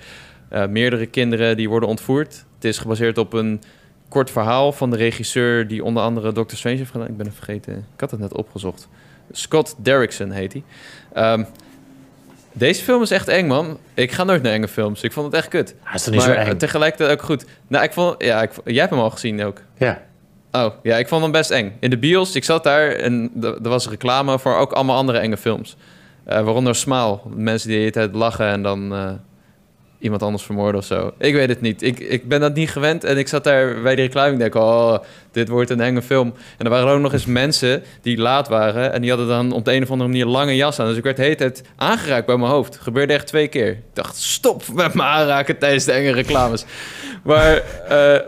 meerdere 0.69 1.05
kinderen 1.05 1.57
die 1.57 1.69
worden 1.69 1.89
ontvoerd. 1.89 2.45
Het 2.55 2.63
is 2.65 2.77
gebaseerd 2.77 3.17
op 3.17 3.33
een 3.33 3.61
kort 4.09 4.31
verhaal 4.31 4.71
van 4.71 4.89
de 4.89 4.97
regisseur... 4.97 5.67
die 5.67 5.83
onder 5.83 6.03
andere 6.03 6.31
Doctor 6.31 6.57
Strange 6.57 6.77
heeft 6.77 6.91
gedaan. 6.91 7.07
Ik 7.07 7.17
ben 7.17 7.25
het 7.25 7.35
vergeten. 7.35 7.73
Ik 7.93 7.99
had 7.99 8.11
het 8.11 8.19
net 8.19 8.33
opgezocht. 8.33 8.87
Scott 9.31 9.75
Derrickson 9.77 10.31
heet 10.31 10.53
hij. 10.53 10.63
Ehm, 11.13 11.43
deze 12.57 12.83
film 12.83 13.01
is 13.01 13.11
echt 13.11 13.27
eng, 13.27 13.47
man. 13.47 13.77
Ik 13.93 14.11
ga 14.11 14.23
nooit 14.23 14.41
naar 14.41 14.53
enge 14.53 14.67
films. 14.67 15.03
Ik 15.03 15.11
vond 15.11 15.25
het 15.25 15.35
echt 15.35 15.47
kut. 15.47 15.75
Hij 15.83 15.95
is 15.95 16.03
toch 16.03 16.13
niet 16.13 16.25
maar 16.25 16.35
zo 16.35 16.49
eng? 16.49 16.57
tegelijkertijd 16.57 17.11
ook 17.11 17.25
goed. 17.25 17.45
Nou, 17.67 17.83
ik 17.83 17.93
vond... 17.93 18.23
Ja, 18.23 18.41
ik, 18.41 18.51
jij 18.65 18.79
hebt 18.79 18.89
hem 18.89 18.99
al 18.99 19.09
gezien 19.09 19.43
ook. 19.43 19.61
Ja. 19.77 20.01
Oh, 20.51 20.71
ja, 20.83 20.97
ik 20.97 21.07
vond 21.07 21.21
hem 21.21 21.31
best 21.31 21.51
eng. 21.51 21.77
In 21.79 21.89
de 21.89 21.97
bios, 21.97 22.35
ik 22.35 22.43
zat 22.43 22.63
daar 22.63 22.91
en 22.91 23.31
er 23.41 23.69
was 23.69 23.89
reclame 23.89 24.39
voor 24.39 24.55
ook 24.55 24.71
allemaal 24.71 24.95
andere 24.97 25.17
enge 25.17 25.37
films. 25.37 25.77
Eh, 26.25 26.41
waaronder 26.41 26.75
Smaal. 26.75 27.31
Mensen 27.35 27.67
die 27.67 27.77
de 27.77 27.83
hele 27.83 27.93
tijd 27.93 28.15
lachen 28.15 28.47
en 28.47 28.63
dan 28.63 28.93
eh, 28.93 29.11
iemand 29.99 30.23
anders 30.23 30.43
vermoorden 30.43 30.79
of 30.79 30.85
zo. 30.85 31.11
Ik 31.17 31.33
weet 31.33 31.49
het 31.49 31.61
niet. 31.61 31.81
Ik, 31.81 31.99
ik 31.99 32.27
ben 32.27 32.39
dat 32.39 32.53
niet 32.55 32.69
gewend 32.69 33.03
en 33.03 33.17
ik 33.17 33.27
zat 33.27 33.43
daar 33.43 33.81
bij 33.81 33.95
die 33.95 34.05
reclame 34.05 34.37
denk, 34.37 34.55
oh, 34.55 34.97
dit 35.31 35.47
wordt 35.49 35.69
een 35.69 35.79
enge 35.81 36.01
film. 36.01 36.33
En 36.57 36.65
er 36.65 36.71
waren 36.71 36.93
ook 36.93 36.99
nog 37.01 37.13
eens 37.13 37.25
mensen 37.25 37.83
die 38.01 38.17
laat 38.17 38.47
waren 38.47 38.93
en 38.93 39.01
die 39.01 39.09
hadden 39.09 39.27
dan 39.27 39.51
op 39.51 39.65
de 39.65 39.73
een 39.73 39.83
of 39.83 39.91
andere 39.91 40.09
manier 40.09 40.25
lange 40.25 40.55
jas 40.55 40.79
aan. 40.79 40.87
Dus 40.87 40.97
ik 40.97 41.03
werd 41.03 41.15
de 41.17 41.23
hele 41.23 41.35
tijd 41.35 41.63
aangeraakt 41.75 42.25
bij 42.25 42.37
mijn 42.37 42.51
hoofd. 42.51 42.77
Gebeurde 42.81 43.13
echt 43.13 43.27
twee 43.27 43.47
keer. 43.47 43.69
Ik 43.69 43.77
dacht, 43.93 44.15
stop 44.15 44.63
met 44.73 44.93
me 44.93 45.03
aanraken 45.03 45.57
tijdens 45.57 45.85
de 45.85 45.91
enge 45.91 46.11
reclames. 46.11 46.65
Maar... 47.23 47.61
eh, 47.87 48.19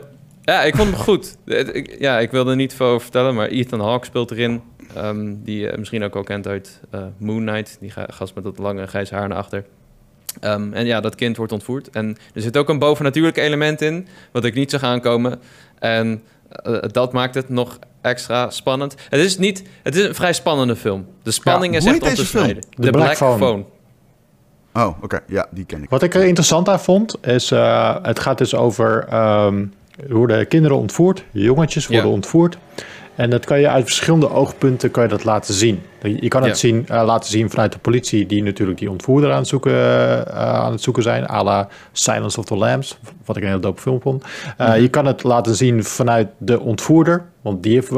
ja, 0.42 0.62
ik 0.64 0.76
vond 0.76 0.90
hem 0.90 0.98
goed. 1.00 1.36
Het- 1.46 1.96
Ja, 2.00 2.20
ik 2.20 2.32
wilde 2.32 2.50
er 2.50 2.56
niet 2.56 2.74
veel 2.74 2.86
over 2.88 3.02
vertellen, 3.02 3.36
maar 3.36 3.48
Ethan 3.48 3.80
Hawke 3.82 4.06
speelt 4.06 4.32
erin. 4.32 4.62
ehm, 4.96 5.34
die 5.44 5.60
je 5.60 5.74
misschien 5.78 6.04
ook 6.04 6.16
al 6.16 6.24
kent 6.24 6.48
uit 6.48 6.80
eh, 6.92 7.02
Moon 7.18 7.46
Knight. 7.46 7.78
Die 7.80 7.90
ga- 7.92 8.08
gast 8.10 8.36
met 8.36 8.44
dat 8.44 8.58
lange 8.58 8.88
grijze 8.88 9.16
haar 9.16 9.28
naar 9.28 9.38
achter. 9.38 9.64
Ehm, 10.40 10.74
en 10.74 10.86
ja, 10.86 11.02
dat 11.02 11.16
kind 11.16 11.38
wordt 11.38 11.52
ontvoerd. 11.52 11.90
En 11.90 12.18
er 12.34 12.42
zit 12.42 12.58
ook 12.58 12.70
een 12.70 12.80
bovennatuurlijk 12.80 13.38
element 13.38 13.82
in, 13.82 14.08
wat 14.32 14.46
ik 14.46 14.54
niet 14.54 14.72
zag 14.72 14.84
aankomen. 14.84 15.40
En 15.80 16.22
eh, 16.64 16.76
dat 16.92 17.14
maakt 17.14 17.36
het 17.36 17.50
nog 17.50 17.80
extra 18.02 18.50
spannend. 18.50 18.96
Het 19.10 19.20
is, 19.20 19.38
niet, 19.38 19.64
het 19.84 19.96
is 19.96 20.06
een 20.06 20.16
vrij 20.16 20.34
spannende 20.34 20.76
film. 20.76 21.06
De 21.24 21.32
spanning 21.32 21.74
Ja, 21.74 21.80
is 21.80 21.86
echt 21.86 22.02
om 22.02 22.14
te 22.14 22.26
snijden. 22.26 22.64
The 22.80 22.90
Black 22.90 23.16
Phone. 23.16 23.64
Oh, 24.74 24.88
oké. 25.02 25.20
Ja, 25.28 25.48
die 25.52 25.66
ken 25.66 25.84
ik. 25.84 25.90
Wat 25.90 26.04
ik 26.04 26.14
er 26.16 26.24
interessant 26.24 26.70
aan 26.70 26.80
vond, 26.80 27.16
is 27.26 27.52
uh, 27.52 27.96
het 28.02 28.20
gaat 28.20 28.38
dus 28.38 28.56
over 28.56 29.14
um, 29.46 29.74
hoe 30.10 30.28
de 30.28 30.46
kinderen 30.46 30.78
ontvoerd, 30.78 31.24
jongetjes 31.32 31.88
worden 31.88 32.06
Ja. 32.06 32.12
ontvoerd. 32.14 32.58
En 33.18 33.30
dat 33.30 33.46
kan 33.46 33.60
je 33.60 33.70
uit 33.70 33.86
verschillende 33.86 34.30
oogpunten 34.30 34.92
kan 34.92 35.04
je 35.04 35.10
dat 35.10 35.24
laten 35.24 35.54
zien. 35.54 35.82
Je 36.02 36.28
kan 36.28 36.42
het 36.42 36.50
Ja. 36.52 36.56
zien, 36.58 36.86
uh, 36.92 37.04
laten 37.06 37.30
zien 37.30 37.50
vanuit 37.50 37.72
de 37.72 37.80
politie, 37.80 38.26
die 38.26 38.44
natuurlijk 38.44 38.80
die 38.80 38.90
ontvoerder 38.92 39.32
aan 39.32 39.38
het 39.38 39.48
zoeken, 39.48 39.72
uh, 39.72 40.22
aan 40.34 40.72
het 40.72 40.82
zoeken 40.82 41.04
zijn, 41.04 41.30
à 41.30 41.44
la 41.44 41.68
Silence 41.92 42.40
of 42.40 42.46
the 42.46 42.56
Lambs, 42.56 42.98
wat 43.26 43.38
ik 43.38 43.44
een 43.44 43.50
heel 43.50 43.60
dope 43.60 43.82
film 43.82 44.02
vond. 44.02 44.24
Uh, 44.62 44.80
Je 44.80 44.88
kan 44.90 45.06
het 45.06 45.24
laten 45.24 45.56
zien 45.56 45.84
vanuit 45.84 46.28
de 46.38 46.60
ontvoerder, 46.60 47.26
want 47.42 47.64
die 47.64 47.74
heeft, 47.74 47.90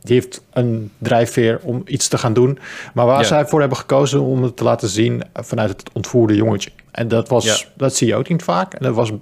die 0.00 0.14
heeft 0.14 0.42
een 0.52 0.90
drijfveer 0.98 1.58
om 1.62 1.82
iets 1.86 2.08
te 2.08 2.18
gaan 2.18 2.32
doen. 2.32 2.58
Maar 2.94 3.06
waar 3.06 3.20
Ja. 3.20 3.26
zij 3.26 3.46
voor 3.46 3.60
hebben 3.60 3.78
gekozen 3.78 4.20
om 4.20 4.42
het 4.42 4.56
te 4.56 4.64
laten 4.64 4.88
zien 4.88 5.22
vanuit 5.34 5.70
het 5.70 5.90
ontvoerde 5.92 6.34
jongetje. 6.34 6.70
En 6.90 7.08
dat, 7.08 7.28
was, 7.28 7.44
Ja. 7.44 7.56
dat 7.76 7.94
zie 7.94 8.06
je 8.06 8.14
ook 8.16 8.28
niet 8.28 8.42
vaak. 8.42 8.74
En 8.74 8.84
dat 8.84 8.94
was 8.94 9.12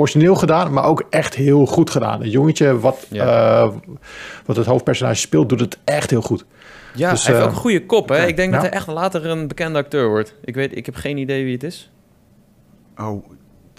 origineel 0.00 0.34
gedaan, 0.34 0.72
maar 0.72 0.84
ook 0.84 1.04
echt 1.10 1.34
heel 1.34 1.66
goed 1.66 1.90
gedaan. 1.90 2.22
Het 2.22 2.32
jongetje 2.32 2.78
wat, 2.80 3.06
Ja. 3.10 3.24
eh, 3.62 3.70
wat 4.46 4.56
het 4.56 4.66
hoofdpersonage 4.66 5.14
speelt, 5.20 5.48
doet 5.48 5.60
het 5.60 5.78
echt 5.84 6.10
heel 6.10 6.22
goed. 6.22 6.44
Ja, 6.94 7.10
Dus, 7.10 7.22
hij 7.26 7.32
heeft 7.34 7.44
eh, 7.44 7.50
ook 7.50 7.54
een 7.56 7.62
goede 7.62 7.86
kop, 7.86 8.08
hè? 8.08 8.26
Ik 8.26 8.36
denk 8.36 8.52
dat 8.52 8.62
hij 8.62 8.70
echt 8.70 8.86
later 8.86 9.26
een 9.26 9.48
bekende 9.48 9.78
acteur 9.78 10.08
wordt. 10.08 10.34
Ik 10.44 10.54
weet, 10.54 10.76
ik 10.76 10.86
heb 10.86 10.94
geen 10.94 11.16
idee 11.16 11.44
wie 11.44 11.52
het 11.52 11.62
is. 11.62 11.90
Oh, 12.98 13.24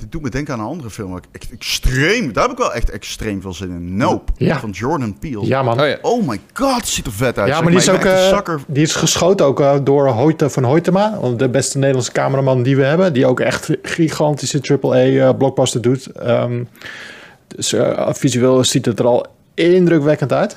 dit 0.02 0.12
doet 0.12 0.22
me 0.22 0.30
denken 0.30 0.54
aan 0.54 0.60
een 0.60 0.66
andere 0.66 0.90
film. 0.90 1.12
waar 1.12 1.22
ik 1.32 1.42
Echt 1.42 1.52
extreem. 1.52 2.34
Daar 2.34 2.44
heb 2.44 2.52
ik 2.52 2.58
wel 2.58 2.74
echt 2.74 2.90
extreem 2.90 3.42
veel 3.42 3.54
zin 3.54 3.70
in. 3.70 3.98
Nope. 3.98 4.32
Ja. 4.38 4.60
Van 4.60 4.70
Jordan 4.70 5.18
Peele. 5.20 5.46
Ja, 5.46 5.64
man. 5.64 5.80
Oh 5.82 5.88
ja. 5.88 5.98
Oh 6.02 6.28
my 6.28 6.40
god, 6.54 6.76
het 6.76 6.88
ziet 6.88 7.06
er 7.06 7.12
vet 7.12 7.38
uit. 7.38 7.48
Ja, 7.48 7.54
zeg 7.54 7.64
maar 7.64 7.72
die 7.72 7.82
is, 7.82 7.90
ook, 7.90 8.04
eh, 8.04 8.28
zakker. 8.28 8.62
die 8.68 8.84
is 8.84 8.96
geschoten 8.96 9.46
ook 9.46 9.60
eh, 9.60 9.76
door 9.84 10.08
Hoyte 10.08 10.50
van 10.50 10.64
Hoytema, 10.64 11.20
de 11.38 11.50
beste 11.50 11.78
Nederlandse 11.78 12.12
cameraman 12.12 12.64
die 12.64 12.76
we 12.76 12.84
hebben, 12.84 13.14
die 13.14 13.26
ook 13.26 13.40
echt 13.40 13.70
gigantische 13.82 14.80
AAA 14.82 15.34
blockbuster 15.34 15.82
doet. 15.82 16.06
Ehm, 16.08 16.64
dus 17.48 17.74
eh, 17.74 18.10
visueel 18.12 18.64
ziet 18.64 18.86
het 18.86 19.00
er 19.00 19.06
al 19.06 19.26
indrukwekkend 19.54 20.34
uit. 20.34 20.56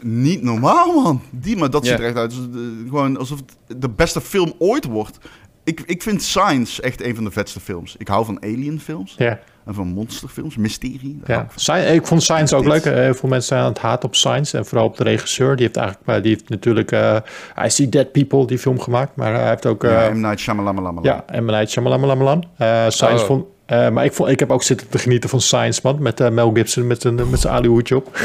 Niet 0.00 0.42
normaal, 0.42 1.02
man. 1.02 1.22
Die, 1.30 1.56
maar 1.56 1.70
dat 1.70 1.84
Ja. 1.84 1.90
ziet 1.90 1.98
er 2.00 2.06
echt 2.06 2.16
uit. 2.16 2.32
het, 2.32 2.42
gewoon 2.88 3.18
alsof 3.18 3.38
het 3.38 3.80
de 3.80 3.88
beste 3.88 4.20
film 4.20 4.52
ooit 4.58 4.84
wordt. 4.84 5.18
Ik, 5.64 5.80
ik 5.86 6.02
vind 6.02 6.22
Science 6.22 6.82
echt 6.82 7.02
een 7.04 7.14
van 7.14 7.24
de 7.24 7.30
vetste 7.30 7.60
films. 7.60 7.94
Ik 7.98 8.08
hou 8.08 8.24
van 8.24 8.42
alien 8.42 8.80
films. 8.80 9.14
Ja. 9.18 9.38
En 9.66 9.74
van 9.74 9.86
monsterfilms. 9.88 10.56
Mysterie. 10.56 11.20
Ja, 11.26 11.46
ik 11.76 11.94
ik 11.94 12.06
vond 12.06 12.22
Science 12.22 12.56
ook 12.56 12.64
leuk. 12.66 12.84
Heel 12.84 13.14
veel 13.14 13.28
mensen 13.28 13.48
zijn 13.48 13.60
aan 13.60 13.68
het 13.68 13.78
haat 13.78 14.04
op 14.04 14.14
Science. 14.14 14.58
En 14.58 14.66
vooral 14.66 14.86
op 14.86 14.96
de 14.96 15.02
regisseur. 15.04 15.56
Die 15.56 15.64
heeft 15.64 15.76
eigenlijk 15.76 16.08
eh, 16.08 16.22
die 16.22 16.32
heeft 16.32 16.48
natuurlijk 16.48 16.92
eh 16.92 17.16
I 17.64 17.70
See 17.70 17.88
Dead 17.88 18.12
People, 18.12 18.46
die 18.46 18.58
film 18.58 18.80
gemaakt. 18.80 19.16
Maar 19.16 19.34
hij 19.34 19.48
heeft 19.48 19.66
ook... 19.66 19.82
Ja, 19.82 20.06
eh 20.06 20.12
M. 20.12 20.20
Night 20.20 20.40
Shyamalan. 20.40 20.98
ja, 21.02 21.24
en 21.26 21.44
Night 21.44 21.70
Shyamalan. 21.70 22.44
Eh 22.56 22.84
Science 22.88 23.22
Oh. 23.22 23.26
vond... 23.28 23.44
eh, 23.66 23.90
maar 23.90 24.04
ik, 24.04 24.12
vond, 24.12 24.28
ik 24.30 24.38
heb 24.38 24.50
ook 24.50 24.62
zitten 24.62 24.88
te 24.88 24.98
genieten 24.98 25.30
van 25.30 25.40
Science, 25.40 25.80
man. 25.82 26.02
Met 26.02 26.20
eh, 26.20 26.30
Mel 26.30 26.50
Gibson, 26.54 26.86
met 26.86 27.00
zijn, 27.00 27.30
met 27.30 27.40
zijn 27.40 27.54
alihoedje 27.54 27.96
op. 27.96 28.10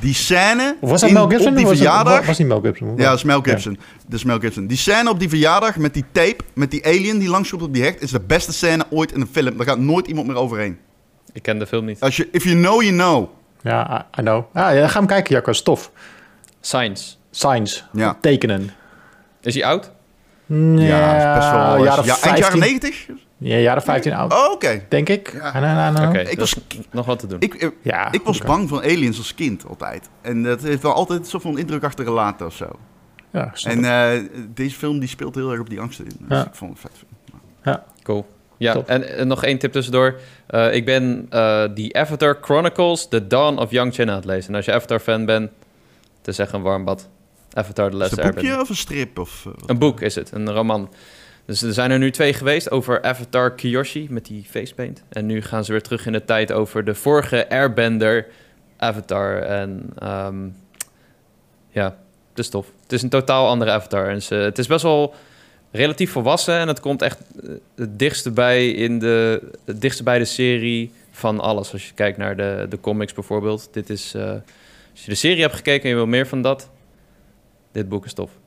Die 0.00 0.14
scène 0.14 0.76
Of 0.80 0.90
was 0.90 1.00
dat 1.00 1.08
in- 1.08 1.14
Mel 1.14 1.28
Gibson? 1.28 1.48
op 1.48 1.56
die 1.56 1.66
was 1.66 1.78
het- 1.78 1.88
verjaardag... 1.88 2.26
was 2.26 2.38
niet 2.38 2.48
Mel 2.48 2.60
Gibson. 2.60 2.92
Ja, 2.96 3.08
dat 3.08 3.16
is 3.16 3.24
Mel 3.24 3.40
Gibson. 3.42 3.78
Dat 4.08 4.18
is 4.18 4.24
Mel 4.24 4.38
Gibson. 4.38 4.66
Die 4.66 4.76
scène 4.76 5.10
op 5.10 5.18
die 5.18 5.28
verjaardag 5.28 5.76
met 5.76 5.94
die 5.94 6.04
tape, 6.12 6.36
met 6.54 6.70
die 6.70 6.86
alien 6.86 7.18
die 7.18 7.28
langskomt 7.28 7.62
op 7.62 7.72
die 7.74 7.82
hecht, 7.82 8.02
is 8.02 8.10
de 8.10 8.20
beste 8.20 8.52
scène 8.52 8.84
ooit 8.90 9.12
in 9.12 9.20
een 9.20 9.28
film. 9.32 9.56
Daar 9.56 9.66
gaat 9.66 9.78
nooit 9.78 10.06
iemand 10.06 10.26
meer 10.26 10.36
overheen. 10.36 10.78
Ik 11.32 11.42
ken 11.42 11.58
de 11.58 11.66
film 11.66 11.84
niet. 11.84 12.00
Als 12.00 12.16
je, 12.16 12.28
if 12.32 12.44
you 12.44 12.56
know, 12.56 12.82
you 12.82 12.92
know. 12.94 13.28
Ja, 13.62 14.06
I, 14.16 14.20
I 14.20 14.22
know. 14.22 14.44
Ah, 14.56 14.74
ja, 14.74 14.88
ga 14.88 14.98
hem 14.98 15.06
kijken, 15.08 15.34
Jacco. 15.34 15.52
Stof. 15.52 15.90
Science. 16.60 17.14
Science. 17.30 17.82
Ja. 17.92 18.16
Tekenen. 18.20 18.70
Is 19.42 19.54
hij 19.54 19.64
oud? 19.64 19.90
Ja, 20.46 21.16
is 21.16 21.38
best 21.38 21.50
wel... 21.50 21.84
jaren 21.84 22.04
ja, 22.04 22.10
eind 22.10 22.20
15. 22.20 22.36
jaren 22.42 22.58
90? 22.58 23.06
Ja, 23.42 23.56
jaren 23.56 23.82
15 23.82 24.12
oud, 24.12 24.32
Oh, 24.32 24.52
oké. 24.52 24.84
denk 24.88 25.08
ik. 25.08 25.32
Ja. 25.32 25.38
Ah, 25.40 25.54
nou, 25.54 25.92
nou, 25.92 25.92
nou. 26.12 26.18
Ik 26.18 26.38
was- 26.38 26.54
is 26.54 26.78
nog 26.90 27.06
wat 27.06 27.18
te 27.18 27.26
doen. 27.26 27.40
Ik, 27.40 27.54
ik, 27.54 27.72
Ja, 27.82 28.12
ik 28.12 28.20
was 28.22 28.38
bang 28.38 28.68
van 28.68 28.78
aliens 28.82 29.18
als 29.18 29.34
kind 29.34 29.66
altijd. 29.68 30.08
En 30.20 30.42
dat 30.42 30.62
heeft 30.62 30.82
wel 30.82 30.92
altijd 30.92 31.28
zoveel 31.28 31.56
indruk 31.56 31.84
achtergelaten 31.84 32.46
of 32.46 32.54
zo. 32.54 32.68
Ja, 33.32 33.52
En 33.64 33.84
eh, 33.84 34.20
deze 34.54 34.76
film 34.76 34.98
die 34.98 35.08
speelt 35.08 35.34
heel 35.34 35.50
erg 35.50 35.60
op 35.60 35.70
die 35.70 35.80
angsten 35.80 36.04
in. 36.04 36.16
Dus 36.18 36.38
Ja. 36.38 36.46
ik 36.46 36.54
vond 36.54 36.70
het 36.70 36.80
vet. 36.80 37.04
ja. 37.64 37.84
Cool. 38.02 38.26
Ja, 38.56 38.82
en, 38.86 39.16
en 39.16 39.26
nog 39.28 39.44
één 39.44 39.58
tip 39.58 39.72
tussendoor. 39.72 40.18
Eh, 40.46 40.74
ik 40.74 40.84
ben 40.84 41.26
eh 41.30 41.64
die 41.74 41.96
Avatar 41.96 42.38
Chronicles, 42.40 43.08
The 43.08 43.26
Dawn 43.26 43.58
of 43.58 43.70
Young 43.70 43.94
Chen 43.94 44.08
aan 44.10 44.16
het 44.16 44.24
lezen. 44.24 44.50
En 44.50 44.54
als 44.56 44.64
je 44.64 44.72
Avatar-fan 44.72 45.24
bent, 45.24 45.50
het 46.18 46.28
is 46.28 46.38
echt 46.38 46.52
een 46.52 46.62
warm 46.62 46.84
bad. 46.84 47.08
Avatar 47.52 47.88
The 47.90 47.94
Is 47.94 47.98
Last 48.00 48.10
het 48.10 48.18
een 48.18 48.24
Airbender. 48.24 48.50
boekje 48.50 48.62
of 48.64 48.68
een 48.68 48.76
strip? 48.76 49.18
Of, 49.18 49.46
eh, 49.46 49.52
wat? 49.58 49.70
Een 49.70 49.78
boek 49.78 50.00
is 50.00 50.14
het, 50.14 50.32
een 50.32 50.52
roman. 50.52 50.90
Dus 51.50 51.62
er 51.62 51.72
zijn 51.72 51.90
er 51.90 51.98
nu 51.98 52.10
twee 52.10 52.32
geweest 52.32 52.70
over 52.70 53.02
Avatar 53.02 53.54
Kyoshi 53.54 54.06
met 54.10 54.26
die 54.26 54.44
facepaint. 54.44 55.02
En 55.08 55.26
nu 55.26 55.42
gaan 55.42 55.64
ze 55.64 55.72
weer 55.72 55.82
terug 55.82 56.06
in 56.06 56.12
de 56.12 56.24
tijd 56.24 56.52
over 56.52 56.84
de 56.84 56.94
vorige 56.94 57.48
Airbender 57.48 58.26
Avatar. 58.76 59.42
En 59.42 59.90
ehm, 59.98 60.48
ja, 61.70 61.84
het 62.28 62.38
is 62.38 62.48
tof. 62.48 62.66
Het 62.82 62.92
is 62.92 63.02
een 63.02 63.08
totaal 63.08 63.48
andere 63.48 63.70
Avatar. 63.70 64.08
En 64.08 64.22
ze, 64.22 64.34
het 64.34 64.58
is 64.58 64.66
best 64.66 64.82
wel 64.82 65.14
relatief 65.70 66.12
volwassen 66.12 66.54
en 66.58 66.68
het 66.68 66.80
komt 66.80 67.02
echt 67.02 67.20
eh, 67.42 67.50
het 67.76 67.98
dichtste 67.98 68.30
bij 68.30 68.70
in 68.70 68.98
de, 68.98 69.50
dichtste 69.64 70.02
bij 70.02 70.18
de 70.18 70.24
serie 70.24 70.92
van 71.10 71.40
alles. 71.40 71.72
Als 71.72 71.86
je 71.86 71.94
kijkt 71.94 72.18
naar 72.18 72.36
de, 72.36 72.66
de 72.68 72.80
comics 72.80 73.12
bijvoorbeeld. 73.12 73.68
Dit 73.72 73.90
is, 73.90 74.14
eh, 74.14 74.30
als 74.90 75.04
je 75.04 75.10
de 75.10 75.14
serie 75.14 75.42
hebt 75.42 75.54
gekeken 75.54 75.82
en 75.82 75.88
je 75.88 75.94
wil 75.94 76.06
meer 76.06 76.26
van 76.26 76.42
dat, 76.42 76.70
dit 77.72 77.88
boek 77.88 78.04
is 78.04 78.12
tof. 78.12 78.39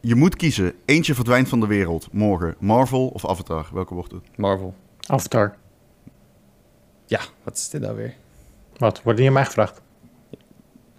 Je 0.00 0.14
moet 0.14 0.36
kiezen. 0.36 0.72
Eentje 0.84 1.14
verdwijnt 1.14 1.48
van 1.48 1.60
de 1.60 1.66
wereld. 1.66 2.08
Morgen. 2.12 2.54
Marvel 2.58 3.06
of 3.08 3.28
Avatar? 3.28 3.66
Welke 3.72 3.94
wordt 3.94 4.12
het? 4.12 4.22
Marvel. 4.36 4.74
Avatar. 5.06 5.54
Ja, 7.06 7.20
wat 7.42 7.56
is 7.56 7.68
dit 7.68 7.80
nou 7.80 7.96
weer? 7.96 8.14
Wat? 8.76 9.02
Wordt 9.02 9.18
niet 9.18 9.28
aan 9.28 9.34
mij 9.34 9.44
gevraagd? 9.44 9.80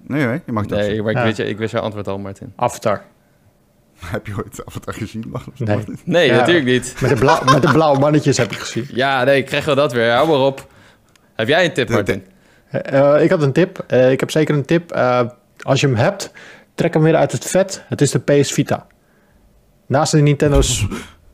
Nee, 0.02 0.26
nee. 0.26 0.41
Je 0.45 0.52
mag 0.52 0.66
dat. 0.66 0.80
Nee, 0.80 1.02
maar 1.02 1.12
ik, 1.12 1.18
Ja. 1.18 1.24
weet 1.24 1.36
je, 1.38 1.45
ik 1.45 1.58
wist 1.58 1.72
jouw 1.72 1.82
antwoord 1.82 2.08
al, 2.08 2.20
Martin. 2.20 2.54
Avatar. 2.56 3.02
Heb 4.06 4.28
je 4.28 4.34
ooit 4.38 4.66
Avatar 4.66 4.93
gezien? 4.93 5.24
Mag, 5.30 5.45
Nee. 6.06 6.28
Ja. 6.28 6.36
natuurlijk 6.36 6.66
niet. 6.66 6.95
Met 7.02 7.10
de, 7.10 7.16
blauw, 7.16 7.43
met 7.43 7.62
de 7.62 7.72
blauwe 7.78 7.99
mannetjes 7.99 8.38
heb 8.38 8.52
ik 8.52 8.58
gezien. 8.58 8.86
Ja, 8.93 9.24
nee, 9.24 9.38
ik 9.38 9.45
krijg 9.45 9.66
wel 9.66 9.76
dat 9.76 9.93
weer. 9.93 10.12
Hou 10.12 10.28
maar 10.28 10.39
op. 10.39 10.68
Heb 11.36 11.47
jij 11.47 11.66
een 11.66 11.74
tip, 11.74 11.88
De- 11.88 11.93
Martin? 11.93 12.26
Eh, 12.68 13.16
eh, 13.16 13.24
ik 13.24 13.30
had 13.30 13.41
een 13.41 13.52
tip. 13.54 13.84
Eh, 13.88 14.12
ik 14.12 14.20
heb 14.20 14.32
zeker 14.32 14.56
een 14.56 14.66
tip. 14.66 14.91
Eh, 14.91 15.22
als 15.62 15.82
je 15.82 15.88
hem 15.88 15.95
hebt, 15.95 16.32
trek 16.76 16.94
hem 16.94 17.04
weer 17.04 17.16
uit 17.16 17.32
het 17.32 17.46
vet. 17.46 17.84
Het 17.88 18.02
is 18.02 18.12
de 18.12 18.20
PS 18.20 18.52
Vita. 18.52 18.88
Naast 19.86 20.12
de 20.12 20.22
Nintendo's 20.22 20.88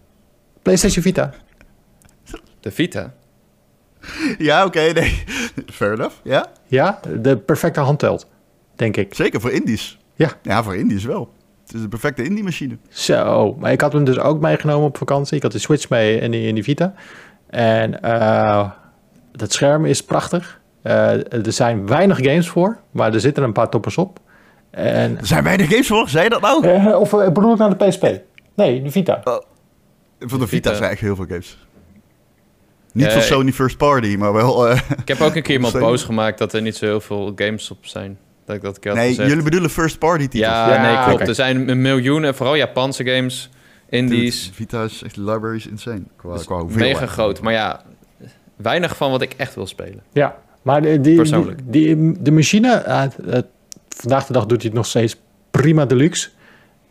PlayStation 0.63 1.03
Vita. 1.03 1.33
De 2.59 2.71
Vita. 2.71 3.13
Ja, 4.37 4.65
oké. 4.65 4.79
nee. 4.79 5.23
Fair 5.65 5.93
enough. 5.93 6.15
Ja? 6.23 6.45
Ja, 6.65 6.99
de 7.19 7.37
perfecte 7.37 7.79
handheld, 7.79 8.27
denk 8.75 8.97
ik. 8.97 9.13
Zeker 9.13 9.41
voor 9.41 9.51
indies. 9.51 9.97
Ja. 10.15 10.29
Ja, 10.41 10.63
voor 10.63 10.75
indies 10.75 11.03
wel. 11.03 11.33
Het 11.65 11.75
is 11.75 11.81
de 11.81 11.87
perfecte 11.87 12.23
indie-machine. 12.23 12.77
Zo, 12.89 13.55
maar 13.59 13.71
ik 13.71 13.81
had 13.81 13.93
hem 13.93 14.03
dus 14.03 14.19
ook 14.19 14.39
meegenomen 14.39 14.87
op 14.87 14.97
vakantie. 14.97 15.37
Ik 15.37 15.43
had 15.43 15.51
de 15.51 15.59
Switch 15.59 15.89
mee 15.89 16.19
in 16.19 16.31
die, 16.31 16.47
in 16.47 16.53
die 16.55 16.63
Vita. 16.63 16.93
En 17.49 18.01
eh 18.01 18.69
dat 19.37 19.53
scherm 19.53 19.85
is 19.85 20.03
prachtig. 20.03 20.59
Eh, 20.81 21.33
er 21.33 21.51
zijn 21.51 21.87
weinig 21.87 22.17
games 22.17 22.49
voor, 22.49 22.77
maar 22.91 23.13
er 23.13 23.19
zitten 23.19 23.43
een 23.43 23.53
paar 23.53 23.69
toppers 23.69 23.97
op. 23.97 24.19
En, 24.77 25.17
Er 25.17 25.25
zijn 25.25 25.43
weinig 25.43 25.69
games 25.69 25.87
voor. 25.87 26.09
Zei 26.09 26.23
je 26.23 26.29
dat 26.29 26.41
nou? 26.41 26.67
eh, 26.67 26.99
of 26.99 27.13
eh, 27.13 27.25
bedoel 27.31 27.51
ik 27.51 27.57
naar 27.57 27.77
de 27.77 27.85
PSP? 27.87 28.07
Nee, 28.55 28.81
de 28.81 28.91
Vita. 28.91 29.21
Voor 29.23 29.39
de 30.19 30.47
Vita 30.47 30.47
Vita. 30.47 30.73
zijn 30.73 30.91
echt 30.91 31.01
heel 31.01 31.15
veel 31.15 31.25
games. 31.27 31.65
Niet 32.91 33.07
van 33.07 33.17
ik- 33.17 33.23
Sony 33.23 33.51
First 33.51 33.77
Party, 33.77 34.15
maar 34.19 34.33
wel... 34.33 34.67
eh, 34.69 34.79
Ik 34.97 35.07
heb 35.07 35.21
ook 35.21 35.35
een 35.35 35.41
keer 35.41 35.55
iemand 35.55 35.73
Sony. 35.73 35.85
boos 35.85 36.03
gemaakt 36.03 36.37
dat 36.37 36.53
er 36.53 36.61
niet 36.61 36.75
zo 36.75 36.85
heel 36.85 37.01
veel 37.01 37.31
games 37.35 37.71
op 37.71 37.85
zijn. 37.85 38.17
Dat 38.45 38.55
ik 38.55 38.61
dat 38.61 38.79
keer 38.79 38.93
nee, 38.93 39.07
gezegd. 39.07 39.27
jullie 39.29 39.43
bedoelen 39.43 39.69
First 39.69 39.99
Party 39.99 40.23
titels. 40.27 40.39
Ja, 40.51 40.73
Ja, 40.73 40.81
nee, 40.81 41.05
klopt. 41.05 41.27
Er 41.27 41.35
zijn 41.35 41.69
een 41.69 41.81
miljoen, 41.81 42.23
en 42.23 42.35
vooral 42.35 42.55
Japanse 42.55 43.03
games, 43.05 43.49
indies, 43.89 44.43
Dude, 44.43 44.55
Vita 44.55 44.83
is 44.83 45.03
echt, 45.03 45.15
de 45.15 45.21
library 45.23 45.55
is 45.55 45.67
insane. 45.67 46.01
Qua, 46.15 46.37
qua 46.45 46.57
hoeveelheid. 46.59 46.93
mega 46.93 47.05
groot. 47.05 47.41
Maar 47.41 47.53
ja, 47.53 47.81
weinig 48.55 48.97
van 48.97 49.11
wat 49.11 49.21
ik 49.21 49.33
echt 49.37 49.55
wil 49.55 49.67
spelen. 49.67 50.01
Ja, 50.13 50.35
maar 50.61 50.81
de, 50.81 51.01
die, 51.01 51.15
Persoonlijk. 51.15 51.59
Die, 51.65 51.95
die- 51.95 52.21
de 52.21 52.31
machine, 52.31 52.71
eh, 52.73 53.03
eh, 53.03 53.39
vandaag 54.01 54.25
de 54.25 54.33
dag 54.33 54.45
doet 54.45 54.57
hij 54.61 54.67
het 54.67 54.77
nog 54.77 54.85
steeds 54.85 55.15
prima 55.51 55.85
deluxe. 55.85 56.29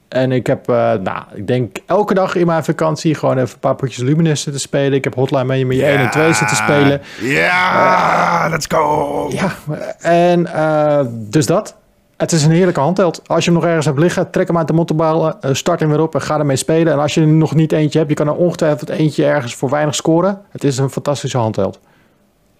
En 0.08 0.32
ik 0.32 0.46
heb, 0.46 0.68
eh, 0.68 0.92
nou, 0.92 1.22
ik 1.34 1.46
denk 1.46 1.76
elke 1.86 2.14
dag 2.14 2.34
in 2.34 2.46
mijn 2.46 2.64
vakantie 2.64 3.14
gewoon 3.14 3.38
even 3.38 3.54
een 3.54 3.60
paar 3.60 3.74
potjes 3.74 4.02
Luminous 4.02 4.40
zitten 4.40 4.60
spelen. 4.60 4.92
Ik 4.92 5.04
heb 5.04 5.14
Hotline 5.14 5.44
Miami 5.44 5.82
1 5.82 5.98
en 5.98 6.10
2 6.10 6.32
zitten 6.32 6.56
spelen. 6.56 7.00
Ja, 7.20 8.46
let's 8.50 8.66
go! 8.68 9.28
Ja, 9.32 9.52
en 10.00 10.46
eh, 10.54 11.06
dus 11.10 11.46
dat. 11.46 11.76
Het 12.16 12.32
is 12.32 12.44
een 12.44 12.50
heerlijke 12.50 12.80
handheld. 12.80 13.22
Als 13.28 13.44
je 13.44 13.50
hem 13.50 13.58
nog 13.60 13.68
ergens 13.68 13.86
hebt 13.86 13.98
liggen, 13.98 14.30
trek 14.30 14.46
hem 14.46 14.58
uit 14.58 14.66
de 14.66 14.72
mottenballen, 14.72 15.40
eh, 15.40 15.54
start 15.54 15.80
hem 15.80 15.88
weer 15.88 16.00
op 16.00 16.14
en 16.14 16.22
ga 16.22 16.38
ermee 16.38 16.56
spelen. 16.56 16.92
En 16.92 16.98
als 16.98 17.14
je 17.14 17.20
er 17.20 17.26
nog 17.26 17.54
niet 17.54 17.72
eentje 17.72 17.98
hebt, 17.98 18.10
je 18.10 18.16
kan 18.16 18.26
er 18.26 18.34
ongetwijfeld 18.36 18.88
eentje 18.88 19.24
ergens 19.26 19.54
voor 19.54 19.70
weinig 19.70 19.94
scoren. 19.94 20.40
Het 20.50 20.64
is 20.64 20.78
een 20.78 20.90
fantastische 20.90 21.38
handheld. 21.38 21.80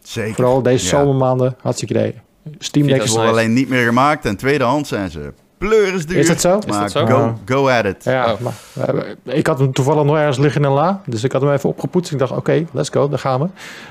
Zeker. 0.03 0.34
Vooral 0.34 0.62
deze 0.62 0.84
Ja. 0.84 0.90
zomermaanden, 0.90 1.57
hartstikke 1.62 1.94
idee. 1.94 2.20
Steam 2.59 2.86
Deck 2.86 3.03
is... 3.03 3.11
worden 3.11 3.30
alleen 3.30 3.53
niet 3.53 3.68
meer 3.68 3.84
gemaakt 3.86 4.24
en 4.24 4.36
tweedehand 4.36 4.86
zijn 4.86 5.11
ze 5.11 5.32
pleurisduur. 5.59 6.16
Is 6.18 6.26
dat 6.26 6.40
zo? 6.40 6.59
Maar 6.68 6.84
Is 6.84 6.92
dat 6.92 7.09
zo? 7.09 7.14
Go, 7.16 7.38
go 7.44 7.68
at 7.68 7.84
it. 7.84 8.05
Ja, 8.05 8.32
Oh. 8.32 8.40
maar, 8.40 8.55
eh, 9.24 9.36
ik 9.38 9.47
had 9.47 9.59
hem 9.59 9.72
toevallig 9.72 10.05
nog 10.05 10.16
ergens 10.16 10.38
liggen 10.38 10.61
in 10.61 10.66
een 10.66 10.72
la. 10.74 11.01
Dus 11.07 11.24
ik 11.24 11.32
had 11.32 11.40
hem 11.42 11.53
even 11.53 11.68
opgepoetst. 11.68 12.12
Ik 12.12 12.18
dacht, 12.18 12.32
oké, 12.32 12.64
let's 12.72 12.88
go, 12.88 13.09
daar 13.09 13.18
gaan 13.18 13.40
we. 13.40 13.47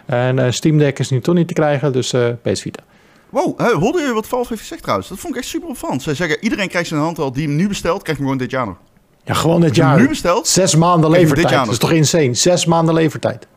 En 0.06 0.39
eh, 0.39 0.51
Steam 0.51 0.78
Deck 0.78 0.99
is 0.99 1.10
nu 1.10 1.22
toch 1.22 1.36
niet 1.36 1.47
te 1.47 1.53
krijgen, 1.53 1.91
dus 1.91 2.14
eh 2.14 2.28
PS 2.41 2.62
Vita. 2.62 2.84
Wow, 3.30 3.60
hey, 3.60 3.72
hoorde 3.74 4.01
je 4.01 4.14
wat 4.14 4.28
Valve 4.28 4.47
heeft 4.49 4.62
gezegd 4.62 4.82
trouwens? 4.82 5.10
Dat 5.10 5.18
vond 5.20 5.34
ik 5.36 5.39
echt 5.39 5.49
super 5.49 5.70
opvallend. 5.70 6.01
Zij 6.03 6.14
zeggen, 6.16 6.38
iedereen 6.43 6.68
krijgt 6.70 6.88
zijn 6.88 7.01
handheld 7.01 7.34
die 7.36 7.47
hem 7.47 7.56
nu 7.56 7.68
bestelt, 7.68 8.01
krijgt 8.01 8.20
hem 8.22 8.30
gewoon 8.30 8.38
dit 8.38 8.51
jaar 8.51 8.66
nog. 8.66 8.76
Ja, 9.24 9.34
gewoon 9.34 9.62
dit 9.62 9.76
jaar. 9.76 9.97
nu 9.99 10.08
bestelt? 10.08 10.47
Zes 10.47 10.76
maanden 10.76 11.10
levertijd. 11.10 11.49
Dat 11.49 11.68
is 11.68 11.78
toch 11.78 11.91
insane? 11.91 12.34
Zes 12.34 12.66
maanden 12.66 12.93
levertijd. 12.93 13.47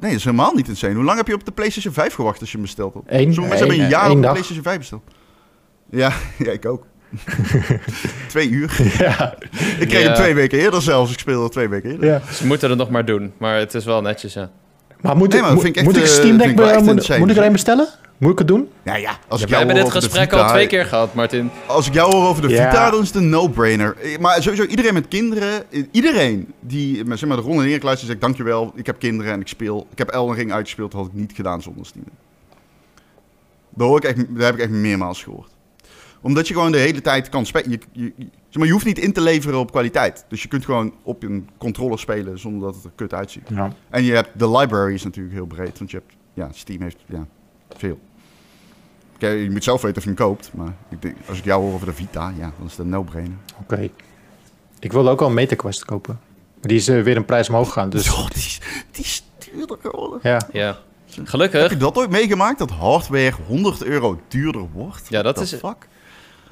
Nee, 0.00 0.10
dat 0.10 0.18
is 0.18 0.24
helemaal 0.24 0.52
niet 0.54 0.68
insane. 0.68 0.94
Hoe 0.94 1.04
lang 1.04 1.16
heb 1.16 1.26
je 1.26 1.34
op 1.34 1.44
de 1.44 1.52
PlayStation 1.52 1.92
5 1.92 2.14
gewacht 2.14 2.40
als 2.40 2.48
je 2.50 2.56
hem 2.56 2.66
besteld 2.66 2.94
hebt? 2.94 3.06
Eén- 3.08 3.18
Sommige 3.34 3.40
mensen 3.40 3.58
hebben 3.66 3.84
een 3.84 3.90
jaar 3.90 4.10
op 4.10 4.14
de 4.16 4.20
dag. 4.22 4.30
PlayStation 4.30 4.64
5 4.64 4.78
besteld. 4.78 5.02
Ja, 5.90 6.12
ja 6.44 6.50
ik 6.52 6.66
ook. 6.66 6.86
twee 8.28 8.48
uur. 8.48 8.76
Ja, 8.98 9.34
Ik 9.78 9.88
kreeg 9.88 10.00
Ja. 10.02 10.06
hem 10.06 10.14
twee 10.14 10.34
weken 10.34 10.58
eerder 10.58 10.82
zelfs. 10.82 11.12
Ik 11.12 11.18
speelde 11.18 11.48
twee 11.48 11.68
weken 11.68 11.90
eerder. 11.90 12.06
ja. 12.08 12.20
Ze 12.32 12.46
moeten 12.46 12.68
het 12.68 12.78
nog 12.78 12.90
maar 12.90 13.04
doen, 13.04 13.32
maar 13.38 13.56
het 13.58 13.74
is 13.74 13.84
wel 13.84 14.02
netjes, 14.02 14.32
ja. 14.32 14.50
Maar 15.02 15.16
moet, 15.16 15.28
Nee, 15.28 15.36
ik, 15.36 15.44
maar 15.44 15.54
dat 15.54 15.64
moet, 15.64 15.76
echt, 15.76 15.84
moet 15.86 15.96
ik 15.96 16.02
eh, 16.02 16.08
Steam 16.08 16.26
vind 16.28 16.38
Deck 16.38 16.56
be- 16.56 16.62
moet, 16.82 17.18
moet 17.18 17.30
ik 17.30 17.36
er 17.36 17.44
een 17.44 17.52
bestellen? 17.52 17.88
Moet 18.18 18.32
ik 18.32 18.38
het 18.38 18.48
doen? 18.48 18.68
Ja, 18.82 18.96
ja. 18.96 19.10
Als 19.28 19.40
Ja, 19.40 19.46
ik 19.46 19.52
we 19.52 19.56
jou 19.58 19.66
hebben 19.66 19.84
dit 19.84 19.92
gesprek 19.92 20.30
Vita- 20.30 20.42
al 20.42 20.48
twee 20.48 20.66
keer 20.66 20.84
gehad, 20.86 21.14
Martin. 21.14 21.50
Als 21.66 21.86
ik 21.86 21.94
jou 21.94 22.14
hoor 22.14 22.28
over 22.28 22.42
de 22.42 22.48
Ja. 22.48 22.70
Vita, 22.70 22.90
dan 22.90 23.00
is 23.00 23.06
het 23.06 23.16
een 23.16 23.28
no-brainer. 23.28 23.96
Eh, 24.02 24.18
Maar 24.18 24.42
sowieso 24.42 24.64
iedereen 24.64 24.94
met 24.94 25.08
kinderen, 25.08 25.70
eh, 25.72 25.82
iedereen 25.90 26.52
die 26.60 27.04
met 27.04 27.18
zeg 27.18 27.28
maar, 27.28 27.36
de 27.38 27.42
ronde 27.42 27.72
en 27.72 27.78
kluis 27.80 28.04
zegt, 28.06 28.20
dankjewel, 28.20 28.72
ik 28.74 28.86
heb 28.86 28.98
kinderen 28.98 29.32
en 29.32 29.40
ik 29.40 29.48
speel. 29.48 29.86
Ik 29.92 29.98
heb 29.98 30.08
Elden 30.08 30.36
Ring 30.36 30.52
uitgespeeld, 30.52 30.90
dat 30.92 31.00
had 31.00 31.10
ik 31.10 31.16
niet 31.20 31.32
gedaan 31.34 31.62
zonder 31.62 31.86
Steam. 31.86 32.04
Daar, 33.74 33.86
hoor 33.88 33.96
ik 33.96 34.04
echt, 34.04 34.16
daar 34.16 34.44
heb 34.46 34.54
ik 34.54 34.60
echt 34.60 34.70
meermaals 34.70 35.22
gehoord. 35.22 35.50
Omdat 36.20 36.48
je 36.48 36.54
gewoon 36.54 36.72
de 36.72 36.78
hele 36.78 37.00
tijd 37.00 37.28
kan 37.28 37.46
spelen. 37.46 37.70
Je, 37.70 37.78
je, 37.92 38.12
je- 38.16 38.58
maar, 38.58 38.66
je 38.66 38.72
hoeft 38.72 38.84
niet 38.84 38.98
in 38.98 39.12
te 39.12 39.20
leveren 39.20 39.58
op 39.58 39.70
kwaliteit. 39.70 40.24
Dus 40.28 40.42
je 40.42 40.48
kunt 40.48 40.64
gewoon 40.64 40.92
op 41.02 41.22
een 41.22 41.48
controller 41.58 41.98
spelen 41.98 42.38
zonder 42.38 42.60
dat 42.62 42.74
het 42.74 42.84
er 42.84 42.90
kut 42.94 43.14
uitziet. 43.14 43.48
Ja. 43.54 43.72
En 43.90 44.02
je 44.02 44.12
hebt, 44.12 44.30
de 44.38 44.50
library 44.50 44.94
is 44.94 45.02
natuurlijk 45.04 45.34
heel 45.34 45.46
breed, 45.46 45.78
want 45.78 45.90
je 45.90 45.96
hebt, 45.96 46.12
ja, 46.34 46.48
Steam 46.52 46.82
heeft, 46.82 46.96
ja, 47.06 47.26
veel. 47.76 47.98
Kijk, 49.18 49.42
je 49.42 49.50
moet 49.50 49.64
zelf 49.64 49.82
weten 49.82 49.96
of 49.96 50.02
je 50.02 50.08
hem 50.08 50.18
koopt, 50.18 50.50
maar 50.54 50.74
ik 50.88 51.02
denk, 51.02 51.16
als 51.28 51.38
ik 51.38 51.44
jou 51.44 51.62
hoor 51.62 51.72
over 51.74 51.86
de 51.86 51.92
Vita, 51.92 52.32
ja, 52.38 52.52
dan 52.58 52.66
is 52.66 52.76
dat 52.76 52.86
een 52.86 52.92
no-brainer. 52.92 53.36
Oké. 53.60 53.88
Ik 54.78 54.92
wilde 54.92 55.10
ook 55.10 55.20
al 55.20 55.26
een 55.26 55.34
MetaQuest 55.34 55.84
kopen. 55.84 56.18
Maar 56.54 56.68
die 56.68 56.76
is 56.76 56.88
eh, 56.88 57.02
weer 57.02 57.16
een 57.16 57.24
prijs 57.24 57.48
omhoog 57.48 57.66
gegaan. 57.66 57.90
Dus 57.90 58.10
Oh, 58.18 58.26
die, 58.28 58.36
is, 58.42 58.60
die 58.90 59.04
is 59.04 59.24
duurder 59.38 59.76
geworden. 59.80 60.18
ja. 60.22 60.40
Ja. 60.52 60.78
Heb 61.14 61.28
Gelukkig, 61.28 61.70
je 61.70 61.76
dat 61.76 61.96
ooit 61.96 62.10
meegemaakt, 62.10 62.58
dat 62.58 62.70
hardware 62.70 63.32
100 63.46 63.84
euro 63.84 64.20
duurder 64.28 64.66
wordt? 64.72 65.06
Ja, 65.08 65.22
dat 65.22 65.34
What 65.36 65.52
is- 65.52 65.58
Fuck? 65.58 65.88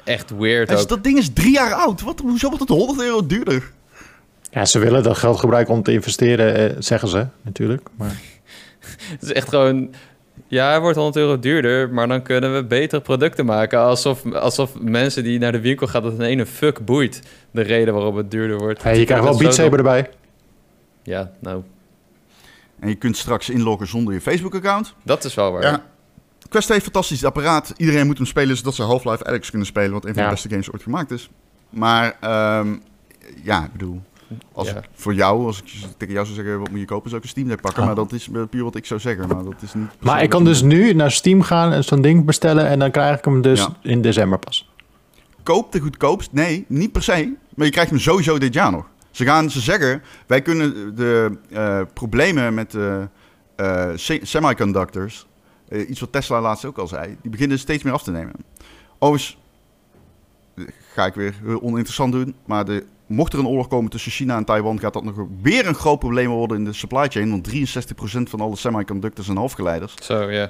Echt 0.09 0.31
weird 0.31 0.69
Dus 0.69 0.87
dat 0.87 1.05
ding 1.05 1.19
is 1.19 1.33
drie 1.33 1.53
jaar 1.53 1.73
oud. 1.73 2.01
Wat, 2.01 2.21
hoezo 2.21 2.49
wordt 2.49 2.69
het 2.69 2.79
100 2.79 3.01
euro 3.01 3.27
duurder? 3.27 3.71
ja, 4.51 4.65
ze 4.65 4.79
willen 4.79 5.03
dat 5.03 5.17
geld 5.17 5.39
gebruiken 5.39 5.75
om 5.75 5.83
te 5.83 5.93
investeren, 5.93 6.55
eh, 6.55 6.77
zeggen 6.79 7.09
ze 7.09 7.27
natuurlijk. 7.43 7.89
Maar 7.97 8.17
Het 9.13 9.23
is 9.23 9.33
echt 9.33 9.49
gewoon... 9.49 9.95
Ja, 10.49 10.69
hij 10.69 10.81
wordt 10.81 10.97
100 10.97 11.17
euro 11.17 11.39
duurder, 11.39 11.91
maar 11.91 12.09
dan 12.09 12.23
kunnen 12.23 12.55
we 12.55 12.65
betere 12.65 13.01
producten 13.01 13.47
maken. 13.47 13.79
Alsof, 13.79 14.33
alsof 14.33 14.79
mensen 14.81 15.25
die 15.25 15.39
naar 15.39 15.53
de 15.53 15.61
winkel 15.61 15.87
gaan, 15.87 16.03
dat 16.03 16.13
een 16.13 16.21
ene 16.21 16.47
fuck 16.47 16.85
boeit. 16.85 17.23
De 17.51 17.61
reden 17.61 17.95
waarom 17.95 18.17
het 18.17 18.31
duurder 18.31 18.59
wordt. 18.59 18.83
hey, 18.83 18.99
je 18.99 19.05
krijgt 19.05 19.25
wel 19.25 19.39
Beat 19.39 19.55
Saber 19.55 19.79
erbij. 19.79 20.11
Ja, 21.03 21.31
nou, 21.39 21.63
En 22.81 22.89
je 22.89 22.95
kunt 22.95 23.17
straks 23.17 23.51
inloggen 23.51 23.87
zonder 23.87 24.15
je 24.15 24.21
Facebook-account. 24.21 24.95
dat 25.03 25.25
is 25.25 25.35
wel 25.35 25.53
waar. 25.53 25.63
Ja. 25.63 25.83
Quest 26.49 26.67
2 26.67 26.81
fantastisch 26.81 27.25
apparaat. 27.25 27.73
Iedereen 27.77 28.07
moet 28.07 28.17
hem 28.17 28.27
spelen 28.27 28.57
zodat 28.57 28.75
ze 28.75 28.83
Half-Life 28.83 29.25
Alyx 29.25 29.49
kunnen 29.51 29.67
spelen. 29.69 29.93
Wat 29.93 30.05
een 30.05 30.13
van 30.15 30.23
Ja. 30.23 30.29
de 30.29 30.35
beste 30.35 30.49
games 30.49 30.73
ooit 30.73 30.83
gemaakt 30.83 31.11
is. 31.11 31.31
Maar 31.71 32.17
ehm, 32.21 32.75
ja, 33.43 33.65
ik 33.65 33.73
bedoel... 33.73 34.01
Als 34.53 34.69
Ja. 34.69 34.77
ik, 34.77 34.85
voor 34.95 35.15
jou, 35.15 35.47
als 35.47 35.59
ik 35.63 35.65
tegen 35.97 36.15
jou 36.15 36.27
zou 36.27 36.37
zeggen, 36.39 36.59
wat 36.59 36.71
moet 36.71 36.79
je 36.79 36.85
kopen, 36.85 37.11
zou 37.11 37.17
ik 37.17 37.23
een 37.27 37.31
Steam 37.33 37.49
Deck 37.49 37.61
pakken. 37.61 37.81
Ah. 37.81 37.87
Maar 37.87 37.97
dat 37.97 38.13
is 38.13 38.29
puur 38.51 38.65
wat 38.65 38.75
ik 38.77 38.87
zou 38.87 39.01
zeggen. 39.01 39.29
Maar 39.29 39.45
dat 39.45 39.55
is 39.63 39.75
niet... 39.75 39.89
Maar 40.01 40.23
ik 40.23 40.31
kan 40.31 40.45
dus 40.45 40.63
nu 40.63 40.93
naar 40.93 41.11
Steam 41.11 41.43
gaan 41.43 41.73
en 41.73 41.85
zo'n 41.85 42.01
ding 42.03 42.25
bestellen 42.25 42.67
en 42.67 42.79
dan 42.79 42.91
krijg 42.91 43.19
ik 43.19 43.25
hem 43.25 43.43
dus 43.43 43.59
Ja. 43.61 43.77
in 43.83 44.03
december 44.03 44.39
pas. 44.39 44.71
Koop 45.43 45.73
de 45.73 45.81
goedkoopst? 45.81 46.33
Nee, 46.33 46.65
niet 46.69 46.93
per 46.93 47.03
se. 47.03 47.33
Maar 47.55 47.67
je 47.67 47.73
krijgt 47.73 47.91
hem 47.91 47.99
sowieso 47.99 48.39
dit 48.39 48.55
jaar 48.55 48.71
nog. 48.71 48.87
Ze 49.11 49.25
gaan 49.25 49.51
ze 49.51 49.61
zeggen, 49.61 50.03
wij 50.27 50.43
kunnen 50.43 50.95
de 50.97 51.39
eh, 51.51 51.81
problemen 51.95 52.55
met 52.55 52.71
de 52.71 53.09
eh, 53.57 53.87
se- 53.95 54.21
semiconductors, 54.23 55.27
eh, 55.69 55.89
iets 55.89 56.01
wat 56.01 56.13
Tesla 56.13 56.41
laatst 56.41 56.65
ook 56.65 56.79
al 56.79 56.87
zei, 56.87 57.17
die 57.23 57.31
beginnen 57.31 57.59
steeds 57.59 57.83
meer 57.83 57.93
af 57.93 58.03
te 58.03 58.11
nemen. 58.11 58.35
Overigens 58.99 59.39
eh, 60.55 60.65
ga 60.93 61.07
ik 61.07 61.15
weer 61.15 61.35
heel 61.43 61.63
oninteressant 61.63 62.13
doen, 62.13 62.35
maar 62.45 62.65
de, 62.65 62.87
mocht 63.07 63.33
er 63.33 63.39
een 63.39 63.47
oorlog 63.47 63.69
komen 63.69 63.91
tussen 63.91 64.13
China 64.13 64.37
en 64.37 64.45
Taiwan, 64.45 64.79
gaat 64.79 64.93
dat 64.93 65.05
nog 65.05 65.27
weer 65.43 65.67
een 65.67 65.75
groot 65.75 65.99
probleem 65.99 66.29
worden 66.29 66.57
in 66.57 66.65
de 66.65 66.73
supply 66.73 67.09
chain. 67.09 67.31
Want 67.31 67.49
63% 67.49 68.23
van 68.23 68.41
alle 68.41 68.57
semiconductors 68.57 69.29
en 69.29 69.37
halfgeleiders 69.37 69.95
eh, 70.09 70.47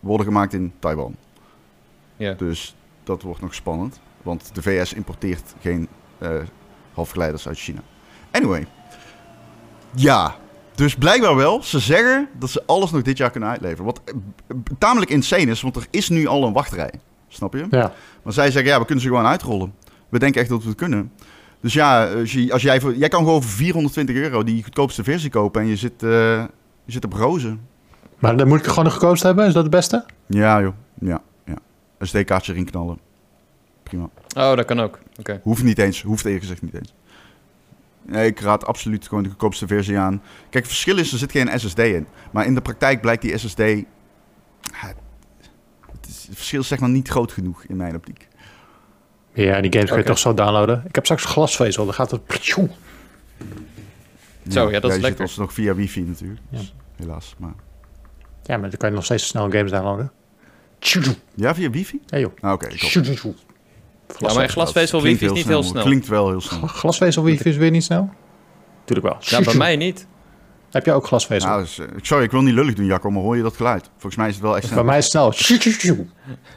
worden 0.00 0.26
gemaakt 0.26 0.52
in 0.52 0.72
Taiwan. 0.78 1.16
Dus 2.36 2.74
dat 3.04 3.22
wordt 3.22 3.40
nog 3.40 3.54
spannend. 3.54 4.00
Want 4.22 4.54
de 4.54 4.62
VS 4.62 4.92
importeert 4.92 5.54
geen 5.60 5.88
eh, 6.18 6.30
halfgeleiders 6.92 7.48
uit 7.48 7.58
China. 7.58 7.80
Anyway. 8.30 8.66
Ja, 9.94 10.36
dus 10.74 10.94
blijkbaar 10.94 11.36
wel. 11.36 11.62
Ze 11.62 11.78
zeggen 11.78 12.28
dat 12.38 12.50
ze 12.50 12.62
alles 12.66 12.90
nog 12.90 13.02
dit 13.02 13.16
jaar 13.16 13.30
kunnen 13.30 13.48
uitleveren. 13.48 13.84
Wat 13.84 14.00
eh, 14.04 14.14
tamelijk 14.78 15.10
insane 15.10 15.50
is, 15.50 15.60
want 15.60 15.76
er 15.76 15.86
is 15.90 16.08
nu 16.08 16.26
al 16.26 16.44
een 16.44 16.52
wachtrij. 16.52 16.92
Snap 17.28 17.54
je? 17.54 17.66
Ja. 17.70 17.92
Maar 18.22 18.32
zij 18.32 18.50
zeggen, 18.50 18.70
ja, 18.70 18.78
we 18.78 18.84
kunnen 18.84 19.04
ze 19.04 19.10
gewoon 19.10 19.26
uitrollen. 19.26 19.74
We 20.08 20.18
denken 20.18 20.40
echt 20.40 20.50
dat 20.50 20.62
we 20.62 20.68
het 20.68 20.78
kunnen. 20.78 21.12
Dus 21.60 21.72
ja, 21.72 22.12
als, 22.12 22.32
je, 22.32 22.52
als 22.52 22.62
jij, 22.62 22.80
voor, 22.80 22.94
jij 22.94 23.08
kan 23.08 23.24
gewoon 23.24 23.42
voor 23.42 23.52
420 23.52 24.16
euro 24.16 24.44
die 24.44 24.62
goedkoopste 24.62 25.04
versie 25.04 25.30
kopen 25.30 25.60
en 25.60 25.66
je 25.66 25.76
zit, 25.76 26.02
eh, 26.02 26.08
je 26.84 26.92
zit 26.92 27.04
op 27.04 27.12
rozen. 27.12 27.60
Maar 28.18 28.36
dan 28.36 28.48
moet 28.48 28.58
ik 28.58 28.66
gewoon 28.66 28.84
een 28.84 28.90
goedkoopste 28.90 29.26
hebben? 29.26 29.46
Is 29.46 29.52
dat 29.52 29.62
het 29.62 29.72
beste? 29.72 30.04
Ja, 30.26 30.60
joh. 30.60 30.72
Ja, 31.00 31.22
ja. 31.44 31.56
Een 31.98 32.06
SD-kaartje 32.06 32.52
erin 32.52 32.64
knallen. 32.64 32.98
Prima. 33.82 34.08
Oh, 34.36 34.56
dat 34.56 34.64
kan 34.64 34.80
ook. 34.80 34.98
Oké. 35.18 35.40
Hoeft 35.42 35.62
niet 35.62 35.78
eens. 35.78 36.02
Hoeft 36.02 36.24
eerlijk 36.24 36.42
gezegd 36.42 36.62
niet 36.62 36.74
eens. 36.74 36.94
Nee, 38.06 38.26
ik 38.26 38.40
raad 38.40 38.66
absoluut 38.66 39.08
gewoon 39.08 39.22
de 39.22 39.28
goedkoopste 39.28 39.66
versie 39.66 39.98
aan. 39.98 40.22
Kijk, 40.40 40.54
het 40.64 40.66
verschil 40.66 40.98
is, 40.98 41.12
er 41.12 41.18
zit 41.18 41.30
geen 41.32 41.60
SSD 41.60 41.78
in. 41.78 42.06
Maar 42.32 42.46
in 42.46 42.54
de 42.54 42.60
praktijk 42.60 43.00
blijkt 43.00 43.22
die 43.22 43.38
SSD... 43.38 43.58
ja, 43.58 43.84
Het, 45.90 46.06
is, 46.08 46.24
het 46.26 46.36
verschil 46.36 46.60
is 46.60 46.68
zeg 46.68 46.78
maar 46.80 46.88
niet 46.88 47.08
groot 47.08 47.32
genoeg 47.32 47.64
in 47.64 47.76
mijn 47.76 47.94
optiek. 47.94 48.28
Ja, 49.32 49.60
die 49.60 49.72
games 49.72 49.88
kan 49.88 49.98
je 49.98 50.04
toch 50.04 50.18
zo 50.18 50.34
downloaden. 50.34 50.82
Ik 50.86 50.94
heb 50.94 51.04
straks 51.04 51.24
glasvezel, 51.24 51.84
dan 51.84 51.94
gaat 51.94 52.10
het... 52.10 52.20
Zo, 54.48 54.70
ja, 54.70 54.80
dat 54.80 54.82
is 54.82 54.88
je 54.88 54.92
zit 54.92 55.02
lekker. 55.02 55.22
alsnog 55.22 55.52
via 55.52 55.74
wifi 55.74 56.00
natuurlijk. 56.00 56.40
Dus, 56.50 56.74
Helaas. 56.96 57.34
Maar... 57.38 57.54
Ja, 58.42 58.56
maar 58.56 58.68
dan 58.70 58.78
kan 58.78 58.88
je 58.88 58.94
nog 58.94 59.04
steeds 59.04 59.26
snel 59.26 59.50
games 59.50 59.70
downloaden. 59.70 60.12
Ja, 61.34 61.54
via 61.54 61.70
wifi? 61.70 62.00
Ja 62.06 62.18
joh. 62.18 62.32
Ah, 62.40 62.52
Oké, 62.52 62.68
Ja, 64.18 64.32
maar 64.34 64.48
glasvezel 64.48 65.02
wifi 65.02 65.24
is 65.24 65.32
niet 65.32 65.46
heel 65.46 65.62
snel. 65.62 65.82
Klinkt 65.84 66.08
wel 66.08 66.28
heel 66.28 66.40
snel. 66.40 66.66
Glasvezel 66.66 67.22
wifi 67.22 67.48
is 67.48 67.56
weer 67.56 67.70
niet 67.70 67.84
snel? 67.84 68.10
Tuurlijk 68.84 69.08
wel. 69.08 69.16
Ja, 69.20 69.44
bij 69.44 69.54
mij 69.66 69.76
niet. 69.76 70.06
Heb 70.70 70.84
je 70.84 70.92
ook 70.92 71.06
glasvezel? 71.06 71.48
Nou, 71.48 71.62
dus, 71.62 71.78
eh, 71.78 71.86
sorry, 72.02 72.24
ik 72.24 72.30
wil 72.30 72.42
niet 72.42 72.54
lullig 72.54 72.74
doen, 72.74 72.86
Jacco, 72.86 73.10
maar 73.10 73.22
hoor 73.22 73.36
je 73.36 73.42
dat 73.42 73.56
geluid? 73.56 73.90
Volgens 73.92 74.16
mij 74.16 74.28
is 74.28 74.34
het 74.34 74.42
wel 74.42 74.56
echt 74.56 74.62
bij 74.62 74.72
snel. 74.72 74.84
mij 74.84 74.98
is 74.98 75.12
het 75.12 75.12
snel. 75.12 75.32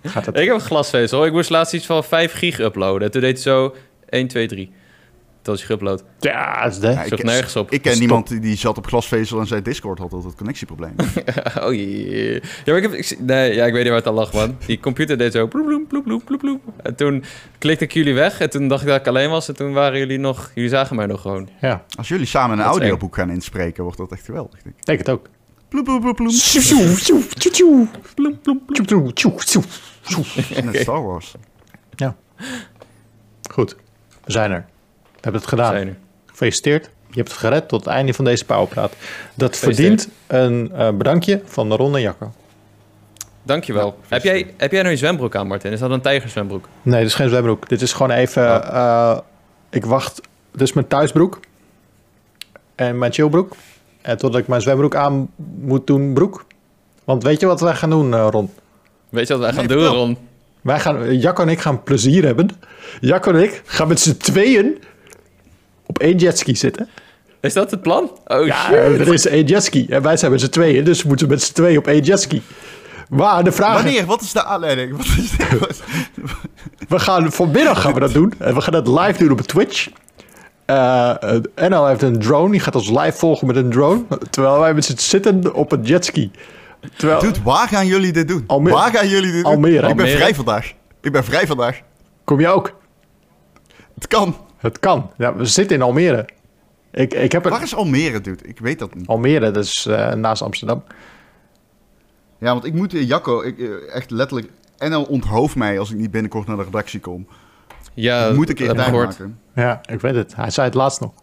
Gaat 0.04 0.26
het. 0.26 0.38
Ik 0.38 0.48
heb 0.48 0.60
glasvezel. 0.62 1.26
Ik 1.26 1.32
moest 1.32 1.50
laatst 1.50 1.74
iets 1.74 1.86
van 1.86 2.04
5 2.04 2.34
gig 2.34 2.60
uploaden. 2.60 3.02
En 3.02 3.12
toen 3.12 3.22
deed 3.22 3.32
het 3.32 3.42
zo 3.42 3.76
1, 4.10 4.28
2, 4.28 4.48
3. 4.48 4.72
Dat 5.46 5.58
is 5.58 5.64
geüpload. 5.64 6.04
Ja, 6.20 6.64
dat 6.64 6.72
is 6.72 6.80
de. 6.80 6.88
Ja, 6.88 7.04
ken- 7.04 7.26
nergens 7.26 7.56
op. 7.56 7.72
Ik 7.72 7.82
ken 7.82 7.92
Stop. 7.92 8.06
niemand 8.06 8.28
die, 8.28 8.40
die 8.40 8.58
zat 8.58 8.78
op 8.78 8.88
glasvezel 8.88 9.40
en 9.40 9.48
zei 9.48 9.62
Discord 9.62 10.00
had 10.00 10.14
altijd 10.14 10.36
connectieproblemen. 10.36 10.96
oh 11.66 11.74
jee. 11.74 12.34
Ja, 12.34 12.42
maar 12.66 12.76
ik 12.78 12.82
heb... 12.82 12.94
Ik, 12.94 13.20
nee, 13.20 13.54
ja, 13.54 13.66
ik 13.66 13.74
weet 13.74 13.82
niet 13.82 13.90
waar 13.90 13.98
het 13.98 14.08
aan 14.08 14.14
lag, 14.14 14.34
man. 14.34 14.58
Die 14.66 14.80
computer 14.80 15.18
deed 15.18 15.32
zo... 15.32 15.48
Ploep, 15.48 15.66
ploep, 15.66 15.88
ploep, 15.88 16.04
ploep, 16.04 16.26
ploep, 16.26 16.40
ploep. 16.40 16.62
En 16.84 16.96
toen 16.96 17.24
klikte 17.58 17.84
ik 17.84 17.92
jullie 17.92 18.14
weg. 18.14 18.40
En 18.40 18.50
toen 18.50 18.68
dacht 18.68 18.82
ik 18.82 18.88
dat 18.88 19.00
ik 19.00 19.08
alleen 19.08 19.30
was. 19.30 19.48
En 19.48 19.56
toen 19.56 19.74
waren 19.74 20.00
jullie 20.00 20.18
nog... 20.20 20.52
Jullie 20.54 20.70
zagen 20.70 20.96
mij 20.96 21.06
nog 21.06 21.22
gewoon. 21.22 21.50
Ja, 21.62 21.86
Als 21.98 22.08
jullie 22.08 22.26
samen 22.26 22.60
een 22.60 22.66
audioboek 22.66 23.16
gaan 23.16 23.30
inspreken, 23.30 23.84
wordt 23.84 23.98
dat 23.98 24.12
echt 24.12 24.26
geweldig. 24.26 24.62
Denk 24.62 24.76
ik. 24.76 24.80
ik 24.80 24.86
denk 24.86 25.00
het 25.00 25.10
ook. 25.10 25.30
Ploep, 25.70 25.86
ploep, 25.86 26.16
ploep. 26.16 26.32
Net 30.64 30.76
Star 30.82 31.04
Wars. 31.04 31.36
Goed, 33.52 33.76
we 34.24 34.32
zijn 34.32 34.52
er. 34.52 34.66
We 35.26 35.32
hebben 35.32 35.50
het 35.50 35.60
gedaan. 35.60 35.72
Zijn 35.74 35.88
er. 35.88 35.96
Gefeliciteerd. 36.26 36.90
Je 37.10 37.16
hebt 37.22 37.30
het 37.30 37.38
gered 37.38 37.68
tot 37.68 37.86
het 37.86 37.94
einde 37.94 38.14
van 38.14 38.26
deze 38.26 38.46
Powerpraat. 38.46 38.96
Dat 39.34 39.58
verdient 39.58 40.10
een 40.28 40.72
eh, 40.72 40.92
bedankje 40.92 41.42
van 41.46 41.74
Ron 41.74 41.96
en 41.96 42.02
Jacco. 42.02 42.32
Dankjewel. 43.44 43.86
Ja, 44.02 44.08
heb, 44.08 44.24
jij, 44.24 44.54
heb 44.58 44.72
jij 44.72 44.80
nou 44.82 44.92
een 44.92 44.98
zwembroek 44.98 45.36
aan, 45.36 45.48
Martin? 45.48 45.72
Is 45.72 45.80
dat 45.80 45.92
een 45.92 46.02
tijgerzwembroek? 46.02 46.68
Nee, 46.82 47.00
dit 47.00 47.10
is 47.10 47.16
geen 47.16 47.30
zwembroek. 47.30 47.70
Dit 47.70 47.82
is 47.82 47.94
gewoon 47.94 48.12
even... 48.12 48.44
Oh. 48.44 48.68
eh, 48.74 49.18
ik 49.70 49.86
wacht... 49.86 50.22
Dit 50.52 50.62
is 50.62 50.74
mijn 50.74 50.88
thuisbroek. 50.88 51.40
En 52.76 52.98
mijn 52.98 53.14
chillbroek. 53.14 53.56
En 54.02 54.18
totdat 54.18 54.42
ik 54.42 54.48
mijn 54.48 54.62
zwembroek 54.62 54.96
aan 54.96 55.30
moet 55.60 55.88
doen, 55.88 56.14
broek. 56.14 56.46
Want 57.04 57.24
weet 57.24 57.40
je 57.40 57.46
wat 57.46 57.62
wij 57.62 57.76
gaan 57.76 57.90
doen, 57.90 58.14
eh, 58.14 58.28
Ron? 58.32 58.50
Weet 59.10 59.28
je 59.28 59.34
wat 59.34 59.42
wij 59.42 59.54
gaan 59.54 59.68
Nee, 59.68 59.78
doen. 59.78 59.96
Ron? 60.00 60.18
Wij 60.62 60.80
gaan, 60.80 61.18
Jacco 61.18 61.42
en 61.42 61.50
ik 61.50 61.60
gaan 61.60 61.84
plezier 61.84 62.26
hebben. 62.26 62.50
Jacco 63.02 63.32
en 63.32 63.44
ik 63.44 63.62
gaan 63.66 63.88
met 63.88 64.00
z'n 64.00 64.18
tweeën 64.18 64.78
op 65.96 66.02
één 66.02 66.18
jetski 66.18 66.56
zitten. 66.56 66.90
Is 67.42 67.54
dat 67.54 67.72
het 67.72 67.82
plan? 67.82 68.12
Oh, 68.28 68.46
Ja, 68.46 68.56
shit. 68.66 68.74
er 69.00 69.14
is 69.14 69.28
één 69.28 69.46
jetski. 69.46 69.86
En 69.90 70.02
wij 70.02 70.18
zijn 70.18 70.32
met 70.32 70.42
z'n 70.42 70.50
tweeën, 70.50 70.84
dus 70.84 71.02
we 71.02 71.08
moeten 71.08 71.28
met 71.28 71.42
z'n 71.44 71.54
tweeën 71.54 71.78
op 71.78 71.88
één 71.88 72.02
jetski. 72.04 72.42
Maar 73.10 73.44
de 73.44 73.52
vraag 73.52 73.78
is, 73.78 73.84
Wanneer? 73.84 74.06
Wat 74.06 74.22
is 74.22 74.32
de 74.32 74.44
aanleiding? 74.44 74.98
Wat 74.98 75.06
is 75.06 75.32
dit? 75.38 75.82
we 76.90 77.00
gaan 77.00 77.32
vanmiddag 77.32 77.82
gaan 77.82 77.94
we 77.94 78.00
dat 78.00 78.14
doen. 78.14 78.34
En 78.40 78.54
we 78.56 78.62
gaan 78.62 78.74
dat 78.74 78.88
live 78.88 79.18
doen 79.18 79.32
op 79.32 79.42
Twitch. 79.42 79.90
Eh 80.66 81.10
eh, 81.36 81.42
NL 81.70 81.86
heeft 81.88 82.02
een 82.02 82.20
drone, 82.20 82.52
die 82.52 82.60
gaat 82.60 82.76
ons 82.76 82.90
live 82.90 83.12
volgen 83.18 83.48
met 83.48 83.56
een 83.56 83.70
drone. 83.70 84.04
Terwijl 84.30 84.60
wij 84.60 84.74
met 84.74 84.86
z'n 84.86 84.98
zitten 84.98 85.54
op 85.54 85.72
een 85.72 85.82
jetski. 85.82 86.32
Terwijl, 86.98 87.20
Dude, 87.20 87.40
waar 87.44 87.68
gaan 87.68 87.88
jullie 87.88 88.12
dit 88.12 88.28
doen? 88.28 88.44
Almere. 88.48 88.76
Waar 88.76 88.92
gaan 88.94 89.08
jullie 89.08 89.32
dit 89.32 89.44
doen? 89.44 89.52
Almere. 89.52 89.76
Ik 89.76 89.82
ben 89.82 89.90
Almere. 89.90 90.18
vrij 90.18 90.36
vandaag. 90.36 90.74
Ik 91.02 91.12
ben 91.12 91.24
vrij 91.24 91.48
vandaag. 91.48 91.80
kom 92.24 92.40
je 92.40 92.48
ook? 92.48 92.72
Het 93.96 94.08
kan. 94.08 94.36
Het 94.66 94.80
kan. 94.80 95.12
Ja, 95.18 95.36
we 95.36 95.46
zitten 95.46 95.76
in 95.76 95.82
Almere. 95.82 96.28
Ik, 96.92 97.14
ik 97.14 97.32
heb 97.32 97.44
Waar 97.44 97.54
een... 97.54 97.64
is 97.64 97.76
Almere, 97.76 98.22
dude? 98.22 98.44
Ik 98.44 98.60
weet 98.60 98.80
dat 98.80 98.96
niet. 98.96 99.08
Almere, 99.08 99.52
dat 99.52 99.64
is 99.64 99.86
eh, 99.86 100.14
naast 100.14 100.42
Amsterdam. 100.42 100.84
Ja, 102.38 102.52
want 102.52 102.66
ik 102.66 102.74
moet, 102.74 102.94
eh, 102.94 103.08
Jacco, 103.08 103.42
ik, 103.42 103.60
eh, 103.60 103.96
echt 103.96 104.12
letterlijk... 104.12 104.52
NL 104.78 105.04
onthoof 105.04 105.56
mij 105.56 105.80
als 105.80 105.92
ik 105.92 105.98
niet 105.98 106.12
binnenkort 106.12 106.48
naar 106.48 106.58
de 106.58 106.64
redactie 106.64 107.00
kom. 107.00 107.28
Ja, 107.94 108.28
ik 108.28 108.36
moet 108.36 108.50
een 108.50 108.56
keer 108.56 108.70
ik 108.70 108.76
tijd 108.76 108.92
maken. 108.92 109.40
Ja, 109.56 109.82
ik 109.86 110.02
weet 110.02 110.16
het. 110.16 110.36
Hij 110.36 110.50
zei 110.50 110.68
het 110.68 110.76
laatst 110.76 111.02
nog. 111.02 111.14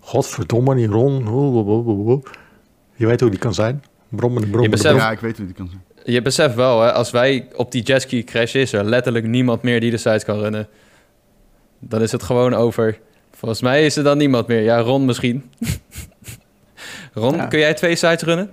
Godverdomme, 0.00 0.74
die 0.74 0.86
Ron. 0.86 1.24
Je 2.94 3.06
weet 3.06 3.20
hoe 3.20 3.30
die 3.30 3.38
kan 3.38 3.54
zijn. 3.54 3.84
Brommen, 4.08 4.50
brommen, 4.50 4.70
beseft-. 4.70 4.98
Ja, 4.98 5.10
ik 5.10 5.20
weet 5.20 5.36
hoe 5.36 5.46
die 5.46 5.54
kan 5.54 5.68
zijn. 5.68 5.82
Je 6.04 6.22
beseft 6.22 6.54
wel, 6.54 6.80
hè, 6.80 6.92
als 6.92 7.10
wij 7.10 7.48
op 7.56 7.72
die 7.72 7.82
jetski 7.82 8.24
crashen, 8.24 8.60
is 8.60 8.72
er 8.72 8.84
letterlijk 8.84 9.26
niemand 9.26 9.62
meer 9.62 9.80
die 9.80 9.90
de 9.90 9.96
site 9.96 10.24
kan 10.24 10.38
runnen. 10.38 10.68
Dan 11.88 12.02
is 12.02 12.12
het 12.12 12.22
gewoon 12.22 12.54
over. 12.54 12.98
Volgens 13.32 13.60
mij 13.62 13.84
is 13.84 13.96
er 13.96 14.04
dan 14.04 14.18
niemand 14.18 14.46
meer. 14.46 14.60
Ja, 14.62 14.78
Ron 14.80 15.04
misschien. 15.04 15.50
Ron, 17.14 17.34
Ja. 17.36 17.46
kun 17.46 17.58
jij 17.58 17.74
twee 17.74 17.96
sites 17.96 18.22
runnen? 18.22 18.50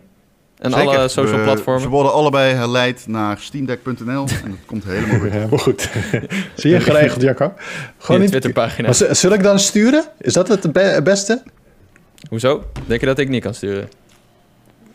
En 0.58 0.72
Zeker. 0.72 0.88
alle 0.98 1.08
social 1.08 1.38
We- 1.38 1.44
platformen? 1.44 1.82
Ze 1.82 1.88
worden 1.90 2.14
allebei 2.14 2.54
herleid 2.54 3.04
naar 3.08 3.38
steamdeck.nl 3.40 4.06
en 4.44 4.50
dat 4.50 4.66
komt 4.66 4.84
helemaal 4.84 5.20
goed. 5.20 5.32
Helemaal 5.32 5.58
goed. 5.60 5.90
Zie 6.56 6.72
je 6.72 6.80
geregeld, 6.80 7.22
Jacco? 7.22 7.54
Gewoon 7.98 8.16
de 8.18 8.18
niet... 8.22 8.30
Twitterpagina. 8.30 8.94
Zul 8.94 9.32
ik 9.34 9.44
dan 9.44 9.60
sturen? 9.60 10.06
Is 10.18 10.34
dat 10.34 10.48
het 10.48 10.72
be- 10.74 11.00
beste? 11.04 11.44
Hoezo? 12.30 12.64
Denk 12.88 13.00
je 13.00 13.06
dat 13.06 13.20
ik 13.20 13.30
niet 13.30 13.44
kan 13.44 13.54
sturen? 13.54 13.90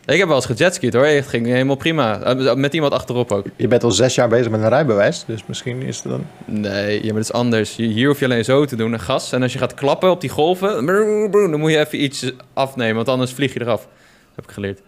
Ik 0.05 0.17
heb 0.17 0.27
wel 0.27 0.35
eens 0.35 0.45
gejetskied 0.45 0.93
hoor. 0.93 1.05
Het 1.05 1.27
ging 1.27 1.45
helemaal 1.45 1.75
prima. 1.75 2.19
Eh, 2.21 2.53
Met 2.55 2.73
iemand 2.73 2.93
achterop 2.93 3.31
ook. 3.31 3.45
Je 3.55 3.67
bent 3.67 3.83
al 3.83 3.91
zes 3.91 4.15
jaar 4.15 4.27
bezig 4.27 4.51
met 4.51 4.61
een 4.61 4.69
rijbewijs, 4.69 5.23
dus 5.27 5.43
misschien 5.45 5.81
is 5.81 5.97
het 6.03 6.11
dan... 6.11 6.25
Nee, 6.45 6.95
ja, 6.97 7.05
maar 7.05 7.13
dat 7.13 7.23
is 7.23 7.31
anders. 7.33 7.75
Je- 7.75 7.83
Hier 7.85 8.07
hoef 8.07 8.19
je 8.19 8.25
alleen 8.25 8.43
zo 8.45 8.65
te 8.65 8.75
doen, 8.75 8.93
een 8.93 8.99
gas. 8.99 9.31
En 9.31 9.41
als 9.41 9.53
je 9.53 9.59
gaat 9.59 9.73
klappen 9.73 10.09
op 10.11 10.21
die 10.21 10.29
golven, 10.29 10.85
dan 11.31 11.59
moet 11.59 11.71
je 11.71 11.77
even 11.79 12.03
iets 12.03 12.31
afnemen, 12.53 12.95
want 12.95 13.09
anders 13.09 13.31
vlieg 13.33 13.53
je 13.53 13.61
eraf. 13.61 13.87
Heb 14.35 14.45
ik 14.45 14.51
geleerd. 14.51 14.81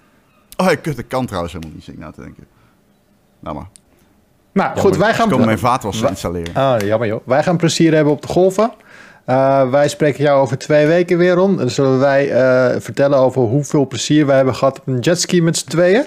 Oh, 0.57 0.67
kut, 0.81 0.95
dat 0.95 1.07
kan 1.07 1.25
trouwens 1.25 1.53
helemaal 1.53 1.75
niet, 1.75 1.83
zit 1.83 1.93
ik 1.93 1.99
nou 1.99 2.13
te 2.13 2.21
denken. 2.21 2.45
Nou 3.39 3.55
maar, 3.55 3.67
Nou, 4.51 4.79
goed, 4.79 4.97
wij 4.97 5.09
ik 5.09 5.15
gaan... 5.15 5.29
kan 5.29 5.45
mijn 5.45 5.59
vaatwas 5.59 5.99
Wa- 5.99 6.09
installeren. 6.09 6.53
Ah, 6.55 6.79
jammer 6.81 7.07
joh. 7.07 7.21
Wij 7.27 7.43
gaan 7.43 7.57
plezier 7.57 7.93
hebben 7.93 8.13
op 8.13 8.21
de 8.21 8.27
golven. 8.27 8.71
Eh, 9.27 9.69
wij 9.69 9.87
spreken 9.87 10.23
jou 10.23 10.41
over 10.41 10.57
twee 10.57 10.87
weken 10.87 11.17
weer, 11.17 11.33
Ron. 11.33 11.51
En 11.51 11.57
dan 11.57 11.69
zullen 11.69 11.99
wij 11.99 12.31
eh, 12.31 12.79
vertellen 12.81 13.17
over 13.17 13.41
hoeveel 13.41 13.87
plezier 13.87 14.25
wij 14.25 14.35
hebben 14.35 14.55
gehad 14.55 14.79
op 14.79 14.87
een 14.87 14.99
jetski 14.99 15.41
met 15.41 15.57
z'n 15.57 15.67
tweeën. 15.69 16.05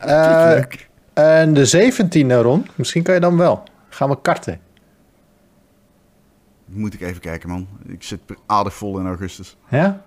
Leuk. 0.00 0.88
en 1.12 1.54
de 1.54 1.92
17e, 1.92 2.42
Ron, 2.42 2.66
misschien 2.74 3.02
kan 3.02 3.14
je 3.14 3.20
dan 3.20 3.36
wel. 3.36 3.62
Gaan 3.88 4.08
we 4.08 4.16
karten. 4.22 4.60
Moet 6.66 6.94
ik 6.94 7.00
even 7.00 7.20
kijken, 7.20 7.48
man. 7.48 7.68
Ik 7.86 8.02
zit 8.02 8.20
aardig 8.46 8.74
vol 8.74 8.98
in 8.98 9.06
augustus. 9.06 9.56
Ja? 9.68 10.00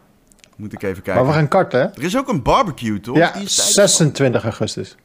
Moet 0.55 0.73
ik 0.73 0.83
even 0.83 1.03
kijken. 1.03 1.23
Maar 1.23 1.31
we 1.31 1.37
gaan 1.39 1.47
karten, 1.47 1.79
hè? 1.79 1.85
Er 1.85 2.03
is 2.03 2.17
ook 2.17 2.27
een 2.29 2.41
barbecue, 2.41 2.99
toch? 2.99 3.17
Ja, 3.17 3.31
Die 3.31 3.43
is 3.43 3.55
tijdens- 3.55 3.73
26 3.73 4.43
augustus. 4.43 4.95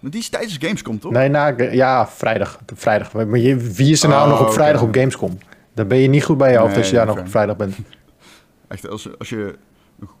Maar 0.00 0.10
die 0.10 0.20
is 0.20 0.28
tijdens 0.28 0.56
Gamescom, 0.60 0.98
toch? 0.98 1.12
Nee, 1.12 1.28
na, 1.28 1.54
ja, 1.70 2.06
vrijdag. 2.08 2.58
vrijdag. 2.74 3.12
Maar 3.12 3.38
je, 3.38 3.56
wie 3.56 3.92
is 3.92 4.02
er 4.02 4.08
nou 4.08 4.22
Oh, 4.22 4.28
nog 4.28 4.38
op 4.40 4.44
oké. 4.46 4.54
vrijdag 4.54 4.82
op 4.82 4.94
Gamescom? 4.94 5.38
Dan 5.76 5.88
ben 5.88 5.98
je 5.98 6.08
niet 6.08 6.24
goed 6.24 6.38
bij 6.38 6.52
je 6.52 6.58
hoofd 6.58 6.70
Nee, 6.70 6.78
als 6.78 6.88
je 6.90 6.96
daar 6.96 7.06
nog 7.06 7.18
op 7.18 7.28
vrijdag 7.28 7.56
bent. 7.56 7.76
Echt, 8.68 8.88
als, 8.88 9.08
als 9.18 9.28
je 9.28 9.54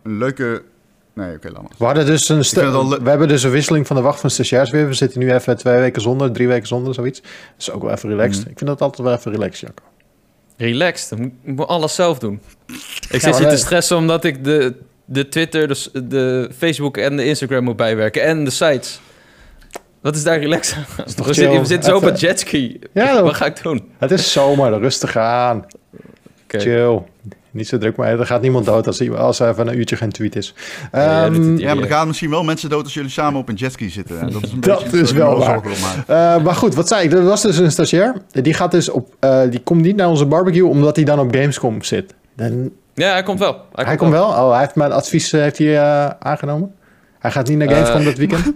een 0.02 0.18
leuke... 0.18 0.62
Nee, 1.14 1.34
oké, 1.34 1.50
laat 1.50 1.62
maar. 1.62 1.72
We, 1.78 1.84
hadden 1.84 2.06
dus 2.06 2.28
een 2.28 2.88
le- 2.88 3.02
we 3.02 3.08
hebben 3.08 3.28
dus 3.28 3.42
een 3.42 3.50
wisseling 3.50 3.86
van 3.86 3.96
de 3.96 4.02
wacht 4.02 4.20
van 4.20 4.30
stagiairs 4.30 4.70
weer. 4.70 4.86
We 4.86 4.94
zitten 4.94 5.20
nu 5.20 5.32
even 5.32 5.56
twee 5.56 5.80
weken 5.80 6.02
zonder, 6.02 6.32
drie 6.32 6.48
weken 6.48 6.66
zonder, 6.66 6.94
zoiets. 6.94 7.20
Dat 7.20 7.30
is 7.58 7.70
ook 7.70 7.82
wel 7.82 7.92
even 7.92 8.08
relaxed. 8.08 8.40
Mhm. 8.42 8.50
Ik 8.50 8.58
vind 8.58 8.70
dat 8.70 8.80
altijd 8.80 9.08
wel 9.08 9.16
even 9.16 9.32
relaxed, 9.32 9.60
Jacco. 9.60 9.84
Relaxed, 10.56 11.10
ik 11.10 11.18
moet, 11.18 11.32
ik 11.42 11.56
moet 11.56 11.66
alles 11.66 11.94
zelf 11.94 12.18
doen. 12.18 12.40
Ik 13.10 13.20
zit 13.20 13.38
hier 13.38 13.48
te 13.48 13.56
stressen 13.56 13.96
omdat 13.96 14.24
ik 14.24 14.44
de, 14.44 14.74
de 15.04 15.28
Twitter, 15.28 15.68
de 15.92 16.50
Facebook 16.56 16.96
en 16.96 17.16
de 17.16 17.24
Instagram 17.24 17.64
moet 17.64 17.76
bijwerken. 17.76 18.22
En 18.22 18.44
de 18.44 18.50
sites. 18.50 19.00
Wat 20.06 20.16
is 20.16 20.22
daar 20.24 20.38
relaxed 20.38 20.76
aan? 20.76 21.04
toch 21.14 21.26
We, 21.26 21.32
zitten- 21.34 21.60
we 21.60 21.66
zitten 21.66 21.90
zo 21.90 21.96
op 21.96 22.02
een 22.02 22.14
jetski. 22.14 22.78
Ja, 22.92 23.22
Wat 23.22 23.34
ga 23.34 23.44
ik 23.46 23.62
doen? 23.62 23.88
Het 23.98 24.10
is 24.10 24.32
zomer, 24.32 24.78
rustig 24.78 25.16
aan. 25.16 25.64
Chill. 26.46 27.02
Niet 27.50 27.68
zo 27.68 27.78
druk, 27.78 27.96
maar 27.96 28.18
er 28.18 28.26
gaat 28.26 28.42
niemand 28.42 28.64
dood 28.64 28.86
als, 28.86 29.10
als 29.10 29.40
er 29.40 29.48
even 29.48 29.68
een 29.68 29.78
uurtje 29.78 29.96
geen 29.96 30.12
tweet 30.12 30.36
is. 30.36 30.54
Ja, 30.92 31.24
Ehm, 31.24 31.50
dat 31.50 31.60
Ja, 31.60 31.74
maar 31.74 31.82
er 31.84 31.90
gaan 31.90 32.06
misschien 32.06 32.30
wel 32.30 32.44
mensen 32.44 32.68
dood 32.70 32.84
als 32.84 32.94
jullie 32.94 33.10
samen 33.10 33.40
op 33.40 33.48
een 33.48 33.54
jetski 33.54 33.88
zitten. 33.90 34.20
En 34.20 34.30
dat 34.30 34.42
is, 34.42 34.52
een 34.52 34.60
Dat 34.70 34.92
is 34.92 35.12
wel 35.12 35.38
waar. 35.38 35.60
Eh, 36.06 36.42
maar 36.44 36.54
goed, 36.54 36.74
wat 36.74 36.88
zei 36.88 37.04
ik? 37.04 37.12
Er 37.12 37.24
was 37.24 37.42
dus 37.42 37.58
een 37.58 37.70
stagiair. 37.70 38.14
Die, 38.30 38.54
gaat 38.54 38.70
dus 38.70 38.88
op, 38.88 39.14
eh, 39.20 39.40
die 39.50 39.60
komt 39.60 39.82
niet 39.82 39.96
naar 39.96 40.08
onze 40.08 40.26
barbecue 40.26 40.66
omdat 40.66 40.96
hij 40.96 41.04
dan 41.04 41.18
op 41.18 41.34
Gamescom 41.34 41.82
zit. 41.82 42.14
Dan, 42.36 42.70
Ja, 42.94 43.10
hij 43.12 43.22
komt 43.22 43.38
wel. 43.38 43.64
hij 43.72 43.96
komt 43.96 44.10
wel? 44.12 44.26
Oh, 44.26 44.50
hij 44.50 44.60
heeft 44.60 44.74
mijn 44.74 44.92
advies 44.92 45.32
eh, 45.32 45.40
heeft 45.40 45.58
hij, 45.58 45.76
eh, 45.78 46.10
aangenomen? 46.18 46.74
Hij 47.18 47.30
gaat 47.30 47.48
niet 47.48 47.58
naar 47.58 47.68
Gamescom 47.70 48.00
Eh, 48.00 48.04
dat 48.06 48.16
weekend? 48.16 48.52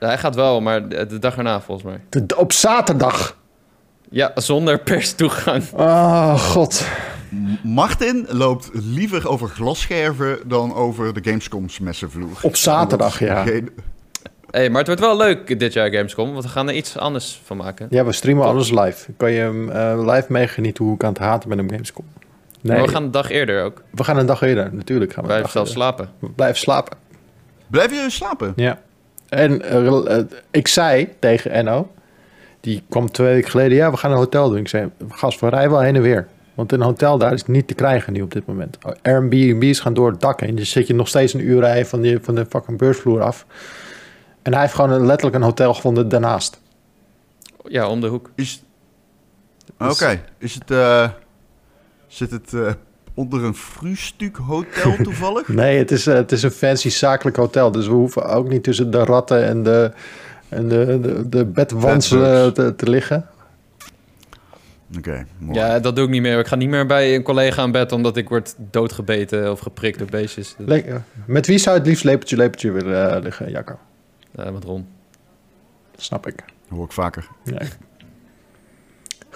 Ja, 0.00 0.06
hij 0.06 0.18
gaat 0.18 0.34
wel, 0.34 0.60
maar 0.60 0.88
de 0.88 1.06
de 1.06 1.18
dag 1.18 1.36
erna 1.36 1.60
volgens 1.60 1.86
mij. 1.86 2.00
De- 2.26 2.36
op 2.36 2.52
zaterdag. 2.52 3.36
Ja, 4.10 4.32
zonder 4.34 4.78
perstoegang. 4.78 5.62
Oh, 5.74 6.34
god. 6.40 6.86
Martin 7.62 8.26
loopt 8.28 8.70
liever 8.72 9.28
over 9.28 9.48
glasscherven 9.48 10.38
dan 10.46 10.74
over 10.74 11.14
de 11.14 11.20
Gamescoms 11.30 11.78
messenvloer. 11.78 12.38
Op 12.42 12.56
zaterdag, 12.56 13.18
ja. 13.18 13.42
Geen- 13.42 13.70
hey, 14.50 14.68
maar 14.70 14.78
het 14.78 14.86
wordt 14.86 15.00
wel 15.02 15.16
leuk 15.16 15.58
dit 15.58 15.72
jaar 15.72 15.90
Gamescom, 15.92 16.32
want 16.32 16.44
we 16.44 16.50
gaan 16.50 16.68
er 16.68 16.74
iets 16.74 16.98
anders 16.98 17.40
van 17.44 17.56
maken. 17.56 17.86
Ja, 17.90 18.04
we 18.04 18.12
streamen 18.12 18.44
alles 18.46 18.70
live. 18.70 19.12
Kan 19.16 19.30
je 19.32 19.40
hem 19.40 19.70
eh, 19.70 20.12
live 20.14 20.26
meegenieten 20.28 20.84
hoe 20.84 20.94
ik 20.94 21.04
aan 21.04 21.12
het 21.12 21.18
haten 21.18 21.48
ben 21.48 21.60
op 21.60 21.70
Gamescom? 21.70 22.04
Nee, 22.60 22.76
Maar 22.76 22.86
we 22.86 22.92
gaan 22.92 23.02
een 23.02 23.10
dag 23.10 23.30
eerder 23.30 23.64
ook. 23.64 23.82
we 23.90 24.04
gaan 24.04 24.16
een 24.16 24.26
dag 24.26 24.42
eerder. 24.42 24.74
Natuurlijk 24.74 25.12
gaan 25.12 25.24
we 25.26 25.38
dag 25.40 25.50
zelf 25.50 25.68
slapen. 25.68 26.08
Blijven 26.36 26.58
slapen. 26.58 26.96
Blijf 27.66 27.90
je 27.90 28.10
slapen? 28.10 28.52
Ja. 28.56 28.78
En 29.28 29.62
eh, 29.62 30.16
eh, 30.18 30.24
ik 30.50 30.68
zei 30.68 31.08
tegen 31.18 31.50
Enno, 31.50 31.92
die 32.60 32.82
kwam 32.88 33.10
twee 33.10 33.34
weken 33.34 33.50
geleden, 33.50 33.76
ja, 33.76 33.90
we 33.90 33.96
gaan 33.96 34.10
een 34.10 34.16
hotel 34.16 34.48
doen. 34.48 34.58
Ik 34.58 34.68
zei, 34.68 34.90
gast, 35.08 35.40
we 35.40 35.48
rijden 35.48 35.70
wel 35.70 35.80
heen 35.80 35.96
en 35.96 36.02
weer. 36.02 36.28
Want 36.54 36.72
een 36.72 36.82
hotel 36.82 37.18
daar 37.18 37.32
is 37.32 37.46
niet 37.46 37.68
te 37.68 37.74
krijgen 37.74 38.12
nu 38.12 38.22
op 38.22 38.32
dit 38.32 38.46
moment. 38.46 38.78
Airbnb's 39.02 39.80
gaan 39.80 39.94
door 39.94 40.10
het 40.10 40.20
dak 40.20 40.40
heen. 40.40 40.54
Dus 40.54 40.70
zit 40.70 40.86
je 40.86 40.94
nog 40.94 41.08
steeds 41.08 41.34
een 41.34 41.40
uur 41.40 41.60
rijden 41.60 41.86
van, 41.86 42.00
die, 42.00 42.18
van 42.20 42.34
de 42.34 42.46
fucking 42.48 42.78
beursvloer 42.78 43.22
af. 43.22 43.46
En 44.42 44.52
hij 44.52 44.60
heeft 44.60 44.74
gewoon 44.74 44.90
een, 44.90 45.06
letterlijk 45.06 45.36
een 45.36 45.42
hotel 45.42 45.74
gevonden 45.74 46.08
daarnaast. 46.08 46.60
Ja, 47.64 47.88
om 47.88 48.00
de 48.00 48.06
hoek. 48.06 48.30
Is... 48.34 48.62
Oké, 49.78 50.20
is 50.38 50.54
het... 50.54 50.70
eh, 50.70 51.08
zit 52.06 52.30
het 52.30 52.52
eh, 52.54 52.72
onder 53.16 53.44
een 53.44 53.54
frühstuk 53.54 54.36
hotel 54.36 54.96
toevallig? 55.02 55.48
Nee, 55.48 55.78
het 55.78 55.90
is, 55.90 56.06
eh, 56.06 56.14
het 56.14 56.32
is 56.32 56.42
een 56.42 56.50
fancy 56.50 56.88
zakelijk 56.88 57.36
hotel. 57.36 57.70
Dus 57.70 57.86
we 57.86 57.92
hoeven 57.92 58.24
ook 58.24 58.48
niet 58.48 58.62
tussen 58.62 58.90
de 58.90 59.04
ratten 59.04 59.44
en 59.44 59.62
de, 59.62 59.92
en 60.48 60.68
de, 60.68 60.98
de, 61.00 61.28
de 61.28 61.44
bedwans 61.44 62.10
eh, 62.10 62.46
te, 62.46 62.74
te 62.76 62.90
liggen. 62.90 63.26
Oké, 64.96 65.26
mooi. 65.38 65.58
Ja, 65.58 65.80
dat 65.80 65.96
doe 65.96 66.04
ik 66.04 66.10
niet 66.10 66.22
meer. 66.22 66.38
Ik 66.38 66.46
ga 66.46 66.56
niet 66.56 66.68
meer 66.68 66.86
bij 66.86 67.14
een 67.14 67.22
collega 67.22 67.62
aan 67.62 67.72
bed 67.72 67.92
omdat 67.92 68.16
ik 68.16 68.28
word 68.28 68.54
doodgebeten 68.70 69.50
of 69.50 69.60
geprikt 69.60 69.98
door 69.98 70.08
beestjes. 70.10 70.54
Lekker. 70.58 71.02
Met 71.26 71.46
wie 71.46 71.58
zou 71.58 71.74
je 71.74 71.80
het 71.80 71.90
liefst 71.90 72.04
lepeltje 72.04 72.36
lepeltje 72.36 72.70
willen 72.70 73.14
eh, 73.14 73.22
liggen, 73.22 73.50
Jacco? 73.50 73.78
Ja, 74.30 74.50
met 74.50 74.64
Ron. 74.64 74.86
Snap 75.96 76.26
ik. 76.26 76.36
Dat 76.36 76.76
hoor 76.76 76.84
ik 76.84 76.92
vaker. 76.92 77.28
Nee. 77.44 77.68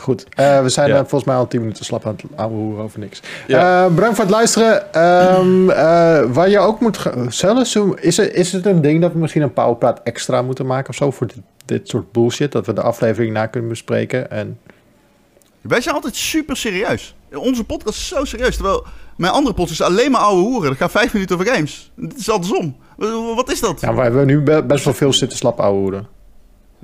Goed, 0.00 0.26
eh, 0.34 0.62
we 0.62 0.68
zijn 0.68 0.88
Ja. 0.88 0.94
eh, 0.94 1.00
volgens 1.00 1.24
mij 1.24 1.34
al 1.34 1.46
tien 1.48 1.60
minuten 1.60 1.84
slap 1.84 2.06
aan 2.06 2.12
het 2.12 2.24
ouwe 2.38 2.54
hoeren 2.54 2.84
over 2.84 2.98
niks. 2.98 3.20
Ja. 3.46 3.84
Eh, 3.84 3.94
bedankt 3.94 4.14
voor 4.16 4.24
het 4.24 4.34
luisteren. 4.34 4.92
Ehm, 4.94 5.70
eh, 5.70 6.22
waar 6.32 6.48
je 6.48 6.58
ook 6.58 6.80
moet... 6.80 6.98
Zelfs, 7.28 7.70
zo- 7.70 7.92
is, 8.00 8.16
het, 8.16 8.32
is 8.34 8.52
het 8.52 8.66
een 8.66 8.80
ding 8.80 9.00
dat 9.00 9.12
we 9.12 9.18
misschien 9.18 9.42
een 9.42 9.52
powerpraat 9.52 10.00
extra 10.04 10.42
moeten 10.42 10.66
maken 10.66 10.88
of 10.90 10.94
zo... 10.94 11.10
voor 11.10 11.26
dit, 11.26 11.36
dit 11.64 11.88
soort 11.88 12.12
bullshit, 12.12 12.52
dat 12.52 12.66
we 12.66 12.72
de 12.72 12.82
aflevering 12.82 13.32
na 13.32 13.46
kunnen 13.46 13.68
bespreken 13.70 14.30
en... 14.30 14.58
Wij 15.60 15.80
zijn 15.80 15.94
altijd 15.94 16.16
super 16.16 16.56
serieus. 16.56 17.14
Onze 17.34 17.64
podcast 17.64 17.98
is 17.98 18.08
zo 18.08 18.24
serieus. 18.24 18.54
Terwijl 18.54 18.84
mijn 19.16 19.32
andere 19.32 19.54
podcast 19.54 19.80
is 19.80 19.86
alleen 19.86 20.10
maar 20.10 20.20
ouwe 20.20 20.42
hoeren. 20.42 20.68
Dat 20.68 20.78
gaat 20.78 20.90
vijf 20.90 21.12
minuten 21.12 21.36
over 21.38 21.52
games. 21.54 21.92
Dit 21.94 22.18
is 22.18 22.30
andersom. 22.30 22.76
Wat 22.96 23.34
wat 23.34 23.50
is 23.50 23.60
dat? 23.60 23.80
Ja, 23.80 23.94
we 23.94 24.00
hebben 24.00 24.26
nu 24.26 24.40
be- 24.40 24.62
best 24.62 24.84
wel 24.84 24.94
veel 24.94 25.12
zitten 25.12 25.38
slap 25.38 25.60
ouwe 25.60 25.78
hoeren. 25.78 26.06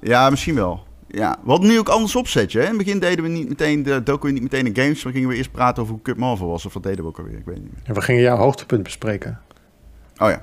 Ja, 0.01 0.31
misschien 0.31 0.55
wel. 0.55 0.85
Ja, 1.17 1.37
we 1.43 1.51
hadden 1.51 1.69
nu 1.69 1.79
ook 1.79 1.89
anders 1.89 2.17
opzetje. 2.17 2.59
Hè? 2.59 2.65
In 2.65 2.71
het 2.71 2.79
begin 2.79 2.99
deden 2.99 3.25
we 3.25 3.31
niet 3.31 3.49
meteen, 3.49 3.83
de, 3.83 4.03
doken 4.03 4.27
we 4.27 4.33
niet 4.33 4.43
meteen 4.43 4.67
in 4.67 4.77
games. 4.77 5.05
Maar 5.05 5.13
gingen 5.13 5.29
we 5.29 5.35
eerst 5.35 5.53
praten 5.53 5.83
over 5.83 5.95
hoe 5.95 6.03
kut 6.03 6.17
Marvel 6.17 6.49
was. 6.49 6.67
Of 6.67 6.75
wat 6.75 6.83
deden 6.83 7.03
we 7.03 7.09
ook 7.09 7.19
alweer? 7.19 7.39
Ik 7.39 7.45
weet 7.45 7.57
niet 7.57 7.73
meer. 7.73 7.83
En 7.85 7.95
we 7.95 8.01
gingen 8.01 8.23
jouw 8.23 8.37
hoogtepunt 8.37 8.83
bespreken. 8.83 9.41
Oh 10.19 10.31
ja. 10.31 10.43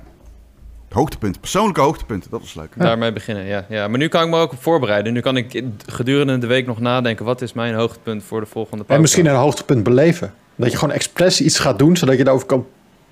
Hoogtepunten. 0.88 1.40
Persoonlijke 1.40 1.80
hoogtepunten. 1.80 2.30
Dat 2.30 2.40
was 2.40 2.54
leuk. 2.54 2.72
Daarmee 2.76 3.12
beginnen, 3.12 3.44
ja. 3.44 3.66
ja. 3.68 3.88
Maar 3.88 3.98
nu 3.98 4.08
kan 4.08 4.22
ik 4.24 4.28
me 4.30 4.38
ook 4.38 4.52
op 4.52 4.62
voorbereiden. 4.62 5.12
Nu 5.12 5.20
kan 5.20 5.36
ik 5.36 5.64
gedurende 5.86 6.38
de 6.38 6.46
week 6.46 6.66
nog 6.66 6.80
nadenken... 6.80 7.24
wat 7.24 7.42
is 7.42 7.52
mijn 7.52 7.74
hoogtepunt 7.74 8.24
voor 8.24 8.40
de 8.40 8.46
volgende 8.46 8.84
En 8.86 9.00
misschien 9.00 9.22
podcast? 9.22 9.42
een 9.42 9.48
hoogtepunt 9.48 9.84
beleven. 9.84 10.34
Dat 10.56 10.70
je 10.70 10.78
gewoon 10.78 10.94
expres 10.94 11.40
iets 11.40 11.58
gaat 11.58 11.78
doen, 11.78 11.96
zodat 11.96 12.16
je 12.16 12.26
erover 12.26 12.46
kan 12.46 12.66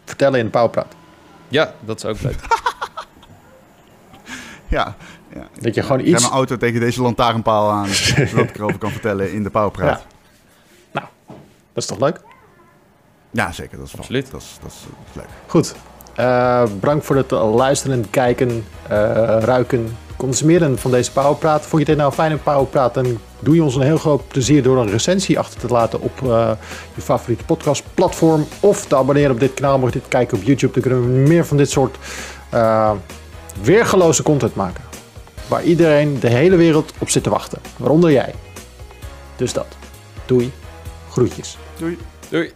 vertellen 0.04 0.38
in 0.38 0.44
de 0.44 0.50
powerpraat. 0.50 0.94
Ja, 1.48 1.74
dat 1.80 1.96
is 1.96 2.04
ook 2.04 2.20
leuk. 2.20 2.36
Ja. 4.72 4.96
Ja. 5.34 5.48
Dat 5.60 5.74
je 5.74 5.82
gewoon 5.82 6.00
Ik 6.00 6.06
iets... 6.06 6.20
mijn 6.20 6.32
auto 6.32 6.56
tegen 6.56 6.80
deze 6.80 7.02
lantaarnpaal 7.02 7.70
aan. 7.70 7.88
zodat 8.28 8.48
ik 8.48 8.56
erover 8.56 8.78
kan 8.78 8.90
vertellen 8.90 9.32
in 9.32 9.42
de 9.42 9.50
powerpraat. 9.50 9.98
Ja. 9.98 10.06
Nou, 10.92 11.06
dat 11.72 11.82
is 11.82 11.86
toch 11.86 11.98
leuk? 11.98 12.20
Ja, 13.30 13.52
zeker. 13.52 13.78
Dat 13.78 13.86
is, 13.86 13.96
Absoluut. 13.96 14.30
Dat 14.30 14.40
is, 14.40 14.58
dat 14.62 14.70
is, 14.70 14.78
dat 14.80 15.06
is 15.10 15.14
leuk. 15.14 15.28
Goed. 15.46 15.74
Eh, 16.14 16.62
bedankt 16.80 17.04
voor 17.04 17.16
het 17.16 17.30
luisteren, 17.30 18.10
kijken, 18.10 18.64
eh, 18.88 18.98
ruiken, 19.40 19.96
consumeren 20.16 20.78
van 20.78 20.90
deze 20.90 21.12
Powerpraat. 21.12 21.66
Vond 21.66 21.80
je 21.82 21.88
dit 21.88 21.96
nou 21.96 22.08
een 22.08 22.14
fijne 22.14 22.36
Powerpraat? 22.36 22.94
Dan 22.94 23.18
doe 23.40 23.54
je 23.54 23.62
ons 23.62 23.74
een 23.74 23.82
heel 23.82 23.98
groot 23.98 24.28
plezier 24.28 24.62
door 24.62 24.78
een 24.78 24.90
recensie 24.90 25.38
achter 25.38 25.60
te 25.60 25.66
laten 25.66 26.00
op 26.00 26.22
eh, 26.22 26.50
je 26.94 27.00
favoriete 27.00 27.44
podcastplatform. 27.44 28.46
Of 28.60 28.86
te 28.86 28.96
abonneren 28.96 29.30
op 29.30 29.40
dit 29.40 29.54
kanaal. 29.54 29.78
Mocht 29.78 29.92
je 29.92 29.98
dit 29.98 30.08
kijken 30.08 30.38
op 30.38 30.42
YouTube, 30.42 30.72
dan 30.72 30.82
kunnen 30.82 31.00
we 31.00 31.28
meer 31.28 31.46
van 31.46 31.56
dit 31.56 31.70
soort 31.70 31.96
eh, 32.50 32.90
weergeloze 33.62 34.22
content 34.22 34.54
maken. 34.54 34.91
Waar 35.48 35.64
iedereen, 35.64 36.20
de 36.20 36.28
hele 36.28 36.56
wereld 36.56 36.92
op 36.98 37.10
zit 37.10 37.22
te 37.22 37.30
wachten. 37.30 37.58
Waaronder 37.76 38.12
jij. 38.12 38.34
Dus 39.36 39.52
dat. 39.52 39.66
Doei. 40.26 40.52
Groetjes. 41.10 41.56
Doei. 41.78 41.98
Doei. 42.28 42.52